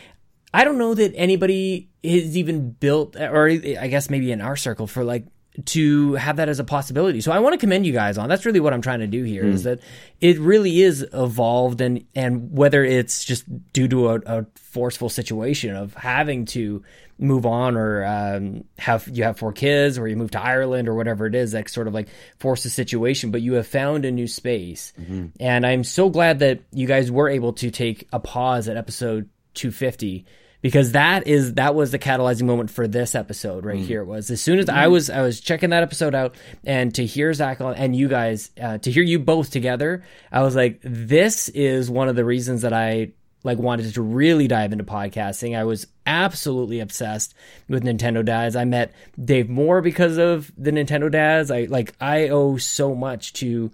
I 0.53 0.63
don't 0.65 0.77
know 0.77 0.93
that 0.93 1.13
anybody 1.15 1.89
has 2.03 2.35
even 2.35 2.71
built, 2.71 3.15
or 3.15 3.47
I 3.47 3.87
guess 3.87 4.09
maybe 4.09 4.31
in 4.31 4.41
our 4.41 4.55
circle 4.57 4.87
for 4.87 5.03
like 5.05 5.25
to 5.65 6.13
have 6.13 6.37
that 6.37 6.47
as 6.47 6.59
a 6.59 6.63
possibility. 6.63 7.19
So 7.21 7.31
I 7.31 7.39
want 7.39 7.53
to 7.53 7.57
commend 7.57 7.85
you 7.85 7.91
guys 7.93 8.17
on. 8.17 8.29
That's 8.29 8.45
really 8.45 8.61
what 8.61 8.73
I'm 8.73 8.81
trying 8.81 8.99
to 8.99 9.07
do 9.07 9.23
here. 9.23 9.43
Is 9.45 9.63
that 9.63 9.79
it 10.21 10.39
really 10.39 10.81
is 10.81 11.05
evolved, 11.13 11.81
and 11.81 12.05
and 12.15 12.51
whether 12.55 12.83
it's 12.83 13.25
just 13.25 13.43
due 13.73 13.87
to 13.89 14.09
a, 14.09 14.19
a 14.25 14.45
forceful 14.55 15.09
situation 15.09 15.75
of 15.75 15.93
having 15.95 16.45
to 16.45 16.83
move 17.19 17.45
on 17.45 17.75
or 17.77 18.03
um, 18.03 18.63
have 18.79 19.07
you 19.09 19.23
have 19.23 19.37
four 19.37 19.53
kids 19.53 19.99
or 19.99 20.07
you 20.07 20.15
move 20.15 20.31
to 20.31 20.41
Ireland 20.41 20.87
or 20.87 20.95
whatever 20.95 21.27
it 21.27 21.35
is 21.35 21.51
that 21.51 21.69
sort 21.69 21.87
of 21.87 21.93
like 21.93 22.07
force 22.39 22.63
the 22.63 22.69
situation 22.69 23.29
but 23.29 23.43
you 23.43 23.53
have 23.53 23.67
found 23.67 24.05
a 24.05 24.11
new 24.11 24.25
space 24.25 24.91
and 25.39 25.63
I'm 25.63 25.83
so 25.83 26.09
glad 26.09 26.39
that 26.39 26.61
you 26.71 26.87
guys 26.87 27.11
were 27.11 27.29
able 27.29 27.53
to 27.53 27.69
take 27.69 28.07
a 28.11 28.19
pause 28.19 28.67
at 28.67 28.75
episode 28.75 29.29
250 29.53 30.25
because 30.61 30.91
that 30.91 31.27
is 31.27 31.55
that 31.55 31.75
was 31.75 31.91
the 31.91 31.99
catalyzing 31.99 32.43
moment 32.43 32.69
for 32.69 32.87
this 32.87 33.15
episode 33.15 33.65
right 33.65 33.79
here. 33.79 34.01
It 34.01 34.05
was 34.05 34.29
as 34.29 34.41
soon 34.41 34.59
as 34.59 34.69
I 34.69 34.87
was 34.87 35.09
I 35.09 35.21
was 35.21 35.39
checking 35.39 35.71
that 35.71 35.83
episode 35.83 36.15
out, 36.15 36.35
and 36.63 36.93
to 36.95 37.05
hear 37.05 37.33
Zach 37.33 37.59
and 37.59 37.95
you 37.95 38.07
guys 38.07 38.51
uh, 38.61 38.77
to 38.79 38.91
hear 38.91 39.03
you 39.03 39.19
both 39.19 39.51
together, 39.51 40.03
I 40.31 40.43
was 40.43 40.55
like, 40.55 40.79
this 40.83 41.49
is 41.49 41.89
one 41.89 42.09
of 42.09 42.15
the 42.15 42.25
reasons 42.25 42.61
that 42.61 42.73
I 42.73 43.11
like 43.43 43.57
wanted 43.57 43.91
to 43.91 44.01
really 44.01 44.47
dive 44.47 44.71
into 44.71 44.83
podcasting. 44.83 45.57
I 45.57 45.63
was 45.63 45.87
absolutely 46.05 46.79
obsessed 46.79 47.33
with 47.67 47.83
Nintendo 47.83 48.23
Dads. 48.23 48.55
I 48.55 48.65
met 48.65 48.93
Dave 49.23 49.49
Moore 49.49 49.81
because 49.81 50.17
of 50.17 50.51
the 50.57 50.71
Nintendo 50.71 51.11
Dads. 51.11 51.49
I 51.49 51.63
like 51.63 51.95
I 51.99 52.29
owe 52.29 52.57
so 52.57 52.93
much 52.93 53.33
to 53.33 53.71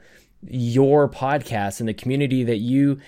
your 0.47 1.09
podcast 1.09 1.79
and 1.79 1.89
the 1.89 1.93
community 1.93 2.43
that 2.45 2.57
you 2.57 2.99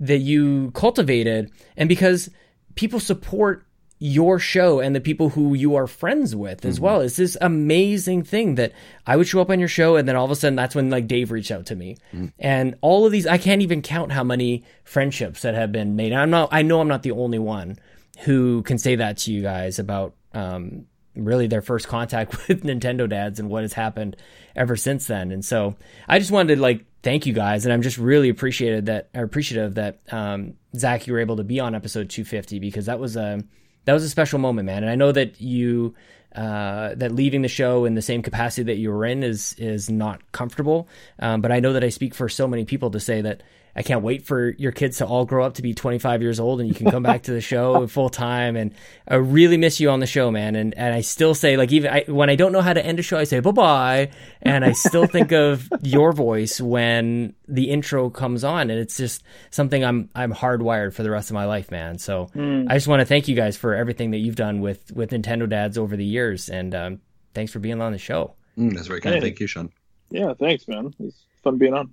that 0.00 0.18
you 0.18 0.70
cultivated 0.72 1.52
and 1.76 1.88
because 1.88 2.30
people 2.74 3.00
support 3.00 3.66
your 4.02 4.38
show 4.38 4.80
and 4.80 4.96
the 4.96 5.00
people 5.00 5.28
who 5.28 5.52
you 5.52 5.76
are 5.76 5.86
friends 5.86 6.34
with 6.34 6.64
as 6.64 6.80
well. 6.80 7.02
It's 7.02 7.16
this 7.16 7.36
amazing 7.38 8.22
thing 8.22 8.54
that 8.54 8.72
I 9.06 9.14
would 9.16 9.28
show 9.28 9.42
up 9.42 9.50
on 9.50 9.58
your 9.58 9.68
show 9.68 9.96
and 9.96 10.08
then 10.08 10.16
all 10.16 10.24
of 10.24 10.30
a 10.30 10.36
sudden 10.36 10.56
that's 10.56 10.74
when 10.74 10.88
like 10.88 11.06
Dave 11.06 11.30
reached 11.30 11.50
out 11.50 11.66
to 11.66 11.76
me. 11.76 11.98
And 12.38 12.76
all 12.80 13.04
of 13.04 13.12
these 13.12 13.26
I 13.26 13.36
can't 13.36 13.60
even 13.60 13.82
count 13.82 14.10
how 14.10 14.24
many 14.24 14.64
friendships 14.84 15.42
that 15.42 15.54
have 15.54 15.70
been 15.70 15.96
made. 15.96 16.12
And 16.12 16.20
I'm 16.22 16.30
not 16.30 16.48
I 16.50 16.62
know 16.62 16.80
I'm 16.80 16.88
not 16.88 17.02
the 17.02 17.10
only 17.10 17.38
one 17.38 17.78
who 18.20 18.62
can 18.62 18.78
say 18.78 18.96
that 18.96 19.18
to 19.18 19.32
you 19.32 19.42
guys 19.42 19.78
about 19.78 20.14
um 20.32 20.86
really 21.14 21.46
their 21.46 21.60
first 21.60 21.86
contact 21.86 22.32
with 22.48 22.62
Nintendo 22.62 23.06
dads 23.06 23.38
and 23.38 23.50
what 23.50 23.64
has 23.64 23.74
happened 23.74 24.16
ever 24.56 24.76
since 24.76 25.08
then. 25.08 25.30
And 25.30 25.44
so 25.44 25.76
I 26.08 26.18
just 26.18 26.30
wanted 26.30 26.56
to 26.56 26.62
like 26.62 26.86
thank 27.02 27.26
you 27.26 27.32
guys, 27.32 27.64
and 27.64 27.72
I'm 27.72 27.82
just 27.82 27.98
really 27.98 28.28
appreciated 28.28 28.86
that 28.86 29.08
or 29.14 29.22
appreciative 29.22 29.74
that 29.74 30.00
um, 30.10 30.54
Zach 30.76 31.06
you 31.06 31.12
were 31.12 31.20
able 31.20 31.36
to 31.36 31.44
be 31.44 31.60
on 31.60 31.74
episode 31.74 32.10
250 32.10 32.58
because 32.58 32.86
that 32.86 32.98
was 32.98 33.16
a 33.16 33.42
that 33.84 33.92
was 33.92 34.04
a 34.04 34.08
special 34.08 34.38
moment, 34.38 34.66
man. 34.66 34.82
And 34.82 34.90
I 34.90 34.94
know 34.94 35.12
that 35.12 35.40
you 35.40 35.94
uh, 36.34 36.94
that 36.94 37.12
leaving 37.12 37.42
the 37.42 37.48
show 37.48 37.84
in 37.84 37.94
the 37.94 38.02
same 38.02 38.22
capacity 38.22 38.64
that 38.64 38.76
you 38.76 38.90
were 38.90 39.04
in 39.04 39.22
is 39.22 39.54
is 39.58 39.90
not 39.90 40.32
comfortable, 40.32 40.88
um, 41.18 41.40
but 41.40 41.52
I 41.52 41.60
know 41.60 41.72
that 41.72 41.84
I 41.84 41.88
speak 41.88 42.14
for 42.14 42.28
so 42.28 42.46
many 42.46 42.64
people 42.64 42.90
to 42.90 43.00
say 43.00 43.20
that. 43.22 43.42
I 43.74 43.82
can't 43.82 44.02
wait 44.02 44.24
for 44.24 44.50
your 44.50 44.72
kids 44.72 44.98
to 44.98 45.06
all 45.06 45.24
grow 45.24 45.44
up 45.44 45.54
to 45.54 45.62
be 45.62 45.74
25 45.74 46.22
years 46.22 46.40
old 46.40 46.60
and 46.60 46.68
you 46.68 46.74
can 46.74 46.90
come 46.90 47.02
back 47.02 47.22
to 47.24 47.32
the 47.32 47.40
show 47.40 47.86
full 47.88 48.08
time. 48.08 48.56
And 48.56 48.74
I 49.06 49.16
really 49.16 49.56
miss 49.56 49.80
you 49.80 49.90
on 49.90 50.00
the 50.00 50.06
show, 50.06 50.30
man. 50.30 50.56
And 50.56 50.74
and 50.76 50.94
I 50.94 51.00
still 51.00 51.34
say 51.34 51.56
like 51.56 51.72
even 51.72 51.92
I, 51.92 52.04
when 52.06 52.30
I 52.30 52.36
don't 52.36 52.52
know 52.52 52.60
how 52.60 52.72
to 52.72 52.84
end 52.84 52.98
a 52.98 53.02
show, 53.02 53.18
I 53.18 53.24
say 53.24 53.40
bye 53.40 53.50
bye, 53.50 54.10
and 54.42 54.64
I 54.64 54.72
still 54.72 55.06
think 55.06 55.32
of 55.32 55.68
your 55.82 56.12
voice 56.12 56.60
when 56.60 57.34
the 57.48 57.70
intro 57.70 58.10
comes 58.10 58.44
on, 58.44 58.70
and 58.70 58.78
it's 58.78 58.96
just 58.96 59.22
something 59.50 59.84
I'm 59.84 60.10
I'm 60.14 60.32
hardwired 60.32 60.94
for 60.94 61.02
the 61.02 61.10
rest 61.10 61.30
of 61.30 61.34
my 61.34 61.44
life, 61.44 61.70
man. 61.70 61.98
So 61.98 62.30
I 62.34 62.74
just 62.74 62.88
want 62.88 63.00
to 63.00 63.06
thank 63.06 63.28
you 63.28 63.36
guys 63.36 63.56
for 63.56 63.74
everything 63.74 64.10
that 64.12 64.18
you've 64.18 64.36
done 64.36 64.60
with 64.60 64.90
with 64.92 65.10
Nintendo 65.10 65.48
Dads 65.48 65.78
over 65.78 65.96
the 65.96 66.04
years, 66.04 66.48
and 66.48 66.74
um, 66.74 67.00
thanks 67.34 67.52
for 67.52 67.58
being 67.58 67.80
on 67.80 67.92
the 67.92 67.98
show. 67.98 68.34
Mm, 68.58 68.74
that's 68.74 68.88
very 68.88 69.00
kind. 69.00 69.16
Hey. 69.16 69.20
Thank 69.20 69.40
you, 69.40 69.46
Sean. 69.46 69.70
Yeah, 70.10 70.34
thanks, 70.34 70.66
man. 70.66 70.92
It's 70.98 71.24
fun 71.42 71.58
being 71.58 71.74
on. 71.74 71.92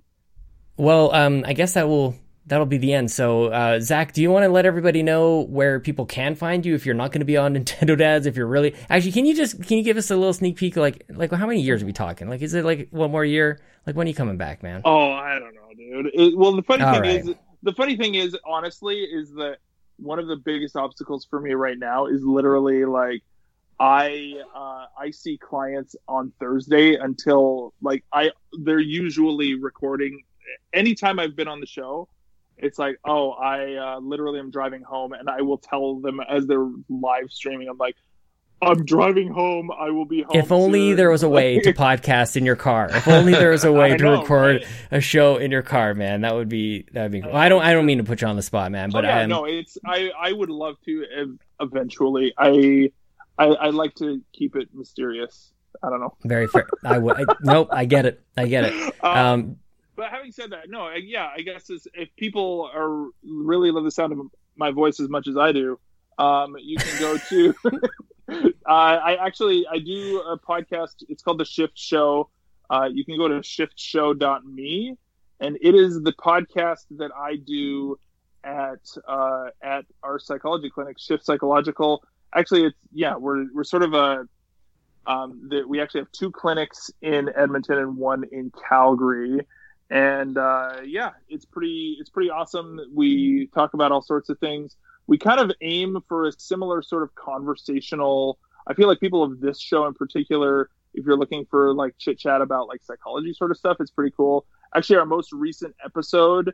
Well, 0.78 1.14
um, 1.14 1.44
I 1.46 1.52
guess 1.52 1.74
that 1.74 1.88
will 1.88 2.16
that'll 2.46 2.66
be 2.66 2.78
the 2.78 2.94
end. 2.94 3.10
So, 3.10 3.46
uh, 3.46 3.80
Zach, 3.80 4.12
do 4.12 4.22
you 4.22 4.30
want 4.30 4.44
to 4.44 4.48
let 4.48 4.64
everybody 4.64 5.02
know 5.02 5.42
where 5.42 5.80
people 5.80 6.06
can 6.06 6.34
find 6.34 6.64
you 6.64 6.74
if 6.74 6.86
you're 6.86 6.94
not 6.94 7.12
going 7.12 7.20
to 7.20 7.26
be 7.26 7.36
on 7.36 7.54
Nintendo 7.56 7.98
Dads? 7.98 8.26
If 8.26 8.36
you're 8.36 8.46
really 8.46 8.74
actually, 8.88 9.12
can 9.12 9.26
you 9.26 9.34
just 9.34 9.62
can 9.64 9.78
you 9.78 9.84
give 9.84 9.96
us 9.96 10.10
a 10.10 10.16
little 10.16 10.32
sneak 10.32 10.56
peek? 10.56 10.76
Like, 10.76 11.04
like 11.10 11.30
how 11.32 11.46
many 11.46 11.60
years 11.60 11.82
are 11.82 11.86
we 11.86 11.92
talking? 11.92 12.28
Like, 12.28 12.42
is 12.42 12.54
it 12.54 12.64
like 12.64 12.88
one 12.90 13.10
more 13.10 13.24
year? 13.24 13.60
Like, 13.86 13.96
when 13.96 14.06
are 14.06 14.10
you 14.10 14.14
coming 14.14 14.36
back, 14.36 14.62
man? 14.62 14.82
Oh, 14.84 15.10
I 15.10 15.38
don't 15.38 15.54
know, 15.54 15.72
dude. 15.76 16.10
It, 16.14 16.36
well, 16.36 16.54
the 16.54 16.62
funny 16.62 16.84
All 16.84 16.94
thing 16.94 17.02
right. 17.02 17.20
is, 17.20 17.34
the 17.62 17.72
funny 17.72 17.96
thing 17.96 18.14
is, 18.14 18.36
honestly, 18.46 18.98
is 19.00 19.32
that 19.34 19.56
one 19.96 20.18
of 20.18 20.28
the 20.28 20.36
biggest 20.36 20.76
obstacles 20.76 21.26
for 21.28 21.40
me 21.40 21.54
right 21.54 21.78
now 21.78 22.06
is 22.06 22.22
literally 22.22 22.84
like 22.84 23.22
I 23.80 24.34
uh, 24.54 24.86
I 24.98 25.10
see 25.10 25.38
clients 25.38 25.94
on 26.08 26.32
Thursday 26.40 26.94
until 26.94 27.74
like 27.80 28.04
I 28.12 28.30
they're 28.62 28.78
usually 28.78 29.54
recording. 29.54 30.22
Anytime 30.72 31.18
I've 31.18 31.36
been 31.36 31.48
on 31.48 31.60
the 31.60 31.66
show, 31.66 32.08
it's 32.56 32.78
like 32.78 32.98
oh 33.04 33.30
I 33.30 33.74
uh, 33.74 33.98
literally 34.00 34.38
am 34.38 34.50
driving 34.50 34.82
home 34.82 35.12
and 35.12 35.28
I 35.28 35.42
will 35.42 35.58
tell 35.58 36.00
them 36.00 36.20
as 36.20 36.46
they're 36.46 36.68
live 36.88 37.30
streaming. 37.30 37.68
I'm 37.68 37.78
like. 37.78 37.96
I'm 38.60 38.84
driving 38.84 39.30
home. 39.30 39.70
I 39.70 39.90
will 39.90 40.04
be 40.04 40.22
home. 40.22 40.34
If 40.34 40.50
only 40.50 40.88
soon. 40.88 40.96
there 40.96 41.10
was 41.10 41.22
a 41.22 41.28
way 41.28 41.60
to 41.60 41.72
podcast 41.74 42.36
in 42.36 42.44
your 42.44 42.56
car. 42.56 42.88
If 42.90 43.06
only 43.06 43.30
there 43.30 43.50
was 43.50 43.62
a 43.62 43.70
way 43.70 43.96
to 43.96 44.02
know, 44.02 44.20
record 44.20 44.62
right? 44.62 44.66
a 44.90 45.00
show 45.00 45.36
in 45.36 45.52
your 45.52 45.62
car, 45.62 45.94
man. 45.94 46.22
That 46.22 46.34
would 46.34 46.48
be 46.48 46.84
that 46.92 47.04
would 47.04 47.12
be. 47.12 47.22
Cool. 47.22 47.36
I 47.36 47.48
don't 47.48 47.62
I 47.62 47.72
don't 47.72 47.86
mean 47.86 47.98
to 47.98 48.04
put 48.04 48.20
you 48.20 48.26
on 48.26 48.34
the 48.34 48.42
spot, 48.42 48.72
man, 48.72 48.90
but 48.90 49.04
oh, 49.04 49.08
yeah, 49.08 49.18
I'm 49.18 49.28
no, 49.28 49.44
it's 49.44 49.78
I 49.86 50.10
I 50.18 50.32
would 50.32 50.50
love 50.50 50.74
to 50.86 51.38
eventually. 51.60 52.34
I 52.36 52.90
I 53.38 53.46
I 53.46 53.70
like 53.70 53.94
to 53.96 54.20
keep 54.32 54.56
it 54.56 54.68
mysterious. 54.74 55.52
I 55.80 55.90
don't 55.90 56.00
know. 56.00 56.16
very 56.24 56.48
fair. 56.48 56.66
I 56.84 56.98
would. 56.98 57.16
I, 57.20 57.34
nope. 57.42 57.68
I 57.70 57.84
get 57.84 58.06
it. 58.06 58.24
I 58.36 58.46
get 58.46 58.64
it. 58.64 58.94
Um, 59.04 59.16
Um, 59.16 59.56
but 59.98 60.12
having 60.12 60.30
said 60.30 60.52
that, 60.52 60.70
no, 60.70 60.88
yeah, 60.94 61.28
I 61.36 61.40
guess 61.40 61.68
if 61.68 62.14
people 62.16 62.70
are 62.72 63.08
really 63.24 63.72
love 63.72 63.82
the 63.82 63.90
sound 63.90 64.12
of 64.12 64.20
my 64.54 64.70
voice 64.70 65.00
as 65.00 65.08
much 65.08 65.26
as 65.26 65.36
I 65.36 65.50
do, 65.50 65.76
um, 66.18 66.54
you 66.56 66.76
can 66.76 67.00
go 67.00 67.16
to. 67.16 67.54
uh, 68.64 68.70
I 68.70 69.16
actually 69.16 69.66
I 69.66 69.80
do 69.80 70.20
a 70.20 70.38
podcast. 70.38 71.02
It's 71.08 71.20
called 71.20 71.40
the 71.40 71.44
Shift 71.44 71.76
Show. 71.76 72.30
Uh, 72.70 72.88
you 72.92 73.04
can 73.04 73.18
go 73.18 73.26
to 73.26 73.40
shiftshow.me, 73.40 74.96
and 75.40 75.58
it 75.60 75.74
is 75.74 76.00
the 76.00 76.12
podcast 76.12 76.84
that 76.92 77.10
I 77.18 77.34
do 77.34 77.98
at 78.44 78.78
uh, 79.08 79.46
at 79.60 79.84
our 80.04 80.20
psychology 80.20 80.70
clinic, 80.70 81.00
Shift 81.00 81.26
Psychological. 81.26 82.04
Actually, 82.32 82.66
it's 82.66 82.78
yeah, 82.92 83.16
we're 83.16 83.52
we're 83.52 83.64
sort 83.64 83.82
of 83.82 83.94
a 83.94 84.28
um, 85.08 85.48
that 85.50 85.68
we 85.68 85.80
actually 85.80 86.02
have 86.02 86.12
two 86.12 86.30
clinics 86.30 86.88
in 87.02 87.30
Edmonton 87.34 87.78
and 87.78 87.96
one 87.96 88.22
in 88.30 88.52
Calgary 88.68 89.40
and 89.90 90.36
uh, 90.36 90.80
yeah, 90.84 91.12
it's 91.28 91.44
pretty 91.44 91.96
it's 92.00 92.10
pretty 92.10 92.30
awesome. 92.30 92.80
We 92.92 93.46
talk 93.54 93.74
about 93.74 93.92
all 93.92 94.02
sorts 94.02 94.28
of 94.28 94.38
things. 94.38 94.76
We 95.06 95.16
kind 95.16 95.40
of 95.40 95.50
aim 95.62 95.98
for 96.08 96.26
a 96.26 96.32
similar 96.32 96.82
sort 96.82 97.02
of 97.02 97.14
conversational. 97.14 98.38
I 98.66 98.74
feel 98.74 98.88
like 98.88 99.00
people 99.00 99.22
of 99.22 99.40
this 99.40 99.58
show 99.58 99.86
in 99.86 99.94
particular, 99.94 100.68
if 100.92 101.06
you're 101.06 101.16
looking 101.16 101.46
for 101.46 101.72
like 101.74 101.96
chit 101.98 102.18
chat 102.18 102.42
about 102.42 102.68
like 102.68 102.82
psychology 102.82 103.32
sort 103.32 103.50
of 103.50 103.56
stuff, 103.56 103.78
it's 103.80 103.90
pretty 103.90 104.14
cool. 104.14 104.44
Actually, 104.74 104.96
our 104.96 105.06
most 105.06 105.32
recent 105.32 105.74
episode, 105.82 106.52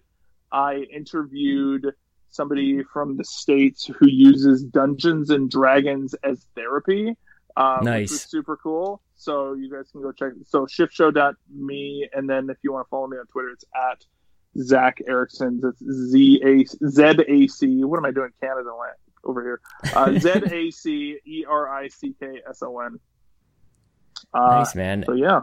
I 0.53 0.87
interviewed 0.93 1.93
somebody 2.31 2.85
from 2.85 3.17
the 3.17 3.25
states 3.25 3.87
who 3.87 4.09
uses 4.09 4.63
Dungeons 4.63 5.31
and 5.31 5.51
Dragons 5.51 6.15
as 6.23 6.47
therapy. 6.55 7.17
Um, 7.57 7.85
Nice. 7.85 8.11
Which 8.11 8.27
super 8.27 8.57
cool. 8.57 9.01
So 9.17 9.55
you 9.55 9.71
guys 9.71 9.91
can 9.91 10.03
go 10.03 10.13
check. 10.13 10.33
So 10.47 10.67
shiftshow.me, 10.67 12.09
and 12.13 12.29
then 12.29 12.51
if 12.51 12.59
you 12.63 12.73
want 12.73 12.87
to 12.87 12.91
follow 12.91 13.07
me 13.07 13.17
on 13.17 13.27
Twitter, 13.27 13.51
it's 13.51 13.65
at 13.75 14.05
Zach 14.59 14.99
Erickson. 15.07 15.61
That's 15.63 15.83
Z 15.83 16.43
A 16.45 16.65
Z 16.65 17.03
A 17.29 17.47
C. 17.47 17.85
What 17.85 17.99
am 17.99 18.05
I 18.05 18.11
doing, 18.11 18.31
Canada 18.41 18.75
land 18.75 18.97
over 19.23 19.43
here? 19.43 19.61
Uh, 19.95 20.19
Z 20.19 20.31
A 20.51 20.71
C 20.71 21.19
E 21.25 21.45
R 21.49 21.69
I 21.69 21.89
C 21.89 22.15
K 22.19 22.41
S 22.49 22.63
O 22.63 22.81
N. 22.81 22.99
Uh, 24.33 24.59
nice 24.59 24.75
man. 24.75 25.05
So 25.07 25.15
yeah. 25.15 25.43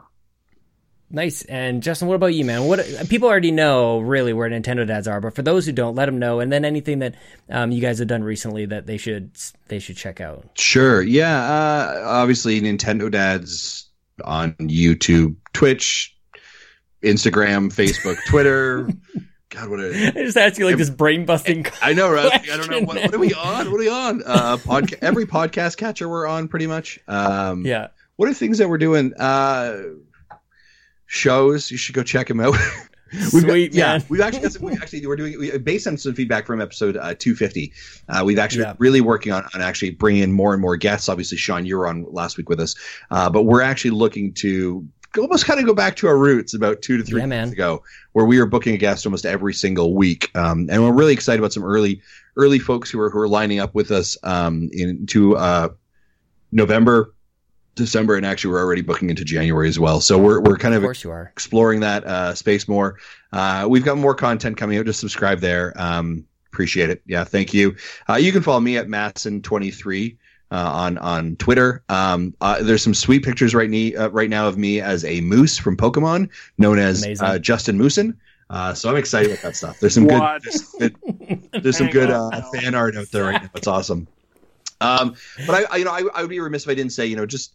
Nice. 1.12 1.44
And 1.44 1.84
Justin, 1.84 2.08
what 2.08 2.16
about 2.16 2.28
you, 2.28 2.46
man? 2.46 2.66
What 2.66 2.86
people 3.10 3.28
already 3.28 3.52
know 3.52 4.00
really 4.00 4.32
where 4.32 4.50
Nintendo 4.50 4.88
dads 4.88 5.08
are, 5.08 5.20
but 5.20 5.36
for 5.36 5.42
those 5.42 5.66
who 5.66 5.74
don't, 5.74 5.96
let 5.96 6.06
them 6.06 6.20
know. 6.20 6.40
And 6.40 6.52
then 6.52 6.64
anything 6.64 7.00
that 7.00 7.16
um, 7.50 7.72
you 7.72 7.82
guys 7.82 8.00
have 8.00 8.08
done 8.08 8.24
recently 8.24 8.66
that 8.68 8.86
they 8.86 8.98
should 8.98 9.32
they 9.68 9.80
should 9.80 9.98
check 9.98 10.22
out. 10.22 10.46
Sure. 10.56 11.02
Yeah. 11.02 11.44
Uh, 11.44 12.04
obviously, 12.06 12.62
Nintendo 12.62 13.12
Dads 13.12 13.90
on 14.24 14.54
YouTube, 14.54 15.36
Twitch, 15.54 16.16
Instagram, 17.04 17.74
Facebook, 17.74 18.18
Twitter. 18.28 18.90
God, 19.50 19.70
what 19.70 19.82
a 19.82 20.08
I 20.16 20.24
just 20.24 20.38
asked 20.38 20.58
you 20.58 20.66
like 20.66 20.78
this 20.78 20.90
brain 20.90 21.26
busting. 21.26 21.66
I 21.82 21.92
know, 21.92 22.10
right? 22.10 22.32
I 22.32 22.58
don't 22.58 22.70
know 22.70 22.80
what, 22.82 22.96
what 22.96 23.14
are 23.14 23.20
we 23.20 23.34
on. 23.34 23.70
What 23.70 23.76
are 23.76 23.84
we 23.84 23.90
on? 23.90 24.24
Uh, 24.26 24.58
podca- 24.58 25.00
every 25.02 25.26
podcast 25.26 25.76
catcher 25.76 26.08
we're 26.08 26.26
on, 26.26 26.48
pretty 26.48 26.68
much. 26.68 27.00
Um, 27.08 27.66
yeah. 27.66 27.88
What 28.16 28.30
are 28.30 28.34
things 28.34 28.60
that 28.60 28.70
we're 28.70 28.78
doing? 28.78 29.14
Uh, 29.16 29.82
shows. 31.12 31.70
You 31.70 31.78
should 31.78 31.94
go 31.94 32.04
check 32.04 32.28
them 32.28 32.40
out. 32.40 32.56
We've 33.14 33.24
Sweet 33.42 33.74
got, 33.74 33.78
yeah, 33.78 34.00
we've 34.08 34.22
actually 34.22 34.44
got 34.44 34.54
some, 34.54 34.62
we 34.62 34.72
actually 34.72 35.06
we're 35.06 35.18
doing 35.18 35.38
we, 35.38 35.58
based 35.58 35.86
on 35.86 35.98
some 35.98 36.14
feedback 36.14 36.46
from 36.48 36.62
episode 36.62 36.96
uh, 36.96 37.14
250. 37.20 37.74
Uh, 38.08 38.24
we've 38.26 38.40
actually 38.40 38.62
Yeah. 38.62 38.76
really 38.80 39.02
working 39.02 39.34
on, 39.34 39.44
on 39.54 39.60
actually 39.62 39.90
bringing 39.92 40.24
in 40.24 40.32
more 40.32 40.54
and 40.54 40.62
more 40.62 40.78
guests. 40.78 41.10
Obviously, 41.10 41.38
Sean, 41.38 41.66
you 41.66 41.78
were 41.78 41.88
on 41.88 42.06
last 42.10 42.38
week 42.38 42.48
with 42.48 42.62
us, 42.62 42.74
uh, 43.12 43.30
but 43.30 43.44
we're 43.44 43.62
actually 43.62 43.92
looking 43.92 44.34
to 44.36 44.88
almost 45.20 45.46
kind 45.46 45.60
of 45.60 45.66
go 45.66 45.74
back 45.74 45.98
to 45.98 46.08
our 46.08 46.18
roots 46.18 46.54
about 46.54 46.82
two 46.82 46.96
to 46.96 47.04
three 47.04 47.20
Yeah, 47.20 47.26
man. 47.26 47.42
months 47.42 47.54
ago, 47.54 47.84
where 48.14 48.26
we 48.26 48.40
were 48.40 48.46
booking 48.46 48.76
a 48.76 48.78
guest 48.78 49.06
almost 49.06 49.26
every 49.26 49.54
single 49.54 49.94
week, 49.94 50.32
um, 50.38 50.70
and 50.72 50.82
we're 50.82 50.94
really 50.94 51.12
excited 51.12 51.40
about 51.42 51.52
some 51.52 51.66
early 51.66 52.02
early 52.38 52.60
folks 52.60 52.90
who 52.90 52.98
are 53.02 53.10
who 53.10 53.20
are 53.20 53.28
lining 53.28 53.60
up 53.60 53.76
with 53.76 53.92
us 53.92 54.16
um, 54.24 54.70
into 54.72 55.36
uh, 55.36 55.68
November. 56.54 57.14
December 57.76 58.16
and 58.16 58.26
actually 58.26 58.52
we're 58.52 58.62
already 58.62 58.82
booking 58.82 59.10
into 59.10 59.24
January 59.24 59.68
as 59.70 59.80
well. 59.80 60.02
So 60.02 60.18
we're 60.18 60.42
we're 60.42 60.58
kind 60.58 60.74
Of 60.76 60.84
of 60.84 60.88
course 60.88 61.04
you 61.04 61.12
are. 61.12 61.30
exploring 61.34 61.80
that 61.82 62.06
uh, 62.06 62.36
space 62.36 62.68
more. 62.68 62.98
Uh, 63.32 63.66
we've 63.70 63.86
got 63.86 63.98
more 63.98 64.14
content 64.16 64.58
coming 64.58 64.78
out. 64.78 64.86
Just 64.86 65.00
subscribe 65.00 65.40
there. 65.40 65.74
Um, 65.76 66.26
appreciate 66.52 66.90
it. 66.90 67.02
Yeah, 67.06 67.24
thank 67.24 67.54
you. 67.54 67.76
Uh, 68.10 68.16
you 68.16 68.32
can 68.34 68.42
follow 68.44 68.60
me 68.60 68.78
at 68.78 68.88
Matson23 68.88 70.18
uh, 70.52 70.56
on 70.56 70.98
on 70.98 71.36
Twitter. 71.38 71.82
Um, 71.90 72.36
uh, 72.42 72.62
there's 72.62 72.84
some 72.84 72.94
sweet 72.94 73.24
pictures 73.24 73.56
right, 73.56 73.70
ne- 73.70 73.96
uh, 73.96 74.10
right 74.10 74.30
now 74.30 74.48
of 74.48 74.58
me 74.58 74.82
as 74.82 75.06
a 75.06 75.22
moose 75.22 75.58
from 75.58 75.78
Pokemon, 75.78 76.30
known 76.58 76.78
as 76.78 77.08
uh, 77.22 77.40
Justin 77.40 77.78
Moosin. 77.80 78.16
Uh, 78.50 78.74
so 78.74 78.90
I'm 78.90 78.98
excited 78.98 79.32
about 79.32 79.44
that 79.44 79.56
stuff. 79.56 79.80
There's 79.80 79.94
some 79.94 80.08
good, 80.08 80.22
there's, 80.44 80.62
good, 80.78 81.48
there's 81.64 81.78
some 81.78 81.88
good 81.88 82.10
uh, 82.12 82.42
fan 82.54 82.76
art 82.76 82.98
out 82.98 83.10
there 83.12 83.24
right 83.24 83.42
now. 83.42 83.50
It's 83.56 83.68
awesome. 83.68 84.08
Um, 84.82 85.16
but 85.48 85.54
I, 85.56 85.64
I, 85.72 85.78
you 85.78 85.86
know, 85.86 85.92
I, 85.92 86.04
I 86.14 86.22
would 86.22 86.30
be 86.30 86.40
remiss 86.42 86.64
if 86.64 86.70
I 86.70 86.74
didn't 86.74 86.92
say, 86.92 87.06
you 87.06 87.16
know, 87.16 87.26
just 87.26 87.54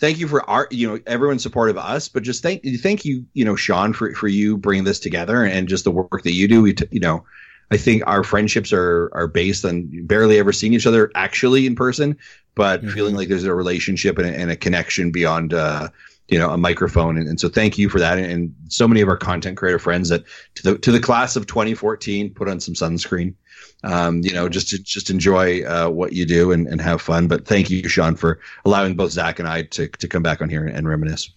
thank 0.00 0.18
you 0.18 0.28
for 0.28 0.48
our, 0.48 0.68
you 0.70 0.88
know, 0.88 1.00
everyone's 1.06 1.42
support 1.42 1.70
of 1.70 1.78
us, 1.78 2.08
but 2.08 2.22
just 2.22 2.42
thank, 2.42 2.62
thank 2.80 3.04
you, 3.04 3.24
you 3.34 3.44
know, 3.44 3.56
Sean, 3.56 3.92
for 3.92 4.12
for 4.14 4.28
you 4.28 4.56
bringing 4.56 4.84
this 4.84 5.00
together 5.00 5.44
and 5.44 5.68
just 5.68 5.84
the 5.84 5.90
work 5.90 6.22
that 6.22 6.32
you 6.32 6.48
do. 6.48 6.62
We, 6.62 6.74
t- 6.74 6.86
you 6.90 7.00
know, 7.00 7.24
I 7.70 7.76
think 7.76 8.02
our 8.06 8.22
friendships 8.24 8.72
are 8.72 9.10
are 9.14 9.28
based 9.28 9.64
on 9.64 10.06
barely 10.06 10.38
ever 10.38 10.52
seeing 10.52 10.74
each 10.74 10.86
other 10.86 11.10
actually 11.14 11.66
in 11.66 11.74
person, 11.74 12.18
but 12.54 12.82
Mhm. 12.84 12.92
feeling 12.92 13.14
like 13.14 13.28
there's 13.28 13.44
a 13.44 13.54
relationship 13.54 14.18
and 14.18 14.26
a, 14.28 14.30
and 14.38 14.50
a 14.50 14.56
connection 14.56 15.10
beyond, 15.10 15.54
uh, 15.54 15.88
you 16.28 16.38
know, 16.38 16.50
a 16.50 16.56
microphone. 16.56 17.16
And, 17.18 17.28
and 17.28 17.40
so 17.40 17.48
thank 17.48 17.78
you 17.78 17.88
for 17.88 17.98
that. 17.98 18.18
And, 18.18 18.30
and 18.30 18.54
so 18.68 18.88
many 18.88 19.00
of 19.00 19.08
our 19.08 19.16
content 19.16 19.56
creator 19.56 19.78
friends 19.78 20.08
that 20.08 20.24
to 20.56 20.62
the 20.62 20.78
to 20.78 20.92
the 20.92 21.00
class 21.00 21.36
of 21.36 21.46
2014 21.46 22.32
put 22.34 22.48
on 22.48 22.60
some 22.60 22.74
sunscreen. 22.74 23.34
Um, 23.84 24.20
you 24.22 24.32
know, 24.32 24.48
just 24.48 24.68
to 24.68 24.78
just 24.78 25.10
enjoy 25.10 25.62
uh, 25.64 25.88
what 25.88 26.12
you 26.12 26.24
do 26.24 26.52
and, 26.52 26.68
and 26.68 26.80
have 26.80 27.02
fun. 27.02 27.26
But 27.26 27.46
thank 27.46 27.68
you, 27.68 27.88
Sean, 27.88 28.14
for 28.14 28.38
allowing 28.64 28.94
both 28.94 29.10
Zach 29.10 29.40
and 29.40 29.48
I 29.48 29.62
to, 29.62 29.88
to 29.88 30.08
come 30.08 30.22
back 30.22 30.40
on 30.40 30.48
here 30.48 30.64
and 30.64 30.88
reminisce. 30.88 31.30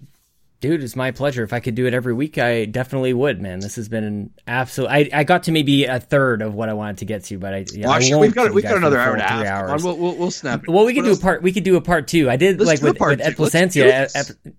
Dude, 0.61 0.83
it's 0.83 0.95
my 0.95 1.11
pleasure. 1.11 1.43
If 1.43 1.53
I 1.53 1.59
could 1.59 1.75
do 1.75 1.85
it 1.85 1.93
every 1.93 2.13
week, 2.13 2.37
I 2.37 2.65
definitely 2.65 3.13
would, 3.13 3.41
man. 3.41 3.59
This 3.59 3.75
has 3.75 3.89
been 3.89 4.03
an 4.03 4.33
absolute. 4.47 4.87
I, 4.89 5.09
I 5.11 5.23
got 5.23 5.43
to 5.43 5.51
maybe 5.51 5.85
a 5.85 5.99
third 5.99 6.41
of 6.41 6.53
what 6.55 6.69
I 6.69 6.73
wanted 6.73 6.99
to 6.99 7.05
get 7.05 7.23
to, 7.25 7.37
but 7.37 7.53
I, 7.53 7.65
yeah, 7.73 7.85
Well, 7.85 7.93
I 7.93 7.97
actually, 7.97 8.11
won't 8.11 8.21
we've 8.21 8.35
got 8.35 8.43
keep 8.45 8.53
we've 8.53 8.63
got 8.63 8.71
for 8.71 8.77
another 8.77 8.99
hour 8.99 9.13
and 9.13 9.21
a 9.21 9.25
half. 9.25 9.39
three 9.39 9.47
on, 9.47 9.69
hours. 9.69 9.83
we'll, 9.83 9.97
we'll, 9.97 10.15
we'll 10.15 10.31
snap 10.31 10.63
it. 10.63 10.69
Well, 10.69 10.85
we 10.85 10.93
could 10.93 11.03
What 11.03 11.13
do 11.13 11.19
a 11.19 11.21
part. 11.21 11.41
We 11.41 11.51
could 11.51 11.63
do 11.63 11.75
a 11.75 11.81
part 11.81 12.07
two. 12.07 12.29
I 12.29 12.37
did 12.37 12.59
Let's 12.59 12.67
like 12.67 12.81
with, 12.81 12.97
part 12.97 13.17
with. 13.17 13.21
Ed 13.21 13.37
Let's 13.37 13.53
Placencia. 13.53 14.55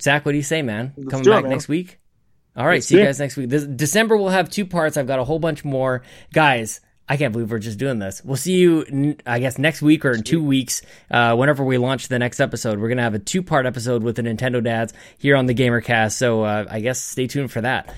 Zach, 0.00 0.24
what 0.24 0.32
do 0.32 0.36
you 0.38 0.42
say, 0.44 0.62
man? 0.62 0.92
Let's 0.96 1.10
Coming 1.10 1.24
do 1.24 1.32
it, 1.32 1.34
back 1.34 1.42
man. 1.44 1.50
next 1.52 1.68
week. 1.68 1.98
All 2.56 2.66
right, 2.66 2.74
Let's 2.74 2.86
see 2.86 2.96
you 2.96 3.02
it. 3.02 3.06
guys 3.06 3.18
next 3.18 3.36
week. 3.36 3.48
This 3.48 3.64
December 3.64 4.16
we'll 4.16 4.28
have 4.28 4.48
two 4.48 4.64
parts. 4.64 4.96
I've 4.96 5.06
got 5.08 5.18
a 5.18 5.24
whole 5.24 5.38
bunch 5.40 5.64
more, 5.64 6.02
guys. 6.32 6.80
I 7.08 7.16
can't 7.18 7.32
believe 7.32 7.50
we're 7.50 7.58
just 7.58 7.78
doing 7.78 7.98
this. 7.98 8.22
We'll 8.24 8.36
see 8.36 8.54
you, 8.54 9.16
I 9.26 9.38
guess, 9.38 9.58
next 9.58 9.82
week 9.82 10.04
or 10.06 10.12
in 10.12 10.22
two 10.22 10.42
weeks, 10.42 10.80
uh, 11.10 11.36
whenever 11.36 11.62
we 11.62 11.76
launch 11.76 12.08
the 12.08 12.18
next 12.18 12.40
episode. 12.40 12.78
We're 12.78 12.88
gonna 12.88 13.02
have 13.02 13.14
a 13.14 13.18
two-part 13.18 13.66
episode 13.66 14.02
with 14.02 14.16
the 14.16 14.22
Nintendo 14.22 14.62
dads 14.62 14.94
here 15.18 15.36
on 15.36 15.46
the 15.46 15.54
GamerCast. 15.54 16.12
So 16.12 16.44
uh, 16.44 16.64
I 16.70 16.80
guess 16.80 17.02
stay 17.02 17.26
tuned 17.26 17.50
for 17.52 17.60
that. 17.60 17.92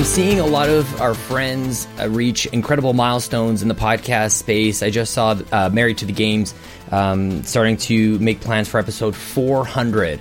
I'm 0.00 0.06
seeing 0.06 0.40
a 0.40 0.46
lot 0.46 0.70
of 0.70 0.98
our 1.02 1.12
friends 1.12 1.86
uh, 2.00 2.08
reach 2.08 2.46
incredible 2.46 2.94
milestones 2.94 3.60
in 3.60 3.68
the 3.68 3.74
podcast 3.74 4.30
space. 4.30 4.82
I 4.82 4.88
just 4.88 5.12
saw 5.12 5.38
uh, 5.52 5.68
Married 5.70 5.98
to 5.98 6.06
the 6.06 6.12
Games 6.14 6.54
um, 6.90 7.42
starting 7.42 7.76
to 7.76 8.18
make 8.18 8.40
plans 8.40 8.66
for 8.66 8.80
episode 8.80 9.14
400. 9.14 10.18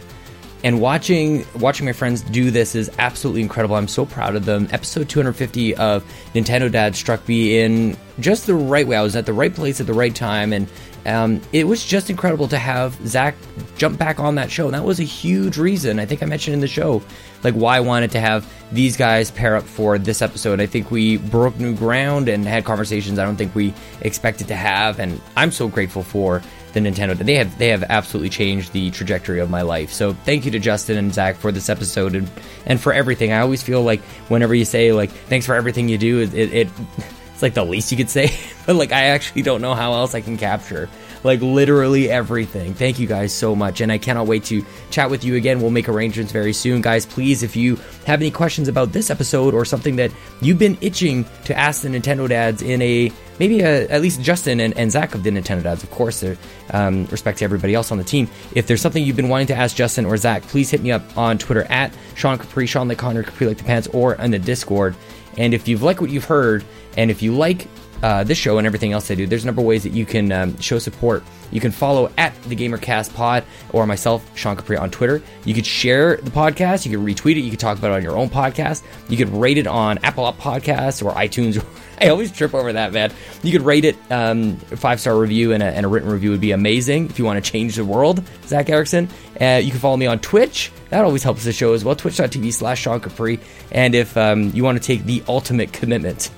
And 0.66 0.82
watching 0.82 1.46
watching 1.58 1.86
my 1.86 1.94
friends 1.94 2.22
do 2.24 2.52
this 2.52 2.76
is 2.76 2.92
absolutely 3.00 3.42
incredible. 3.42 3.78
I'm 3.78 3.88
so 3.88 4.06
proud 4.06 4.36
of 4.36 4.44
them. 4.44 4.68
Episode 4.74 5.08
250 5.08 5.78
of 5.78 6.04
Nintendo 6.34 6.70
Dad 6.70 6.94
struck 6.98 7.26
me 7.26 7.60
in 7.60 7.96
just 8.20 8.48
the 8.48 8.56
right 8.56 8.86
way. 8.86 8.98
I 8.98 9.02
was 9.02 9.16
at 9.16 9.26
the 9.26 9.32
right 9.32 9.56
place 9.56 9.80
at 9.80 9.88
the 9.88 9.94
right 9.94 10.14
time, 10.14 10.52
and 10.52 10.68
um, 11.06 11.42
it 11.54 11.66
was 11.66 11.86
just 11.86 12.10
incredible 12.10 12.50
to 12.50 12.58
have 12.58 12.96
Zach 13.08 13.36
jump 13.78 13.98
back 13.98 14.20
on 14.20 14.36
that 14.36 14.52
show. 14.52 14.66
And 14.66 14.74
that 14.74 14.84
was 14.84 15.00
a 15.00 15.04
huge 15.04 15.58
reason. 15.58 16.00
I 16.00 16.06
think 16.06 16.22
I 16.22 16.26
mentioned 16.26 16.56
in 16.56 16.60
the 16.60 16.68
show, 16.68 17.02
like 17.44 17.54
why 17.54 17.78
I 17.78 17.80
wanted 17.80 18.12
to 18.12 18.20
have 18.20 18.52
these 18.72 18.98
guys 18.98 19.32
pair 19.32 19.56
up 19.56 19.64
for 19.64 19.98
this 19.98 20.22
episode. 20.22 20.60
I 20.60 20.66
think 20.66 20.92
we 20.92 21.18
broke 21.18 21.60
new 21.60 21.76
ground 21.76 22.30
and 22.30 22.46
had 22.46 22.66
conversations 22.66 23.18
I 23.20 23.26
don't 23.26 23.36
think 23.36 23.56
we 23.56 23.74
expected 24.02 24.48
to 24.50 24.56
have, 24.56 25.00
and 25.00 25.22
I'm 25.36 25.52
so 25.52 25.68
grateful 25.68 26.04
for 26.04 26.42
the 26.74 26.80
Nintendo. 26.80 27.18
They 27.18 27.36
have 27.36 27.58
they 27.58 27.70
have 27.70 27.84
absolutely 27.84 28.30
changed 28.30 28.74
the 28.74 28.92
trajectory 28.92 29.40
of 29.40 29.50
my 29.50 29.62
life. 29.62 29.92
So 29.92 30.14
thank 30.14 30.46
you 30.46 30.52
to 30.52 30.60
Justin 30.60 30.98
and 30.98 31.14
Zach 31.14 31.36
for 31.38 31.52
this 31.52 31.70
episode 31.70 32.16
and 32.16 32.30
and 32.66 32.80
for 32.80 32.94
everything. 32.94 33.32
I 33.32 33.40
always 33.40 33.64
feel 33.64 33.82
like 33.82 34.02
whenever 34.30 34.54
you 34.54 34.66
say 34.66 34.92
like 34.92 35.10
thanks 35.10 35.46
for 35.46 35.56
everything 35.56 35.90
you 35.90 35.98
do, 35.98 36.20
it, 36.20 36.34
it, 36.34 36.54
it 36.54 36.68
it's 37.34 37.42
like 37.42 37.54
the 37.54 37.66
least 37.66 37.92
you 37.92 37.98
could 37.98 38.10
say. 38.10 38.32
but 38.66 38.76
like 38.76 38.92
I 38.92 39.06
actually 39.06 39.42
don't 39.42 39.62
know 39.62 39.74
how 39.74 39.94
else 39.94 40.14
I 40.14 40.22
can 40.22 40.38
capture 40.38 40.90
like 41.24 41.42
literally 41.42 42.10
everything. 42.10 42.74
Thank 42.74 43.00
you 43.00 43.08
guys 43.08 43.34
so 43.34 43.56
much, 43.56 43.82
and 43.82 43.92
I 43.92 43.98
cannot 43.98 44.28
wait 44.28 44.46
to 44.46 44.66
chat 44.90 45.10
with 45.10 45.24
you 45.24 45.36
again. 45.36 45.62
We'll 45.62 45.72
make 45.72 45.90
arrangements 45.90 46.32
very 46.32 46.54
soon, 46.54 46.82
guys. 46.82 47.06
Please, 47.06 47.44
if 47.44 47.56
you 47.56 47.78
have 48.06 48.22
any 48.22 48.32
questions 48.32 48.68
about 48.68 48.92
this 48.92 49.10
episode 49.10 49.54
or 49.54 49.66
something 49.66 49.98
that 49.98 50.12
you've 50.42 50.60
been 50.60 50.78
itching 50.82 51.26
to 51.46 51.58
ask 51.58 51.82
the 51.82 51.90
Nintendo 51.90 52.28
dads 52.28 52.62
in 52.62 52.82
a 52.82 53.12
maybe 53.40 53.64
at 53.64 54.02
least 54.02 54.22
Justin 54.22 54.60
and, 54.60 54.78
and 54.78 54.92
Zach 54.92 55.16
of 55.16 55.24
the 55.24 55.30
Nintendo 55.30 55.64
dads, 55.64 55.84
of 55.84 55.90
course, 55.92 56.24
um, 56.72 57.06
respect 57.06 57.40
to 57.40 57.46
everybody 57.46 57.74
else 57.74 57.92
on 57.92 57.98
the 57.98 58.04
team. 58.04 58.30
If 58.54 58.68
there's 58.68 58.82
something 58.82 59.04
you've 59.04 59.16
been 59.16 59.30
wanting 59.30 59.48
to 59.48 59.56
ask 59.56 59.76
Justin 59.76 60.06
or 60.06 60.18
Zach, 60.18 60.44
please 60.44 60.70
hit 60.70 60.82
me 60.82 60.92
up 60.92 61.18
on 61.18 61.38
Twitter 61.38 61.64
at 61.64 61.94
Sean 62.16 62.38
Capri, 62.38 62.68
Sean 62.68 62.88
like 62.88 62.98
Connor, 62.98 63.24
Capri 63.24 63.48
like 63.48 63.58
the 63.58 63.64
pants, 63.64 63.88
or 63.88 64.16
in 64.16 64.32
the 64.32 64.40
Discord. 64.40 64.96
And 65.38 65.54
if 65.54 65.68
you've 65.68 65.82
liked 65.82 66.02
what 66.02 66.10
you've 66.10 66.26
heard, 66.26 66.66
and 66.98 67.10
if 67.10 67.22
you 67.22 67.34
like 67.34 67.68
uh, 68.04 68.24
this 68.24 68.38
show 68.38 68.58
and 68.58 68.68
everything 68.68 68.94
else 68.94 69.10
I 69.12 69.16
do, 69.16 69.28
there's 69.28 69.44
a 69.44 69.46
number 69.46 69.62
of 69.62 69.68
ways 69.68 69.84
that 69.84 69.94
you 69.94 70.06
can 70.06 70.32
um, 70.32 70.60
show 70.60 70.80
support. 70.80 71.24
You 71.52 71.60
can 71.60 71.72
follow 71.72 72.12
at 72.18 72.40
the 72.44 72.56
GamerCast 72.56 73.14
Pod 73.14 73.44
or 73.72 73.86
myself, 73.86 74.30
Sean 74.38 74.56
Capri, 74.56 74.78
on 74.78 74.92
Twitter. 74.92 75.22
You 75.46 75.54
could 75.54 75.66
share 75.66 76.18
the 76.18 76.32
podcast. 76.32 76.86
You 76.86 76.98
could 76.98 77.06
retweet 77.06 77.38
it. 77.38 77.42
You 77.42 77.50
could 77.50 77.60
talk 77.60 77.78
about 77.78 77.92
it 77.92 77.96
on 77.96 78.04
your 78.04 78.18
own 78.18 78.30
podcast. 78.30 78.84
You 79.10 79.18
could 79.18 79.30
rate 79.30 79.58
it 79.58 79.68
on 79.68 79.98
Apple 80.00 80.32
Podcasts 80.34 81.04
or 81.04 81.12
iTunes. 81.14 81.64
I 82.02 82.10
always 82.10 82.32
trip 82.32 82.54
over 82.54 82.72
that, 82.74 82.94
man. 82.94 83.12
You 83.44 83.52
could 83.52 83.64
rate 83.64 83.84
it 83.84 83.98
um, 84.10 84.58
five 84.58 85.00
star 85.00 85.18
review 85.18 85.52
and 85.54 85.62
a, 85.62 85.66
and 85.66 85.86
a, 85.86 85.90
written 85.90 86.10
review 86.10 86.32
would 86.32 86.40
be 86.40 86.52
amazing 86.52 87.10
if 87.10 87.20
you 87.20 87.26
want 87.26 87.44
to 87.44 87.52
change 87.52 87.76
the 87.76 87.84
world. 87.84 88.24
Zach 88.46 88.70
Erickson. 88.70 89.10
Uh, 89.40 89.60
you 89.62 89.72
can 89.72 89.80
follow 89.80 89.98
me 89.98 90.06
on 90.06 90.20
Twitch. 90.20 90.72
That 90.90 91.04
always 91.04 91.24
helps 91.24 91.44
the 91.44 91.52
show 91.52 91.74
as 91.74 91.84
well. 91.84 91.96
Twitch.tv 91.96 92.54
slash 92.54 92.82
Sean 92.82 93.00
Capri. 93.02 93.40
And 93.72 93.96
if 93.96 94.16
um, 94.16 94.52
you 94.54 94.64
want 94.64 94.82
to 94.82 94.84
take 94.84 95.04
the 95.04 95.24
ultimate 95.28 95.74
commitment 95.74 96.32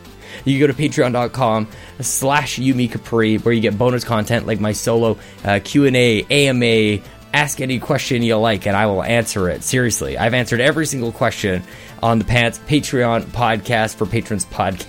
you 0.47 0.59
go 0.59 0.67
to 0.67 0.73
patreon.com 0.73 1.67
slash 1.99 2.57
Yumi 2.57 2.91
Capri, 2.91 3.37
where 3.37 3.53
you 3.53 3.61
get 3.61 3.77
bonus 3.77 4.03
content 4.03 4.47
like 4.47 4.59
my 4.59 4.71
solo 4.71 5.17
uh, 5.43 5.59
Q&A, 5.63 6.23
AMA, 6.29 7.03
ask 7.33 7.61
any 7.61 7.79
question 7.79 8.21
you 8.23 8.35
like 8.37 8.67
and 8.67 8.75
I 8.75 8.87
will 8.87 9.03
answer 9.03 9.49
it. 9.49 9.63
Seriously, 9.63 10.17
I've 10.17 10.33
answered 10.33 10.59
every 10.59 10.85
single 10.85 11.11
question 11.11 11.63
on 12.03 12.19
the 12.19 12.25
Pants 12.25 12.59
Patreon 12.59 13.23
podcast 13.25 13.95
for 13.95 14.05
patrons 14.05 14.45
podcast. 14.45 14.87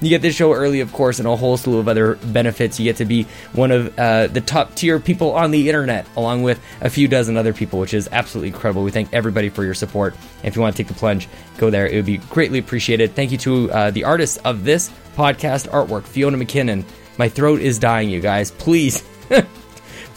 You 0.00 0.08
get 0.08 0.22
this 0.22 0.34
show 0.34 0.52
early, 0.52 0.80
of 0.80 0.92
course, 0.92 1.18
and 1.18 1.28
a 1.28 1.36
whole 1.36 1.56
slew 1.56 1.78
of 1.78 1.88
other 1.88 2.16
benefits. 2.16 2.78
You 2.78 2.84
get 2.84 2.96
to 2.96 3.04
be 3.04 3.26
one 3.52 3.70
of 3.70 3.98
uh, 3.98 4.28
the 4.28 4.40
top 4.40 4.74
tier 4.74 4.98
people 5.00 5.32
on 5.32 5.50
the 5.50 5.68
internet, 5.68 6.06
along 6.16 6.42
with 6.42 6.60
a 6.80 6.90
few 6.90 7.08
dozen 7.08 7.36
other 7.36 7.52
people, 7.52 7.78
which 7.78 7.94
is 7.94 8.08
absolutely 8.12 8.48
incredible. 8.48 8.82
We 8.82 8.90
thank 8.90 9.12
everybody 9.12 9.48
for 9.48 9.64
your 9.64 9.74
support. 9.74 10.14
If 10.42 10.56
you 10.56 10.62
want 10.62 10.76
to 10.76 10.82
take 10.82 10.88
the 10.88 10.98
plunge, 10.98 11.28
go 11.58 11.70
there. 11.70 11.86
It 11.86 11.96
would 11.96 12.06
be 12.06 12.18
greatly 12.18 12.58
appreciated. 12.58 13.14
Thank 13.14 13.32
you 13.32 13.38
to 13.38 13.70
uh, 13.70 13.90
the 13.90 14.04
artists 14.04 14.36
of 14.38 14.64
this 14.64 14.90
podcast 15.16 15.68
artwork, 15.70 16.04
Fiona 16.04 16.38
McKinnon. 16.38 16.84
My 17.18 17.28
throat 17.28 17.60
is 17.60 17.78
dying, 17.78 18.10
you 18.10 18.20
guys. 18.20 18.50
Please. 18.50 19.02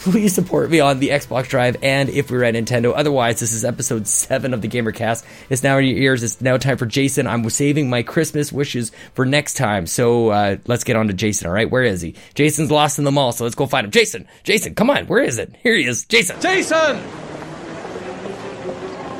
please 0.02 0.34
support 0.34 0.68
me 0.68 0.80
on 0.80 0.98
the 0.98 1.10
Xbox 1.10 1.48
Drive 1.48 1.76
and 1.80 2.08
if 2.08 2.30
we're 2.30 2.42
at 2.42 2.54
Nintendo. 2.54 2.92
Otherwise, 2.94 3.38
this 3.38 3.52
is 3.52 3.64
episode 3.64 4.08
7 4.08 4.52
of 4.52 4.60
the 4.60 4.68
Gamercast. 4.68 5.24
It's 5.48 5.62
now 5.62 5.78
in 5.78 5.86
your 5.86 5.96
ears. 5.96 6.24
It's 6.24 6.40
now 6.40 6.56
time 6.56 6.76
for 6.76 6.86
Jason. 6.86 7.28
I'm 7.28 7.48
saving 7.50 7.88
my 7.88 8.02
Christmas 8.02 8.52
wishes 8.52 8.90
for 9.14 9.24
next 9.24 9.54
time. 9.54 9.86
So 9.86 10.30
uh, 10.30 10.56
let's 10.66 10.82
get 10.82 10.96
on 10.96 11.06
to 11.06 11.12
Jason, 11.12 11.46
all 11.46 11.54
right? 11.54 11.70
Where 11.70 11.84
is 11.84 12.00
he? 12.00 12.16
Jason's 12.34 12.70
lost 12.70 12.98
in 12.98 13.04
the 13.04 13.12
mall, 13.12 13.30
so 13.30 13.44
let's 13.44 13.54
go 13.54 13.66
find 13.66 13.84
him. 13.84 13.92
Jason! 13.92 14.26
Jason, 14.42 14.74
come 14.74 14.90
on. 14.90 15.06
Where 15.06 15.22
is 15.22 15.38
it? 15.38 15.54
Here 15.62 15.76
he 15.76 15.84
is. 15.84 16.04
Jason! 16.06 16.40
Jason! 16.40 17.00